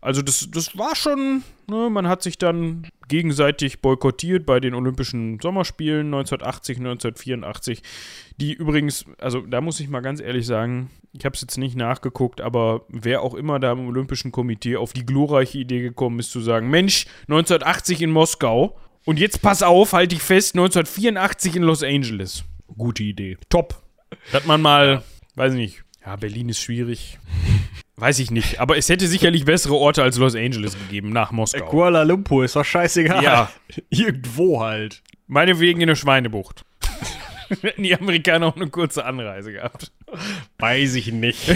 Also 0.02 0.22
das, 0.22 0.50
das 0.50 0.78
war 0.78 0.96
schon, 0.96 1.44
ne, 1.70 1.90
man 1.90 2.08
hat 2.08 2.24
sich 2.24 2.38
dann 2.38 2.88
gegenseitig 3.08 3.82
boykottiert 3.82 4.46
bei 4.46 4.60
den 4.60 4.74
Olympischen 4.74 5.40
Sommerspielen 5.42 6.08
1980, 6.08 6.78
1984, 6.78 7.82
die 8.38 8.54
übrigens, 8.54 9.06
also 9.20 9.42
da 9.42 9.62
muss 9.62 9.80
ich 9.80 9.90
mal 9.90 10.02
ganz 10.02 10.20
ehrlich 10.20 10.46
sagen, 10.46 10.90
ich 11.12 11.26
habe 11.26 11.36
es 11.36 11.42
jetzt 11.42 11.58
nicht 11.58 11.76
nachgeguckt, 11.76 12.42
aber 12.42 12.86
wer 12.90 13.22
auch 13.22 13.36
immer 13.36 13.60
da 13.60 13.72
im 13.72 13.88
Olympischen 13.88 14.32
Komitee 14.32 14.78
auf 14.78 14.94
die 14.94 15.06
glorreiche 15.06 15.60
Idee 15.60 15.82
gekommen 15.82 16.20
ist 16.20 16.32
zu 16.32 16.42
sagen, 16.42 16.70
Mensch, 16.70 17.06
1980 17.28 18.02
in 18.02 18.12
Moskau 18.12 18.78
und 19.06 19.20
jetzt 19.20 19.42
pass 19.42 19.62
auf, 19.62 19.94
halte 19.94 20.16
ich 20.16 20.22
fest, 20.22 20.56
1984 20.56 21.56
in 21.58 21.64
Los 21.64 21.84
Angeles. 21.84 22.44
Gute 22.78 23.04
Idee. 23.04 23.38
Top. 23.50 23.84
Dass 24.32 24.46
man 24.46 24.62
mal, 24.62 25.04
weiß 25.36 25.54
ich 25.54 25.60
nicht, 25.60 25.84
ja, 26.06 26.16
Berlin 26.16 26.50
ist 26.50 26.60
schwierig. 26.60 27.20
Weiß 27.96 28.18
ich 28.20 28.32
nicht, 28.32 28.60
aber 28.60 28.78
es 28.78 28.90
hätte 28.90 29.08
sicherlich 29.08 29.46
bessere 29.46 29.76
Orte 29.76 30.02
als 30.02 30.18
Los 30.18 30.36
Angeles 30.36 30.78
gegeben, 30.78 31.12
nach 31.12 31.32
Moskau. 31.32 31.66
Kuala 31.66 32.04
Lumpur 32.04 32.44
ist 32.44 32.56
doch 32.56 32.66
scheißegal. 32.66 33.24
Ja. 33.24 33.52
Irgendwo 33.90 34.62
halt. 34.62 35.04
Meinetwegen 35.28 35.80
in 35.80 35.88
der 35.88 35.96
Schweinebucht. 35.96 36.66
Hätten 37.62 37.84
die 37.84 37.96
Amerikaner 37.96 38.48
auch 38.48 38.56
eine 38.56 38.70
kurze 38.70 39.06
Anreise 39.06 39.52
gehabt. 39.52 39.92
Weiß 40.58 40.96
ich 40.96 41.12
nicht. 41.12 41.54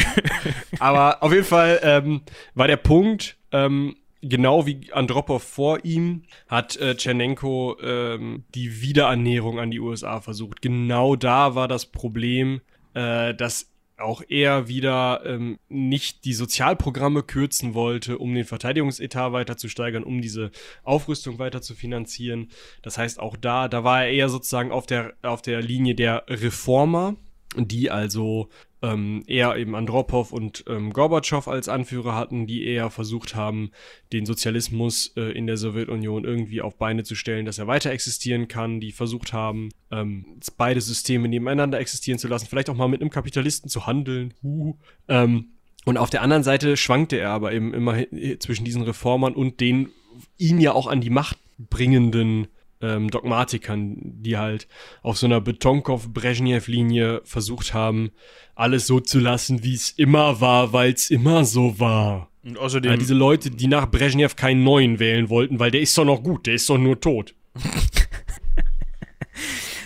Aber 0.80 1.24
auf 1.24 1.32
jeden 1.32 1.44
Fall 1.44 1.80
ähm, 1.82 2.22
war 2.54 2.68
der 2.68 2.78
Punkt, 2.78 3.38
ähm, 3.52 3.96
genau 4.22 4.68
wie 4.68 4.92
Andropov 4.94 5.42
vor 5.44 5.84
ihm, 5.84 6.24
hat 6.48 6.76
äh, 6.78 6.96
Tschernenko 6.96 7.78
ähm, 7.82 8.44
die 8.54 8.82
Wiederannäherung 8.82 9.60
an 9.60 9.72
die 9.72 9.80
USA 9.80 10.22
versucht. 10.22 10.62
Genau 10.62 11.16
da 11.16 11.56
war 11.56 11.68
das 11.68 11.88
Problem, 11.88 12.62
äh, 12.94 13.34
dass 13.34 13.72
auch 13.98 14.22
er 14.28 14.68
wieder 14.68 15.22
ähm, 15.26 15.60
nicht 15.69 16.26
die 16.26 16.34
Sozialprogramme 16.34 17.24
kürzen 17.24 17.74
wollte, 17.74 18.18
um 18.18 18.34
den 18.34 18.45
Verteidigungsetat 18.45 19.32
weiter 19.32 19.57
zu 19.57 19.69
steigern, 19.69 20.03
um 20.03 20.22
diese 20.22 20.52
Aufrüstung 20.84 21.40
weiter 21.40 21.61
zu 21.61 21.74
finanzieren. 21.74 22.49
Das 22.82 22.98
heißt, 22.98 23.19
auch 23.19 23.36
da, 23.36 23.68
da 23.68 23.84
war 23.84 24.03
er 24.03 24.11
eher 24.11 24.30
sozusagen 24.30 24.72
auf 24.72 24.86
der, 24.86 25.14
auf 25.24 25.41
der 25.41 25.61
Linie 25.61 25.95
der 25.95 26.26
Reformer, 26.28 27.15
die 27.56 27.90
also 27.90 28.49
ähm, 28.82 29.24
eher 29.26 29.56
eben 29.56 29.76
Andropov 29.76 30.32
und 30.32 30.65
ähm, 30.68 30.91
Gorbatschow 30.94 31.48
als 31.48 31.69
Anführer 31.69 32.14
hatten, 32.15 32.45
die 32.45 32.65
eher 32.65 32.90
versucht 32.90 33.36
haben, 33.36 33.72
den 34.14 34.26
Sozialismus 34.26 35.14
äh, 35.15 35.32
in 35.32 35.48
der 35.48 35.57
Sowjetunion 35.57 36.26
irgendwie 36.26 36.61
auf 36.61 36.78
Beine 36.78 37.03
zu 37.03 37.15
stellen, 37.15 37.45
dass 37.45 37.57
er 37.57 37.68
weiter 37.68 37.91
existieren 37.91 38.48
kann, 38.48 38.80
die 38.80 38.91
versucht 38.91 39.34
haben, 39.34 39.69
ähm, 39.91 40.40
beide 40.57 40.82
Systeme 40.82 41.28
nebeneinander 41.28 41.80
existieren 41.80 42.19
zu 42.19 42.28
lassen, 42.28 42.48
vielleicht 42.48 42.69
auch 42.69 42.76
mal 42.76 42.88
mit 42.88 43.02
einem 43.02 43.10
Kapitalisten 43.10 43.69
zu 43.69 43.88
handeln. 43.88 44.34
Huhu. 44.44 44.76
Ähm, 45.07 45.53
Und 45.86 45.98
auf 45.98 46.10
der 46.10 46.22
anderen 46.22 46.44
Seite 46.44 46.76
schwankte 46.76 47.18
er 47.18 47.30
aber 47.30 47.53
eben 47.53 47.74
immer 47.74 47.98
zwischen 48.40 48.65
diesen 48.65 48.82
Reformern 48.82 49.34
und 49.34 49.61
den 49.61 49.90
ihn 50.38 50.60
ja 50.60 50.74
auch 50.74 50.88
an 50.88 50.99
die 50.99 51.10
Macht 51.10 51.38
bringenden 51.57 52.48
ähm, 52.82 53.10
Dogmatikern, 53.10 53.98
die 54.02 54.38
halt 54.38 54.68
auf 55.02 55.18
so 55.18 55.26
einer 55.26 55.41
Betonkov-Brezhnev-Linie 55.41 57.22
versucht 57.24 57.74
haben, 57.74 58.12
alles 58.56 58.88
so 58.88 58.99
zu 58.99 59.20
lassen, 59.20 59.64
wie 59.64 59.74
es 59.74 59.91
immer 59.91 60.41
war, 60.41 60.74
weil 60.74 60.94
es 60.94 61.10
immer 61.10 61.45
so 61.45 61.80
war. 61.80 62.30
Und 62.44 62.58
außerdem. 62.58 62.91
Ja, 62.91 62.98
diese 62.98 63.14
Leute, 63.14 63.52
die 63.52 63.68
nach 63.68 63.90
Brezhnev 63.90 64.36
keinen 64.36 64.64
neuen 64.64 64.99
wählen 64.99 65.30
wollten, 65.30 65.60
weil 65.60 65.72
der 65.72 65.82
ist 65.82 65.98
doch 65.98 66.06
noch 66.06 66.24
gut, 66.24 66.45
der 66.48 66.56
ist 66.56 66.70
doch 66.70 66.78
nur 66.78 66.99
tot. 66.99 67.36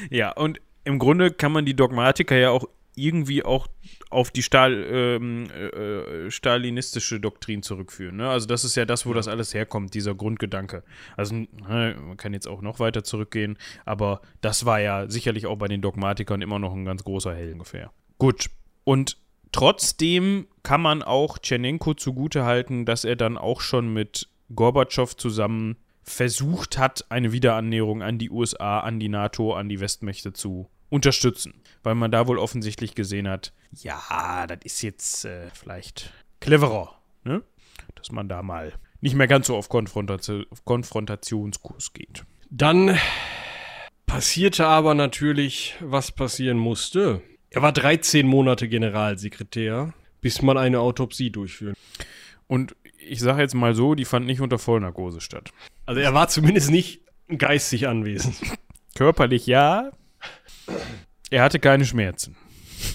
ja, 0.09 0.31
und 0.31 0.61
im 0.84 0.99
Grunde 0.99 1.31
kann 1.31 1.51
man 1.51 1.65
die 1.65 1.76
Dogmatiker 1.76 2.38
ja 2.38 2.51
auch 2.51 2.65
irgendwie 2.95 3.43
auch 3.43 3.68
auf 4.11 4.29
die 4.29 4.43
Stal, 4.43 4.85
ähm, 4.89 5.49
äh, 5.49 6.29
stalinistische 6.29 7.19
Doktrin 7.19 7.63
zurückführen. 7.63 8.17
Ne? 8.17 8.29
Also 8.29 8.45
das 8.45 8.63
ist 8.63 8.75
ja 8.75 8.85
das, 8.85 9.05
wo 9.05 9.13
das 9.13 9.27
alles 9.27 9.53
herkommt, 9.53 9.93
dieser 9.93 10.13
Grundgedanke. 10.13 10.83
Also 11.17 11.35
ne, 11.35 11.95
man 11.99 12.17
kann 12.17 12.33
jetzt 12.33 12.47
auch 12.47 12.61
noch 12.61 12.79
weiter 12.79 13.03
zurückgehen, 13.03 13.57
aber 13.85 14.21
das 14.41 14.65
war 14.65 14.79
ja 14.79 15.09
sicherlich 15.09 15.47
auch 15.47 15.55
bei 15.55 15.67
den 15.67 15.81
Dogmatikern 15.81 16.41
immer 16.41 16.59
noch 16.59 16.73
ein 16.73 16.85
ganz 16.85 17.03
großer 17.03 17.33
Hell 17.33 17.53
ungefähr. 17.53 17.91
Gut. 18.17 18.49
Und 18.83 19.17
trotzdem 19.51 20.47
kann 20.63 20.81
man 20.81 21.03
auch 21.03 21.38
Tschernenko 21.38 21.93
zugutehalten, 21.93 22.85
dass 22.85 23.05
er 23.05 23.15
dann 23.15 23.38
auch 23.38 23.61
schon 23.61 23.93
mit 23.93 24.27
Gorbatschow 24.53 25.15
zusammen 25.15 25.77
versucht 26.03 26.77
hat, 26.77 27.05
eine 27.09 27.31
Wiederannäherung 27.31 28.01
an 28.01 28.17
die 28.17 28.29
USA, 28.29 28.81
an 28.81 28.99
die 28.99 29.09
NATO, 29.09 29.53
an 29.53 29.69
die 29.69 29.79
Westmächte 29.79 30.33
zu 30.33 30.69
unterstützen. 30.89 31.60
Weil 31.83 31.95
man 31.95 32.11
da 32.11 32.27
wohl 32.27 32.37
offensichtlich 32.37 32.95
gesehen 32.95 33.27
hat, 33.27 33.53
ja, 33.71 34.45
das 34.47 34.59
ist 34.63 34.81
jetzt 34.81 35.25
äh, 35.25 35.49
vielleicht 35.53 36.13
cleverer, 36.39 36.95
ne? 37.23 37.43
Dass 37.95 38.11
man 38.11 38.29
da 38.29 38.43
mal 38.43 38.73
nicht 39.01 39.15
mehr 39.15 39.27
ganz 39.27 39.47
so 39.47 39.55
auf, 39.55 39.69
Konfrontation, 39.69 40.45
auf 40.51 40.63
Konfrontationskurs 40.63 41.93
geht. 41.93 42.23
Dann 42.49 42.97
passierte 44.05 44.67
aber 44.67 44.93
natürlich, 44.93 45.75
was 45.79 46.11
passieren 46.11 46.57
musste. 46.57 47.21
Er 47.49 47.61
war 47.61 47.71
13 47.71 48.27
Monate 48.27 48.69
Generalsekretär, 48.69 49.93
bis 50.21 50.41
man 50.41 50.57
eine 50.57 50.79
Autopsie 50.79 51.31
durchführen. 51.31 51.75
Und 52.47 52.75
ich 52.99 53.19
sage 53.19 53.41
jetzt 53.41 53.55
mal 53.55 53.73
so, 53.73 53.95
die 53.95 54.05
fand 54.05 54.25
nicht 54.25 54.41
unter 54.41 54.59
Vollnarkose 54.59 55.21
statt. 55.21 55.51
Also 55.85 56.01
er 56.01 56.13
war 56.13 56.27
zumindest 56.27 56.69
nicht 56.69 57.01
geistig 57.37 57.87
anwesend. 57.87 58.35
Körperlich 58.95 59.47
ja, 59.47 59.91
er 61.31 61.41
hatte 61.43 61.59
keine 61.59 61.85
Schmerzen. 61.85 62.35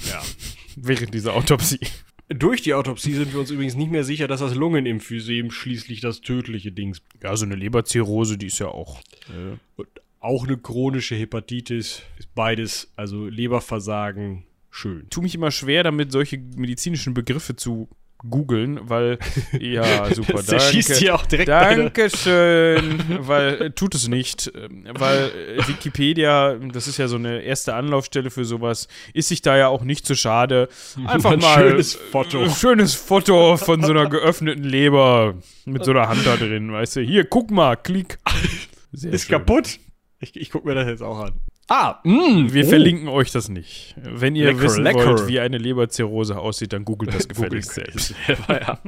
Ja. 0.08 0.22
Während 0.76 1.12
dieser 1.14 1.34
Autopsie. 1.34 1.80
Durch 2.28 2.60
die 2.62 2.74
Autopsie 2.74 3.14
sind 3.14 3.32
wir 3.32 3.40
uns 3.40 3.50
übrigens 3.50 3.76
nicht 3.76 3.90
mehr 3.90 4.04
sicher, 4.04 4.28
dass 4.28 4.40
das 4.40 4.54
Lungenemphysem 4.54 5.50
schließlich 5.50 6.00
das 6.00 6.20
tödliche 6.20 6.72
Dings. 6.72 7.00
Ja, 7.22 7.36
so 7.36 7.44
eine 7.44 7.54
Leberzirrhose, 7.54 8.36
die 8.36 8.46
ist 8.46 8.58
ja 8.58 8.68
auch. 8.68 9.00
Äh, 9.28 9.56
Und 9.76 9.88
auch 10.20 10.46
eine 10.46 10.58
chronische 10.58 11.14
Hepatitis 11.14 12.02
ist 12.18 12.34
beides, 12.34 12.92
also 12.96 13.26
Leberversagen, 13.26 14.44
schön. 14.70 15.08
Tu 15.08 15.22
mich 15.22 15.34
immer 15.34 15.52
schwer, 15.52 15.84
damit 15.84 16.10
solche 16.10 16.38
medizinischen 16.38 17.14
Begriffe 17.14 17.54
zu 17.54 17.88
googeln, 18.18 18.80
weil 18.82 19.18
ja 19.60 20.12
super. 20.14 20.42
Der 20.42 20.60
schießt 20.60 20.96
hier 20.96 21.14
auch 21.14 21.26
direkt 21.26 21.48
Dankeschön, 21.48 23.04
weil 23.20 23.62
äh, 23.62 23.70
tut 23.70 23.94
es 23.94 24.08
nicht, 24.08 24.50
ähm, 24.54 24.84
weil 24.92 25.30
äh, 25.58 25.68
Wikipedia, 25.68 26.54
das 26.54 26.88
ist 26.88 26.98
ja 26.98 27.08
so 27.08 27.16
eine 27.16 27.42
erste 27.42 27.74
Anlaufstelle 27.74 28.30
für 28.30 28.44
sowas, 28.44 28.88
ist 29.12 29.28
sich 29.28 29.42
da 29.42 29.56
ja 29.56 29.68
auch 29.68 29.82
nicht 29.82 30.06
zu 30.06 30.14
schade. 30.14 30.68
Einfach 31.06 31.32
ein 31.32 31.40
mal 31.40 31.68
schönes 31.70 31.94
Foto, 31.94 32.42
ein 32.42 32.50
schönes 32.50 32.94
Foto 32.94 33.56
von 33.56 33.82
so 33.82 33.90
einer 33.90 34.08
geöffneten 34.08 34.64
Leber 34.64 35.34
mit 35.64 35.84
so 35.84 35.90
einer 35.90 36.08
Hand 36.08 36.26
da 36.26 36.36
drin, 36.36 36.72
weißt 36.72 36.96
du? 36.96 37.00
Hier, 37.00 37.24
guck 37.24 37.50
mal, 37.50 37.76
klick. 37.76 38.18
Sehr 38.92 39.12
ist 39.12 39.26
schön. 39.26 39.38
kaputt. 39.38 39.78
Ich, 40.20 40.34
ich 40.36 40.50
guck 40.50 40.64
mir 40.64 40.74
das 40.74 40.88
jetzt 40.88 41.02
auch 41.02 41.18
an. 41.20 41.40
Ah, 41.68 42.00
mh, 42.04 42.52
wir 42.52 42.64
oh. 42.64 42.68
verlinken 42.68 43.08
euch 43.08 43.32
das 43.32 43.48
nicht. 43.48 43.96
Wenn 44.00 44.36
ihr 44.36 44.46
lecker, 44.46 44.60
wissen 44.60 44.84
lecker. 44.84 45.06
wollt, 45.06 45.26
wie 45.26 45.40
eine 45.40 45.58
Leberzirrhose 45.58 46.38
aussieht, 46.38 46.72
dann 46.72 46.84
googelt 46.84 47.14
das 47.14 47.28
gefälligst 47.28 47.72
selbst. 47.72 48.14
ja. 48.48 48.78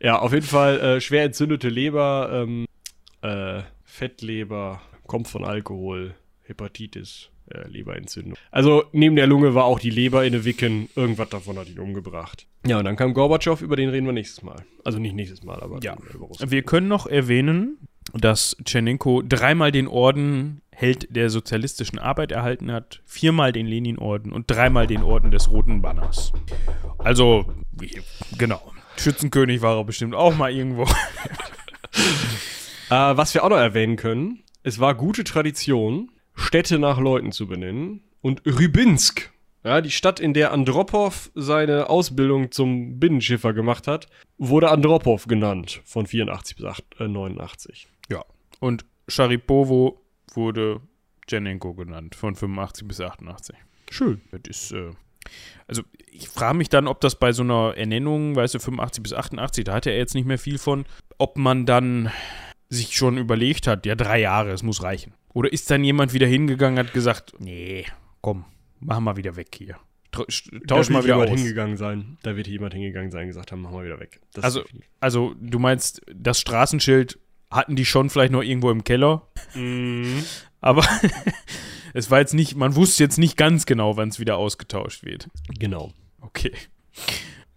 ja, 0.00 0.18
auf 0.18 0.32
jeden 0.32 0.46
Fall 0.46 0.80
äh, 0.80 1.00
schwer 1.00 1.24
entzündete 1.24 1.68
Leber, 1.68 2.30
ähm, 2.32 2.66
äh, 3.22 3.62
Fettleber, 3.82 4.80
kommt 5.06 5.26
von 5.26 5.44
Alkohol, 5.44 6.14
Hepatitis, 6.42 7.30
äh, 7.50 7.66
Leberentzündung. 7.68 8.36
Also 8.50 8.84
neben 8.92 9.16
der 9.16 9.26
Lunge 9.26 9.54
war 9.54 9.64
auch 9.64 9.80
die 9.80 9.90
Leber 9.90 10.24
in 10.24 10.32
der 10.32 10.44
Wicken. 10.44 10.88
Irgendwas 10.94 11.30
davon 11.30 11.58
hat 11.58 11.68
ihn 11.68 11.78
umgebracht. 11.78 12.46
Ja, 12.66 12.78
und 12.78 12.84
dann 12.84 12.96
kam 12.96 13.12
Gorbatschow, 13.12 13.60
über 13.60 13.76
den 13.76 13.90
reden 13.90 14.06
wir 14.06 14.12
nächstes 14.12 14.42
Mal. 14.42 14.64
Also 14.84 14.98
nicht 14.98 15.14
nächstes 15.14 15.42
Mal, 15.42 15.60
aber 15.60 15.80
ja. 15.82 15.96
Wir 16.46 16.62
können 16.62 16.88
noch 16.88 17.06
erwähnen, 17.06 17.78
dass 18.12 18.56
Tschernenko 18.64 19.22
dreimal 19.22 19.72
den 19.72 19.88
Orden 19.88 20.62
Held 20.74 21.14
der 21.14 21.30
sozialistischen 21.30 21.98
Arbeit 21.98 22.32
erhalten 22.32 22.72
hat, 22.72 23.00
viermal 23.04 23.52
den 23.52 23.66
Lenin-Orden 23.66 24.32
und 24.32 24.50
dreimal 24.50 24.86
den 24.86 25.02
Orden 25.02 25.30
des 25.30 25.50
Roten 25.50 25.82
Banners. 25.82 26.32
Also, 26.98 27.46
genau. 28.36 28.60
Schützenkönig 28.96 29.62
war 29.62 29.76
er 29.76 29.84
bestimmt 29.84 30.14
auch 30.14 30.36
mal 30.36 30.52
irgendwo. 30.52 30.82
äh, 32.90 32.90
was 32.90 33.34
wir 33.34 33.44
auch 33.44 33.50
noch 33.50 33.56
erwähnen 33.56 33.96
können, 33.96 34.42
es 34.62 34.80
war 34.80 34.94
gute 34.94 35.24
Tradition, 35.24 36.10
Städte 36.34 36.78
nach 36.78 36.98
Leuten 36.98 37.32
zu 37.32 37.46
benennen. 37.46 38.02
Und 38.20 38.42
Rybinsk, 38.46 39.30
ja, 39.62 39.80
die 39.80 39.90
Stadt, 39.90 40.20
in 40.20 40.34
der 40.34 40.52
Andropov 40.52 41.30
seine 41.34 41.88
Ausbildung 41.88 42.50
zum 42.50 42.98
Binnenschiffer 42.98 43.52
gemacht 43.52 43.86
hat, 43.86 44.08
wurde 44.38 44.70
Andropov 44.70 45.26
genannt 45.26 45.82
von 45.84 46.06
84 46.06 46.56
bis 46.56 46.64
8, 46.64 46.84
äh, 47.00 47.08
89. 47.08 47.88
Ja. 48.10 48.24
Und 48.60 48.84
Scharipovo 49.08 50.03
wurde 50.36 50.80
Janenko 51.28 51.74
genannt, 51.74 52.14
von 52.14 52.34
85 52.34 52.86
bis 52.86 53.00
88. 53.00 53.56
Schön. 53.90 54.20
Das 54.30 54.40
ist, 54.48 54.72
äh, 54.72 54.90
also 55.66 55.82
ich 56.10 56.28
frage 56.28 56.56
mich 56.56 56.68
dann, 56.68 56.86
ob 56.86 57.00
das 57.00 57.18
bei 57.18 57.32
so 57.32 57.42
einer 57.42 57.74
Ernennung, 57.76 58.36
weißt 58.36 58.54
du, 58.54 58.58
85 58.58 59.02
bis 59.02 59.12
88, 59.12 59.64
da 59.64 59.74
hatte 59.74 59.90
er 59.90 59.98
jetzt 59.98 60.14
nicht 60.14 60.26
mehr 60.26 60.38
viel 60.38 60.58
von, 60.58 60.84
ob 61.18 61.36
man 61.36 61.66
dann 61.66 62.10
sich 62.68 62.96
schon 62.96 63.18
überlegt 63.18 63.66
hat, 63.66 63.86
ja, 63.86 63.94
drei 63.94 64.20
Jahre, 64.20 64.50
es 64.50 64.62
muss 64.62 64.82
reichen. 64.82 65.14
Oder 65.32 65.52
ist 65.52 65.70
dann 65.70 65.84
jemand 65.84 66.12
wieder 66.12 66.26
hingegangen, 66.26 66.78
hat 66.78 66.92
gesagt, 66.92 67.34
nee, 67.38 67.86
komm, 68.20 68.44
mach 68.80 69.00
mal 69.00 69.16
wieder 69.16 69.36
weg 69.36 69.54
hier. 69.56 69.76
Tausch 70.68 70.90
mal 70.90 71.02
wieder 71.02 71.16
aus. 71.16 71.28
hingegangen 71.28 71.76
sein. 71.76 72.18
Da 72.22 72.36
wird 72.36 72.46
jemand 72.46 72.72
hingegangen 72.72 73.10
sein 73.10 73.22
und 73.22 73.28
gesagt 73.28 73.50
haben, 73.50 73.62
mach 73.62 73.72
mal 73.72 73.84
wieder 73.84 73.98
weg. 73.98 74.20
Das 74.32 74.44
also, 74.44 74.62
also, 75.00 75.34
du 75.40 75.58
meinst, 75.58 76.02
das 76.14 76.40
Straßenschild 76.40 77.18
hatten 77.54 77.76
die 77.76 77.84
schon 77.84 78.10
vielleicht 78.10 78.32
noch 78.32 78.42
irgendwo 78.42 78.70
im 78.70 78.84
Keller. 78.84 79.22
Mhm. 79.54 80.24
Aber 80.60 80.84
es 81.94 82.10
war 82.10 82.18
jetzt 82.18 82.34
nicht, 82.34 82.56
man 82.56 82.74
wusste 82.74 83.02
jetzt 83.02 83.18
nicht 83.18 83.36
ganz 83.36 83.64
genau, 83.64 83.96
wann 83.96 84.08
es 84.08 84.18
wieder 84.18 84.36
ausgetauscht 84.36 85.04
wird. 85.04 85.28
Genau. 85.58 85.92
Okay. 86.20 86.52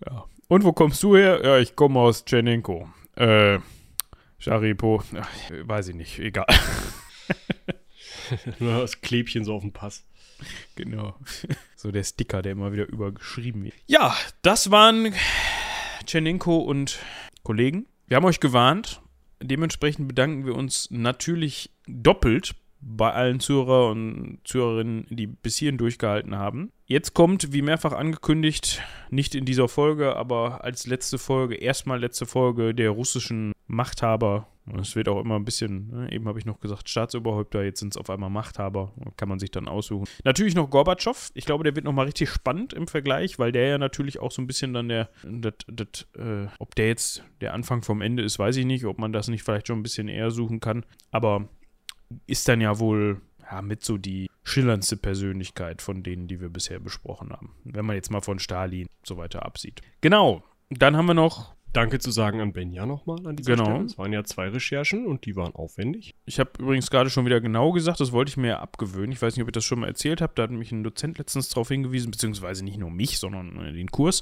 Ja. 0.06 0.26
Und 0.48 0.64
wo 0.64 0.72
kommst 0.72 1.02
du 1.04 1.16
her? 1.16 1.42
Ja, 1.44 1.58
ich 1.58 1.76
komme 1.76 2.00
aus 2.00 2.26
Tschernenko. 2.26 2.88
Äh, 3.16 3.60
Sharipo, 4.38 5.02
Ach, 5.20 5.30
weiß 5.64 5.90
ich 5.90 5.96
nicht, 5.96 6.20
egal. 6.20 6.46
Nur 8.60 8.80
das 8.82 9.02
Klebchen 9.02 9.44
so 9.44 9.56
auf 9.56 9.64
dem 9.64 9.74
Pass. 9.74 10.06
Genau. 10.76 11.16
So 11.80 11.92
der 11.92 12.04
Sticker, 12.04 12.42
der 12.42 12.54
immer 12.54 12.74
wieder 12.74 12.88
übergeschrieben 12.88 13.64
wird. 13.64 13.76
Ja, 13.86 14.16
das 14.42 14.72
waren 14.72 15.14
Tschernenko 16.08 16.58
und 16.58 16.98
Kollegen. 17.44 17.86
Wir 18.08 18.18
haben 18.18 18.26
euch 18.26 18.40
gewarnt. 18.40 19.00
Dementsprechend 19.42 20.08
bedanken 20.08 20.46
wir 20.46 20.56
uns 20.56 20.90
natürlich 20.92 21.72
doppelt 21.88 22.56
bei 22.80 23.12
allen 23.12 23.40
Zuhörer 23.40 23.90
und 23.90 24.40
Zuhörerinnen, 24.44 25.08
die 25.10 25.28
bis 25.28 25.58
hierhin 25.58 25.78
durchgehalten 25.78 26.36
haben. 26.36 26.72
Jetzt 26.86 27.14
kommt, 27.14 27.52
wie 27.54 27.62
mehrfach 27.62 27.94
angekündigt, 27.94 28.82
nicht 29.10 29.36
in 29.36 29.46
dieser 29.46 29.68
Folge, 29.68 30.16
aber 30.16 30.64
als 30.64 30.86
letzte 30.86 31.18
Folge, 31.18 31.56
erstmal 31.56 32.00
letzte 32.00 32.26
Folge 32.26 32.74
der 32.74 32.92
russischen 32.92 33.54
Machthaber. 33.68 34.48
Es 34.82 34.98
wird 34.98 35.08
auch 35.08 35.22
immer 35.22 35.36
ein 35.36 35.46
bisschen, 35.46 35.90
ne, 35.92 36.12
eben 36.12 36.28
habe 36.28 36.40
ich 36.40 36.46
noch 36.46 36.60
gesagt, 36.60 36.90
Staatsoberhäupter, 36.90 37.64
jetzt 37.64 37.80
sind 37.80 37.94
es 37.94 37.98
auf 37.98 38.10
einmal 38.10 38.30
Machthaber, 38.30 38.92
kann 39.16 39.30
man 39.30 39.40
sich 39.40 39.50
dann 39.50 39.70
aussuchen. 39.70 40.08
Natürlich 40.26 40.56
noch 40.56 40.70
Gorbatschow, 40.70 41.32
ich 41.36 41.46
glaube, 41.46 41.64
der 41.64 41.74
wird 41.76 41.86
nochmal 41.86 42.06
richtig 42.06 42.30
spannend 42.30 42.74
im 42.74 42.88
Vergleich, 42.88 43.40
weil 43.40 43.54
der 43.54 43.68
ja 43.68 43.78
natürlich 43.78 44.20
auch 44.20 44.32
so 44.32 44.42
ein 44.42 44.48
bisschen 44.48 44.74
dann 44.74 44.90
der, 44.90 45.10
dat, 45.24 45.66
dat, 45.72 46.08
äh, 46.18 46.48
ob 46.60 46.76
der 46.76 46.88
jetzt 46.88 47.24
der 47.40 47.54
Anfang 47.54 47.82
vom 47.82 48.02
Ende 48.02 48.24
ist, 48.24 48.40
weiß 48.40 48.58
ich 48.58 48.66
nicht, 48.66 48.84
ob 48.84 49.00
man 49.00 49.14
das 49.14 49.30
nicht 49.30 49.44
vielleicht 49.44 49.68
schon 49.68 49.80
ein 49.80 49.84
bisschen 49.84 50.10
eher 50.10 50.32
suchen 50.32 50.60
kann, 50.60 50.86
aber 51.12 51.48
ist 52.26 52.50
dann 52.50 52.60
ja 52.60 52.78
wohl 52.78 53.22
ja, 53.50 53.62
mit 53.62 53.84
so 53.84 53.98
die 53.98 54.30
schillerndste 54.44 54.98
Persönlichkeit 54.98 55.82
von 55.82 56.04
denen, 56.04 56.28
die 56.28 56.42
wir 56.42 56.50
bisher 56.50 56.80
besprochen 56.80 57.32
haben. 57.32 57.54
Wenn 57.64 57.86
man 57.86 57.96
jetzt 57.96 58.12
mal 58.12 58.22
von 58.22 58.40
Stalin 58.40 58.88
so 59.04 59.18
weiter 59.18 59.46
absieht. 59.46 59.82
Genau. 60.02 60.44
Dann 60.70 60.98
haben 60.98 61.06
wir 61.06 61.14
noch 61.14 61.56
Danke 61.74 62.00
zu 62.00 62.12
sagen 62.12 62.42
an 62.42 62.54
Benja 62.54 62.86
nochmal 62.86 63.26
an 63.28 63.36
dieser 63.36 63.52
Genau. 63.56 63.66
Stelle. 63.66 63.86
Es 63.86 63.98
waren 63.98 64.14
ja 64.14 64.24
zwei 64.24 64.48
Recherchen 64.50 65.06
und 65.06 65.26
die 65.26 65.36
waren 65.36 65.54
aufwendig. 65.54 66.16
Ich 66.26 66.40
habe 66.40 66.52
übrigens 66.60 66.90
gerade 66.90 67.10
schon 67.10 67.26
wieder 67.26 67.40
genau 67.42 67.72
gesagt, 67.72 68.00
das 68.00 68.12
wollte 68.12 68.30
ich 68.30 68.38
mir 68.38 68.48
ja 68.48 68.60
abgewöhnen. 68.60 69.12
Ich 69.12 69.22
weiß 69.22 69.36
nicht, 69.36 69.44
ob 69.44 69.50
ich 69.50 69.54
das 69.54 69.66
schon 69.66 69.80
mal 69.80 69.88
erzählt 69.88 70.22
habe. 70.22 70.34
Da 70.36 70.44
hat 70.44 70.52
mich 70.52 70.72
ein 70.72 70.84
Dozent 70.84 71.18
letztens 71.20 71.50
darauf 71.50 71.68
hingewiesen, 71.68 72.10
beziehungsweise 72.10 72.64
nicht 72.64 72.78
nur 72.80 72.90
mich, 72.90 73.20
sondern 73.20 73.58
äh, 73.64 73.74
den 73.74 73.92
Kurs, 73.92 74.22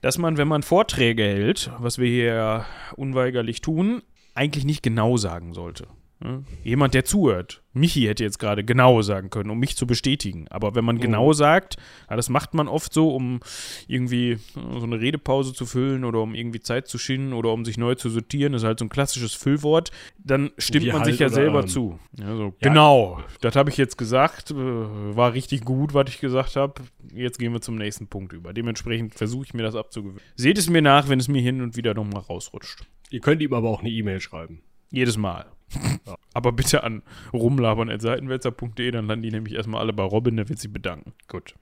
dass 0.00 0.16
man, 0.16 0.36
wenn 0.38 0.48
man 0.48 0.62
Vorträge 0.62 1.22
hält, 1.22 1.70
was 1.78 1.98
wir 1.98 2.08
hier 2.08 2.64
unweigerlich 2.96 3.60
tun, 3.60 4.02
eigentlich 4.34 4.64
nicht 4.64 4.82
genau 4.82 5.16
sagen 5.16 5.52
sollte. 5.54 5.88
Ja? 6.22 6.42
Jemand, 6.64 6.94
der 6.94 7.04
zuhört, 7.04 7.62
Michi 7.74 8.02
hätte 8.02 8.24
jetzt 8.24 8.38
gerade 8.38 8.64
genau 8.64 9.02
sagen 9.02 9.28
können, 9.28 9.50
um 9.50 9.58
mich 9.58 9.76
zu 9.76 9.86
bestätigen. 9.86 10.48
Aber 10.48 10.74
wenn 10.74 10.84
man 10.84 10.98
genau 10.98 11.34
sagt, 11.34 11.76
ja, 12.08 12.16
das 12.16 12.30
macht 12.30 12.54
man 12.54 12.68
oft 12.68 12.92
so, 12.92 13.14
um 13.14 13.40
irgendwie 13.86 14.32
äh, 14.32 14.38
so 14.54 14.84
eine 14.84 14.98
Redepause 14.98 15.52
zu 15.52 15.66
füllen 15.66 16.04
oder 16.04 16.20
um 16.20 16.34
irgendwie 16.34 16.60
Zeit 16.60 16.88
zu 16.88 16.96
schinden 16.96 17.34
oder 17.34 17.52
um 17.52 17.64
sich 17.66 17.76
neu 17.76 17.94
zu 17.94 18.08
sortieren, 18.08 18.54
das 18.54 18.62
ist 18.62 18.66
halt 18.66 18.78
so 18.78 18.86
ein 18.86 18.88
klassisches 18.88 19.34
Füllwort, 19.34 19.90
dann 20.18 20.52
stimmt 20.56 20.86
Wie 20.86 20.92
man 20.92 21.04
sich 21.04 21.20
halt 21.20 21.20
ja 21.20 21.26
oder 21.26 21.34
selber 21.34 21.60
ähm, 21.60 21.68
zu. 21.68 21.98
Ja, 22.18 22.34
so, 22.34 22.44
Ja. 22.44 22.68
Genau, 22.68 23.20
das 23.42 23.54
habe 23.54 23.68
ich 23.68 23.76
jetzt 23.76 23.98
gesagt, 23.98 24.50
äh, 24.50 24.54
war 24.54 25.34
richtig 25.34 25.64
gut, 25.64 25.92
was 25.92 26.08
ich 26.08 26.18
gesagt 26.18 26.56
habe. 26.56 26.82
Jetzt 27.14 27.38
gehen 27.38 27.52
wir 27.52 27.60
zum 27.60 27.76
nächsten 27.76 28.06
Punkt 28.06 28.32
über. 28.32 28.54
Dementsprechend 28.54 29.14
versuche 29.14 29.44
ich 29.44 29.54
mir 29.54 29.62
das 29.62 29.74
abzugewöhnen. 29.74 30.22
Seht 30.34 30.56
es 30.56 30.70
mir 30.70 30.82
nach, 30.82 31.08
wenn 31.10 31.20
es 31.20 31.28
mir 31.28 31.42
hin 31.42 31.60
und 31.60 31.76
wieder 31.76 31.92
nochmal 31.92 32.22
rausrutscht. 32.22 32.86
Ihr 33.10 33.20
könnt 33.20 33.42
ihm 33.42 33.52
aber 33.52 33.68
auch 33.68 33.80
eine 33.80 33.90
E-Mail 33.90 34.20
schreiben. 34.20 34.62
Jedes 34.90 35.16
Mal. 35.16 35.46
Aber 36.34 36.52
bitte 36.52 36.84
an 36.84 37.02
rumlabern.seitenwälzer.de, 37.32 38.90
dann 38.90 39.06
landen 39.06 39.22
die 39.22 39.30
nämlich 39.30 39.54
erstmal 39.54 39.80
alle 39.80 39.92
bei 39.92 40.04
Robin, 40.04 40.36
der 40.36 40.48
wird 40.48 40.58
sich 40.58 40.72
bedanken. 40.72 41.12
Gut. 41.28 41.54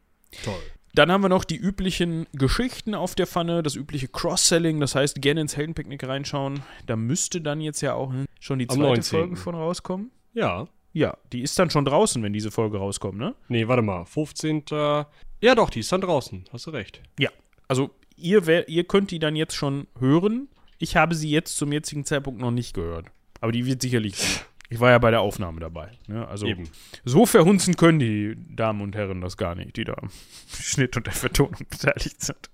Toll. 0.44 0.54
Dann 0.94 1.10
haben 1.10 1.22
wir 1.22 1.28
noch 1.28 1.44
die 1.44 1.56
üblichen 1.56 2.26
Geschichten 2.32 2.94
auf 2.94 3.16
der 3.16 3.26
Pfanne, 3.26 3.64
das 3.64 3.74
übliche 3.74 4.06
Cross-Selling, 4.06 4.78
das 4.78 4.94
heißt 4.94 5.20
gerne 5.20 5.40
ins 5.40 5.56
Heldenpicknick 5.56 6.04
reinschauen. 6.04 6.62
Da 6.86 6.94
müsste 6.94 7.40
dann 7.40 7.60
jetzt 7.60 7.80
ja 7.80 7.94
auch 7.94 8.12
schon 8.38 8.60
die 8.60 8.68
zweite 8.68 8.80
19.. 8.80 9.18
Folge 9.18 9.36
von 9.36 9.54
rauskommen. 9.56 10.10
Ja. 10.34 10.68
Ja, 10.92 11.16
die 11.32 11.42
ist 11.42 11.58
dann 11.58 11.70
schon 11.70 11.84
draußen, 11.84 12.22
wenn 12.22 12.32
diese 12.32 12.52
Folge 12.52 12.78
rauskommt, 12.78 13.18
ne? 13.18 13.34
Nee, 13.48 13.66
warte 13.66 13.82
mal. 13.82 14.04
15. 14.04 14.62
Ja 14.70 15.54
doch, 15.56 15.68
die 15.68 15.80
ist 15.80 15.90
dann 15.90 16.00
draußen. 16.00 16.44
Hast 16.52 16.66
du 16.66 16.70
recht. 16.70 17.02
Ja. 17.18 17.30
Also 17.66 17.90
ihr, 18.16 18.46
wär, 18.46 18.68
ihr 18.68 18.84
könnt 18.84 19.10
die 19.10 19.18
dann 19.18 19.34
jetzt 19.34 19.56
schon 19.56 19.88
hören. 19.98 20.46
Ich 20.84 20.96
habe 20.96 21.14
sie 21.14 21.30
jetzt 21.30 21.56
zum 21.56 21.72
jetzigen 21.72 22.04
Zeitpunkt 22.04 22.42
noch 22.42 22.50
nicht 22.50 22.74
gehört. 22.74 23.06
Aber 23.40 23.52
die 23.52 23.64
wird 23.64 23.80
sicherlich. 23.80 24.42
Ich 24.68 24.80
war 24.80 24.90
ja 24.90 24.98
bei 24.98 25.10
der 25.10 25.22
Aufnahme 25.22 25.58
dabei. 25.58 25.92
Ne? 26.08 26.28
Also 26.28 26.46
Eben. 26.46 26.68
so 27.06 27.24
verhunzen 27.24 27.76
können 27.76 27.98
die 27.98 28.36
Damen 28.54 28.82
und 28.82 28.94
Herren 28.94 29.22
das 29.22 29.38
gar 29.38 29.54
nicht, 29.54 29.78
die 29.78 29.84
da 29.84 29.94
am 29.94 30.10
Schnitt 30.60 30.94
und 30.98 31.06
der 31.06 31.14
Vertonung 31.14 31.56
beteiligt 31.70 32.20
sind. 32.20 32.50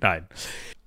Nein. 0.00 0.28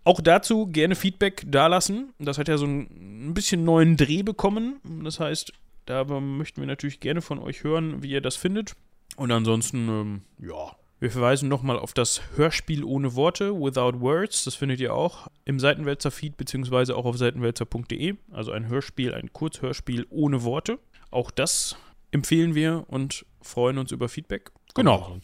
Auch 0.06 0.22
dazu 0.22 0.68
gerne 0.68 0.96
Feedback 0.96 1.44
dalassen. 1.46 2.14
Das 2.18 2.38
hat 2.38 2.48
ja 2.48 2.58
so 2.58 2.66
ein, 2.66 3.28
ein 3.28 3.34
bisschen 3.34 3.66
neuen 3.66 3.98
Dreh 3.98 4.24
bekommen. 4.24 4.80
Das 5.04 5.20
heißt, 5.20 5.52
da 5.86 6.06
möchten 6.06 6.62
wir 6.62 6.68
natürlich 6.68 7.02
gerne 7.02 7.22
von 7.22 7.40
euch 7.40 7.66
hören, 7.66 8.04
wie 8.04 8.12
ihr 8.12 8.22
das 8.22 8.38
findet. 8.38 8.78
Und 9.18 9.34
ansonsten, 9.34 9.90
ähm, 9.90 10.22
ja, 10.42 10.78
wir 11.00 11.12
verweisen 11.12 11.48
nochmal 11.48 11.80
auf 11.80 11.94
das 11.94 12.22
Hörspiel 12.36 12.84
ohne 12.84 13.16
Worte, 13.16 13.54
Without 13.54 14.02
Words. 14.02 14.44
Das 14.44 14.56
findet 14.56 14.82
ihr 14.82 14.94
auch 14.94 15.28
im 15.46 15.60
Seitenwälzer-Feed, 15.60 16.36
beziehungsweise 16.36 16.96
auch 16.98 17.06
auf 17.06 17.18
seitenwälzer.de. 17.18 18.16
Also 18.32 18.52
ein 18.52 18.68
Hörspiel, 18.68 19.14
ein 19.14 19.32
Kurzhörspiel 19.32 20.06
ohne 20.10 20.44
Worte. 20.44 20.80
Auch 21.10 21.32
das 21.32 21.78
empfehlen 22.12 22.54
wir 22.54 22.84
und 22.88 23.26
freuen 23.42 23.78
uns 23.78 23.92
über 23.92 24.10
Feedback. 24.10 24.52
Genau, 24.76 25.18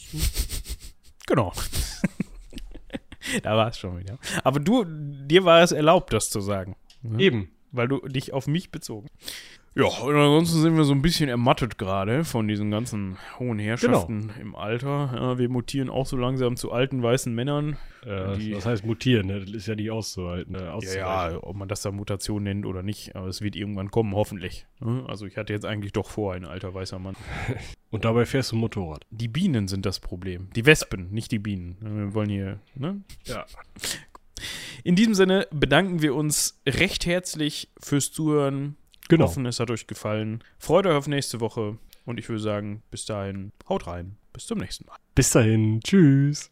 genau. 1.27 1.53
da 3.43 3.57
war 3.57 3.67
es 3.67 3.77
schon 3.77 3.99
wieder. 3.99 4.17
Aber 4.43 4.59
du, 4.59 4.85
dir 4.85 5.43
war 5.43 5.61
es 5.61 5.73
erlaubt, 5.73 6.13
das 6.13 6.29
zu 6.29 6.39
sagen. 6.39 6.75
Eben. 7.17 7.51
Weil 7.71 7.89
du 7.89 7.99
dich 8.07 8.31
auf 8.31 8.47
mich 8.47 8.71
bezogen. 8.71 9.09
Ja, 9.77 9.83
und 9.87 10.15
ansonsten 10.15 10.61
sind 10.61 10.77
wir 10.77 10.85
so 10.85 10.93
ein 10.93 11.01
bisschen 11.01 11.27
ermattet 11.27 11.77
gerade 11.77 12.23
von 12.23 12.47
diesen 12.47 12.71
ganzen 12.71 13.17
hohen 13.39 13.59
Herrschaften 13.59 14.31
im 14.39 14.55
Alter. 14.55 15.11
Ja, 15.13 15.37
wir 15.37 15.49
mutieren 15.49 15.89
auch 15.89 16.05
so 16.05 16.15
langsam 16.15 16.55
zu 16.55 16.71
alten 16.71 17.03
weißen 17.03 17.35
Männern. 17.35 17.75
Äh, 18.05 18.37
Die- 18.37 18.51
das 18.51 18.65
heißt 18.65 18.85
mutieren, 18.85 19.27
ne? 19.27 19.41
das 19.41 19.51
ist 19.51 19.67
ja 19.67 19.75
nicht 19.75 19.91
auszuhalten. 19.91 20.55
Äh, 20.55 20.63
Ja, 20.81 21.29
ja, 21.31 21.43
ob 21.43 21.57
man 21.57 21.67
das 21.67 21.81
da 21.81 21.91
Mutation 21.91 22.43
nennt 22.43 22.65
oder 22.65 22.83
nicht, 22.83 23.17
aber 23.17 23.27
es 23.27 23.41
wird 23.41 23.57
irgendwann 23.57 23.91
kommen, 23.91 24.15
hoffentlich. 24.15 24.65
Ne? 24.79 25.03
Also 25.09 25.25
ich 25.25 25.35
hatte 25.35 25.51
jetzt 25.51 25.65
eigentlich 25.65 25.91
doch 25.91 26.09
vor, 26.09 26.33
ein 26.33 26.45
alter 26.45 26.73
weißer 26.73 26.97
Mann. 26.99 27.15
Und 27.91 28.05
dabei 28.05 28.25
fährst 28.25 28.53
du 28.53 28.55
Motorrad. 28.55 29.05
Die 29.09 29.27
Bienen 29.27 29.67
sind 29.67 29.85
das 29.85 29.99
Problem. 29.99 30.47
Die 30.55 30.65
Wespen, 30.65 31.11
nicht 31.11 31.31
die 31.33 31.39
Bienen. 31.39 31.75
Wir 31.81 32.13
wollen 32.13 32.29
hier, 32.29 32.59
ne? 32.75 33.01
Ja. 33.25 33.45
In 34.85 34.95
diesem 34.95 35.15
Sinne 35.15 35.47
bedanken 35.51 36.01
wir 36.01 36.15
uns 36.15 36.61
recht 36.65 37.05
herzlich 37.05 37.71
fürs 37.81 38.11
Zuhören. 38.11 38.77
Genau. 39.09 39.25
Hoffen, 39.25 39.45
es 39.45 39.59
hat 39.59 39.69
euch 39.71 39.87
gefallen. 39.87 40.43
Freut 40.57 40.85
euch 40.85 40.95
auf 40.95 41.07
nächste 41.07 41.39
Woche. 41.39 41.77
Und 42.05 42.19
ich 42.19 42.29
würde 42.29 42.41
sagen, 42.41 42.83
bis 42.91 43.05
dahin, 43.05 43.51
haut 43.67 43.87
rein. 43.87 44.17
Bis 44.31 44.45
zum 44.45 44.59
nächsten 44.59 44.85
Mal. 44.85 44.97
Bis 45.15 45.31
dahin. 45.31 45.79
Tschüss. 45.83 46.51